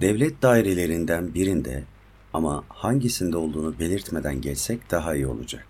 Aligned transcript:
Devlet 0.00 0.42
dairelerinden 0.42 1.34
birinde 1.34 1.84
ama 2.32 2.64
hangisinde 2.68 3.36
olduğunu 3.36 3.78
belirtmeden 3.78 4.40
geçsek 4.40 4.90
daha 4.90 5.14
iyi 5.14 5.26
olacak. 5.26 5.66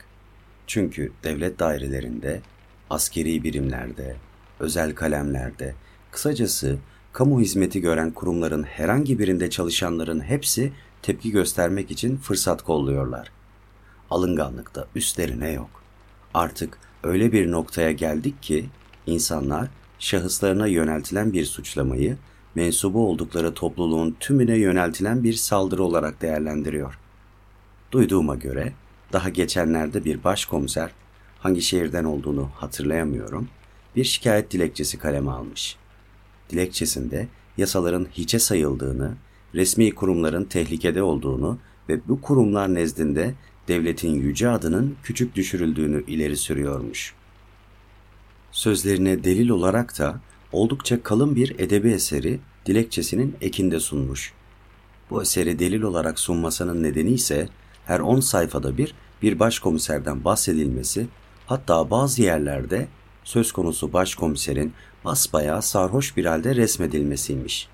Çünkü 0.66 1.12
devlet 1.24 1.58
dairelerinde, 1.58 2.40
askeri 2.90 3.42
birimlerde, 3.42 4.16
özel 4.60 4.94
kalemlerde, 4.94 5.74
kısacası 6.10 6.78
kamu 7.12 7.40
hizmeti 7.40 7.80
gören 7.80 8.10
kurumların 8.10 8.62
herhangi 8.62 9.18
birinde 9.18 9.50
çalışanların 9.50 10.20
hepsi 10.20 10.72
tepki 11.02 11.30
göstermek 11.30 11.90
için 11.90 12.16
fırsat 12.16 12.62
kolluyorlar. 12.62 13.32
Alınganlıkta 14.10 14.86
üstlerine 14.94 15.50
yok. 15.50 15.70
Artık 16.34 16.78
öyle 17.02 17.32
bir 17.32 17.50
noktaya 17.50 17.92
geldik 17.92 18.42
ki 18.42 18.66
insanlar 19.06 19.68
şahıslarına 19.98 20.66
yöneltilen 20.66 21.32
bir 21.32 21.44
suçlamayı 21.44 22.16
mensubu 22.54 23.08
oldukları 23.08 23.54
topluluğun 23.54 24.16
tümüne 24.20 24.56
yöneltilen 24.56 25.24
bir 25.24 25.32
saldırı 25.32 25.82
olarak 25.82 26.22
değerlendiriyor. 26.22 26.98
Duyduğuma 27.92 28.34
göre 28.34 28.72
daha 29.12 29.28
geçenlerde 29.28 30.04
bir 30.04 30.24
başkomiser, 30.24 30.90
hangi 31.38 31.62
şehirden 31.62 32.04
olduğunu 32.04 32.50
hatırlayamıyorum, 32.54 33.48
bir 33.96 34.04
şikayet 34.04 34.50
dilekçesi 34.50 34.98
kaleme 34.98 35.30
almış. 35.30 35.76
Dilekçesinde 36.50 37.28
yasaların 37.56 38.06
hiçe 38.12 38.38
sayıldığını, 38.38 39.14
resmi 39.54 39.94
kurumların 39.94 40.44
tehlikede 40.44 41.02
olduğunu 41.02 41.58
ve 41.88 42.08
bu 42.08 42.20
kurumlar 42.20 42.74
nezdinde 42.74 43.34
devletin 43.68 44.14
yüce 44.14 44.48
adının 44.48 44.96
küçük 45.02 45.34
düşürüldüğünü 45.34 46.04
ileri 46.06 46.36
sürüyormuş. 46.36 47.14
Sözlerine 48.52 49.24
delil 49.24 49.48
olarak 49.48 49.98
da 49.98 50.20
oldukça 50.54 51.02
kalın 51.02 51.36
bir 51.36 51.58
edebi 51.58 51.90
eseri 51.90 52.40
dilekçesinin 52.66 53.36
ekinde 53.40 53.80
sunmuş. 53.80 54.32
Bu 55.10 55.22
eseri 55.22 55.58
delil 55.58 55.82
olarak 55.82 56.18
sunmasının 56.18 56.82
nedeni 56.82 57.10
ise 57.10 57.48
her 57.86 58.00
10 58.00 58.20
sayfada 58.20 58.78
bir 58.78 58.94
bir 59.22 59.38
başkomiserden 59.38 60.24
bahsedilmesi, 60.24 61.06
hatta 61.46 61.90
bazı 61.90 62.22
yerlerde 62.22 62.88
söz 63.24 63.52
konusu 63.52 63.92
başkomiserin 63.92 64.72
basbayağı 65.04 65.62
sarhoş 65.62 66.16
bir 66.16 66.24
halde 66.24 66.56
resmedilmesiymiş. 66.56 67.68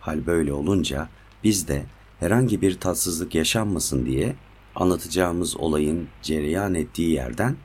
Hal 0.00 0.26
böyle 0.26 0.52
olunca 0.52 1.08
biz 1.44 1.68
de 1.68 1.84
herhangi 2.20 2.62
bir 2.62 2.80
tatsızlık 2.80 3.34
yaşanmasın 3.34 4.06
diye 4.06 4.36
anlatacağımız 4.74 5.56
olayın 5.56 6.08
cereyan 6.22 6.74
ettiği 6.74 7.10
yerden 7.10 7.56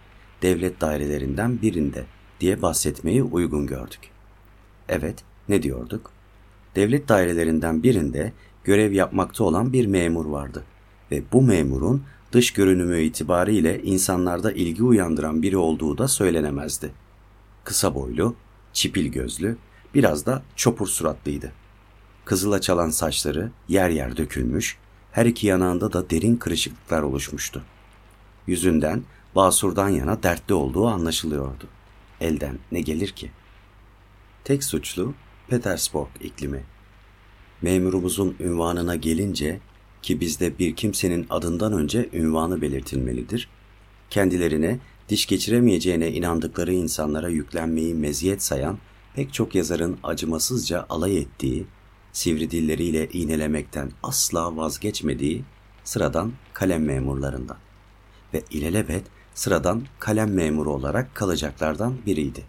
devlet 0.42 0.82
dairelerinden 0.82 1.62
birinde 1.62 2.06
diye 2.40 2.62
bahsetmeyi 2.62 3.24
uygun 3.24 3.68
gördük. 3.68 4.17
Evet, 4.90 5.24
ne 5.50 5.64
diyorduk? 5.64 6.12
Devlet 6.76 7.08
dairelerinden 7.10 7.84
birinde 7.84 8.34
görev 8.64 8.92
yapmakta 8.92 9.44
olan 9.44 9.74
bir 9.74 9.86
memur 9.86 10.26
vardı 10.26 10.64
ve 11.12 11.24
bu 11.34 11.42
memurun 11.42 12.04
dış 12.32 12.54
görünümü 12.54 13.02
itibariyle 13.02 13.84
insanlarda 13.84 14.52
ilgi 14.52 14.84
uyandıran 14.84 15.42
biri 15.42 15.58
olduğu 15.58 15.98
da 15.98 16.08
söylenemezdi. 16.08 16.92
Kısa 17.64 17.96
boylu, 17.96 18.36
çipil 18.74 19.08
gözlü, 19.08 19.58
biraz 19.94 20.26
da 20.26 20.44
çopur 20.56 20.88
suratlıydı. 20.88 21.52
Kızıla 22.26 22.62
çalan 22.62 22.90
saçları 22.90 23.52
yer 23.68 23.90
yer 23.90 24.18
dökülmüş, 24.18 24.78
her 25.12 25.26
iki 25.26 25.48
yanağında 25.48 25.94
da 25.94 26.10
derin 26.10 26.36
kırışıklıklar 26.36 27.02
oluşmuştu. 27.02 27.64
Yüzünden 28.48 29.04
Basur'dan 29.36 29.90
yana 29.90 30.24
dertli 30.24 30.54
olduğu 30.54 30.88
anlaşılıyordu. 30.88 31.68
Elden 32.22 32.60
ne 32.72 32.82
gelir 32.82 33.10
ki? 33.10 33.32
Tek 34.48 34.64
suçlu 34.64 35.14
Petersburg 35.48 36.08
iklimi. 36.22 36.64
Memurumuzun 37.62 38.36
ünvanına 38.40 38.96
gelince 38.96 39.60
ki 40.02 40.22
bizde 40.22 40.60
bir 40.60 40.76
kimsenin 40.76 41.28
adından 41.30 41.74
önce 41.74 42.10
ünvanı 42.14 42.62
belirtilmelidir. 42.62 43.50
Kendilerine 44.10 44.80
diş 45.10 45.26
geçiremeyeceğine 45.26 46.12
inandıkları 46.12 46.74
insanlara 46.74 47.30
yüklenmeyi 47.30 47.96
meziyet 47.96 48.44
sayan 48.44 48.78
pek 49.16 49.34
çok 49.34 49.56
yazarın 49.56 49.98
acımasızca 50.04 50.86
alay 50.90 51.18
ettiği, 51.18 51.66
sivri 52.12 52.52
dilleriyle 52.52 53.10
iğnelemekten 53.10 53.92
asla 54.04 54.58
vazgeçmediği 54.58 55.44
sıradan 55.84 56.32
kalem 56.54 56.86
memurlarından 56.86 57.58
ve 58.34 58.44
ilelebet 58.52 59.04
sıradan 59.34 59.84
kalem 60.00 60.34
memuru 60.34 60.74
olarak 60.74 61.16
kalacaklardan 61.16 61.98
biriydi. 62.06 62.44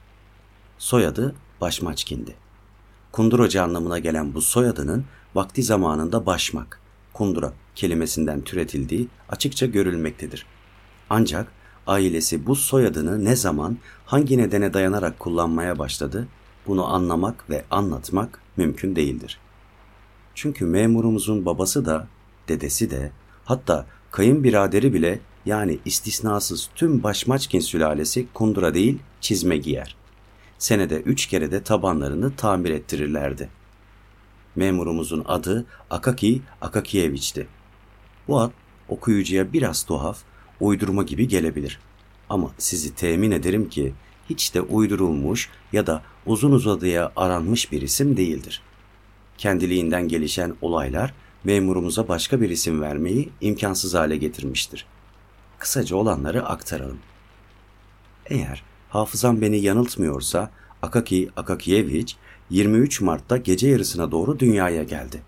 Soyadı 0.78 1.34
Başmaçkin'di. 1.60 2.34
Kunduracı 3.12 3.62
anlamına 3.62 3.98
gelen 3.98 4.34
bu 4.34 4.42
soyadının 4.42 5.04
vakti 5.34 5.62
zamanında 5.62 6.26
başmak, 6.26 6.80
kundura 7.12 7.52
kelimesinden 7.74 8.40
türetildiği 8.40 9.08
açıkça 9.28 9.66
görülmektedir. 9.66 10.46
Ancak 11.10 11.52
ailesi 11.86 12.46
bu 12.46 12.56
soyadını 12.56 13.24
ne 13.24 13.36
zaman, 13.36 13.78
hangi 14.06 14.38
nedene 14.38 14.74
dayanarak 14.74 15.18
kullanmaya 15.18 15.78
başladı, 15.78 16.28
bunu 16.66 16.86
anlamak 16.86 17.50
ve 17.50 17.64
anlatmak 17.70 18.42
mümkün 18.56 18.96
değildir. 18.96 19.38
Çünkü 20.34 20.64
memurumuzun 20.64 21.46
babası 21.46 21.86
da, 21.86 22.06
dedesi 22.48 22.90
de, 22.90 23.12
hatta 23.44 23.86
kayınbiraderi 24.10 24.94
bile 24.94 25.20
yani 25.46 25.78
istisnasız 25.84 26.70
tüm 26.74 27.02
Başmaçkin 27.02 27.60
sülalesi 27.60 28.26
kundura 28.34 28.74
değil 28.74 28.98
çizme 29.20 29.56
giyer. 29.56 29.97
Senede 30.58 31.00
üç 31.00 31.26
kere 31.26 31.50
de 31.50 31.62
tabanlarını 31.62 32.36
tamir 32.36 32.70
ettirirlerdi. 32.70 33.48
Memurumuzun 34.56 35.24
adı 35.28 35.66
Akaki 35.90 36.42
Akakiyeviç'ti. 36.60 37.46
Bu 38.28 38.40
ad 38.40 38.50
okuyucuya 38.88 39.52
biraz 39.52 39.82
tuhaf, 39.82 40.18
uydurma 40.60 41.02
gibi 41.02 41.28
gelebilir. 41.28 41.80
Ama 42.28 42.50
sizi 42.58 42.94
temin 42.94 43.30
ederim 43.30 43.68
ki 43.68 43.94
hiç 44.30 44.54
de 44.54 44.60
uydurulmuş 44.60 45.50
ya 45.72 45.86
da 45.86 46.02
uzun 46.26 46.52
uzadıya 46.52 47.12
aranmış 47.16 47.72
bir 47.72 47.82
isim 47.82 48.16
değildir. 48.16 48.62
Kendiliğinden 49.38 50.08
gelişen 50.08 50.54
olaylar 50.62 51.14
memurumuza 51.44 52.08
başka 52.08 52.40
bir 52.40 52.50
isim 52.50 52.80
vermeyi 52.80 53.30
imkansız 53.40 53.94
hale 53.94 54.16
getirmiştir. 54.16 54.86
Kısaca 55.58 55.96
olanları 55.96 56.46
aktaralım. 56.46 56.98
Eğer 58.26 58.67
hafızam 58.88 59.40
beni 59.40 59.58
yanıltmıyorsa 59.58 60.50
Akaki 60.82 61.30
Akakiyeviç 61.36 62.16
23 62.50 63.00
Mart'ta 63.00 63.36
gece 63.36 63.68
yarısına 63.68 64.10
doğru 64.10 64.38
dünyaya 64.38 64.82
geldi. 64.82 65.22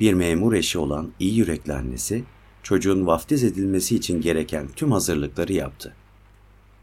Bir 0.00 0.14
memur 0.14 0.52
eşi 0.52 0.78
olan 0.78 1.12
iyi 1.18 1.36
yürekli 1.36 1.72
annesi 1.72 2.24
çocuğun 2.62 3.06
vaftiz 3.06 3.44
edilmesi 3.44 3.96
için 3.96 4.20
gereken 4.20 4.68
tüm 4.76 4.92
hazırlıkları 4.92 5.52
yaptı. 5.52 5.94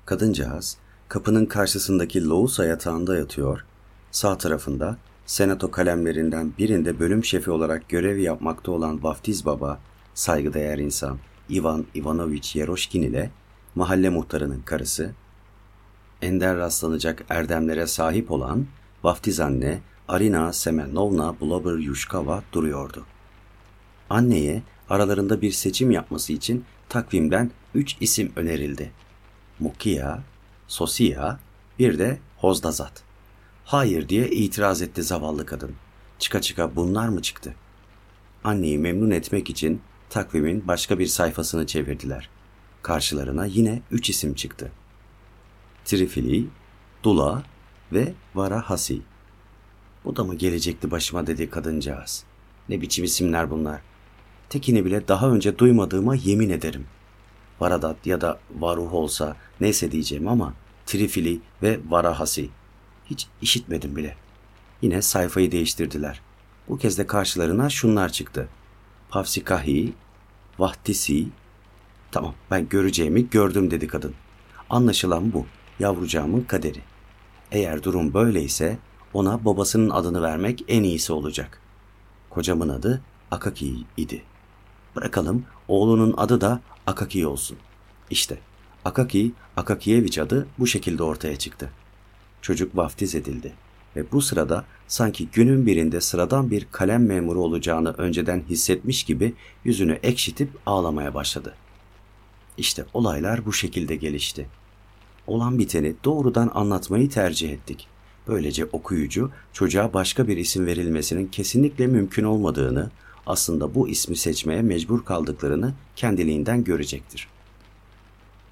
Kadıncağız 0.06 0.78
kapının 1.08 1.46
karşısındaki 1.46 2.28
Lousa 2.28 2.66
yatağında 2.66 3.18
yatıyor, 3.18 3.66
sağ 4.12 4.38
tarafında 4.38 4.98
senato 5.26 5.72
kalemlerinden 5.72 6.54
birinde 6.58 7.00
bölüm 7.00 7.24
şefi 7.24 7.52
olarak 7.52 7.90
görev 7.90 8.18
yapmakta 8.18 8.72
olan 8.72 9.04
vaftiz 9.04 9.46
baba, 9.46 9.80
saygıdeğer 10.14 10.78
insan 10.78 11.18
Ivan 11.50 11.86
Ivanovich 11.96 12.56
Yeroşkin 12.56 13.02
ile 13.02 13.32
mahalle 13.76 14.10
muhtarının 14.10 14.62
karısı, 14.62 15.12
ender 16.22 16.58
rastlanacak 16.58 17.26
erdemlere 17.30 17.88
sahip 17.88 18.32
olan 18.32 18.66
vaftiz 19.04 19.40
anne 19.40 19.80
Arina 20.08 20.54
Semenovna 20.54 21.36
Blobber 21.42 21.78
Yushkova 21.78 22.44
duruyordu. 22.54 23.06
Anneye 24.10 24.62
aralarında 24.90 25.42
bir 25.42 25.52
seçim 25.52 25.92
yapması 25.92 26.34
için 26.34 26.66
takvimden 26.90 27.52
üç 27.76 27.98
isim 28.00 28.32
önerildi. 28.36 28.92
Mukia, 29.60 30.20
Sosia, 30.68 31.40
bir 31.80 32.00
de 32.00 32.20
Hozdazat. 32.38 33.04
Hayır 33.66 34.10
diye 34.10 34.30
itiraz 34.30 34.82
etti 34.82 35.04
zavallı 35.04 35.46
kadın. 35.46 35.76
Çıka 36.20 36.42
çıka 36.42 36.76
bunlar 36.76 37.08
mı 37.08 37.22
çıktı? 37.22 37.56
Anneyi 38.44 38.78
memnun 38.78 39.10
etmek 39.10 39.50
için 39.50 39.82
takvimin 40.10 40.68
başka 40.68 41.00
bir 41.00 41.08
sayfasını 41.08 41.68
çevirdiler. 41.68 42.30
Karşılarına 42.82 43.46
yine 43.46 43.82
üç 43.92 44.10
isim 44.10 44.34
çıktı. 44.34 44.72
Trifili, 45.88 46.48
Dula 47.04 47.44
ve 47.94 48.14
Varahasi. 48.36 49.02
Bu 50.06 50.16
da 50.16 50.24
mı 50.24 50.36
gelecekti 50.36 50.92
başıma 50.92 51.28
dedi 51.28 51.50
kadıncağız. 51.50 52.24
Ne 52.70 52.82
biçim 52.82 53.06
isimler 53.06 53.52
bunlar. 53.52 53.82
Tekini 54.50 54.86
bile 54.86 55.08
daha 55.08 55.30
önce 55.30 55.58
duymadığıma 55.58 56.16
yemin 56.16 56.50
ederim. 56.50 56.86
Varadat 57.60 58.08
ya 58.08 58.22
da 58.22 58.40
Varuh 58.60 58.94
olsa 58.94 59.36
neyse 59.62 59.92
diyeceğim 59.92 60.28
ama 60.28 60.54
Trifili 60.86 61.42
ve 61.64 61.80
Varahasi. 61.90 62.50
Hiç 63.06 63.28
işitmedim 63.42 63.96
bile. 63.96 64.16
Yine 64.82 65.02
sayfayı 65.02 65.52
değiştirdiler. 65.52 66.22
Bu 66.70 66.78
kez 66.78 66.98
de 66.98 67.08
karşılarına 67.08 67.70
şunlar 67.70 68.10
çıktı. 68.10 68.50
Pavsikahi, 69.10 69.94
Vahtisi. 70.60 71.28
Tamam 72.12 72.34
ben 72.52 72.70
göreceğimi 72.70 73.30
gördüm 73.30 73.72
dedi 73.72 73.88
kadın. 73.88 74.14
Anlaşılan 74.70 75.34
bu. 75.34 75.46
Yavrucağımın 75.80 76.42
kaderi. 76.42 76.82
Eğer 77.52 77.84
durum 77.84 78.14
böyleyse 78.14 78.78
ona 79.14 79.46
babasının 79.46 79.90
adını 79.90 80.22
vermek 80.22 80.64
en 80.68 80.84
iyisi 80.84 81.14
olacak. 81.14 81.62
Kocamın 82.30 82.70
adı 82.70 83.02
Akaki 83.32 83.76
idi. 83.98 84.24
Bırakalım 84.96 85.46
oğlunun 85.68 86.14
adı 86.18 86.42
da 86.42 86.62
Akaki 86.88 87.28
olsun. 87.28 87.58
İşte 88.10 88.38
Akaki, 88.86 89.32
Akakiyeviç 89.58 90.18
adı 90.18 90.48
bu 90.60 90.68
şekilde 90.68 91.04
ortaya 91.04 91.36
çıktı. 91.36 91.70
Çocuk 92.42 92.78
vaftiz 92.78 93.16
edildi 93.16 93.54
ve 93.96 94.12
bu 94.12 94.22
sırada 94.22 94.66
sanki 94.88 95.28
günün 95.28 95.66
birinde 95.66 96.02
sıradan 96.02 96.52
bir 96.52 96.68
kalem 96.72 97.06
memuru 97.06 97.42
olacağını 97.42 97.94
önceden 97.94 98.44
hissetmiş 98.50 99.04
gibi 99.04 99.34
yüzünü 99.64 100.00
ekşitip 100.04 100.50
ağlamaya 100.66 101.14
başladı. 101.14 101.54
İşte 102.58 102.86
olaylar 102.94 103.46
bu 103.46 103.54
şekilde 103.54 103.96
gelişti. 103.96 104.48
Olan 105.28 105.60
biteni 105.60 105.96
doğrudan 106.06 106.52
anlatmayı 106.54 107.10
tercih 107.10 107.50
ettik. 107.50 107.88
Böylece 108.28 108.66
okuyucu 108.66 109.32
çocuğa 109.54 109.94
başka 109.94 110.28
bir 110.28 110.38
isim 110.38 110.66
verilmesinin 110.66 111.28
kesinlikle 111.28 111.88
mümkün 111.88 112.24
olmadığını, 112.24 112.92
aslında 113.26 113.76
bu 113.76 113.90
ismi 113.90 114.18
seçmeye 114.18 114.62
mecbur 114.62 115.06
kaldıklarını 115.06 115.74
kendiliğinden 115.96 116.64
görecektir. 116.64 117.28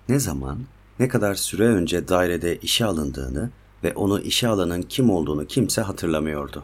Ne 0.10 0.20
zaman, 0.20 0.60
ne 1.00 1.08
kadar 1.08 1.36
süre 1.36 1.64
önce 1.64 2.08
dairede 2.08 2.58
işe 2.58 2.86
alındığını 2.86 3.50
ve 3.84 3.94
onu 3.94 4.20
işe 4.20 4.48
alanın 4.48 4.82
kim 4.82 5.10
olduğunu 5.10 5.48
kimse 5.48 5.82
hatırlamıyordu. 5.82 6.64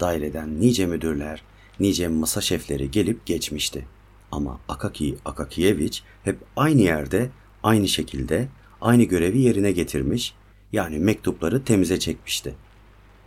Daireden 0.00 0.60
nice 0.60 0.86
müdürler, 0.86 1.42
nice 1.80 2.08
masa 2.08 2.40
şefleri 2.40 2.90
gelip 2.90 3.26
geçmişti. 3.26 3.86
Ama 4.32 4.60
Akaki 4.68 5.16
Akakiyeviç 5.24 6.02
hep 6.24 6.38
aynı 6.56 6.80
yerde, 6.80 7.30
aynı 7.62 7.88
şekilde, 7.88 8.48
aynı 8.84 9.02
görevi 9.02 9.38
yerine 9.38 9.72
getirmiş, 9.72 10.34
yani 10.72 10.98
mektupları 10.98 11.64
temize 11.64 11.98
çekmişti. 11.98 12.54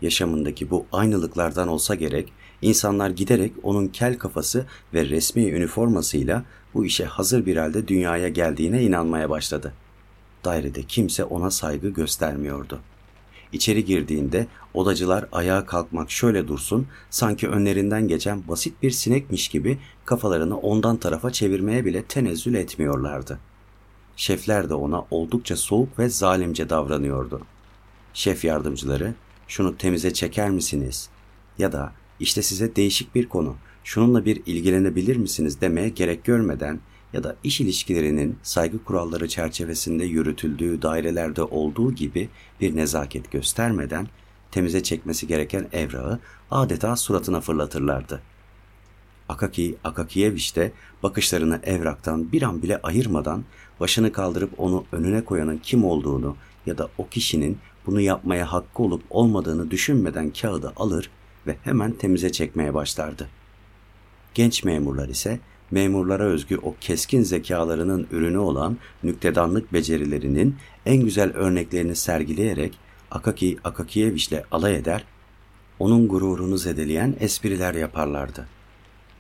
Yaşamındaki 0.02 0.70
bu 0.70 0.86
aynılıklardan 0.92 1.68
olsa 1.68 1.96
gerek, 1.96 2.34
insanlar 2.62 3.10
giderek 3.10 3.52
onun 3.64 3.88
kel 3.88 4.18
kafası 4.18 4.66
ve 4.94 5.06
resmi 5.06 5.50
üniformasıyla 5.50 6.44
bu 6.74 6.86
işe 6.86 7.06
hazır 7.06 7.46
bir 7.46 7.58
halde 7.58 7.88
dünyaya 7.88 8.30
geldiğine 8.30 8.84
inanmaya 8.84 9.30
başladı. 9.30 9.74
Dairede 10.46 10.84
kimse 10.84 11.24
ona 11.24 11.52
saygı 11.52 11.90
göstermiyordu.'' 11.90 12.98
İçeri 13.52 13.86
girdiğinde 13.86 14.48
odacılar 14.74 15.26
ayağa 15.32 15.66
kalkmak 15.66 16.12
şöyle 16.12 16.48
dursun, 16.48 16.88
sanki 17.10 17.48
önlerinden 17.48 18.08
geçen 18.08 18.48
basit 18.48 18.84
bir 18.84 18.92
sinekmiş 18.92 19.48
gibi 19.48 19.78
kafalarını 20.06 20.58
ondan 20.58 20.98
tarafa 20.98 21.32
çevirmeye 21.32 21.86
bile 21.86 22.04
tenezzül 22.04 22.54
etmiyorlardı. 22.54 23.40
Şefler 24.18 24.70
de 24.70 24.74
ona 24.74 25.06
oldukça 25.12 25.56
soğuk 25.56 26.00
ve 26.00 26.10
zalimce 26.10 26.70
davranıyordu. 26.70 27.42
Şef 28.14 28.46
yardımcıları, 28.46 29.14
şunu 29.48 29.78
temize 29.78 30.14
çeker 30.14 30.50
misiniz? 30.50 31.10
Ya 31.58 31.72
da 31.72 31.94
işte 32.20 32.42
size 32.42 32.76
değişik 32.76 33.16
bir 33.16 33.30
konu, 33.30 33.56
şununla 33.84 34.26
bir 34.26 34.42
ilgilenebilir 34.46 35.16
misiniz 35.16 35.62
demeye 35.62 35.90
gerek 35.90 36.24
görmeden 36.26 36.80
ya 37.14 37.24
da 37.24 37.36
iş 37.44 37.62
ilişkilerinin 37.62 38.38
saygı 38.44 38.84
kuralları 38.84 39.28
çerçevesinde 39.28 40.06
yürütüldüğü 40.06 40.82
dairelerde 40.82 41.44
olduğu 41.44 41.92
gibi 41.92 42.30
bir 42.62 42.76
nezaket 42.76 43.32
göstermeden 43.32 44.08
temize 44.52 44.84
çekmesi 44.84 45.28
gereken 45.28 45.68
evrağı 45.72 46.20
adeta 46.52 46.96
suratına 46.96 47.42
fırlatırlardı. 47.42 48.22
Akaki 49.30 49.76
Akakiyeviç 49.84 50.56
de 50.56 50.72
bakışlarını 51.04 51.60
evraktan 51.64 52.32
bir 52.32 52.42
an 52.42 52.62
bile 52.62 52.82
ayırmadan 52.82 53.44
başını 53.80 54.12
kaldırıp 54.12 54.60
onu 54.60 54.86
önüne 54.92 55.26
koyanın 55.26 55.58
kim 55.58 55.86
olduğunu 55.86 56.36
ya 56.66 56.78
da 56.78 56.90
o 56.98 57.08
kişinin 57.08 57.58
bunu 57.86 58.02
yapmaya 58.02 58.52
hakkı 58.52 58.84
olup 58.84 59.04
olmadığını 59.10 59.72
düşünmeden 59.72 60.30
kağıdı 60.30 60.74
alır 60.76 61.10
ve 61.48 61.58
hemen 61.64 61.92
temize 61.92 62.32
çekmeye 62.32 62.74
başlardı. 62.74 63.30
Genç 64.34 64.64
memurlar 64.64 65.10
ise 65.10 65.40
memurlara 65.72 66.24
özgü 66.24 66.58
o 66.58 66.76
keskin 66.82 67.24
zekalarının 67.24 68.08
ürünü 68.12 68.38
olan 68.38 68.78
nüktedanlık 69.04 69.74
becerilerinin 69.74 70.56
en 70.86 70.98
güzel 70.98 71.34
örneklerini 71.34 71.96
sergileyerek 71.96 72.78
Akaki 73.12 73.58
Akakiyeviç'le 73.64 74.44
alay 74.52 74.76
eder, 74.76 75.04
onun 75.80 76.08
gururunu 76.08 76.58
zedeleyen 76.58 77.16
espriler 77.20 77.74
yaparlardı. 77.74 78.48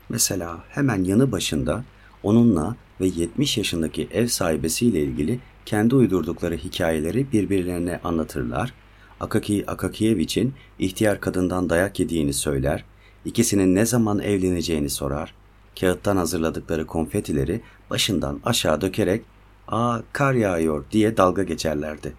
Mesela 0.09 0.63
hemen 0.69 1.03
yanı 1.03 1.31
başında 1.31 1.83
onunla 2.23 2.75
ve 3.01 3.07
70 3.07 3.57
yaşındaki 3.57 4.07
ev 4.11 4.27
sahibesiyle 4.27 5.01
ilgili 5.01 5.39
kendi 5.65 5.95
uydurdukları 5.95 6.55
hikayeleri 6.55 7.31
birbirlerine 7.31 7.99
anlatırlar, 8.03 8.73
Akaki 9.19 9.63
Akakiyeviç'in 9.67 10.53
ihtiyar 10.79 11.21
kadından 11.21 11.69
dayak 11.69 11.99
yediğini 11.99 12.33
söyler, 12.33 12.85
ikisinin 13.25 13.75
ne 13.75 13.85
zaman 13.85 14.19
evleneceğini 14.19 14.89
sorar, 14.89 15.33
kağıttan 15.79 16.17
hazırladıkları 16.17 16.87
konfetileri 16.87 17.61
başından 17.89 18.39
aşağı 18.45 18.81
dökerek 18.81 19.21
''Aa 19.67 20.01
kar 20.13 20.33
yağıyor'' 20.33 20.85
diye 20.91 21.17
dalga 21.17 21.43
geçerlerdi. 21.43 22.13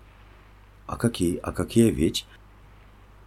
Akaki 0.89 1.41
Akakiyeviç 1.43 2.25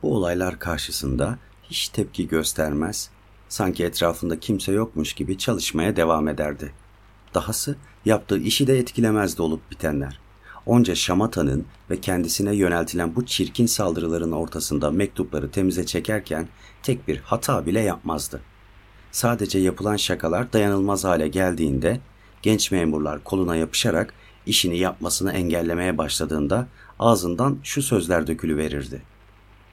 bu 0.03 0.15
olaylar 0.15 0.59
karşısında 0.59 1.39
hiç 1.63 1.89
tepki 1.89 2.27
göstermez, 2.27 3.09
sanki 3.49 3.83
etrafında 3.85 4.39
kimse 4.39 4.71
yokmuş 4.71 5.13
gibi 5.13 5.37
çalışmaya 5.37 5.95
devam 5.95 6.27
ederdi. 6.27 6.71
Dahası 7.33 7.75
yaptığı 8.05 8.39
işi 8.39 8.67
de 8.67 8.79
etkilemezdi 8.79 9.41
olup 9.41 9.71
bitenler. 9.71 10.19
Onca 10.65 10.95
şamatanın 10.95 11.65
ve 11.89 12.01
kendisine 12.01 12.55
yöneltilen 12.55 13.15
bu 13.15 13.25
çirkin 13.25 13.65
saldırıların 13.65 14.31
ortasında 14.31 14.91
mektupları 14.91 15.51
temize 15.51 15.85
çekerken 15.85 16.47
tek 16.83 17.07
bir 17.07 17.17
hata 17.17 17.65
bile 17.65 17.79
yapmazdı. 17.79 18.41
Sadece 19.11 19.59
yapılan 19.59 19.95
şakalar 19.95 20.53
dayanılmaz 20.53 21.03
hale 21.03 21.27
geldiğinde 21.27 21.99
genç 22.41 22.71
memurlar 22.71 23.23
koluna 23.23 23.55
yapışarak 23.55 24.13
işini 24.45 24.77
yapmasını 24.77 25.31
engellemeye 25.31 25.97
başladığında 25.97 26.67
ağzından 26.99 27.57
şu 27.63 27.81
sözler 27.81 28.27
dökülüverirdi. 28.27 29.01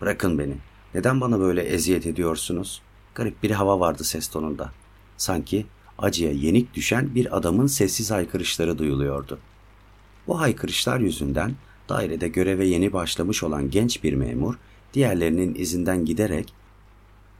Bırakın 0.00 0.38
beni. 0.38 0.56
Neden 0.94 1.20
bana 1.20 1.40
böyle 1.40 1.62
eziyet 1.62 2.06
ediyorsunuz? 2.06 2.82
Garip 3.14 3.42
bir 3.42 3.50
hava 3.50 3.80
vardı 3.80 4.04
ses 4.04 4.28
tonunda. 4.28 4.72
Sanki 5.16 5.66
acıya 5.98 6.32
yenik 6.32 6.74
düşen 6.74 7.14
bir 7.14 7.36
adamın 7.36 7.66
sessiz 7.66 8.10
haykırışları 8.10 8.78
duyuluyordu. 8.78 9.38
Bu 10.26 10.40
haykırışlar 10.40 11.00
yüzünden 11.00 11.54
dairede 11.88 12.28
göreve 12.28 12.66
yeni 12.66 12.92
başlamış 12.92 13.42
olan 13.42 13.70
genç 13.70 14.04
bir 14.04 14.12
memur 14.12 14.54
diğerlerinin 14.94 15.54
izinden 15.54 16.04
giderek 16.04 16.52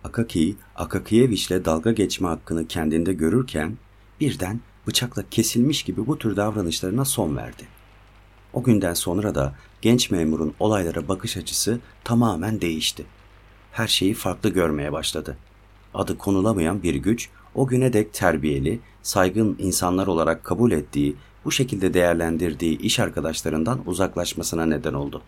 Akaki, 0.04 0.56
Akakiyeviç'le 0.76 1.64
dalga 1.64 1.92
geçme 1.92 2.28
hakkını 2.28 2.66
kendinde 2.66 3.12
görürken 3.12 3.76
birden 4.20 4.60
bıçakla 4.86 5.24
kesilmiş 5.30 5.82
gibi 5.82 6.06
bu 6.06 6.18
tür 6.18 6.36
davranışlarına 6.36 7.04
son 7.04 7.36
verdi. 7.36 7.62
O 8.52 8.62
günden 8.62 8.94
sonra 8.94 9.34
da 9.34 9.54
genç 9.82 10.10
memurun 10.10 10.54
olaylara 10.60 11.08
bakış 11.08 11.36
açısı 11.36 11.80
tamamen 12.04 12.60
değişti. 12.60 13.06
Her 13.72 13.86
şeyi 13.88 14.14
farklı 14.14 14.50
görmeye 14.50 14.92
başladı. 14.92 15.36
Adı 15.94 16.18
konulamayan 16.18 16.82
bir 16.82 16.94
güç 16.94 17.28
o 17.54 17.66
güne 17.66 17.92
dek 17.92 18.12
terbiyeli, 18.12 18.80
saygın 19.02 19.56
insanlar 19.58 20.06
olarak 20.06 20.44
kabul 20.44 20.72
ettiği, 20.72 21.16
bu 21.44 21.52
şekilde 21.52 21.94
değerlendirdiği 21.94 22.78
iş 22.78 23.00
arkadaşlarından 23.00 23.80
uzaklaşmasına 23.86 24.66
neden 24.66 24.94
oldu. 24.94 25.22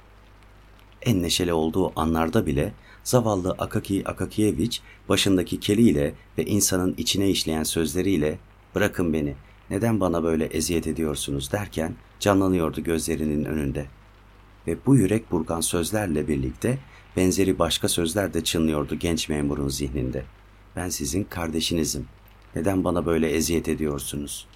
En 1.02 1.22
neşeli 1.22 1.52
olduğu 1.52 2.00
anlarda 2.00 2.46
bile 2.46 2.72
zavallı 3.04 3.50
Akaki 3.58 4.08
Akakiyeviç 4.08 4.82
başındaki 5.08 5.60
keliyle 5.60 6.14
ve 6.38 6.44
insanın 6.44 6.94
içine 6.98 7.30
işleyen 7.30 7.62
sözleriyle 7.62 8.38
bırakın 8.74 9.12
beni 9.12 9.34
neden 9.70 10.00
bana 10.00 10.22
böyle 10.22 10.44
eziyet 10.44 10.86
ediyorsunuz 10.86 11.52
derken 11.52 11.94
canlanıyordu 12.20 12.80
gözlerinin 12.80 13.44
önünde. 13.44 13.86
Ve 14.66 14.76
bu 14.86 14.96
yürek 14.96 15.30
burkan 15.30 15.60
sözlerle 15.60 16.28
birlikte 16.28 16.78
benzeri 17.16 17.58
başka 17.58 17.88
sözler 17.88 18.34
de 18.34 18.44
çınlıyordu 18.44 18.94
genç 18.94 19.28
memurun 19.28 19.68
zihninde. 19.68 20.24
Ben 20.76 20.88
sizin 20.88 21.24
kardeşinizim. 21.24 22.06
Neden 22.56 22.84
bana 22.84 23.06
böyle 23.06 23.30
eziyet 23.30 23.68
ediyorsunuz? 23.68 24.46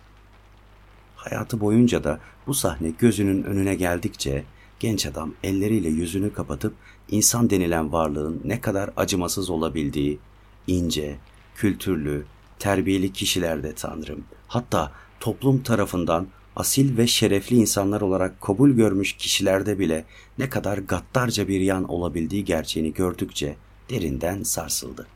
Hayatı 1.16 1.60
boyunca 1.60 2.04
da 2.04 2.20
bu 2.46 2.54
sahne 2.54 2.90
gözünün 2.98 3.42
önüne 3.42 3.74
geldikçe 3.74 4.44
genç 4.80 5.06
adam 5.06 5.34
elleriyle 5.42 5.88
yüzünü 5.88 6.32
kapatıp 6.32 6.74
insan 7.10 7.50
denilen 7.50 7.92
varlığın 7.92 8.40
ne 8.44 8.60
kadar 8.60 8.90
acımasız 8.96 9.50
olabildiği, 9.50 10.18
ince, 10.66 11.16
kültürlü, 11.56 12.26
terbiyeli 12.58 13.12
kişilerde 13.12 13.74
Tanrım, 13.74 14.24
hatta 14.48 14.92
toplum 15.20 15.62
tarafından 15.62 16.26
asil 16.56 16.96
ve 16.96 17.06
şerefli 17.06 17.56
insanlar 17.56 18.00
olarak 18.00 18.40
kabul 18.40 18.70
görmüş 18.70 19.12
kişilerde 19.12 19.78
bile 19.78 20.04
ne 20.38 20.50
kadar 20.50 20.78
gaddarca 20.78 21.48
bir 21.48 21.60
yan 21.60 21.84
olabildiği 21.84 22.44
gerçeğini 22.44 22.92
gördükçe 22.92 23.56
derinden 23.90 24.42
sarsıldı. 24.42 25.06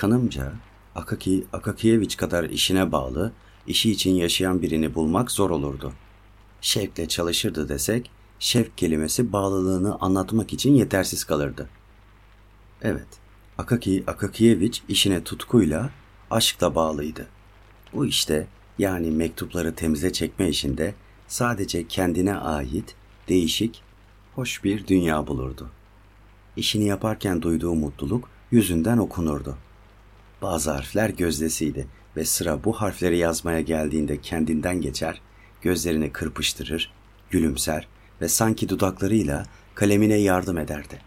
Kanımca 0.00 0.52
Akaki 0.94 1.44
Akakiyeviç 1.52 2.16
kadar 2.16 2.44
işine 2.44 2.92
bağlı, 2.92 3.32
işi 3.66 3.90
için 3.90 4.14
yaşayan 4.14 4.62
birini 4.62 4.94
bulmak 4.94 5.30
zor 5.30 5.50
olurdu. 5.50 5.92
Şevkle 6.60 7.08
çalışırdı 7.08 7.68
desek 7.68 8.10
şevk 8.38 8.78
kelimesi 8.78 9.32
bağlılığını 9.32 9.96
anlatmak 10.00 10.52
için 10.52 10.74
yetersiz 10.74 11.24
kalırdı. 11.24 11.68
Evet, 12.82 13.06
Akaki 13.58 14.04
Akakiyeviç 14.06 14.82
işine 14.88 15.24
tutkuyla, 15.24 15.90
aşkla 16.30 16.74
bağlıydı. 16.74 17.26
Bu 17.92 18.06
işte 18.06 18.46
yani 18.78 19.10
mektupları 19.10 19.74
temize 19.74 20.12
çekme 20.12 20.48
işinde 20.48 20.94
sadece 21.28 21.88
kendine 21.88 22.36
ait, 22.36 22.94
değişik, 23.28 23.82
hoş 24.34 24.64
bir 24.64 24.86
dünya 24.86 25.26
bulurdu. 25.26 25.70
İşini 26.56 26.84
yaparken 26.84 27.42
duyduğu 27.42 27.74
mutluluk 27.74 28.28
yüzünden 28.50 28.98
okunurdu. 28.98 29.56
Bazı 30.42 30.70
harfler 30.70 31.10
gözdesiydi 31.10 31.86
ve 32.16 32.24
sıra 32.24 32.64
bu 32.64 32.72
harfleri 32.72 33.18
yazmaya 33.18 33.60
geldiğinde 33.60 34.20
kendinden 34.20 34.80
geçer, 34.80 35.20
gözlerini 35.62 36.12
kırpıştırır, 36.12 36.92
gülümser 37.30 37.88
ve 38.20 38.28
sanki 38.28 38.68
dudaklarıyla 38.68 39.46
kalemine 39.74 40.16
yardım 40.16 40.58
ederdi. 40.58 41.00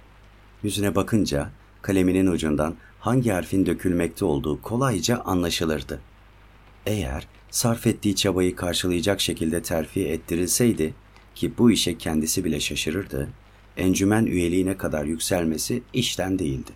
Yüzüne 0.63 0.95
bakınca 0.95 1.49
kaleminin 1.81 2.27
ucundan 2.27 2.75
hangi 2.99 3.31
harfin 3.31 3.65
dökülmekte 3.65 4.25
olduğu 4.25 4.61
kolayca 4.61 5.17
anlaşılırdı. 5.19 6.01
Eğer 6.85 7.27
sarf 7.51 7.87
ettiği 7.87 8.15
çabayı 8.15 8.55
karşılayacak 8.55 9.21
şekilde 9.21 9.61
terfi 9.61 10.07
ettirilseydi 10.07 10.93
ki 11.35 11.57
bu 11.57 11.71
işe 11.71 11.97
kendisi 11.97 12.45
bile 12.45 12.59
şaşırırdı, 12.59 13.29
encümen 13.77 14.25
üyeliğine 14.25 14.77
kadar 14.77 15.05
yükselmesi 15.05 15.83
işten 15.93 16.39
değildi. 16.39 16.71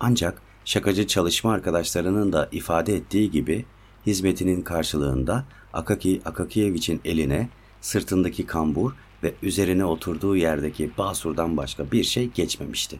Ancak 0.00 0.42
şakacı 0.64 1.06
çalışma 1.06 1.52
arkadaşlarının 1.52 2.32
da 2.32 2.48
ifade 2.52 2.94
ettiği 2.94 3.30
gibi 3.30 3.64
hizmetinin 4.06 4.62
karşılığında 4.62 5.44
Akaki 5.72 6.20
Akakiyeviç'in 6.24 7.00
eline 7.04 7.48
sırtındaki 7.80 8.46
kambur 8.46 8.92
ve 9.22 9.34
üzerine 9.42 9.84
oturduğu 9.84 10.36
yerdeki 10.36 10.90
basurdan 10.98 11.56
başka 11.56 11.92
bir 11.92 12.04
şey 12.04 12.28
geçmemişti. 12.28 12.98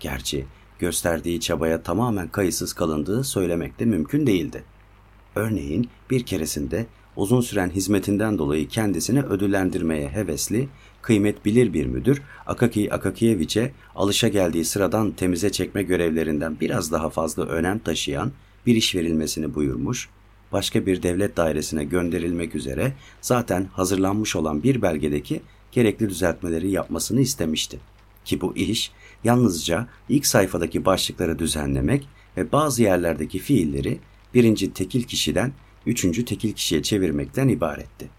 Gerçi 0.00 0.46
gösterdiği 0.78 1.40
çabaya 1.40 1.82
tamamen 1.82 2.28
kayıtsız 2.28 2.72
kalındığı 2.72 3.24
söylemek 3.24 3.78
de 3.78 3.84
mümkün 3.84 4.26
değildi. 4.26 4.64
Örneğin 5.34 5.88
bir 6.10 6.26
keresinde 6.26 6.86
uzun 7.16 7.40
süren 7.40 7.70
hizmetinden 7.70 8.38
dolayı 8.38 8.68
kendisini 8.68 9.22
ödüllendirmeye 9.22 10.08
hevesli, 10.08 10.68
kıymet 11.08 11.44
bilir 11.44 11.72
bir 11.72 11.86
müdür 11.86 12.22
Akaki 12.46 12.94
Akakiyeviç'e 12.94 13.72
alışa 13.96 14.28
geldiği 14.28 14.64
sıradan 14.64 15.10
temize 15.10 15.52
çekme 15.52 15.82
görevlerinden 15.82 16.60
biraz 16.60 16.92
daha 16.92 17.10
fazla 17.10 17.44
önem 17.44 17.78
taşıyan 17.78 18.32
bir 18.66 18.76
iş 18.76 18.94
verilmesini 18.94 19.54
buyurmuş, 19.54 20.08
başka 20.52 20.86
bir 20.86 21.02
devlet 21.02 21.36
dairesine 21.36 21.84
gönderilmek 21.84 22.54
üzere 22.54 22.92
zaten 23.20 23.68
hazırlanmış 23.72 24.36
olan 24.36 24.62
bir 24.62 24.82
belgedeki 24.82 25.42
gerekli 25.72 26.08
düzeltmeleri 26.08 26.70
yapmasını 26.70 27.20
istemişti. 27.20 27.78
Ki 28.24 28.40
bu 28.40 28.56
iş 28.56 28.92
yalnızca 29.24 29.86
ilk 30.08 30.26
sayfadaki 30.26 30.84
başlıkları 30.84 31.38
düzenlemek 31.38 32.08
ve 32.36 32.52
bazı 32.52 32.82
yerlerdeki 32.82 33.38
fiilleri 33.38 33.98
birinci 34.34 34.72
tekil 34.72 35.02
kişiden 35.02 35.52
üçüncü 35.86 36.24
tekil 36.24 36.52
kişiye 36.52 36.82
çevirmekten 36.82 37.48
ibaretti. 37.48 38.17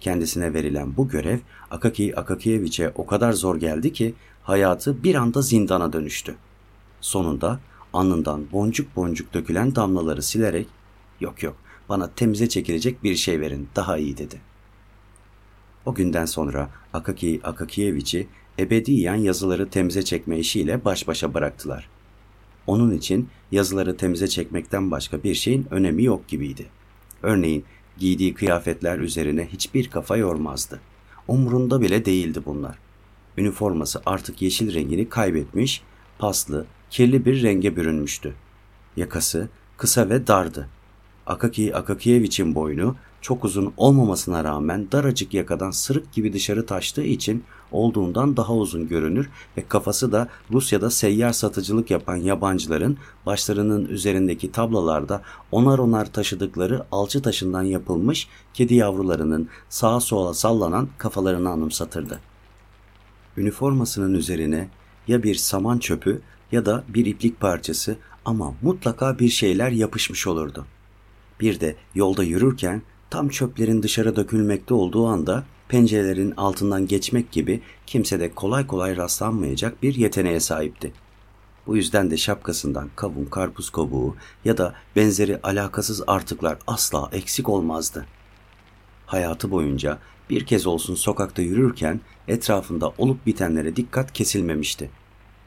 Kendisine 0.00 0.54
verilen 0.54 0.96
bu 0.96 1.08
görev 1.08 1.38
Akaki 1.70 2.16
Akakiyeviç'e 2.16 2.92
o 2.94 3.06
kadar 3.06 3.32
zor 3.32 3.56
geldi 3.56 3.92
ki 3.92 4.14
hayatı 4.42 5.02
bir 5.02 5.14
anda 5.14 5.42
zindana 5.42 5.92
dönüştü. 5.92 6.34
Sonunda 7.00 7.60
alnından 7.92 8.52
boncuk 8.52 8.96
boncuk 8.96 9.34
dökülen 9.34 9.74
damlaları 9.74 10.22
silerek 10.22 10.66
yok 11.20 11.42
yok 11.42 11.56
bana 11.88 12.10
temize 12.10 12.48
çekilecek 12.48 13.04
bir 13.04 13.16
şey 13.16 13.40
verin 13.40 13.68
daha 13.76 13.98
iyi 13.98 14.18
dedi. 14.18 14.40
O 15.86 15.94
günden 15.94 16.24
sonra 16.24 16.70
Akaki 16.92 17.40
Akakiyeviç'i 17.44 18.26
ebediyen 18.58 19.14
yazıları 19.14 19.70
temize 19.70 20.02
çekme 20.02 20.38
işiyle 20.38 20.84
baş 20.84 21.08
başa 21.08 21.34
bıraktılar. 21.34 21.88
Onun 22.66 22.90
için 22.90 23.28
yazıları 23.52 23.96
temize 23.96 24.28
çekmekten 24.28 24.90
başka 24.90 25.22
bir 25.22 25.34
şeyin 25.34 25.66
önemi 25.70 26.04
yok 26.04 26.28
gibiydi. 26.28 26.66
Örneğin 27.22 27.64
giydiği 27.98 28.34
kıyafetler 28.34 28.98
üzerine 28.98 29.46
hiçbir 29.46 29.90
kafa 29.90 30.16
yormazdı. 30.16 30.80
Umrunda 31.28 31.80
bile 31.80 32.04
değildi 32.04 32.40
bunlar. 32.46 32.78
Üniforması 33.36 34.02
artık 34.06 34.42
yeşil 34.42 34.74
rengini 34.74 35.08
kaybetmiş, 35.08 35.82
paslı, 36.18 36.66
kirli 36.90 37.24
bir 37.24 37.42
renge 37.42 37.76
bürünmüştü. 37.76 38.34
Yakası 38.96 39.48
kısa 39.76 40.08
ve 40.08 40.26
dardı. 40.26 40.68
Akaki 41.26 41.76
Akakiyeviç'in 41.76 42.54
boynu 42.54 42.96
çok 43.20 43.44
uzun 43.44 43.72
olmamasına 43.76 44.44
rağmen 44.44 44.92
daracık 44.92 45.34
yakadan 45.34 45.70
sırık 45.70 46.12
gibi 46.12 46.32
dışarı 46.32 46.66
taştığı 46.66 47.04
için 47.04 47.44
olduğundan 47.72 48.36
daha 48.36 48.54
uzun 48.54 48.88
görünür 48.88 49.30
ve 49.56 49.64
kafası 49.68 50.12
da 50.12 50.28
Rusya'da 50.52 50.90
seyyar 50.90 51.32
satıcılık 51.32 51.90
yapan 51.90 52.16
yabancıların 52.16 52.98
başlarının 53.26 53.86
üzerindeki 53.86 54.52
tablalarda 54.52 55.22
onar 55.52 55.78
onar 55.78 56.12
taşıdıkları 56.12 56.84
alçı 56.92 57.22
taşından 57.22 57.62
yapılmış 57.62 58.28
kedi 58.54 58.74
yavrularının 58.74 59.48
sağa 59.68 60.00
sola 60.00 60.34
sallanan 60.34 60.88
kafalarını 60.98 61.50
anımsatırdı. 61.50 62.20
Üniformasının 63.36 64.14
üzerine 64.14 64.68
ya 65.08 65.22
bir 65.22 65.34
saman 65.34 65.78
çöpü 65.78 66.22
ya 66.52 66.66
da 66.66 66.84
bir 66.88 67.06
iplik 67.06 67.40
parçası 67.40 67.96
ama 68.24 68.54
mutlaka 68.62 69.18
bir 69.18 69.28
şeyler 69.28 69.70
yapışmış 69.70 70.26
olurdu. 70.26 70.66
Bir 71.40 71.60
de 71.60 71.76
yolda 71.94 72.24
yürürken 72.24 72.82
tam 73.10 73.28
çöplerin 73.28 73.82
dışarı 73.82 74.16
dökülmekte 74.16 74.74
olduğu 74.74 75.06
anda 75.06 75.44
pencerelerin 75.68 76.34
altından 76.36 76.86
geçmek 76.86 77.32
gibi 77.32 77.60
kimsede 77.86 78.34
kolay 78.34 78.66
kolay 78.66 78.96
rastlanmayacak 78.96 79.82
bir 79.82 79.94
yeteneğe 79.94 80.40
sahipti. 80.40 80.92
Bu 81.66 81.76
yüzden 81.76 82.10
de 82.10 82.16
şapkasından 82.16 82.90
kavun, 82.96 83.24
karpuz 83.24 83.70
kabuğu 83.70 84.16
ya 84.44 84.58
da 84.58 84.74
benzeri 84.96 85.40
alakasız 85.42 86.02
artıklar 86.06 86.58
asla 86.66 87.08
eksik 87.12 87.48
olmazdı. 87.48 88.06
Hayatı 89.06 89.50
boyunca 89.50 89.98
bir 90.30 90.46
kez 90.46 90.66
olsun 90.66 90.94
sokakta 90.94 91.42
yürürken 91.42 92.00
etrafında 92.28 92.92
olup 92.98 93.26
bitenlere 93.26 93.76
dikkat 93.76 94.12
kesilmemişti. 94.12 94.90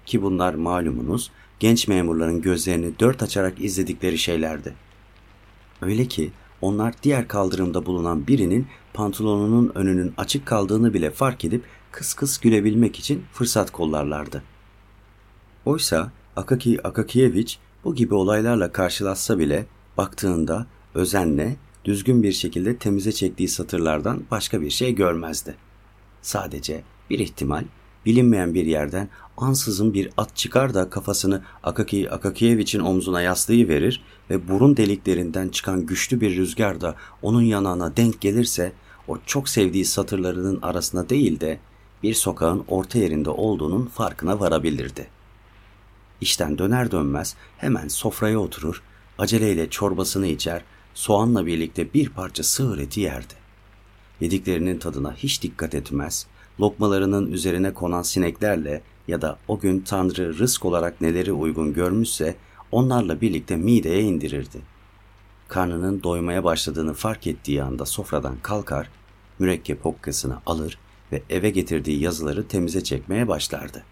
Ki 0.05 0.21
bunlar 0.21 0.53
malumunuz 0.53 1.31
genç 1.59 1.87
memurların 1.87 2.41
gözlerini 2.41 2.99
dört 2.99 3.23
açarak 3.23 3.61
izledikleri 3.61 4.17
şeylerdi. 4.17 4.73
Öyle 5.81 6.05
ki 6.05 6.31
onlar 6.61 6.93
diğer 7.03 7.27
kaldırımda 7.27 7.85
bulunan 7.85 8.27
birinin 8.27 8.67
pantolonunun 8.93 9.71
önünün 9.75 10.13
açık 10.17 10.45
kaldığını 10.45 10.93
bile 10.93 11.11
fark 11.11 11.45
edip 11.45 11.63
kıs 11.91 12.13
kıs 12.13 12.37
gülebilmek 12.37 12.99
için 12.99 13.23
fırsat 13.33 13.71
kollarlardı. 13.71 14.43
Oysa 15.65 16.11
Akaki 16.35 16.87
Akakiyeviç 16.87 17.59
bu 17.83 17.95
gibi 17.95 18.13
olaylarla 18.13 18.71
karşılaşsa 18.71 19.39
bile 19.39 19.65
baktığında 19.97 20.67
özenle, 20.95 21.55
düzgün 21.85 22.23
bir 22.23 22.31
şekilde 22.31 22.77
temize 22.77 23.11
çektiği 23.11 23.47
satırlardan 23.47 24.23
başka 24.31 24.61
bir 24.61 24.69
şey 24.69 24.95
görmezdi. 24.95 25.55
Sadece 26.21 26.83
bir 27.09 27.19
ihtimal 27.19 27.63
bilinmeyen 28.05 28.53
bir 28.53 28.65
yerden 28.65 29.09
ansızın 29.41 29.93
bir 29.93 30.09
at 30.17 30.35
çıkar 30.35 30.73
da 30.73 30.89
kafasını 30.89 31.43
Akaki 31.63 32.11
Akakiyeviç'in 32.11 32.79
omzuna 32.79 33.21
yaslayıverir 33.21 34.03
ve 34.29 34.47
burun 34.47 34.77
deliklerinden 34.77 35.49
çıkan 35.49 35.85
güçlü 35.85 36.21
bir 36.21 36.35
rüzgar 36.35 36.81
da 36.81 36.95
onun 37.21 37.41
yanağına 37.41 37.97
denk 37.97 38.21
gelirse 38.21 38.73
o 39.07 39.17
çok 39.25 39.49
sevdiği 39.49 39.85
satırlarının 39.85 40.61
arasında 40.61 41.09
değil 41.09 41.39
de 41.39 41.59
bir 42.03 42.13
sokağın 42.13 42.63
orta 42.67 42.99
yerinde 42.99 43.29
olduğunun 43.29 43.85
farkına 43.85 44.39
varabilirdi. 44.39 45.07
İşten 46.21 46.57
döner 46.57 46.91
dönmez 46.91 47.35
hemen 47.57 47.87
sofraya 47.87 48.39
oturur, 48.39 48.81
aceleyle 49.17 49.69
çorbasını 49.69 50.27
içer, 50.27 50.63
soğanla 50.93 51.45
birlikte 51.45 51.93
bir 51.93 52.09
parça 52.09 52.43
sığır 52.43 52.77
eti 52.77 52.99
yerdi. 52.99 53.33
Yediklerinin 54.21 54.79
tadına 54.79 55.13
hiç 55.13 55.43
dikkat 55.43 55.75
etmez, 55.75 56.27
lokmalarının 56.59 57.31
üzerine 57.31 57.73
konan 57.73 58.01
sineklerle 58.01 58.81
ya 59.11 59.21
da 59.21 59.37
o 59.47 59.59
gün 59.59 59.79
Tanrı 59.79 60.37
rızk 60.37 60.65
olarak 60.65 61.01
neleri 61.01 61.33
uygun 61.33 61.73
görmüşse 61.73 62.35
onlarla 62.71 63.21
birlikte 63.21 63.55
mideye 63.55 64.01
indirirdi. 64.01 64.57
Karnının 65.47 66.03
doymaya 66.03 66.43
başladığını 66.43 66.93
fark 66.93 67.27
ettiği 67.27 67.63
anda 67.63 67.85
sofradan 67.85 68.35
kalkar, 68.41 68.89
mürekkep 69.39 69.85
hokkasını 69.85 70.37
alır 70.45 70.77
ve 71.11 71.23
eve 71.29 71.49
getirdiği 71.49 71.99
yazıları 71.99 72.47
temize 72.47 72.83
çekmeye 72.83 73.27
başlardı. 73.27 73.83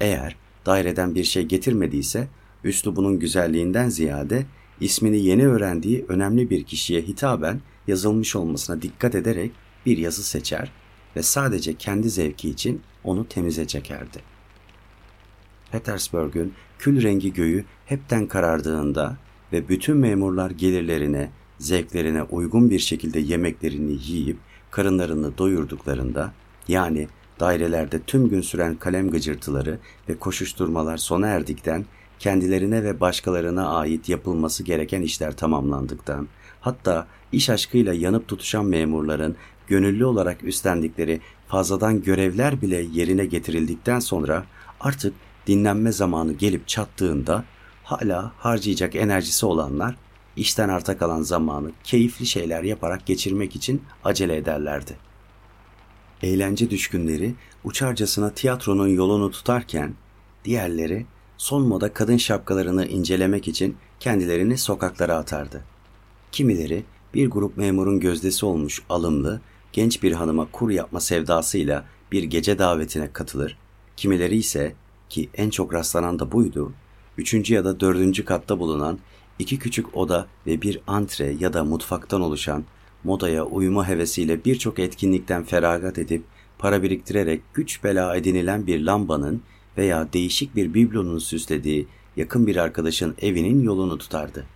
Eğer 0.00 0.36
daireden 0.66 1.14
bir 1.14 1.24
şey 1.24 1.42
getirmediyse, 1.42 2.28
üslubunun 2.64 3.18
güzelliğinden 3.18 3.88
ziyade 3.88 4.46
ismini 4.80 5.20
yeni 5.20 5.46
öğrendiği 5.46 6.04
önemli 6.08 6.50
bir 6.50 6.64
kişiye 6.64 7.02
hitaben 7.02 7.60
yazılmış 7.86 8.36
olmasına 8.36 8.82
dikkat 8.82 9.14
ederek 9.14 9.52
bir 9.86 9.98
yazı 9.98 10.22
seçer 10.22 10.70
ve 11.16 11.22
sadece 11.22 11.74
kendi 11.74 12.10
zevki 12.10 12.50
için 12.50 12.82
onu 13.04 13.28
temize 13.28 13.66
çekerdi. 13.66 14.33
Petersburg'un 15.74 16.52
kül 16.78 17.02
rengi 17.02 17.32
göğü 17.32 17.64
hepten 17.86 18.26
karardığında 18.26 19.16
ve 19.52 19.68
bütün 19.68 19.96
memurlar 19.96 20.50
gelirlerine, 20.50 21.30
zevklerine 21.58 22.22
uygun 22.22 22.70
bir 22.70 22.78
şekilde 22.78 23.20
yemeklerini 23.20 23.92
yiyip 23.92 24.36
karınlarını 24.70 25.38
doyurduklarında, 25.38 26.32
yani 26.68 27.08
dairelerde 27.40 28.00
tüm 28.06 28.28
gün 28.28 28.40
süren 28.40 28.74
kalem 28.74 29.10
gıcırtıları 29.10 29.78
ve 30.08 30.18
koşuşturmalar 30.18 30.96
sona 30.96 31.26
erdikten 31.26 31.84
kendilerine 32.18 32.84
ve 32.84 33.00
başkalarına 33.00 33.68
ait 33.68 34.08
yapılması 34.08 34.62
gereken 34.62 35.02
işler 35.02 35.36
tamamlandıktan, 35.36 36.28
hatta 36.60 37.06
iş 37.32 37.50
aşkıyla 37.50 37.94
yanıp 37.94 38.28
tutuşan 38.28 38.66
memurların 38.66 39.36
gönüllü 39.66 40.04
olarak 40.04 40.44
üstlendikleri 40.44 41.20
fazladan 41.48 42.02
görevler 42.02 42.62
bile 42.62 42.86
yerine 42.92 43.26
getirildikten 43.26 43.98
sonra 44.00 44.44
artık 44.80 45.14
dinlenme 45.46 45.92
zamanı 45.92 46.32
gelip 46.32 46.68
çattığında 46.68 47.44
hala 47.84 48.32
harcayacak 48.38 48.96
enerjisi 48.96 49.46
olanlar 49.46 49.96
işten 50.36 50.68
arta 50.68 50.98
kalan 50.98 51.22
zamanı 51.22 51.70
keyifli 51.84 52.26
şeyler 52.26 52.62
yaparak 52.62 53.06
geçirmek 53.06 53.56
için 53.56 53.82
acele 54.04 54.36
ederlerdi. 54.36 54.96
Eğlence 56.22 56.70
düşkünleri 56.70 57.34
uçarcasına 57.64 58.30
tiyatronun 58.30 58.88
yolunu 58.88 59.30
tutarken 59.30 59.94
diğerleri 60.44 61.06
son 61.36 61.62
moda 61.62 61.92
kadın 61.92 62.16
şapkalarını 62.16 62.86
incelemek 62.86 63.48
için 63.48 63.76
kendilerini 64.00 64.58
sokaklara 64.58 65.16
atardı. 65.16 65.64
Kimileri 66.32 66.84
bir 67.14 67.30
grup 67.30 67.56
memurun 67.56 68.00
gözdesi 68.00 68.46
olmuş 68.46 68.82
alımlı, 68.88 69.40
genç 69.72 70.02
bir 70.02 70.12
hanıma 70.12 70.48
kur 70.52 70.70
yapma 70.70 71.00
sevdasıyla 71.00 71.84
bir 72.12 72.22
gece 72.22 72.58
davetine 72.58 73.12
katılır, 73.12 73.58
kimileri 73.96 74.36
ise 74.36 74.74
ki 75.08 75.28
en 75.34 75.50
çok 75.50 75.74
rastlanan 75.74 76.18
da 76.18 76.32
buydu, 76.32 76.72
üçüncü 77.18 77.54
ya 77.54 77.64
da 77.64 77.80
dördüncü 77.80 78.24
katta 78.24 78.58
bulunan 78.58 78.98
iki 79.38 79.58
küçük 79.58 79.96
oda 79.96 80.26
ve 80.46 80.62
bir 80.62 80.80
antre 80.86 81.36
ya 81.40 81.52
da 81.52 81.64
mutfaktan 81.64 82.20
oluşan 82.20 82.64
modaya 83.04 83.44
uyuma 83.44 83.88
hevesiyle 83.88 84.44
birçok 84.44 84.78
etkinlikten 84.78 85.44
feragat 85.44 85.98
edip 85.98 86.24
para 86.58 86.82
biriktirerek 86.82 87.42
güç 87.54 87.84
bela 87.84 88.16
edinilen 88.16 88.66
bir 88.66 88.80
lambanın 88.80 89.42
veya 89.78 90.12
değişik 90.12 90.56
bir 90.56 90.74
biblonun 90.74 91.18
süslediği 91.18 91.86
yakın 92.16 92.46
bir 92.46 92.56
arkadaşın 92.56 93.14
evinin 93.22 93.62
yolunu 93.62 93.98
tutardı. 93.98 94.46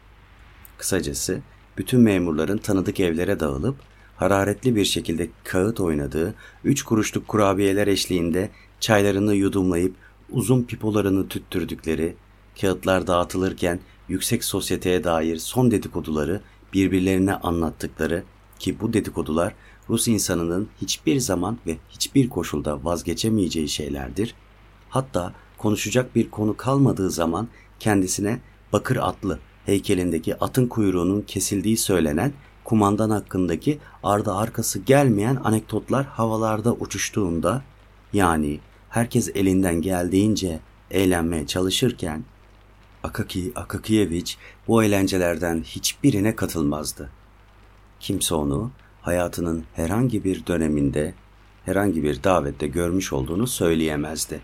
Kısacası 0.78 1.40
bütün 1.78 2.00
memurların 2.00 2.58
tanıdık 2.58 3.00
evlere 3.00 3.40
dağılıp 3.40 3.76
hararetli 4.16 4.76
bir 4.76 4.84
şekilde 4.84 5.28
kağıt 5.44 5.80
oynadığı, 5.80 6.34
üç 6.64 6.82
kuruşluk 6.82 7.28
kurabiyeler 7.28 7.86
eşliğinde 7.86 8.50
çaylarını 8.80 9.34
yudumlayıp 9.34 9.94
uzun 10.30 10.62
pipolarını 10.62 11.28
tüttürdükleri, 11.28 12.16
kağıtlar 12.60 13.06
dağıtılırken 13.06 13.80
yüksek 14.08 14.44
sosyeteye 14.44 15.04
dair 15.04 15.36
son 15.36 15.70
dedikoduları 15.70 16.40
birbirlerine 16.72 17.34
anlattıkları 17.34 18.24
ki 18.58 18.80
bu 18.80 18.92
dedikodular 18.92 19.54
Rus 19.90 20.08
insanının 20.08 20.68
hiçbir 20.82 21.20
zaman 21.20 21.58
ve 21.66 21.76
hiçbir 21.90 22.28
koşulda 22.28 22.84
vazgeçemeyeceği 22.84 23.68
şeylerdir. 23.68 24.34
Hatta 24.90 25.32
konuşacak 25.58 26.16
bir 26.16 26.30
konu 26.30 26.56
kalmadığı 26.56 27.10
zaman 27.10 27.48
kendisine 27.80 28.40
bakır 28.72 28.96
atlı 28.96 29.38
heykelindeki 29.66 30.38
atın 30.38 30.66
kuyruğunun 30.66 31.22
kesildiği 31.22 31.76
söylenen 31.76 32.32
kumandan 32.64 33.10
hakkındaki 33.10 33.78
ardı 34.02 34.32
arkası 34.34 34.78
gelmeyen 34.78 35.40
anekdotlar 35.44 36.06
havalarda 36.06 36.72
uçuştuğunda 36.72 37.62
yani 38.12 38.60
herkes 38.90 39.28
elinden 39.34 39.82
geldiğince 39.82 40.60
eğlenmeye 40.90 41.46
çalışırken 41.46 42.24
Akaki 43.02 43.52
Akakiyeviç 43.54 44.38
bu 44.68 44.84
eğlencelerden 44.84 45.62
hiçbirine 45.62 46.36
katılmazdı. 46.36 47.10
Kimse 48.00 48.34
onu 48.34 48.70
hayatının 49.02 49.64
herhangi 49.74 50.24
bir 50.24 50.46
döneminde, 50.46 51.14
herhangi 51.64 52.02
bir 52.02 52.24
davette 52.24 52.66
görmüş 52.66 53.12
olduğunu 53.12 53.46
söyleyemezdi. 53.46 54.40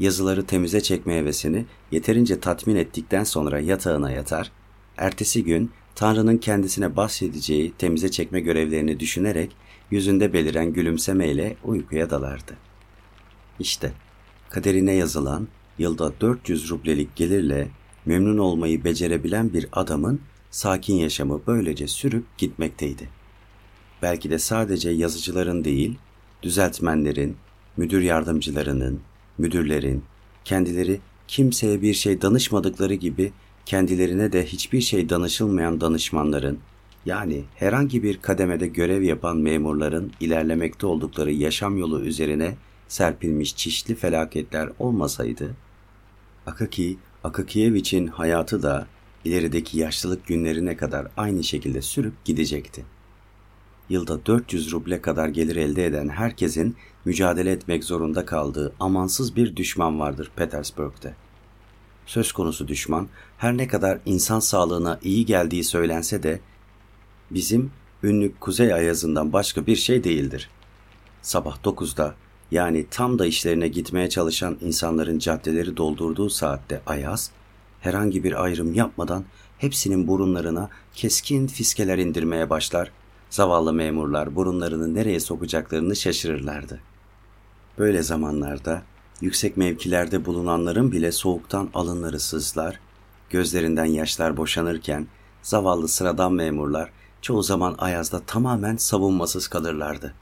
Yazıları 0.00 0.46
temize 0.46 0.80
çekme 0.80 1.16
hevesini 1.16 1.64
yeterince 1.90 2.40
tatmin 2.40 2.76
ettikten 2.76 3.24
sonra 3.24 3.60
yatağına 3.60 4.10
yatar, 4.10 4.52
ertesi 4.96 5.44
gün 5.44 5.70
Tanrı'nın 5.94 6.38
kendisine 6.38 6.96
bahsedeceği 6.96 7.72
temize 7.78 8.10
çekme 8.10 8.40
görevlerini 8.40 9.00
düşünerek 9.00 9.56
yüzünde 9.90 10.32
beliren 10.32 10.72
gülümsemeyle 10.72 11.56
uykuya 11.64 12.10
dalardı. 12.10 12.65
İşte 13.60 13.92
kaderine 14.50 14.92
yazılan 14.92 15.48
yılda 15.78 16.12
400 16.20 16.70
rublelik 16.70 17.16
gelirle 17.16 17.68
memnun 18.06 18.38
olmayı 18.38 18.84
becerebilen 18.84 19.52
bir 19.52 19.66
adamın 19.72 20.20
sakin 20.50 20.94
yaşamı 20.94 21.40
böylece 21.46 21.86
sürüp 21.86 22.38
gitmekteydi. 22.38 23.08
Belki 24.02 24.30
de 24.30 24.38
sadece 24.38 24.90
yazıcıların 24.90 25.64
değil, 25.64 25.98
düzeltmenlerin, 26.42 27.36
müdür 27.76 28.00
yardımcılarının, 28.00 29.00
müdürlerin, 29.38 30.04
kendileri 30.44 31.00
kimseye 31.28 31.82
bir 31.82 31.94
şey 31.94 32.22
danışmadıkları 32.22 32.94
gibi 32.94 33.32
kendilerine 33.66 34.32
de 34.32 34.46
hiçbir 34.46 34.80
şey 34.80 35.08
danışılmayan 35.08 35.80
danışmanların, 35.80 36.58
yani 37.06 37.44
herhangi 37.54 38.02
bir 38.02 38.16
kademede 38.16 38.66
görev 38.66 39.02
yapan 39.02 39.36
memurların 39.36 40.12
ilerlemekte 40.20 40.86
oldukları 40.86 41.32
yaşam 41.32 41.78
yolu 41.78 42.00
üzerine 42.00 42.56
serpilmiş 42.88 43.56
çeşitli 43.56 43.94
felaketler 43.94 44.70
olmasaydı, 44.78 45.54
Akaki 46.46 46.98
Akakiyeviç'in 47.24 48.06
hayatı 48.06 48.62
da 48.62 48.86
ilerideki 49.24 49.78
yaşlılık 49.78 50.26
günlerine 50.26 50.76
kadar 50.76 51.08
aynı 51.16 51.44
şekilde 51.44 51.82
sürüp 51.82 52.24
gidecekti. 52.24 52.84
Yılda 53.88 54.26
400 54.26 54.72
ruble 54.72 55.00
kadar 55.00 55.28
gelir 55.28 55.56
elde 55.56 55.86
eden 55.86 56.08
herkesin 56.08 56.76
mücadele 57.04 57.52
etmek 57.52 57.84
zorunda 57.84 58.24
kaldığı 58.24 58.72
amansız 58.80 59.36
bir 59.36 59.56
düşman 59.56 60.00
vardır 60.00 60.30
Petersburg'da. 60.36 61.14
Söz 62.06 62.32
konusu 62.32 62.68
düşman 62.68 63.08
her 63.38 63.56
ne 63.56 63.68
kadar 63.68 63.98
insan 64.06 64.40
sağlığına 64.40 64.98
iyi 65.02 65.26
geldiği 65.26 65.64
söylense 65.64 66.22
de 66.22 66.40
bizim 67.30 67.70
ünlü 68.02 68.32
kuzey 68.40 68.74
ayazından 68.74 69.32
başka 69.32 69.66
bir 69.66 69.76
şey 69.76 70.04
değildir. 70.04 70.50
Sabah 71.22 71.56
9'da 71.56 72.14
yani 72.50 72.86
tam 72.90 73.18
da 73.18 73.26
işlerine 73.26 73.68
gitmeye 73.68 74.08
çalışan 74.08 74.56
insanların 74.60 75.18
caddeleri 75.18 75.76
doldurduğu 75.76 76.30
saatte 76.30 76.82
Ayaz, 76.86 77.30
herhangi 77.80 78.24
bir 78.24 78.44
ayrım 78.44 78.74
yapmadan 78.74 79.24
hepsinin 79.58 80.08
burunlarına 80.08 80.68
keskin 80.94 81.46
fiskeler 81.46 81.98
indirmeye 81.98 82.50
başlar, 82.50 82.90
zavallı 83.30 83.72
memurlar 83.72 84.34
burunlarını 84.34 84.94
nereye 84.94 85.20
sokacaklarını 85.20 85.96
şaşırırlardı. 85.96 86.80
Böyle 87.78 88.02
zamanlarda 88.02 88.82
yüksek 89.20 89.56
mevkilerde 89.56 90.24
bulunanların 90.24 90.92
bile 90.92 91.12
soğuktan 91.12 91.70
alınları 91.74 92.20
sızlar, 92.20 92.80
gözlerinden 93.30 93.84
yaşlar 93.84 94.36
boşanırken 94.36 95.06
zavallı 95.42 95.88
sıradan 95.88 96.32
memurlar 96.32 96.90
çoğu 97.22 97.42
zaman 97.42 97.74
Ayaz'da 97.78 98.20
tamamen 98.20 98.76
savunmasız 98.76 99.48
kalırlardı. 99.48 100.14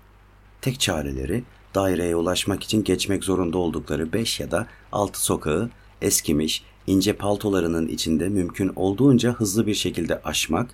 Tek 0.61 0.81
çareleri 0.81 1.45
daireye 1.75 2.17
ulaşmak 2.17 2.63
için 2.63 2.85
geçmek 2.85 3.25
zorunda 3.25 3.59
oldukları 3.59 4.13
beş 4.13 4.41
ya 4.41 4.51
da 4.51 4.67
altı 4.93 5.25
sokağı 5.25 5.71
eskimiş, 6.03 6.65
ince 6.87 7.13
paltolarının 7.13 7.89
içinde 7.89 8.29
mümkün 8.29 8.73
olduğunca 8.77 9.33
hızlı 9.33 9.67
bir 9.67 9.75
şekilde 9.75 10.23
aşmak 10.23 10.71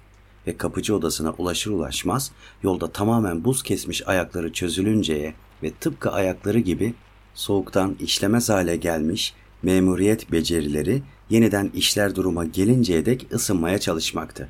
ve 0.47 0.57
kapıcı 0.57 0.97
odasına 0.97 1.31
ulaşır 1.31 1.71
ulaşmaz 1.71 2.33
yolda 2.63 2.93
tamamen 2.93 3.45
buz 3.45 3.63
kesmiş 3.63 4.09
ayakları 4.09 4.53
çözülünceye 4.53 5.35
ve 5.63 5.71
tıpkı 5.81 6.11
ayakları 6.11 6.59
gibi 6.59 6.95
soğuktan 7.35 7.97
işlemez 8.01 8.49
hale 8.49 8.77
gelmiş 8.77 9.35
memuriyet 9.63 10.33
becerileri 10.33 11.03
yeniden 11.31 11.71
işler 11.75 12.17
duruma 12.17 12.45
gelinceye 12.45 13.07
dek 13.07 13.27
ısınmaya 13.33 13.79
çalışmaktı. 13.79 14.49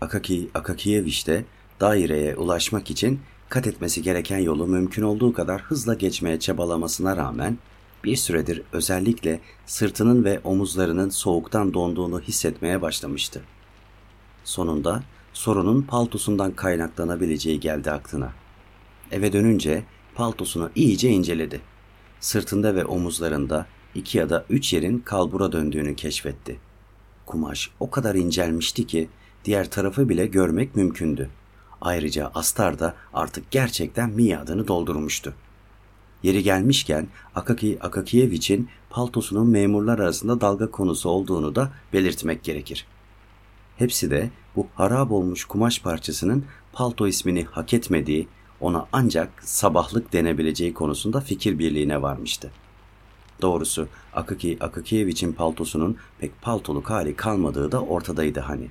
Akaki 0.00 0.50
Akakiyeviç 0.54 1.26
de 1.26 1.44
daireye 1.80 2.36
ulaşmak 2.36 2.90
için 2.90 3.20
kat 3.54 3.66
etmesi 3.66 4.02
gereken 4.02 4.38
yolu 4.38 4.66
mümkün 4.66 5.02
olduğu 5.02 5.32
kadar 5.32 5.60
hızla 5.60 5.94
geçmeye 5.94 6.38
çabalamasına 6.38 7.16
rağmen 7.16 7.58
bir 8.04 8.16
süredir 8.16 8.62
özellikle 8.72 9.40
sırtının 9.66 10.24
ve 10.24 10.40
omuzlarının 10.44 11.08
soğuktan 11.08 11.74
donduğunu 11.74 12.20
hissetmeye 12.20 12.82
başlamıştı. 12.82 13.42
Sonunda 14.44 15.02
sorunun 15.32 15.82
paltosundan 15.82 16.52
kaynaklanabileceği 16.52 17.60
geldi 17.60 17.90
aklına. 17.90 18.32
Eve 19.10 19.32
dönünce 19.32 19.84
paltosunu 20.14 20.70
iyice 20.74 21.08
inceledi. 21.10 21.60
Sırtında 22.20 22.74
ve 22.74 22.84
omuzlarında 22.84 23.66
iki 23.94 24.18
ya 24.18 24.30
da 24.30 24.44
üç 24.50 24.72
yerin 24.72 24.98
kalbura 24.98 25.52
döndüğünü 25.52 25.96
keşfetti. 25.96 26.60
Kumaş 27.26 27.70
o 27.80 27.90
kadar 27.90 28.14
incelmişti 28.14 28.86
ki 28.86 29.08
diğer 29.44 29.70
tarafı 29.70 30.08
bile 30.08 30.26
görmek 30.26 30.76
mümkündü. 30.76 31.30
Ayrıca 31.84 32.30
astar 32.34 32.78
da 32.78 32.94
artık 33.14 33.50
gerçekten 33.50 34.10
miadını 34.10 34.68
doldurmuştu. 34.68 35.34
Yeri 36.22 36.42
gelmişken 36.42 37.08
Akaki 37.34 37.78
Akakiyeviç'in 37.80 38.68
paltosunun 38.90 39.48
memurlar 39.48 39.98
arasında 39.98 40.40
dalga 40.40 40.70
konusu 40.70 41.08
olduğunu 41.08 41.54
da 41.54 41.72
belirtmek 41.92 42.44
gerekir. 42.44 42.86
Hepsi 43.76 44.10
de 44.10 44.30
bu 44.56 44.66
harap 44.74 45.12
olmuş 45.12 45.44
kumaş 45.44 45.80
parçasının 45.80 46.44
palto 46.72 47.06
ismini 47.06 47.44
hak 47.44 47.74
etmediği, 47.74 48.28
ona 48.60 48.86
ancak 48.92 49.30
sabahlık 49.40 50.12
denebileceği 50.12 50.74
konusunda 50.74 51.20
fikir 51.20 51.58
birliğine 51.58 52.02
varmıştı. 52.02 52.50
Doğrusu 53.42 53.88
Akaki 54.12 54.56
Akakiyevich'in 54.60 55.32
paltosunun 55.32 55.96
pek 56.18 56.42
paltoluk 56.42 56.90
hali 56.90 57.16
kalmadığı 57.16 57.72
da 57.72 57.80
ortadaydı 57.80 58.40
hani. 58.40 58.68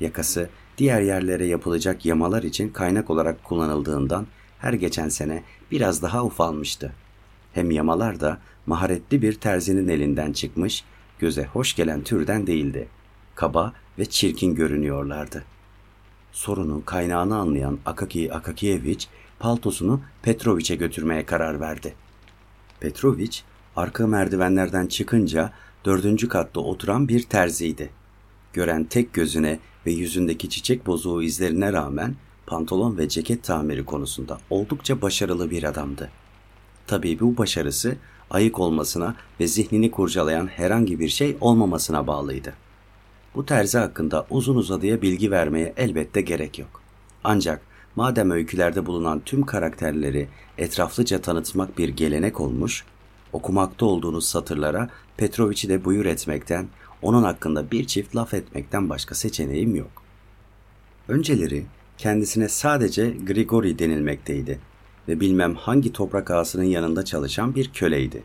Yakası 0.00 0.48
diğer 0.78 1.00
yerlere 1.00 1.46
yapılacak 1.46 2.06
yamalar 2.06 2.42
için 2.42 2.68
kaynak 2.68 3.10
olarak 3.10 3.44
kullanıldığından 3.44 4.26
her 4.58 4.72
geçen 4.72 5.08
sene 5.08 5.42
biraz 5.70 6.02
daha 6.02 6.24
ufalmıştı. 6.24 6.92
Hem 7.52 7.70
yamalar 7.70 8.20
da 8.20 8.38
maharetli 8.66 9.22
bir 9.22 9.34
terzinin 9.34 9.88
elinden 9.88 10.32
çıkmış, 10.32 10.84
göze 11.18 11.44
hoş 11.44 11.74
gelen 11.74 12.02
türden 12.02 12.46
değildi. 12.46 12.88
Kaba 13.34 13.72
ve 13.98 14.04
çirkin 14.04 14.54
görünüyorlardı. 14.54 15.44
Sorunun 16.32 16.80
kaynağını 16.80 17.36
anlayan 17.36 17.78
Akaki 17.86 18.34
Akakiyevich 18.34 19.06
paltosunu 19.38 20.00
Petroviç'e 20.22 20.74
götürmeye 20.74 21.26
karar 21.26 21.60
verdi. 21.60 21.94
Petroviç 22.80 23.44
arka 23.76 24.06
merdivenlerden 24.06 24.86
çıkınca 24.86 25.52
dördüncü 25.84 26.28
katta 26.28 26.60
oturan 26.60 27.08
bir 27.08 27.22
terziydi. 27.22 27.90
Gören 28.52 28.84
tek 28.84 29.12
gözüne 29.12 29.58
ve 29.86 29.92
yüzündeki 29.92 30.50
çiçek 30.50 30.86
bozuğu 30.86 31.22
izlerine 31.22 31.72
rağmen 31.72 32.14
pantolon 32.46 32.98
ve 32.98 33.08
ceket 33.08 33.44
tamiri 33.44 33.84
konusunda 33.84 34.38
oldukça 34.50 35.02
başarılı 35.02 35.50
bir 35.50 35.62
adamdı. 35.62 36.10
Tabii 36.86 37.20
bu 37.20 37.36
başarısı 37.36 37.96
ayık 38.30 38.58
olmasına 38.58 39.14
ve 39.40 39.46
zihnini 39.46 39.90
kurcalayan 39.90 40.46
herhangi 40.46 41.00
bir 41.00 41.08
şey 41.08 41.36
olmamasına 41.40 42.06
bağlıydı. 42.06 42.54
Bu 43.34 43.46
terzi 43.46 43.78
hakkında 43.78 44.26
uzun 44.30 44.56
uzadıya 44.56 45.02
bilgi 45.02 45.30
vermeye 45.30 45.72
elbette 45.76 46.20
gerek 46.20 46.58
yok. 46.58 46.82
Ancak 47.24 47.60
madem 47.96 48.30
öykülerde 48.30 48.86
bulunan 48.86 49.20
tüm 49.24 49.42
karakterleri 49.42 50.28
etraflıca 50.58 51.20
tanıtmak 51.20 51.78
bir 51.78 51.88
gelenek 51.88 52.40
olmuş, 52.40 52.84
okumakta 53.32 53.86
olduğunuz 53.86 54.26
satırlara 54.26 54.88
Petroviç'i 55.16 55.68
de 55.68 55.84
buyur 55.84 56.06
etmekten, 56.06 56.68
onun 57.02 57.22
hakkında 57.22 57.70
bir 57.70 57.86
çift 57.86 58.16
laf 58.16 58.34
etmekten 58.34 58.90
başka 58.90 59.14
seçeneğim 59.14 59.74
yok. 59.74 60.02
Önceleri 61.08 61.64
kendisine 61.98 62.48
sadece 62.48 63.10
Grigori 63.10 63.78
denilmekteydi 63.78 64.60
ve 65.08 65.20
bilmem 65.20 65.54
hangi 65.54 65.92
toprak 65.92 66.30
ağasının 66.30 66.64
yanında 66.64 67.04
çalışan 67.04 67.54
bir 67.54 67.72
köleydi. 67.72 68.22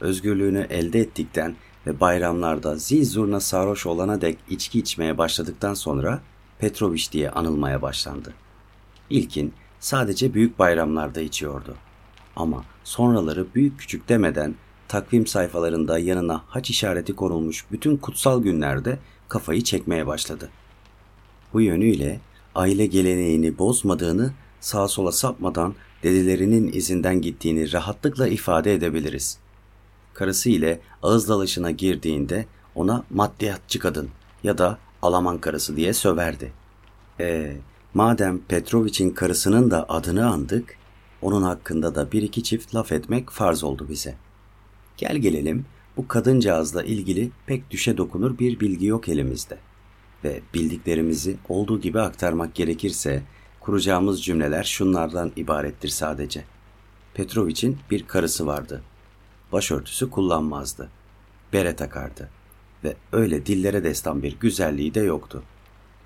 Özgürlüğünü 0.00 0.66
elde 0.70 1.00
ettikten 1.00 1.56
ve 1.86 2.00
bayramlarda 2.00 2.76
zil 2.76 3.04
zurna 3.04 3.40
sarhoş 3.40 3.86
olana 3.86 4.20
dek 4.20 4.38
içki 4.50 4.78
içmeye 4.78 5.18
başladıktan 5.18 5.74
sonra 5.74 6.20
Petroviç 6.58 7.12
diye 7.12 7.30
anılmaya 7.30 7.82
başlandı. 7.82 8.34
İlkin 9.10 9.52
sadece 9.80 10.34
büyük 10.34 10.58
bayramlarda 10.58 11.20
içiyordu. 11.20 11.76
Ama 12.36 12.64
sonraları 12.84 13.46
büyük 13.54 13.78
küçük 13.78 14.08
demeden 14.08 14.54
takvim 14.88 15.26
sayfalarında 15.26 15.98
yanına 15.98 16.44
haç 16.48 16.70
işareti 16.70 17.16
konulmuş 17.16 17.64
bütün 17.72 17.96
kutsal 17.96 18.42
günlerde 18.42 18.98
kafayı 19.28 19.64
çekmeye 19.64 20.06
başladı. 20.06 20.48
Bu 21.52 21.60
yönüyle 21.60 22.20
aile 22.54 22.86
geleneğini 22.86 23.58
bozmadığını, 23.58 24.32
sağa 24.60 24.88
sola 24.88 25.12
sapmadan 25.12 25.74
dedelerinin 26.02 26.72
izinden 26.72 27.20
gittiğini 27.20 27.72
rahatlıkla 27.72 28.28
ifade 28.28 28.74
edebiliriz. 28.74 29.38
Karısı 30.14 30.50
ile 30.50 30.80
ağız 31.02 31.28
dalışına 31.28 31.70
girdiğinde 31.70 32.46
ona 32.74 33.04
maddiyatçı 33.10 33.78
kadın 33.78 34.08
ya 34.42 34.58
da 34.58 34.78
Alaman 35.02 35.38
karısı 35.38 35.76
diye 35.76 35.92
söverdi. 35.92 36.52
E, 37.20 37.56
madem 37.94 38.38
Petrovich'in 38.38 39.10
karısının 39.10 39.70
da 39.70 39.86
adını 39.88 40.30
andık, 40.30 40.76
onun 41.22 41.42
hakkında 41.42 41.94
da 41.94 42.12
bir 42.12 42.22
iki 42.22 42.42
çift 42.42 42.74
laf 42.74 42.92
etmek 42.92 43.30
farz 43.30 43.64
oldu 43.64 43.86
bize. 43.88 44.14
Gel 44.98 45.16
gelelim 45.16 45.64
bu 45.96 46.08
kadıncağızla 46.08 46.82
ilgili 46.82 47.30
pek 47.46 47.70
düşe 47.70 47.96
dokunur 47.96 48.38
bir 48.38 48.60
bilgi 48.60 48.86
yok 48.86 49.08
elimizde. 49.08 49.58
Ve 50.24 50.40
bildiklerimizi 50.54 51.36
olduğu 51.48 51.80
gibi 51.80 52.00
aktarmak 52.00 52.54
gerekirse 52.54 53.22
kuracağımız 53.60 54.24
cümleler 54.24 54.64
şunlardan 54.64 55.32
ibarettir 55.36 55.88
sadece. 55.88 56.44
Petrovich'in 57.14 57.78
bir 57.90 58.06
karısı 58.06 58.46
vardı. 58.46 58.82
Başörtüsü 59.52 60.10
kullanmazdı. 60.10 60.88
Bere 61.52 61.76
takardı. 61.76 62.28
Ve 62.84 62.96
öyle 63.12 63.46
dillere 63.46 63.84
destan 63.84 64.22
bir 64.22 64.36
güzelliği 64.40 64.94
de 64.94 65.00
yoktu. 65.00 65.42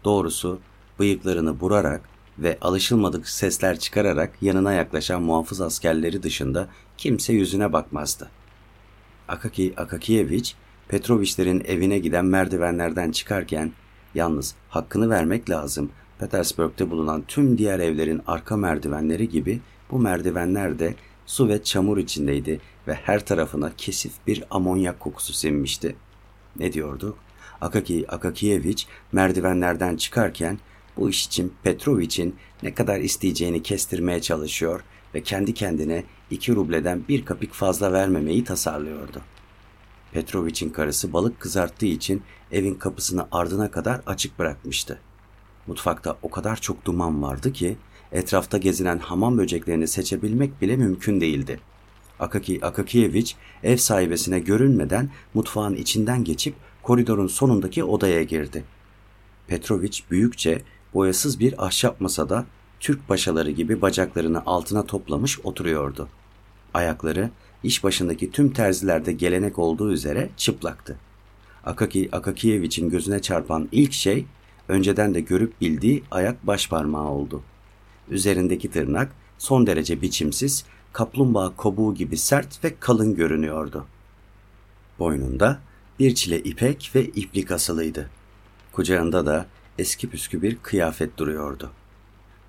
Doğrusu 0.04 0.60
bıyıklarını 0.98 1.60
burarak 1.60 2.08
ve 2.38 2.58
alışılmadık 2.60 3.28
sesler 3.28 3.78
çıkararak 3.78 4.42
yanına 4.42 4.72
yaklaşan 4.72 5.22
muhafız 5.22 5.60
askerleri 5.60 6.22
dışında 6.22 6.68
kimse 6.96 7.32
yüzüne 7.32 7.72
bakmazdı. 7.72 8.30
Akaki 9.28 9.74
Akakiyevich, 9.76 10.52
Petrovichlerin 10.88 11.62
evine 11.66 11.98
giden 11.98 12.24
merdivenlerden 12.24 13.10
çıkarken, 13.10 13.72
yalnız 14.14 14.54
hakkını 14.68 15.10
vermek 15.10 15.50
lazım, 15.50 15.90
Petersburg'da 16.18 16.90
bulunan 16.90 17.22
tüm 17.28 17.58
diğer 17.58 17.78
evlerin 17.78 18.22
arka 18.26 18.56
merdivenleri 18.56 19.28
gibi 19.28 19.60
bu 19.90 19.98
merdivenler 19.98 20.78
de 20.78 20.94
su 21.26 21.48
ve 21.48 21.62
çamur 21.62 21.98
içindeydi 21.98 22.60
ve 22.88 22.94
her 22.94 23.26
tarafına 23.26 23.72
kesif 23.76 24.12
bir 24.26 24.44
amonyak 24.50 25.00
kokusu 25.00 25.32
sinmişti. 25.32 25.96
Ne 26.58 26.72
diyorduk? 26.72 27.18
Akaki 27.60 28.04
Akakiyevich 28.08 28.84
merdivenlerden 29.12 29.96
çıkarken 29.96 30.58
bu 30.96 31.10
iş 31.10 31.26
için 31.26 31.52
Petrovich'in 31.62 32.36
ne 32.62 32.74
kadar 32.74 33.00
isteyeceğini 33.00 33.62
kestirmeye 33.62 34.20
çalışıyor 34.20 34.80
ve 35.14 35.22
kendi 35.22 35.54
kendine 35.54 36.04
iki 36.32 36.54
rubleden 36.54 37.02
bir 37.08 37.24
kapik 37.24 37.52
fazla 37.52 37.92
vermemeyi 37.92 38.44
tasarlıyordu. 38.44 39.20
Petrovich'in 40.12 40.70
karısı 40.70 41.12
balık 41.12 41.40
kızarttığı 41.40 41.86
için 41.86 42.22
evin 42.52 42.74
kapısını 42.74 43.26
ardına 43.32 43.70
kadar 43.70 44.00
açık 44.06 44.38
bırakmıştı. 44.38 44.98
Mutfakta 45.66 46.18
o 46.22 46.30
kadar 46.30 46.56
çok 46.56 46.84
duman 46.84 47.22
vardı 47.22 47.52
ki 47.52 47.76
etrafta 48.12 48.58
gezinen 48.58 48.98
hamam 48.98 49.38
böceklerini 49.38 49.88
seçebilmek 49.88 50.62
bile 50.62 50.76
mümkün 50.76 51.20
değildi. 51.20 51.60
Akaki 52.20 52.66
Akakiyevich 52.66 53.32
ev 53.62 53.76
sahibesine 53.76 54.40
görünmeden 54.40 55.10
mutfağın 55.34 55.74
içinden 55.74 56.24
geçip 56.24 56.54
koridorun 56.82 57.26
sonundaki 57.26 57.84
odaya 57.84 58.22
girdi. 58.22 58.64
Petrovich 59.46 60.00
büyükçe 60.10 60.62
boyasız 60.94 61.40
bir 61.40 61.66
ahşap 61.66 62.00
masada 62.00 62.46
Türk 62.80 63.08
paşaları 63.08 63.50
gibi 63.50 63.82
bacaklarını 63.82 64.42
altına 64.46 64.86
toplamış 64.86 65.40
oturuyordu. 65.40 66.08
Ayakları 66.74 67.30
iş 67.62 67.84
başındaki 67.84 68.30
tüm 68.30 68.52
terzilerde 68.52 69.12
gelenek 69.12 69.58
olduğu 69.58 69.92
üzere 69.92 70.30
çıplaktı. 70.36 70.96
Akaki 71.64 72.08
Akakiyevich'in 72.12 72.90
gözüne 72.90 73.22
çarpan 73.22 73.68
ilk 73.72 73.92
şey 73.92 74.26
önceden 74.68 75.14
de 75.14 75.20
görüp 75.20 75.60
bildiği 75.60 76.02
ayak 76.10 76.46
baş 76.46 76.68
parmağı 76.68 77.08
oldu. 77.08 77.42
Üzerindeki 78.10 78.70
tırnak 78.70 79.12
son 79.38 79.66
derece 79.66 80.02
biçimsiz, 80.02 80.64
kaplumbağa 80.92 81.56
kobuğu 81.56 81.94
gibi 81.94 82.16
sert 82.16 82.64
ve 82.64 82.74
kalın 82.80 83.14
görünüyordu. 83.14 83.86
Boynunda 84.98 85.60
bir 85.98 86.14
çile 86.14 86.42
ipek 86.42 86.90
ve 86.94 87.04
iplik 87.04 87.50
asılıydı. 87.50 88.10
Kucağında 88.72 89.26
da 89.26 89.46
eski 89.78 90.10
püskü 90.10 90.42
bir 90.42 90.56
kıyafet 90.56 91.18
duruyordu. 91.18 91.70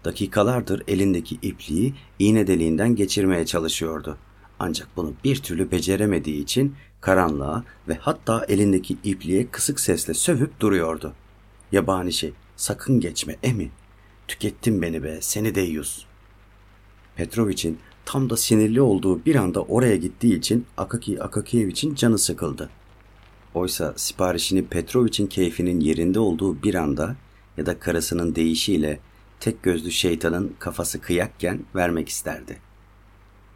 Dakikalardır 0.05 0.83
elindeki 0.87 1.37
ipliği 1.41 1.93
iğne 2.19 2.47
deliğinden 2.47 2.95
geçirmeye 2.95 3.45
çalışıyordu. 3.45 4.17
Ancak 4.59 4.87
bunu 4.95 5.13
bir 5.23 5.35
türlü 5.35 5.71
beceremediği 5.71 6.43
için 6.43 6.75
karanlığa 7.01 7.63
ve 7.87 7.93
hatta 7.93 8.45
elindeki 8.49 8.97
ipliğe 9.03 9.47
kısık 9.47 9.79
sesle 9.79 10.13
sövüp 10.13 10.59
duruyordu. 10.59 11.13
Yabani 11.71 12.13
şey, 12.13 12.33
sakın 12.55 12.99
geçme 12.99 13.35
emi. 13.43 13.71
Tükettin 14.27 14.81
beni 14.81 15.03
be, 15.03 15.17
seni 15.21 15.55
deyyus. 15.55 16.05
Petrovich'in 17.15 17.79
tam 18.05 18.29
da 18.29 18.37
sinirli 18.37 18.81
olduğu 18.81 19.25
bir 19.25 19.35
anda 19.35 19.61
oraya 19.61 19.95
gittiği 19.95 20.37
için 20.37 20.65
Akaki 20.77 21.23
Akakiyevich'in 21.23 21.95
canı 21.95 22.17
sıkıldı. 22.17 22.69
Oysa 23.53 23.93
siparişini 23.95 24.65
Petrovich'in 24.65 25.27
keyfinin 25.27 25.79
yerinde 25.79 26.19
olduğu 26.19 26.63
bir 26.63 26.75
anda 26.75 27.15
ya 27.57 27.65
da 27.65 27.79
karısının 27.79 28.35
deyişiyle 28.35 28.99
tek 29.43 29.63
gözlü 29.63 29.91
şeytanın 29.91 30.55
kafası 30.59 31.01
kıyakken 31.01 31.59
vermek 31.75 32.09
isterdi. 32.09 32.57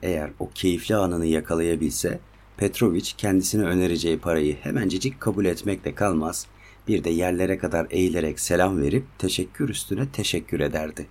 Eğer 0.02 0.32
o 0.40 0.50
keyifli 0.56 0.96
anını 0.96 1.26
yakalayabilse 1.26 2.20
Petrovich 2.58 3.12
kendisine 3.18 3.64
önereceği 3.64 4.20
parayı 4.20 4.56
hemencecik 4.56 5.22
kabul 5.22 5.46
etmekle 5.46 5.96
kalmaz, 5.96 6.48
bir 6.88 7.04
de 7.04 7.10
yerlere 7.10 7.58
kadar 7.58 7.88
eğilerek 7.90 8.40
selam 8.40 8.82
verip 8.82 9.06
teşekkür 9.18 9.70
üstüne 9.70 10.10
teşekkür 10.10 10.60
ederdi. 10.60 11.08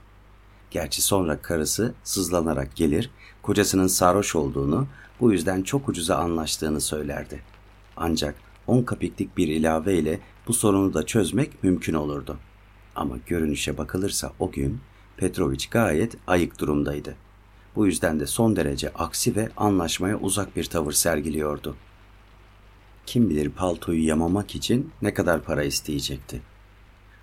Gerçi 0.71 1.03
sonra 1.03 1.43
karısı 1.43 1.95
sızlanarak 2.05 2.77
gelir, 2.77 3.11
kocasının 3.43 3.87
sarhoş 3.87 4.37
olduğunu, 4.37 4.87
bu 5.21 5.33
yüzden 5.33 5.63
çok 5.63 5.89
ucuza 5.89 6.17
anlaştığını 6.17 6.81
söylerdi. 6.81 7.43
Ancak 7.97 8.35
10 8.67 8.83
kapiklik 8.83 9.37
bir 9.37 9.49
ilave 9.49 9.95
ile 9.95 10.21
bu 10.49 10.53
sorunu 10.53 10.95
da 10.95 11.07
çözmek 11.07 11.63
mümkün 11.65 11.95
olurdu. 11.95 12.39
Ama 12.97 13.19
görünüşe 13.27 13.79
bakılırsa 13.79 14.33
o 14.39 14.51
gün 14.51 14.81
Petrovic 15.17 15.67
gayet 15.71 16.17
ayık 16.27 16.61
durumdaydı. 16.61 17.15
Bu 17.77 17.87
yüzden 17.87 18.21
de 18.21 18.27
son 18.27 18.57
derece 18.57 18.93
aksi 18.93 19.37
ve 19.37 19.49
anlaşmaya 19.57 20.19
uzak 20.19 20.57
bir 20.57 20.65
tavır 20.65 20.93
sergiliyordu. 20.93 21.77
Kim 23.07 23.31
bilir 23.31 23.51
paltoyu 23.51 24.07
yamamak 24.07 24.55
için 24.55 24.91
ne 25.03 25.15
kadar 25.15 25.43
para 25.43 25.65
isteyecekti. 25.65 26.43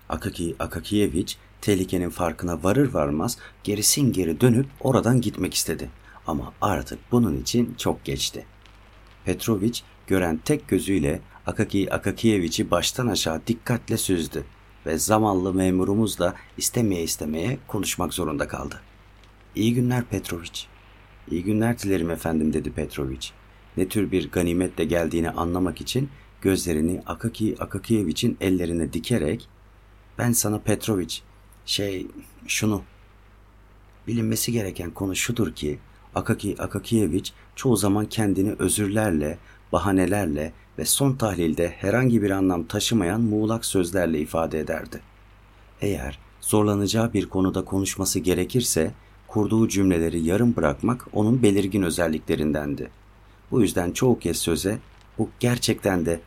Akaki 0.08 0.56
Akakiyeviç 0.58 1.36
tehlikenin 1.60 2.10
farkına 2.10 2.62
varır 2.62 2.92
varmaz 2.94 3.38
gerisin 3.64 4.12
geri 4.12 4.40
dönüp 4.40 4.66
oradan 4.80 5.20
gitmek 5.20 5.54
istedi. 5.54 5.90
Ama 6.26 6.52
artık 6.60 6.98
bunun 7.12 7.36
için 7.36 7.74
çok 7.78 8.04
geçti. 8.04 8.46
Petroviç 9.24 9.82
gören 10.06 10.40
tek 10.44 10.68
gözüyle 10.68 11.20
Akaki 11.46 11.94
Akakiyeviç'i 11.94 12.70
baştan 12.70 13.06
aşağı 13.06 13.46
dikkatle 13.46 13.96
süzdü 13.96 14.44
ve 14.86 14.98
zamanlı 14.98 15.54
memurumuz 15.54 16.18
da 16.18 16.34
istemeye 16.58 17.02
istemeye 17.02 17.58
konuşmak 17.66 18.14
zorunda 18.14 18.48
kaldı. 18.48 18.80
İyi 19.54 19.74
günler 19.74 20.04
Petroviç. 20.04 20.66
İyi 21.30 21.44
günler 21.44 21.78
dilerim 21.78 22.10
efendim 22.10 22.52
dedi 22.52 22.72
Petroviç. 22.72 23.32
Ne 23.76 23.88
tür 23.88 24.12
bir 24.12 24.30
ganimetle 24.30 24.84
geldiğini 24.84 25.30
anlamak 25.30 25.80
için 25.80 26.08
gözlerini 26.40 27.02
Akaki 27.06 27.56
Akakiyeviç'in 27.58 28.36
ellerine 28.40 28.92
dikerek 28.92 29.48
ben 30.18 30.32
sana 30.32 30.58
Petroviç 30.58 31.22
şey 31.66 32.06
şunu 32.46 32.82
bilinmesi 34.06 34.52
gereken 34.52 34.90
konu 34.90 35.16
şudur 35.16 35.54
ki 35.54 35.78
Akaki 36.14 36.56
Akakiyeviç 36.58 37.32
çoğu 37.56 37.76
zaman 37.76 38.06
kendini 38.06 38.52
özürlerle, 38.58 39.38
bahanelerle 39.72 40.52
ve 40.78 40.84
son 40.84 41.12
tahlilde 41.12 41.68
herhangi 41.68 42.22
bir 42.22 42.30
anlam 42.30 42.64
taşımayan 42.64 43.20
muğlak 43.20 43.64
sözlerle 43.64 44.20
ifade 44.20 44.60
ederdi. 44.60 45.00
Eğer 45.80 46.18
zorlanacağı 46.40 47.12
bir 47.12 47.28
konuda 47.28 47.64
konuşması 47.64 48.18
gerekirse 48.18 48.94
kurduğu 49.28 49.68
cümleleri 49.68 50.20
yarım 50.20 50.56
bırakmak 50.56 51.06
onun 51.12 51.42
belirgin 51.42 51.82
özelliklerindendi. 51.82 52.90
Bu 53.50 53.62
yüzden 53.62 53.90
çoğu 53.90 54.18
kez 54.18 54.36
söze 54.36 54.78
bu 55.18 55.30
gerçekten 55.40 56.06
de 56.06 56.20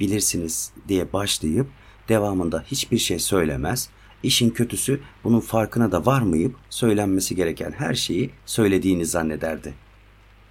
bilirsiniz 0.00 0.72
diye 0.88 1.12
başlayıp 1.12 1.66
devamında 2.08 2.64
hiçbir 2.66 2.98
şey 2.98 3.18
söylemez, 3.18 3.88
işin 4.22 4.50
kötüsü 4.50 5.00
bunun 5.24 5.40
farkına 5.40 5.92
da 5.92 6.06
varmayıp 6.06 6.54
söylenmesi 6.70 7.36
gereken 7.36 7.72
her 7.72 7.94
şeyi 7.94 8.30
söylediğini 8.46 9.06
zannederdi. 9.06 9.74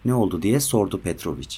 Ne 0.06 0.14
oldu 0.14 0.42
diye 0.42 0.60
sordu 0.60 1.02
Petrovic. 1.02 1.58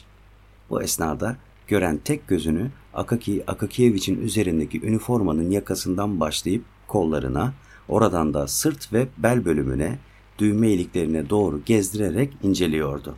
Bu 0.70 0.82
esnada 0.82 1.38
gören 1.68 1.98
tek 1.98 2.28
gözünü 2.28 2.72
Akaki 2.94 3.44
Akakiyevich'in 3.48 4.22
üzerindeki 4.22 4.82
üniformanın 4.82 5.52
yakasından 5.52 6.20
başlayıp 6.20 6.64
kollarına, 6.88 7.54
oradan 7.88 8.34
da 8.34 8.48
sırt 8.48 8.94
ve 8.94 9.08
bel 9.18 9.46
bölümüne, 9.46 10.00
düğme 10.40 10.70
iliklerine 10.70 11.30
doğru 11.30 11.62
gezdirerek 11.66 12.34
inceliyordu. 12.44 13.16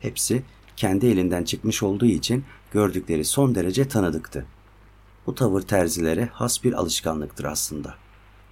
Hepsi 0.00 0.42
kendi 0.76 1.06
elinden 1.06 1.44
çıkmış 1.44 1.82
olduğu 1.82 2.06
için 2.06 2.44
gördükleri 2.72 3.24
son 3.24 3.54
derece 3.54 3.88
tanıdıktı. 3.88 4.46
Bu 5.26 5.34
tavır 5.34 5.62
terzilere 5.62 6.28
has 6.32 6.64
bir 6.64 6.72
alışkanlıktır 6.72 7.44
aslında. 7.44 7.94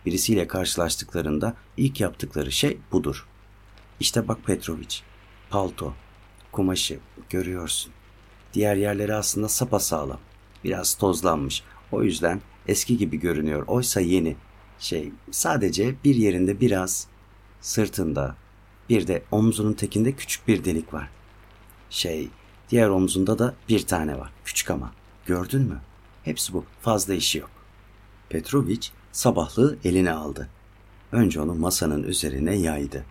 Birisiyle 0.07 0.47
karşılaştıklarında 0.47 1.55
ilk 1.77 2.01
yaptıkları 2.01 2.53
şey 2.53 2.79
budur. 2.93 3.27
İşte 4.01 4.29
bak 4.29 4.45
Petrovic, 4.47 4.97
palto, 5.51 5.95
kumaşı 6.53 6.99
görüyorsun. 7.31 7.93
Diğer 8.55 8.77
yerleri 8.77 9.15
aslında 9.15 9.49
sapasağlam. 9.49 10.19
Biraz 10.65 10.95
tozlanmış. 10.95 11.63
O 11.93 12.03
yüzden 12.03 12.41
eski 12.69 12.97
gibi 12.97 13.17
görünüyor. 13.17 13.65
Oysa 13.67 14.01
yeni. 14.01 14.37
Şey 14.79 15.13
sadece 15.31 15.95
bir 16.05 16.15
yerinde 16.15 16.61
biraz 16.61 17.07
sırtında 17.61 18.37
bir 18.89 19.07
de 19.07 19.23
omzunun 19.31 19.73
tekinde 19.73 20.13
küçük 20.13 20.49
bir 20.49 20.65
delik 20.65 20.95
var. 20.95 21.11
Şey 21.91 22.29
diğer 22.71 22.89
omzunda 22.89 23.39
da 23.39 23.55
bir 23.69 23.87
tane 23.87 24.19
var. 24.19 24.33
Küçük 24.45 24.71
ama. 24.71 24.93
Gördün 25.27 25.63
mü? 25.63 25.81
Hepsi 26.25 26.53
bu. 26.53 26.65
Fazla 26.81 27.15
işi 27.15 27.39
yok. 27.39 27.51
Petrovic 28.29 28.81
sabahlığı 29.13 29.79
eline 29.85 30.13
aldı. 30.13 30.49
Önce 31.13 31.41
onu 31.41 31.55
masanın 31.55 32.03
üzerine 32.03 32.57
yaydı. 32.57 33.05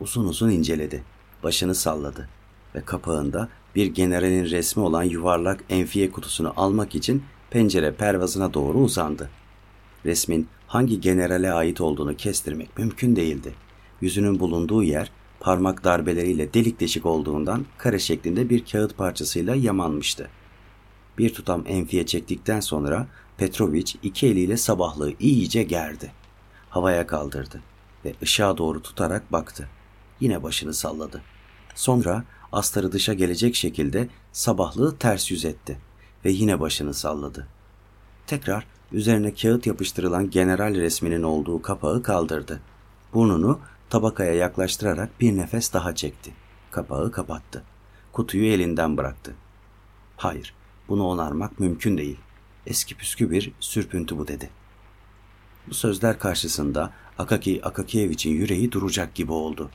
Uzun 0.00 0.24
uzun 0.24 0.50
inceledi. 0.50 1.04
Başını 1.42 1.74
salladı 1.74 2.28
ve 2.74 2.84
kapağında 2.84 3.48
bir 3.74 3.86
generalin 3.86 4.44
resmi 4.44 4.82
olan 4.82 5.02
yuvarlak 5.02 5.64
enfiye 5.68 6.10
kutusunu 6.10 6.52
almak 6.56 6.94
için 6.94 7.22
pencere 7.50 7.94
pervazına 7.94 8.54
doğru 8.54 8.78
uzandı. 8.78 9.30
Resmin 10.04 10.48
hangi 10.66 11.00
generale 11.00 11.52
ait 11.52 11.80
olduğunu 11.80 12.16
kestirmek 12.16 12.78
mümkün 12.78 13.16
değildi. 13.16 13.54
Yüzünün 14.00 14.40
bulunduğu 14.40 14.82
yer 14.82 15.10
parmak 15.40 15.84
darbeleriyle 15.84 16.54
delik 16.54 16.80
deşik 16.80 17.06
olduğundan 17.06 17.66
kare 17.78 17.98
şeklinde 17.98 18.50
bir 18.50 18.64
kağıt 18.64 18.96
parçasıyla 18.96 19.54
yamanmıştı. 19.54 20.28
Bir 21.18 21.34
tutam 21.34 21.64
enfiye 21.66 22.06
çektikten 22.06 22.60
sonra 22.60 23.06
Petrovic 23.36 23.92
iki 24.02 24.26
eliyle 24.26 24.56
sabahlığı 24.56 25.12
iyice 25.20 25.62
gerdi. 25.62 26.12
Havaya 26.70 27.06
kaldırdı 27.06 27.60
ve 28.04 28.14
ışığa 28.22 28.58
doğru 28.58 28.82
tutarak 28.82 29.32
baktı. 29.32 29.68
Yine 30.20 30.42
başını 30.42 30.74
salladı. 30.74 31.22
Sonra 31.74 32.24
astarı 32.54 32.92
dışa 32.92 33.14
gelecek 33.14 33.54
şekilde 33.54 34.08
sabahlığı 34.32 34.96
ters 34.96 35.30
yüz 35.30 35.44
etti 35.44 35.78
ve 36.24 36.30
yine 36.30 36.60
başını 36.60 36.94
salladı. 36.94 37.48
Tekrar 38.26 38.66
üzerine 38.92 39.34
kağıt 39.34 39.66
yapıştırılan 39.66 40.30
general 40.30 40.74
resminin 40.74 41.22
olduğu 41.22 41.62
kapağı 41.62 42.02
kaldırdı. 42.02 42.60
Burnunu 43.14 43.60
tabakaya 43.90 44.34
yaklaştırarak 44.34 45.20
bir 45.20 45.36
nefes 45.36 45.72
daha 45.72 45.94
çekti. 45.94 46.32
Kapağı 46.70 47.12
kapattı. 47.12 47.62
Kutuyu 48.12 48.46
elinden 48.46 48.96
bıraktı. 48.96 49.34
Hayır, 50.16 50.54
bunu 50.88 51.06
onarmak 51.06 51.60
mümkün 51.60 51.98
değil. 51.98 52.18
Eski 52.66 52.94
püskü 52.94 53.30
bir 53.30 53.52
sürpüntü 53.60 54.18
bu 54.18 54.28
dedi. 54.28 54.50
Bu 55.68 55.74
sözler 55.74 56.18
karşısında 56.18 56.92
Akaki 57.18 57.60
Akakiyevich'in 57.64 58.30
yüreği 58.30 58.72
duracak 58.72 59.14
gibi 59.14 59.32
oldu. 59.32 59.70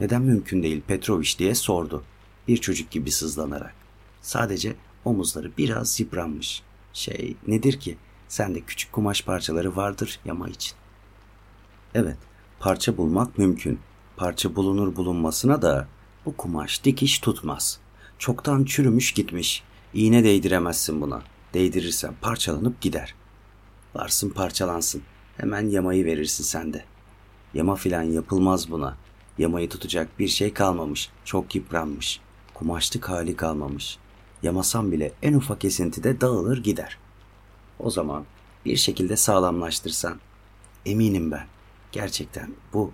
Neden 0.00 0.22
mümkün 0.22 0.62
değil 0.62 0.80
Petroviç 0.86 1.38
diye 1.38 1.54
sordu. 1.54 2.04
Bir 2.48 2.56
çocuk 2.56 2.90
gibi 2.90 3.10
sızlanarak. 3.10 3.74
Sadece 4.20 4.76
omuzları 5.04 5.52
biraz 5.58 6.00
yıpranmış. 6.00 6.62
Şey 6.92 7.36
nedir 7.46 7.80
ki? 7.80 7.96
Sende 8.28 8.60
küçük 8.60 8.92
kumaş 8.92 9.22
parçaları 9.24 9.76
vardır 9.76 10.20
yama 10.24 10.48
için. 10.48 10.76
Evet, 11.94 12.16
parça 12.60 12.96
bulmak 12.96 13.38
mümkün. 13.38 13.80
Parça 14.16 14.56
bulunur 14.56 14.96
bulunmasına 14.96 15.62
da 15.62 15.88
bu 16.26 16.36
kumaş 16.36 16.84
dikiş 16.84 17.18
tutmaz. 17.18 17.80
Çoktan 18.18 18.64
çürümüş 18.64 19.12
gitmiş. 19.12 19.62
İğne 19.94 20.24
değdiremezsin 20.24 21.00
buna. 21.00 21.22
Değdirirsen 21.54 22.14
parçalanıp 22.20 22.80
gider. 22.80 23.14
Varsın 23.94 24.30
parçalansın. 24.30 25.02
Hemen 25.36 25.68
yamayı 25.68 26.04
verirsin 26.04 26.44
sen 26.44 26.72
de. 26.72 26.84
Yama 27.54 27.76
filan 27.76 28.02
yapılmaz 28.02 28.70
buna. 28.70 28.96
Yamayı 29.38 29.68
tutacak 29.68 30.18
bir 30.18 30.28
şey 30.28 30.52
kalmamış. 30.52 31.10
Çok 31.24 31.54
yıpranmış. 31.54 32.20
Kumaşlık 32.54 33.08
hali 33.08 33.36
kalmamış. 33.36 33.98
Yamasam 34.42 34.92
bile 34.92 35.12
en 35.22 35.34
ufak 35.34 35.64
esintide 35.64 36.20
dağılır 36.20 36.62
gider. 36.62 36.98
O 37.78 37.90
zaman 37.90 38.24
bir 38.64 38.76
şekilde 38.76 39.16
sağlamlaştırsan. 39.16 40.20
Eminim 40.86 41.30
ben. 41.30 41.46
Gerçekten 41.92 42.50
bu. 42.72 42.92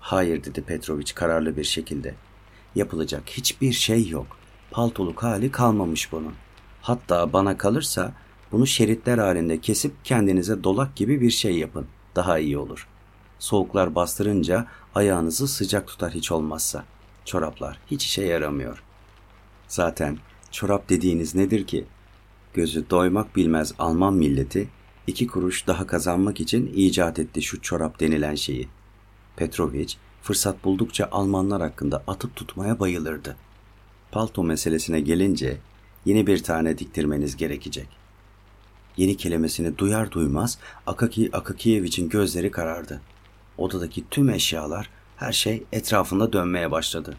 Hayır 0.00 0.44
dedi 0.44 0.62
Petrovic 0.62 1.14
kararlı 1.14 1.56
bir 1.56 1.64
şekilde. 1.64 2.14
Yapılacak 2.74 3.22
hiçbir 3.26 3.72
şey 3.72 4.08
yok. 4.08 4.26
Paltoluk 4.70 5.22
hali 5.22 5.50
kalmamış 5.50 6.12
bunun. 6.12 6.34
Hatta 6.82 7.32
bana 7.32 7.58
kalırsa 7.58 8.12
bunu 8.52 8.66
şeritler 8.66 9.18
halinde 9.18 9.60
kesip 9.60 10.04
kendinize 10.04 10.64
dolak 10.64 10.96
gibi 10.96 11.20
bir 11.20 11.30
şey 11.30 11.58
yapın. 11.58 11.86
Daha 12.16 12.38
iyi 12.38 12.58
olur. 12.58 12.88
Soğuklar 13.38 13.94
bastırınca 13.94 14.66
ayağınızı 14.94 15.48
sıcak 15.48 15.88
tutar 15.88 16.12
hiç 16.12 16.32
olmazsa. 16.32 16.84
Çoraplar 17.24 17.78
hiç 17.90 18.04
işe 18.04 18.22
yaramıyor. 18.22 18.82
Zaten 19.68 20.18
çorap 20.50 20.88
dediğiniz 20.88 21.34
nedir 21.34 21.66
ki? 21.66 21.84
Gözü 22.54 22.90
doymak 22.90 23.36
bilmez 23.36 23.74
Alman 23.78 24.14
milleti 24.14 24.68
iki 25.06 25.26
kuruş 25.26 25.66
daha 25.66 25.86
kazanmak 25.86 26.40
için 26.40 26.72
icat 26.74 27.18
etti 27.18 27.42
şu 27.42 27.62
çorap 27.62 28.00
denilen 28.00 28.34
şeyi. 28.34 28.68
Petrovic 29.36 29.94
fırsat 30.22 30.64
buldukça 30.64 31.08
Almanlar 31.12 31.62
hakkında 31.62 32.02
atıp 32.06 32.36
tutmaya 32.36 32.80
bayılırdı. 32.80 33.36
Palto 34.12 34.44
meselesine 34.44 35.00
gelince 35.00 35.58
yeni 36.04 36.26
bir 36.26 36.42
tane 36.42 36.78
diktirmeniz 36.78 37.36
gerekecek. 37.36 37.88
Yeni 38.96 39.16
kelimesini 39.16 39.78
duyar 39.78 40.10
duymaz 40.10 40.58
Akaki 40.86 41.30
Akakiyevich'in 41.32 42.08
gözleri 42.08 42.50
karardı. 42.50 43.00
Odadaki 43.60 44.04
tüm 44.10 44.30
eşyalar, 44.30 44.90
her 45.16 45.32
şey 45.32 45.62
etrafında 45.72 46.32
dönmeye 46.32 46.70
başladı. 46.70 47.16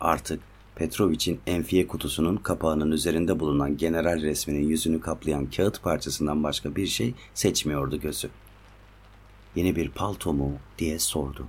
Artık 0.00 0.40
Petrovic'in 0.74 1.40
enfiye 1.46 1.86
kutusunun 1.86 2.36
kapağının 2.36 2.90
üzerinde 2.90 3.40
bulunan 3.40 3.76
general 3.76 4.22
resminin 4.22 4.68
yüzünü 4.68 5.00
kaplayan 5.00 5.50
kağıt 5.50 5.82
parçasından 5.82 6.44
başka 6.44 6.76
bir 6.76 6.86
şey 6.86 7.14
seçmiyordu 7.34 8.00
gözü. 8.00 8.30
Yeni 9.56 9.76
bir 9.76 9.90
palto 9.90 10.32
mu 10.32 10.52
diye 10.78 10.98
sordu. 10.98 11.46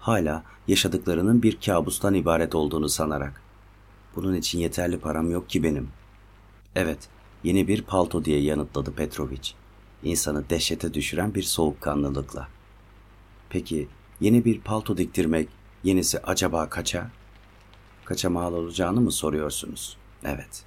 hala 0.00 0.42
yaşadıklarının 0.68 1.42
bir 1.42 1.60
kabustan 1.60 2.14
ibaret 2.14 2.54
olduğunu 2.54 2.88
sanarak. 2.88 3.42
Bunun 4.16 4.34
için 4.34 4.58
yeterli 4.58 4.98
param 4.98 5.30
yok 5.30 5.50
ki 5.50 5.62
benim. 5.62 5.88
Evet, 6.74 7.08
yeni 7.44 7.68
bir 7.68 7.82
palto 7.82 8.24
diye 8.24 8.40
yanıtladı 8.40 8.92
Petrovic. 8.92 9.50
İnsanı 10.02 10.50
dehşete 10.50 10.94
düşüren 10.94 11.34
bir 11.34 11.42
soğukkanlılıkla. 11.42 12.48
Peki 13.52 13.88
yeni 14.20 14.44
bir 14.44 14.60
palto 14.60 14.96
diktirmek 14.96 15.48
yenisi 15.84 16.18
acaba 16.18 16.68
kaça? 16.68 17.10
Kaça 18.04 18.30
mal 18.30 18.52
olacağını 18.52 19.00
mı 19.00 19.12
soruyorsunuz? 19.12 19.96
Evet. 20.24 20.64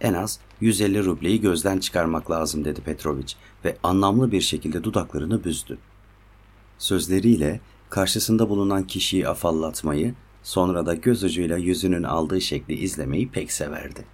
En 0.00 0.14
az 0.14 0.40
150 0.60 1.04
rubleyi 1.04 1.40
gözden 1.40 1.78
çıkarmak 1.78 2.30
lazım 2.30 2.64
dedi 2.64 2.80
Petrovic 2.80 3.34
ve 3.64 3.76
anlamlı 3.82 4.32
bir 4.32 4.40
şekilde 4.40 4.84
dudaklarını 4.84 5.44
büzdü. 5.44 5.78
Sözleriyle 6.78 7.60
karşısında 7.90 8.48
bulunan 8.48 8.86
kişiyi 8.86 9.28
afallatmayı, 9.28 10.14
sonra 10.42 10.86
da 10.86 10.94
göz 10.94 11.24
ucuyla 11.24 11.56
yüzünün 11.56 12.02
aldığı 12.02 12.40
şekli 12.40 12.74
izlemeyi 12.74 13.30
pek 13.30 13.52
severdi. 13.52 14.04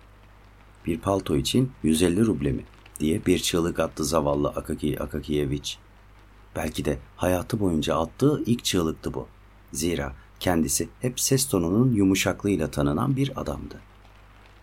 Bir 0.87 0.99
palto 0.99 1.37
için 1.37 1.73
150 1.83 2.27
ruble 2.27 2.53
mi 2.53 2.65
diye 3.01 3.27
bir 3.27 3.39
çığlık 3.39 3.81
attı 3.81 4.05
zavallı 4.05 4.49
Akaki 4.49 5.03
Akakiyeviç. 5.03 5.79
Belki 6.57 6.85
de 6.85 6.99
hayatı 7.17 7.61
boyunca 7.61 7.97
attığı 7.97 8.43
ilk 8.47 8.65
çığlıktı 8.65 9.15
bu. 9.15 9.27
Zira 9.73 10.13
kendisi 10.41 10.89
hep 11.01 11.21
ses 11.21 11.49
tonunun 11.49 11.95
yumuşaklığıyla 11.95 12.71
tanınan 12.71 13.17
bir 13.17 13.41
adamdı. 13.41 13.81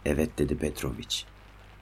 Evet 0.06 0.38
dedi 0.38 0.58
Petrovic. 0.58 1.24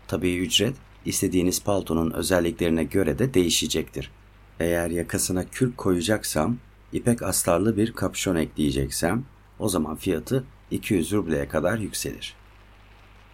Tabii 0.07 0.37
ücret 0.37 0.75
istediğiniz 1.05 1.63
paltonun 1.63 2.11
özelliklerine 2.11 2.83
göre 2.83 3.19
de 3.19 3.33
değişecektir. 3.33 4.11
Eğer 4.59 4.89
yakasına 4.89 5.45
kürk 5.45 5.77
koyacaksam, 5.77 6.57
ipek 6.93 7.23
astarlı 7.23 7.77
bir 7.77 7.91
kapşon 7.91 8.35
ekleyeceksem, 8.35 9.23
o 9.59 9.69
zaman 9.69 9.95
fiyatı 9.95 10.45
200 10.71 11.11
rubleye 11.11 11.47
kadar 11.47 11.77
yükselir. 11.77 12.35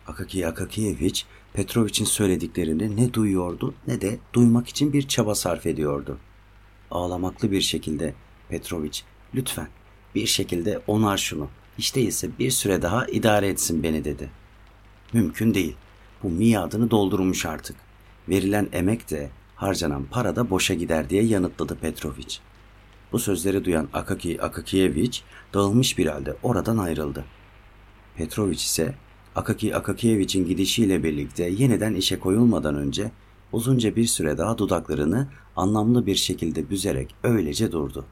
Akaki 0.07 0.47
Akakiyeviç, 0.47 1.25
Petrovic'in 1.53 2.05
söylediklerini 2.05 2.95
ne 2.95 3.13
duyuyordu 3.13 3.73
ne 3.87 4.01
de 4.01 4.17
duymak 4.33 4.67
için 4.67 4.93
bir 4.93 5.07
çaba 5.07 5.35
sarf 5.35 5.65
ediyordu. 5.65 6.17
Ağlamaklı 6.95 7.51
bir 7.51 7.61
şekilde 7.61 8.13
Petrovic, 8.49 8.99
lütfen 9.35 9.67
bir 10.15 10.25
şekilde 10.25 10.81
onar 10.87 11.17
şunu, 11.17 11.49
hiç 11.77 11.95
değilse 11.95 12.29
bir 12.39 12.51
süre 12.51 12.81
daha 12.81 13.05
idare 13.05 13.47
etsin 13.47 13.83
beni 13.83 14.05
dedi. 14.05 14.29
Mümkün 15.13 15.53
değil. 15.53 15.75
Bu 16.23 16.29
miadını 16.29 16.91
doldurmuş 16.91 17.45
artık. 17.45 17.75
Verilen 18.29 18.69
emek 18.73 19.11
de 19.11 19.29
harcanan 19.55 20.05
para 20.11 20.35
da 20.35 20.49
boşa 20.49 20.73
gider 20.73 21.09
diye 21.09 21.23
yanıtladı 21.23 21.75
Petrovic. 21.75 22.37
Bu 23.11 23.19
sözleri 23.19 23.65
duyan 23.65 23.87
Akaki 23.93 24.41
Akakiyeviç 24.41 25.23
dağılmış 25.53 25.97
bir 25.97 26.05
halde 26.05 26.35
oradan 26.43 26.77
ayrıldı. 26.77 27.25
Petrovic 28.17 28.55
ise 28.55 28.95
Akaki 29.35 29.75
Akakiyeviç'in 29.75 30.47
gidişiyle 30.47 31.03
birlikte 31.03 31.43
yeniden 31.43 31.95
işe 31.95 32.19
koyulmadan 32.19 32.75
önce 32.75 33.11
uzunca 33.51 33.95
bir 33.95 34.05
süre 34.05 34.37
daha 34.37 34.57
dudaklarını 34.57 35.27
anlamlı 35.55 36.05
bir 36.05 36.15
şekilde 36.15 36.69
büzerek 36.69 37.15
öylece 37.23 37.71
durdu. 37.71 38.05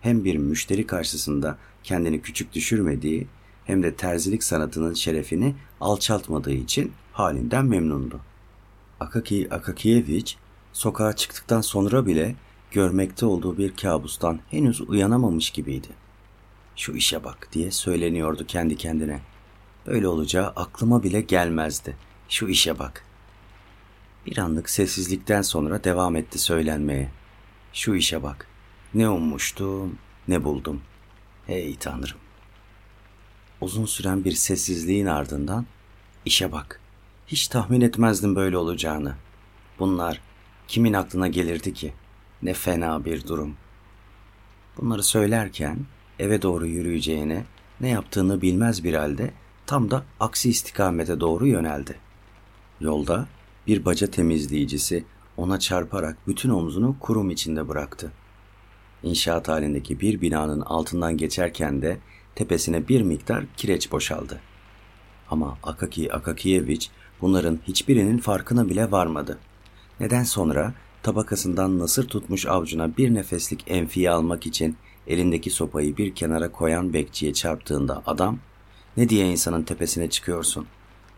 Hem 0.00 0.24
bir 0.24 0.36
müşteri 0.36 0.86
karşısında 0.86 1.58
kendini 1.84 2.22
küçük 2.22 2.52
düşürmediği 2.52 3.26
hem 3.64 3.82
de 3.82 3.94
terzilik 3.94 4.44
sanatının 4.44 4.94
şerefini 4.94 5.54
alçaltmadığı 5.80 6.52
için 6.52 6.92
halinden 7.12 7.66
memnundu. 7.66 8.20
Akaki 9.00 9.48
Akakiyeviç 9.50 10.36
sokağa 10.72 11.16
çıktıktan 11.16 11.60
sonra 11.60 12.06
bile 12.06 12.34
görmekte 12.70 13.26
olduğu 13.26 13.58
bir 13.58 13.76
kabustan 13.76 14.40
henüz 14.50 14.80
uyanamamış 14.80 15.50
gibiydi. 15.50 15.88
Şu 16.76 16.92
işe 16.92 17.24
bak 17.24 17.48
diye 17.52 17.70
söyleniyordu 17.70 18.46
kendi 18.46 18.76
kendine. 18.76 19.20
Böyle 19.86 20.08
olacağı 20.08 20.46
aklıma 20.46 21.02
bile 21.02 21.20
gelmezdi. 21.20 21.96
Şu 22.28 22.48
işe 22.48 22.78
bak. 22.78 23.05
Bir 24.26 24.38
anlık 24.38 24.70
sessizlikten 24.70 25.42
sonra 25.42 25.84
devam 25.84 26.16
etti 26.16 26.38
söylenmeye. 26.38 27.10
Şu 27.72 27.94
işe 27.94 28.22
bak. 28.22 28.46
Ne 28.94 29.08
ummuştum, 29.08 29.98
ne 30.28 30.44
buldum. 30.44 30.82
Hey 31.46 31.76
tanrım. 31.76 32.18
Uzun 33.60 33.84
süren 33.84 34.24
bir 34.24 34.32
sessizliğin 34.32 35.06
ardından 35.06 35.66
işe 36.24 36.52
bak. 36.52 36.80
Hiç 37.26 37.48
tahmin 37.48 37.80
etmezdim 37.80 38.36
böyle 38.36 38.56
olacağını. 38.56 39.14
Bunlar 39.78 40.20
kimin 40.68 40.92
aklına 40.92 41.28
gelirdi 41.28 41.74
ki? 41.74 41.92
Ne 42.42 42.54
fena 42.54 43.04
bir 43.04 43.26
durum. 43.26 43.56
Bunları 44.76 45.02
söylerken 45.02 45.78
eve 46.18 46.42
doğru 46.42 46.66
yürüyeceğine, 46.66 47.44
ne 47.80 47.88
yaptığını 47.88 48.42
bilmez 48.42 48.84
bir 48.84 48.94
halde 48.94 49.30
tam 49.66 49.90
da 49.90 50.04
aksi 50.20 50.50
istikamete 50.50 51.20
doğru 51.20 51.46
yöneldi. 51.46 51.98
Yolda 52.80 53.26
bir 53.66 53.84
baca 53.84 54.06
temizleyicisi 54.06 55.04
ona 55.36 55.58
çarparak 55.58 56.16
bütün 56.26 56.50
omzunu 56.50 56.96
kurum 57.00 57.30
içinde 57.30 57.68
bıraktı. 57.68 58.12
İnşaat 59.02 59.48
halindeki 59.48 60.00
bir 60.00 60.20
binanın 60.20 60.60
altından 60.60 61.16
geçerken 61.16 61.82
de 61.82 61.98
tepesine 62.34 62.88
bir 62.88 63.02
miktar 63.02 63.44
kireç 63.56 63.92
boşaldı. 63.92 64.40
Ama 65.30 65.58
Akaki 65.62 66.12
Akakiyeviç 66.12 66.90
bunların 67.20 67.58
hiçbirinin 67.68 68.18
farkına 68.18 68.68
bile 68.68 68.90
varmadı. 68.90 69.38
Neden 70.00 70.24
sonra 70.24 70.74
tabakasından 71.02 71.78
nasır 71.78 72.08
tutmuş 72.08 72.46
avcuna 72.46 72.96
bir 72.96 73.14
nefeslik 73.14 73.64
enfiye 73.66 74.10
almak 74.10 74.46
için 74.46 74.76
elindeki 75.06 75.50
sopayı 75.50 75.96
bir 75.96 76.14
kenara 76.14 76.52
koyan 76.52 76.92
bekçiye 76.92 77.32
çarptığında 77.32 78.02
adam 78.06 78.38
ne 78.96 79.08
diye 79.08 79.30
insanın 79.30 79.62
tepesine 79.62 80.10
çıkıyorsun? 80.10 80.66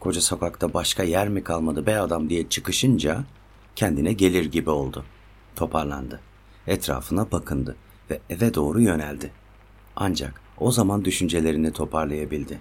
Koca 0.01 0.21
sokakta 0.21 0.75
başka 0.75 1.03
yer 1.03 1.29
mi 1.29 1.45
kalmadı 1.45 1.87
be 1.87 1.99
adam 1.99 2.29
diye 2.29 2.49
çıkışınca 2.49 3.25
kendine 3.77 4.13
gelir 4.13 4.45
gibi 4.45 4.71
oldu. 4.71 5.05
Toparlandı. 5.57 6.21
Etrafına 6.67 7.33
bakındı 7.33 7.77
ve 8.11 8.21
eve 8.31 8.55
doğru 8.55 8.81
yöneldi. 8.81 9.31
Ancak 9.97 10.41
o 10.59 10.71
zaman 10.71 11.05
düşüncelerini 11.05 11.73
toparlayabildi. 11.73 12.59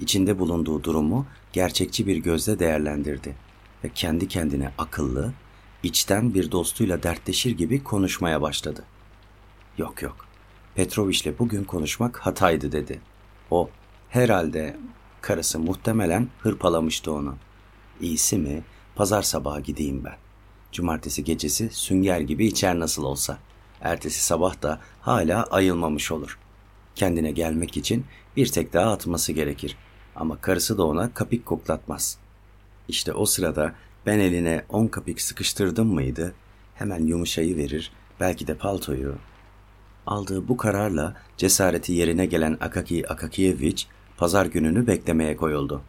İçinde 0.00 0.38
bulunduğu 0.38 0.84
durumu 0.84 1.26
gerçekçi 1.52 2.06
bir 2.06 2.16
gözle 2.16 2.58
değerlendirdi 2.58 3.36
ve 3.84 3.88
kendi 3.88 4.28
kendine 4.28 4.72
akıllı, 4.78 5.32
içten 5.82 6.34
bir 6.34 6.50
dostuyla 6.50 7.02
dertleşir 7.02 7.50
gibi 7.50 7.84
konuşmaya 7.84 8.42
başladı. 8.42 8.84
Yok 9.78 10.02
yok, 10.02 10.16
Petroviç'le 10.74 11.38
bugün 11.38 11.64
konuşmak 11.64 12.18
hataydı 12.18 12.72
dedi. 12.72 13.00
O 13.50 13.70
herhalde 14.08 14.76
karısı 15.22 15.58
muhtemelen 15.58 16.28
hırpalamıştı 16.40 17.12
onu. 17.12 17.36
İyisi 18.00 18.38
mi 18.38 18.62
pazar 18.94 19.22
sabahı 19.22 19.60
gideyim 19.60 20.04
ben. 20.04 20.16
Cumartesi 20.72 21.24
gecesi 21.24 21.70
sünger 21.70 22.20
gibi 22.20 22.46
içer 22.46 22.78
nasıl 22.78 23.04
olsa. 23.04 23.38
Ertesi 23.80 24.24
sabah 24.24 24.62
da 24.62 24.80
hala 25.00 25.42
ayılmamış 25.44 26.12
olur. 26.12 26.38
Kendine 26.94 27.30
gelmek 27.30 27.76
için 27.76 28.04
bir 28.36 28.46
tek 28.46 28.72
daha 28.72 28.92
atması 28.92 29.32
gerekir. 29.32 29.76
Ama 30.16 30.40
karısı 30.40 30.78
da 30.78 30.86
ona 30.86 31.14
kapik 31.14 31.46
koklatmaz. 31.46 32.18
İşte 32.88 33.12
o 33.12 33.26
sırada 33.26 33.74
ben 34.06 34.18
eline 34.18 34.64
on 34.68 34.86
kapik 34.86 35.20
sıkıştırdım 35.20 35.94
mıydı 35.94 36.34
hemen 36.74 37.06
yumuşayı 37.06 37.56
verir, 37.56 37.92
belki 38.20 38.46
de 38.46 38.54
paltoyu. 38.54 39.14
Aldığı 40.06 40.48
bu 40.48 40.56
kararla 40.56 41.16
cesareti 41.36 41.92
yerine 41.92 42.26
gelen 42.26 42.58
Akaki 42.60 43.08
Akakiyeviç 43.08 43.86
pazar 44.22 44.46
gününü 44.46 44.86
beklemeye 44.86 45.36
koyuldu. 45.36 45.82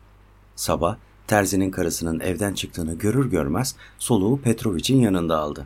Sabah 0.55 0.97
terzinin 1.27 1.71
karısının 1.71 2.19
evden 2.19 2.53
çıktığını 2.53 2.93
görür 2.93 3.31
görmez 3.31 3.75
soluğu 3.99 4.41
Petrovich'in 4.41 5.01
yanında 5.01 5.39
aldı. 5.39 5.65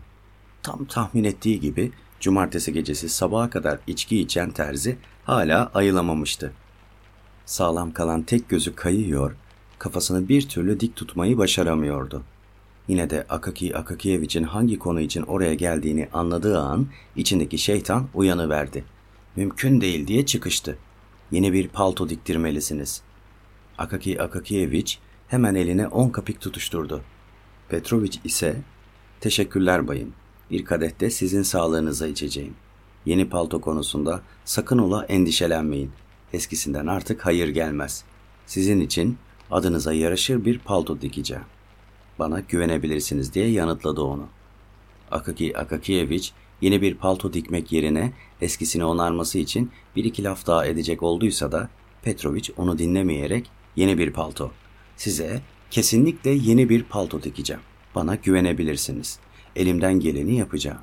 Tam 0.64 0.86
tahmin 0.86 1.24
ettiği 1.24 1.60
gibi 1.60 1.92
cumartesi 2.20 2.74
gecesi 2.74 3.10
sabaha 3.10 3.50
kadar 3.50 3.80
içki 3.88 4.20
içen 4.20 4.52
terzi 4.52 4.98
hala 5.24 5.72
ayılamamıştı. 5.74 6.54
Sağlam 7.46 7.92
kalan 7.92 8.24
tek 8.24 8.50
gözü 8.50 8.76
kayıyor, 8.76 9.36
kafasını 9.80 10.30
bir 10.30 10.50
türlü 10.50 10.80
dik 10.80 10.96
tutmayı 10.96 11.38
başaramıyordu. 11.38 12.24
Yine 12.88 13.10
de 13.10 13.26
Akaki 13.30 13.78
Akakiyevich'in 13.78 14.44
hangi 14.44 14.80
konu 14.80 15.02
için 15.02 15.22
oraya 15.22 15.54
geldiğini 15.54 16.10
anladığı 16.14 16.60
an 16.60 16.88
içindeki 17.16 17.58
şeytan 17.58 18.08
uyanıverdi. 18.14 18.84
Mümkün 19.36 19.82
değil 19.82 20.08
diye 20.08 20.26
çıkıştı. 20.26 20.78
Yeni 21.32 21.54
bir 21.54 21.68
palto 21.68 22.10
diktirmelisiniz. 22.10 23.02
Akaki 23.78 24.22
Akakiyevich 24.22 24.98
hemen 25.28 25.56
eline 25.56 25.88
on 25.88 26.10
kapik 26.10 26.42
tutuşturdu. 26.42 27.02
Petrovic 27.70 28.20
ise 28.24 28.62
teşekkürler 29.20 29.88
bayım. 29.88 30.14
Bir 30.52 30.66
kadehte 30.66 31.10
sizin 31.10 31.42
sağlığınıza 31.42 32.08
içeceğim. 32.08 32.54
Yeni 33.06 33.30
palto 33.30 33.62
konusunda 33.62 34.22
sakın 34.46 34.78
ola 34.78 35.06
endişelenmeyin. 35.06 35.92
Eskisinden 36.34 36.88
artık 36.88 37.26
hayır 37.26 37.48
gelmez. 37.48 38.04
Sizin 38.46 38.82
için 38.82 39.18
adınıza 39.52 39.94
yaraşır 39.94 40.46
bir 40.46 40.60
palto 40.60 41.02
dikeceğim. 41.02 41.46
Bana 42.20 42.40
güvenebilirsiniz 42.40 43.34
diye 43.34 43.50
yanıtladı 43.50 44.02
onu. 44.02 44.28
Akaki 45.12 45.58
Akakiyevich 45.58 46.32
Yeni 46.62 46.82
bir 46.82 46.96
palto 46.96 47.34
dikmek 47.34 47.72
yerine 47.72 48.14
eskisini 48.42 48.86
onarması 48.86 49.40
için 49.40 49.72
bir 49.96 50.04
iki 50.04 50.24
laf 50.24 50.48
daha 50.48 50.66
edecek 50.66 51.04
olduysa 51.04 51.52
da 51.52 51.70
Petrovic 52.02 52.54
onu 52.58 52.80
dinlemeyerek 52.80 53.50
yeni 53.76 53.98
bir 53.98 54.14
palto. 54.14 54.52
Size 54.98 55.42
kesinlikle 55.72 56.30
yeni 56.30 56.70
bir 56.70 56.84
palto 56.84 57.24
dikeceğim. 57.24 57.62
Bana 57.96 58.16
güvenebilirsiniz. 58.16 59.20
Elimden 59.56 60.00
geleni 60.00 60.38
yapacağım. 60.38 60.82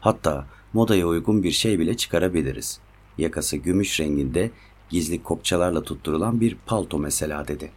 Hatta 0.00 0.46
modaya 0.72 1.06
uygun 1.06 1.42
bir 1.42 1.50
şey 1.50 1.78
bile 1.78 1.96
çıkarabiliriz. 1.96 2.80
Yakası 3.18 3.56
gümüş 3.56 4.00
renginde 4.00 4.50
gizli 4.90 5.22
kopçalarla 5.22 5.82
tutturulan 5.82 6.40
bir 6.40 6.56
palto 6.66 6.98
mesela 6.98 7.48
dedi. 7.48 7.70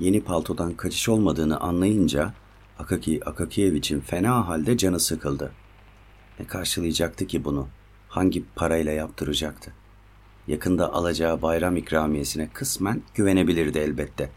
Yeni 0.00 0.20
paltodan 0.20 0.72
kaçış 0.72 1.08
olmadığını 1.08 1.60
anlayınca 1.60 2.34
Akaki 2.78 3.20
Akakiyevich'in 3.24 4.00
fena 4.00 4.48
halde 4.48 4.76
canı 4.76 5.00
sıkıldı. 5.00 5.52
Ne 6.40 6.46
karşılayacaktı 6.46 7.26
ki 7.26 7.44
bunu? 7.44 7.68
Hangi 8.08 8.44
parayla 8.56 8.92
yaptıracaktı? 8.92 9.72
Yakında 10.46 10.92
alacağı 10.92 11.42
bayram 11.42 11.76
ikramiyesine 11.76 12.48
kısmen 12.48 13.02
güvenebilirdi 13.14 13.78
elbette. 13.78 14.30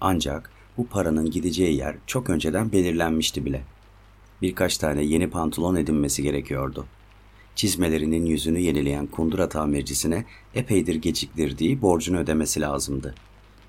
Ancak 0.00 0.50
bu 0.76 0.86
paranın 0.86 1.30
gideceği 1.30 1.76
yer 1.76 1.96
çok 2.06 2.30
önceden 2.30 2.72
belirlenmişti 2.72 3.44
bile. 3.44 3.62
Birkaç 4.42 4.78
tane 4.78 5.04
yeni 5.04 5.30
pantolon 5.30 5.76
edinmesi 5.76 6.22
gerekiyordu. 6.22 6.86
Çizmelerinin 7.54 8.26
yüzünü 8.26 8.58
yenileyen 8.58 9.06
kundura 9.06 9.48
tamircisine 9.48 10.24
epeydir 10.54 10.94
geciktirdiği 10.94 11.82
borcunu 11.82 12.18
ödemesi 12.18 12.60
lazımdı. 12.60 13.14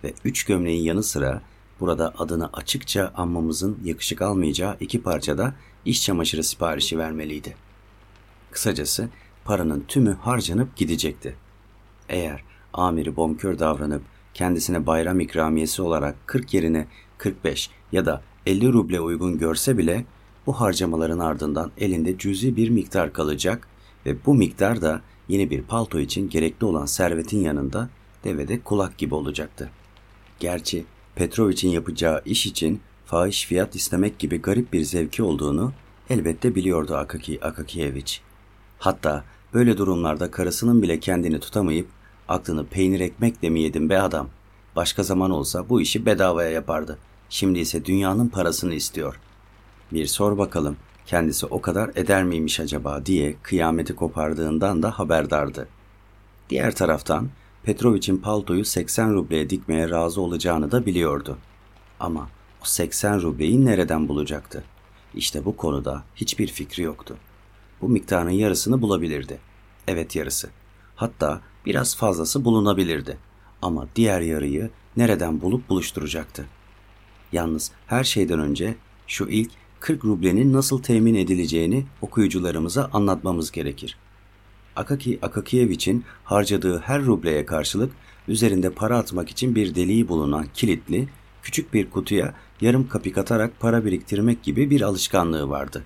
Ve 0.04 0.14
üç 0.26 0.44
gömleğin 0.44 0.84
yanı 0.84 1.04
sıra 1.04 1.42
burada 1.80 2.14
adını 2.18 2.50
açıkça 2.54 3.12
anmamızın 3.16 3.78
yakışık 3.84 4.22
almayacağı 4.22 4.78
iki 4.80 5.02
parçada 5.02 5.56
iş 5.86 6.04
çamaşırı 6.04 6.44
siparişi 6.44 6.98
vermeliydi. 6.98 7.56
Kısacası 8.52 9.10
paranın 9.46 9.86
tümü 9.88 10.18
harcanıp 10.22 10.76
gidecekti. 10.76 11.36
Eğer 12.10 12.44
amiri 12.74 13.16
bonkör 13.16 13.60
davranıp 13.60 14.02
kendisine 14.34 14.88
bayram 14.88 15.20
ikramiyesi 15.20 15.82
olarak 15.82 16.16
40 16.26 16.54
yerine 16.54 16.88
45 17.18 17.70
ya 17.92 18.06
da 18.06 18.22
50 18.46 18.74
ruble 18.74 19.00
uygun 19.00 19.38
görse 19.38 19.78
bile 19.78 20.06
bu 20.46 20.54
harcamaların 20.54 21.20
ardından 21.20 21.72
elinde 21.78 22.18
cüzi 22.18 22.56
bir 22.56 22.70
miktar 22.70 23.14
kalacak 23.14 23.68
ve 24.06 24.26
bu 24.26 24.34
miktar 24.34 24.82
da 24.82 25.02
yeni 25.28 25.50
bir 25.50 25.62
palto 25.62 26.00
için 26.00 26.30
gerekli 26.30 26.66
olan 26.66 26.86
servetin 26.86 27.40
yanında 27.40 27.90
devede 28.24 28.60
kulak 28.60 28.98
gibi 28.98 29.16
olacaktı. 29.16 29.70
Gerçi 30.40 30.86
Petrovic'in 31.16 31.72
yapacağı 31.72 32.22
iş 32.26 32.46
için 32.46 32.82
fahiş 33.06 33.46
fiyat 33.46 33.76
istemek 33.76 34.20
gibi 34.20 34.42
garip 34.42 34.74
bir 34.74 34.84
zevki 34.84 35.24
olduğunu 35.24 35.74
elbette 36.10 36.56
biliyordu 36.56 36.96
Akaki 36.96 37.46
Akakiyevich. 37.46 38.20
Hatta 38.80 39.24
böyle 39.54 39.78
durumlarda 39.78 40.32
karısının 40.32 40.82
bile 40.82 41.00
kendini 41.00 41.40
tutamayıp 41.40 41.88
aklını 42.28 42.66
peynir 42.66 43.00
ekmekle 43.00 43.50
mi 43.50 43.62
yedin 43.62 43.90
be 43.90 44.02
adam? 44.02 44.30
Başka 44.76 45.04
zaman 45.04 45.32
olsa 45.32 45.70
bu 45.70 45.82
işi 45.82 46.06
bedavaya 46.06 46.50
yapardı. 46.50 46.98
Şimdi 47.30 47.60
ise 47.60 47.86
dünyanın 47.86 48.28
parasını 48.28 48.74
istiyor. 48.74 49.20
Bir 49.92 50.06
sor 50.06 50.38
bakalım 50.38 50.78
kendisi 51.06 51.46
o 51.46 51.62
kadar 51.62 51.92
eder 51.96 52.24
miymiş 52.24 52.60
acaba 52.60 53.06
diye 53.06 53.36
kıyameti 53.44 53.96
kopardığından 53.96 54.84
da 54.84 55.00
haberdardı. 55.00 55.68
Diğer 56.50 56.76
taraftan 56.76 57.30
Petrovic'in 57.64 58.18
paltoyu 58.18 58.66
80 58.66 59.14
rubleye 59.14 59.50
dikmeye 59.50 59.90
razı 59.90 60.22
olacağını 60.22 60.72
da 60.72 60.86
biliyordu. 60.86 61.38
Ama 62.00 62.30
o 62.62 62.66
80 62.66 63.22
rubleyi 63.22 63.66
nereden 63.66 64.08
bulacaktı? 64.08 64.64
İşte 65.16 65.46
bu 65.46 65.58
konuda 65.58 66.04
hiçbir 66.16 66.48
fikri 66.48 66.84
yoktu. 66.84 67.18
Bu 67.84 67.90
miktarın 67.90 68.30
yarısını 68.30 68.82
bulabilirdi. 68.82 69.40
Evet 69.88 70.16
yarısı. 70.16 70.50
Hatta 70.96 71.42
biraz 71.66 71.96
fazlası 71.96 72.46
bulunabilirdi. 72.46 73.18
Ama 73.62 73.88
diğer 73.96 74.22
yarıyı 74.22 74.70
nereden 74.98 75.42
bulup 75.42 75.70
buluşturacaktı? 75.70 76.46
Yalnız 77.32 77.72
her 77.88 78.04
şeyden 78.04 78.40
önce 78.40 78.76
şu 79.08 79.26
ilk 79.30 79.52
40 79.80 80.06
rublenin 80.06 80.54
nasıl 80.54 80.84
temin 80.84 81.16
edileceğini 81.16 81.86
okuyucularımıza 82.02 82.90
anlatmamız 82.94 83.52
gerekir. 83.52 83.98
Akaki 84.76 85.20
Akakiyevich'in 85.22 86.06
harcadığı 86.24 86.80
her 86.80 87.02
rubleye 87.02 87.46
karşılık 87.46 87.94
üzerinde 88.28 88.70
para 88.70 88.98
atmak 88.98 89.30
için 89.30 89.56
bir 89.56 89.76
deliği 89.76 90.08
bulunan 90.08 90.46
kilitli, 90.54 91.10
küçük 91.42 91.74
bir 91.74 91.90
kutuya 91.90 92.34
yarım 92.62 92.88
kapik 92.88 93.18
atarak 93.18 93.60
para 93.60 93.86
biriktirmek 93.86 94.44
gibi 94.44 94.70
bir 94.70 94.82
alışkanlığı 94.82 95.50
vardı. 95.50 95.84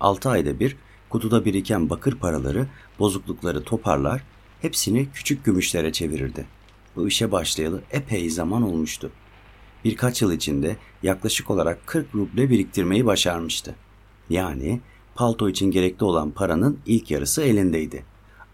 6 0.00 0.30
ayda 0.30 0.60
bir 0.60 0.76
kutuda 1.14 1.44
biriken 1.44 1.90
bakır 1.90 2.14
paraları, 2.14 2.66
bozuklukları 2.98 3.64
toparlar, 3.64 4.22
hepsini 4.62 5.08
küçük 5.14 5.44
gümüşlere 5.44 5.92
çevirirdi. 5.92 6.46
Bu 6.96 7.08
işe 7.08 7.32
başlayalı 7.32 7.82
epey 7.90 8.30
zaman 8.30 8.62
olmuştu. 8.62 9.10
Birkaç 9.84 10.22
yıl 10.22 10.32
içinde 10.32 10.76
yaklaşık 11.02 11.50
olarak 11.50 11.86
40 11.86 12.14
ruble 12.14 12.50
biriktirmeyi 12.50 13.06
başarmıştı. 13.06 13.74
Yani 14.30 14.80
palto 15.14 15.48
için 15.48 15.70
gerekli 15.70 16.04
olan 16.04 16.30
paranın 16.30 16.78
ilk 16.86 17.10
yarısı 17.10 17.42
elindeydi. 17.42 18.04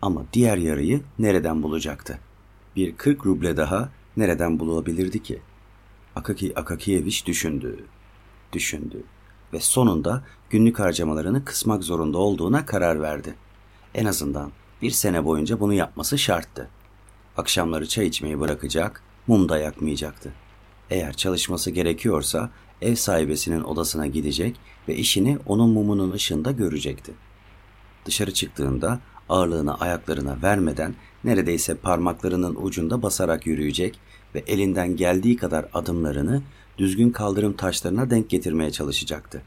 Ama 0.03 0.25
diğer 0.33 0.57
yarıyı 0.57 1.01
nereden 1.19 1.63
bulacaktı? 1.63 2.19
Bir 2.77 2.97
40 2.97 3.27
ruble 3.27 3.57
daha 3.57 3.93
nereden 4.17 4.59
bulabilirdi 4.59 5.23
ki? 5.23 5.41
Akaki 6.17 6.59
Akakiyeviç 6.59 7.27
düşündü, 7.27 7.85
düşündü 8.53 9.03
ve 9.53 9.61
sonunda 9.61 10.25
günlük 10.51 10.79
harcamalarını 10.79 11.45
kısmak 11.45 11.85
zorunda 11.85 12.19
olduğuna 12.19 12.67
karar 12.67 13.01
verdi. 13.01 13.35
En 13.95 14.05
azından 14.05 14.53
bir 14.83 14.91
sene 14.91 15.25
boyunca 15.25 15.61
bunu 15.61 15.75
yapması 15.75 16.19
şarttı. 16.19 16.69
Akşamları 17.37 17.89
çay 17.89 18.07
içmeyi 18.07 18.41
bırakacak, 18.41 19.03
mum 19.27 19.49
da 19.49 19.59
yakmayacaktı. 19.59 20.33
Eğer 20.91 21.13
çalışması 21.13 21.71
gerekiyorsa 21.71 22.51
ev 22.83 22.95
sahibesinin 22.95 23.63
odasına 23.63 24.07
gidecek 24.07 24.57
ve 24.89 24.97
işini 24.97 25.39
onun 25.47 25.71
mumunun 25.71 26.13
ışığında 26.13 26.51
görecekti. 26.51 27.13
Dışarı 28.07 28.35
çıktığında 28.35 29.01
ağırlığını 29.29 29.81
ayaklarına 29.81 30.43
vermeden 30.43 30.95
neredeyse 31.25 31.75
parmaklarının 31.75 32.55
ucunda 32.55 33.03
basarak 33.03 33.47
yürüyecek 33.47 33.99
ve 34.35 34.39
elinden 34.47 34.97
geldiği 34.97 35.37
kadar 35.37 35.67
adımlarını 35.75 36.43
düzgün 36.79 37.11
kaldırım 37.11 37.53
taşlarına 37.53 38.11
denk 38.11 38.31
getirmeye 38.31 38.71
çalışacaktı. 38.71 39.43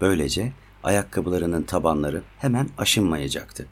Böylece 0.00 0.52
ayakkabılarının 0.82 1.62
tabanları 1.62 2.22
hemen 2.38 2.68
aşınmayacaktı. 2.78 3.66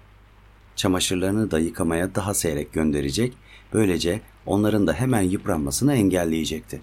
Çamaşırlarını 0.77 1.51
da 1.51 1.59
yıkamaya 1.59 2.15
daha 2.15 2.35
seyrek 2.35 2.73
gönderecek, 2.73 3.33
böylece 3.73 4.21
onların 4.47 4.87
da 4.87 4.93
hemen 4.93 5.23
yıpranmasını 5.23 5.95
engelleyecekti. 5.95 6.81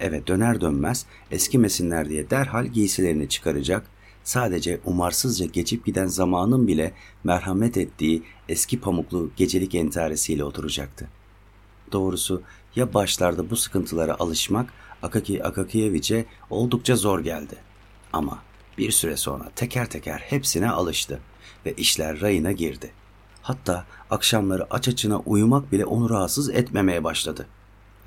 Eve 0.00 0.26
döner 0.26 0.60
dönmez 0.60 1.06
eskimesinler 1.30 2.08
diye 2.08 2.30
derhal 2.30 2.66
giysilerini 2.66 3.28
çıkaracak, 3.28 3.86
sadece 4.24 4.80
umarsızca 4.84 5.46
geçip 5.46 5.86
giden 5.86 6.06
zamanın 6.06 6.66
bile 6.66 6.92
merhamet 7.24 7.76
ettiği 7.76 8.22
eski 8.48 8.80
pamuklu 8.80 9.30
gecelik 9.36 9.74
entaresiyle 9.74 10.44
oturacaktı. 10.44 11.08
Doğrusu 11.92 12.42
ya 12.76 12.94
başlarda 12.94 13.50
bu 13.50 13.56
sıkıntılara 13.56 14.16
alışmak 14.18 14.72
Akaki 15.02 15.44
Akakiyeviç'e 15.44 16.24
oldukça 16.50 16.96
zor 16.96 17.20
geldi. 17.20 17.56
Ama 18.12 18.42
bir 18.78 18.90
süre 18.90 19.16
sonra 19.16 19.50
teker 19.56 19.90
teker 19.90 20.18
hepsine 20.18 20.70
alıştı 20.70 21.20
ve 21.66 21.72
işler 21.72 22.20
rayına 22.20 22.52
girdi. 22.52 22.90
Hatta 23.42 23.86
akşamları 24.10 24.66
aç 24.70 24.88
açına 24.88 25.18
uyumak 25.18 25.72
bile 25.72 25.84
onu 25.84 26.10
rahatsız 26.10 26.50
etmemeye 26.50 27.04
başladı. 27.04 27.46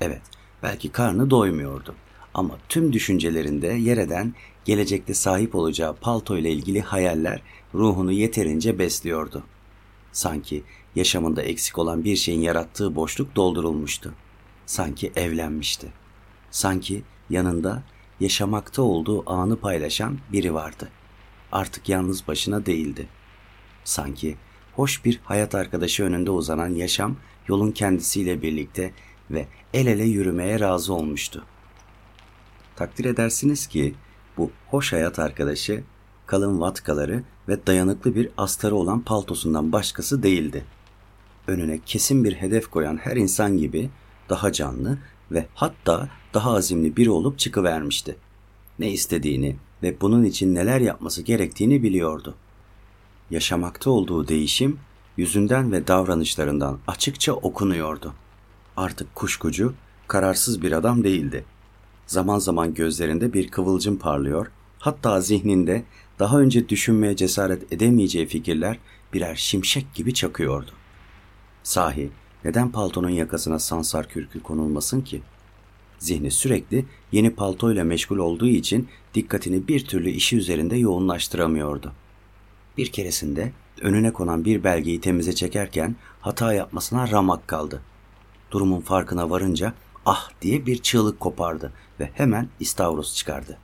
Evet, 0.00 0.22
belki 0.62 0.92
karnı 0.92 1.30
doymuyordu 1.30 1.94
ama 2.34 2.58
tüm 2.68 2.92
düşüncelerinde 2.92 3.66
yer 3.66 3.96
eden 3.96 4.34
gelecekte 4.64 5.14
sahip 5.14 5.54
olacağı 5.54 5.96
palto 5.96 6.36
ile 6.36 6.50
ilgili 6.50 6.80
hayaller 6.80 7.42
ruhunu 7.74 8.12
yeterince 8.12 8.78
besliyordu. 8.78 9.42
Sanki 10.12 10.62
yaşamında 10.94 11.42
eksik 11.42 11.78
olan 11.78 12.04
bir 12.04 12.16
şeyin 12.16 12.40
yarattığı 12.40 12.96
boşluk 12.96 13.36
doldurulmuştu. 13.36 14.14
Sanki 14.66 15.12
evlenmişti. 15.16 15.86
Sanki 16.50 17.02
yanında 17.30 17.82
yaşamakta 18.22 18.82
olduğu 18.82 19.30
anı 19.30 19.56
paylaşan 19.56 20.18
biri 20.32 20.54
vardı. 20.54 20.88
Artık 21.52 21.88
yalnız 21.88 22.28
başına 22.28 22.66
değildi. 22.66 23.06
Sanki 23.84 24.36
hoş 24.72 25.04
bir 25.04 25.20
hayat 25.24 25.54
arkadaşı 25.54 26.04
önünde 26.04 26.30
uzanan 26.30 26.74
yaşam 26.74 27.16
yolun 27.48 27.70
kendisiyle 27.70 28.42
birlikte 28.42 28.92
ve 29.30 29.46
el 29.74 29.86
ele 29.86 30.04
yürümeye 30.04 30.60
razı 30.60 30.94
olmuştu. 30.94 31.44
Takdir 32.76 33.04
edersiniz 33.04 33.66
ki 33.66 33.94
bu 34.36 34.50
hoş 34.70 34.92
hayat 34.92 35.18
arkadaşı 35.18 35.82
kalın 36.26 36.60
vatkaları 36.60 37.22
ve 37.48 37.66
dayanıklı 37.66 38.14
bir 38.14 38.28
astarı 38.36 38.74
olan 38.74 39.00
paltosundan 39.00 39.72
başkası 39.72 40.22
değildi. 40.22 40.64
Önüne 41.46 41.80
kesin 41.86 42.24
bir 42.24 42.32
hedef 42.34 42.70
koyan 42.70 42.96
her 42.96 43.16
insan 43.16 43.58
gibi 43.58 43.90
daha 44.28 44.52
canlı 44.52 44.98
ve 45.34 45.46
hatta 45.54 46.08
daha 46.34 46.54
azimli 46.54 46.96
biri 46.96 47.10
olup 47.10 47.38
çıkıvermişti. 47.38 48.16
Ne 48.78 48.90
istediğini 48.90 49.56
ve 49.82 50.00
bunun 50.00 50.24
için 50.24 50.54
neler 50.54 50.80
yapması 50.80 51.22
gerektiğini 51.22 51.82
biliyordu. 51.82 52.34
yaşamakta 53.30 53.90
olduğu 53.90 54.28
değişim 54.28 54.78
yüzünden 55.16 55.72
ve 55.72 55.86
davranışlarından 55.86 56.78
açıkça 56.86 57.32
okunuyordu. 57.32 58.14
Artık 58.76 59.14
kuşkucu, 59.14 59.74
kararsız 60.08 60.62
bir 60.62 60.72
adam 60.72 61.04
değildi. 61.04 61.44
Zaman 62.06 62.38
zaman 62.38 62.74
gözlerinde 62.74 63.32
bir 63.32 63.48
kıvılcım 63.48 63.98
parlıyor, 63.98 64.46
hatta 64.78 65.20
zihninde 65.20 65.84
daha 66.18 66.40
önce 66.40 66.68
düşünmeye 66.68 67.16
cesaret 67.16 67.72
edemeyeceği 67.72 68.26
fikirler 68.26 68.78
birer 69.12 69.34
şimşek 69.34 69.94
gibi 69.94 70.14
çakıyordu. 70.14 70.70
Sahi 71.62 72.10
neden 72.44 72.70
paltonun 72.70 73.10
yakasına 73.10 73.58
sansar 73.58 74.08
kürkü 74.08 74.42
konulmasın 74.42 75.00
ki? 75.00 75.22
Zihni 75.98 76.30
sürekli 76.30 76.84
yeni 77.12 77.30
paltoyla 77.30 77.84
meşgul 77.84 78.18
olduğu 78.18 78.48
için 78.48 78.88
dikkatini 79.14 79.68
bir 79.68 79.86
türlü 79.86 80.10
işi 80.10 80.36
üzerinde 80.36 80.76
yoğunlaştıramıyordu. 80.76 81.92
Bir 82.76 82.92
keresinde 82.92 83.52
önüne 83.80 84.12
konan 84.12 84.44
bir 84.44 84.64
belgeyi 84.64 85.00
temize 85.00 85.32
çekerken 85.34 85.96
hata 86.20 86.52
yapmasına 86.52 87.10
ramak 87.10 87.48
kaldı. 87.48 87.82
Durumun 88.50 88.80
farkına 88.80 89.30
varınca 89.30 89.72
ah 90.06 90.30
diye 90.42 90.66
bir 90.66 90.82
çığlık 90.82 91.20
kopardı 91.20 91.72
ve 92.00 92.10
hemen 92.14 92.48
istavros 92.60 93.16
çıkardı. 93.16 93.58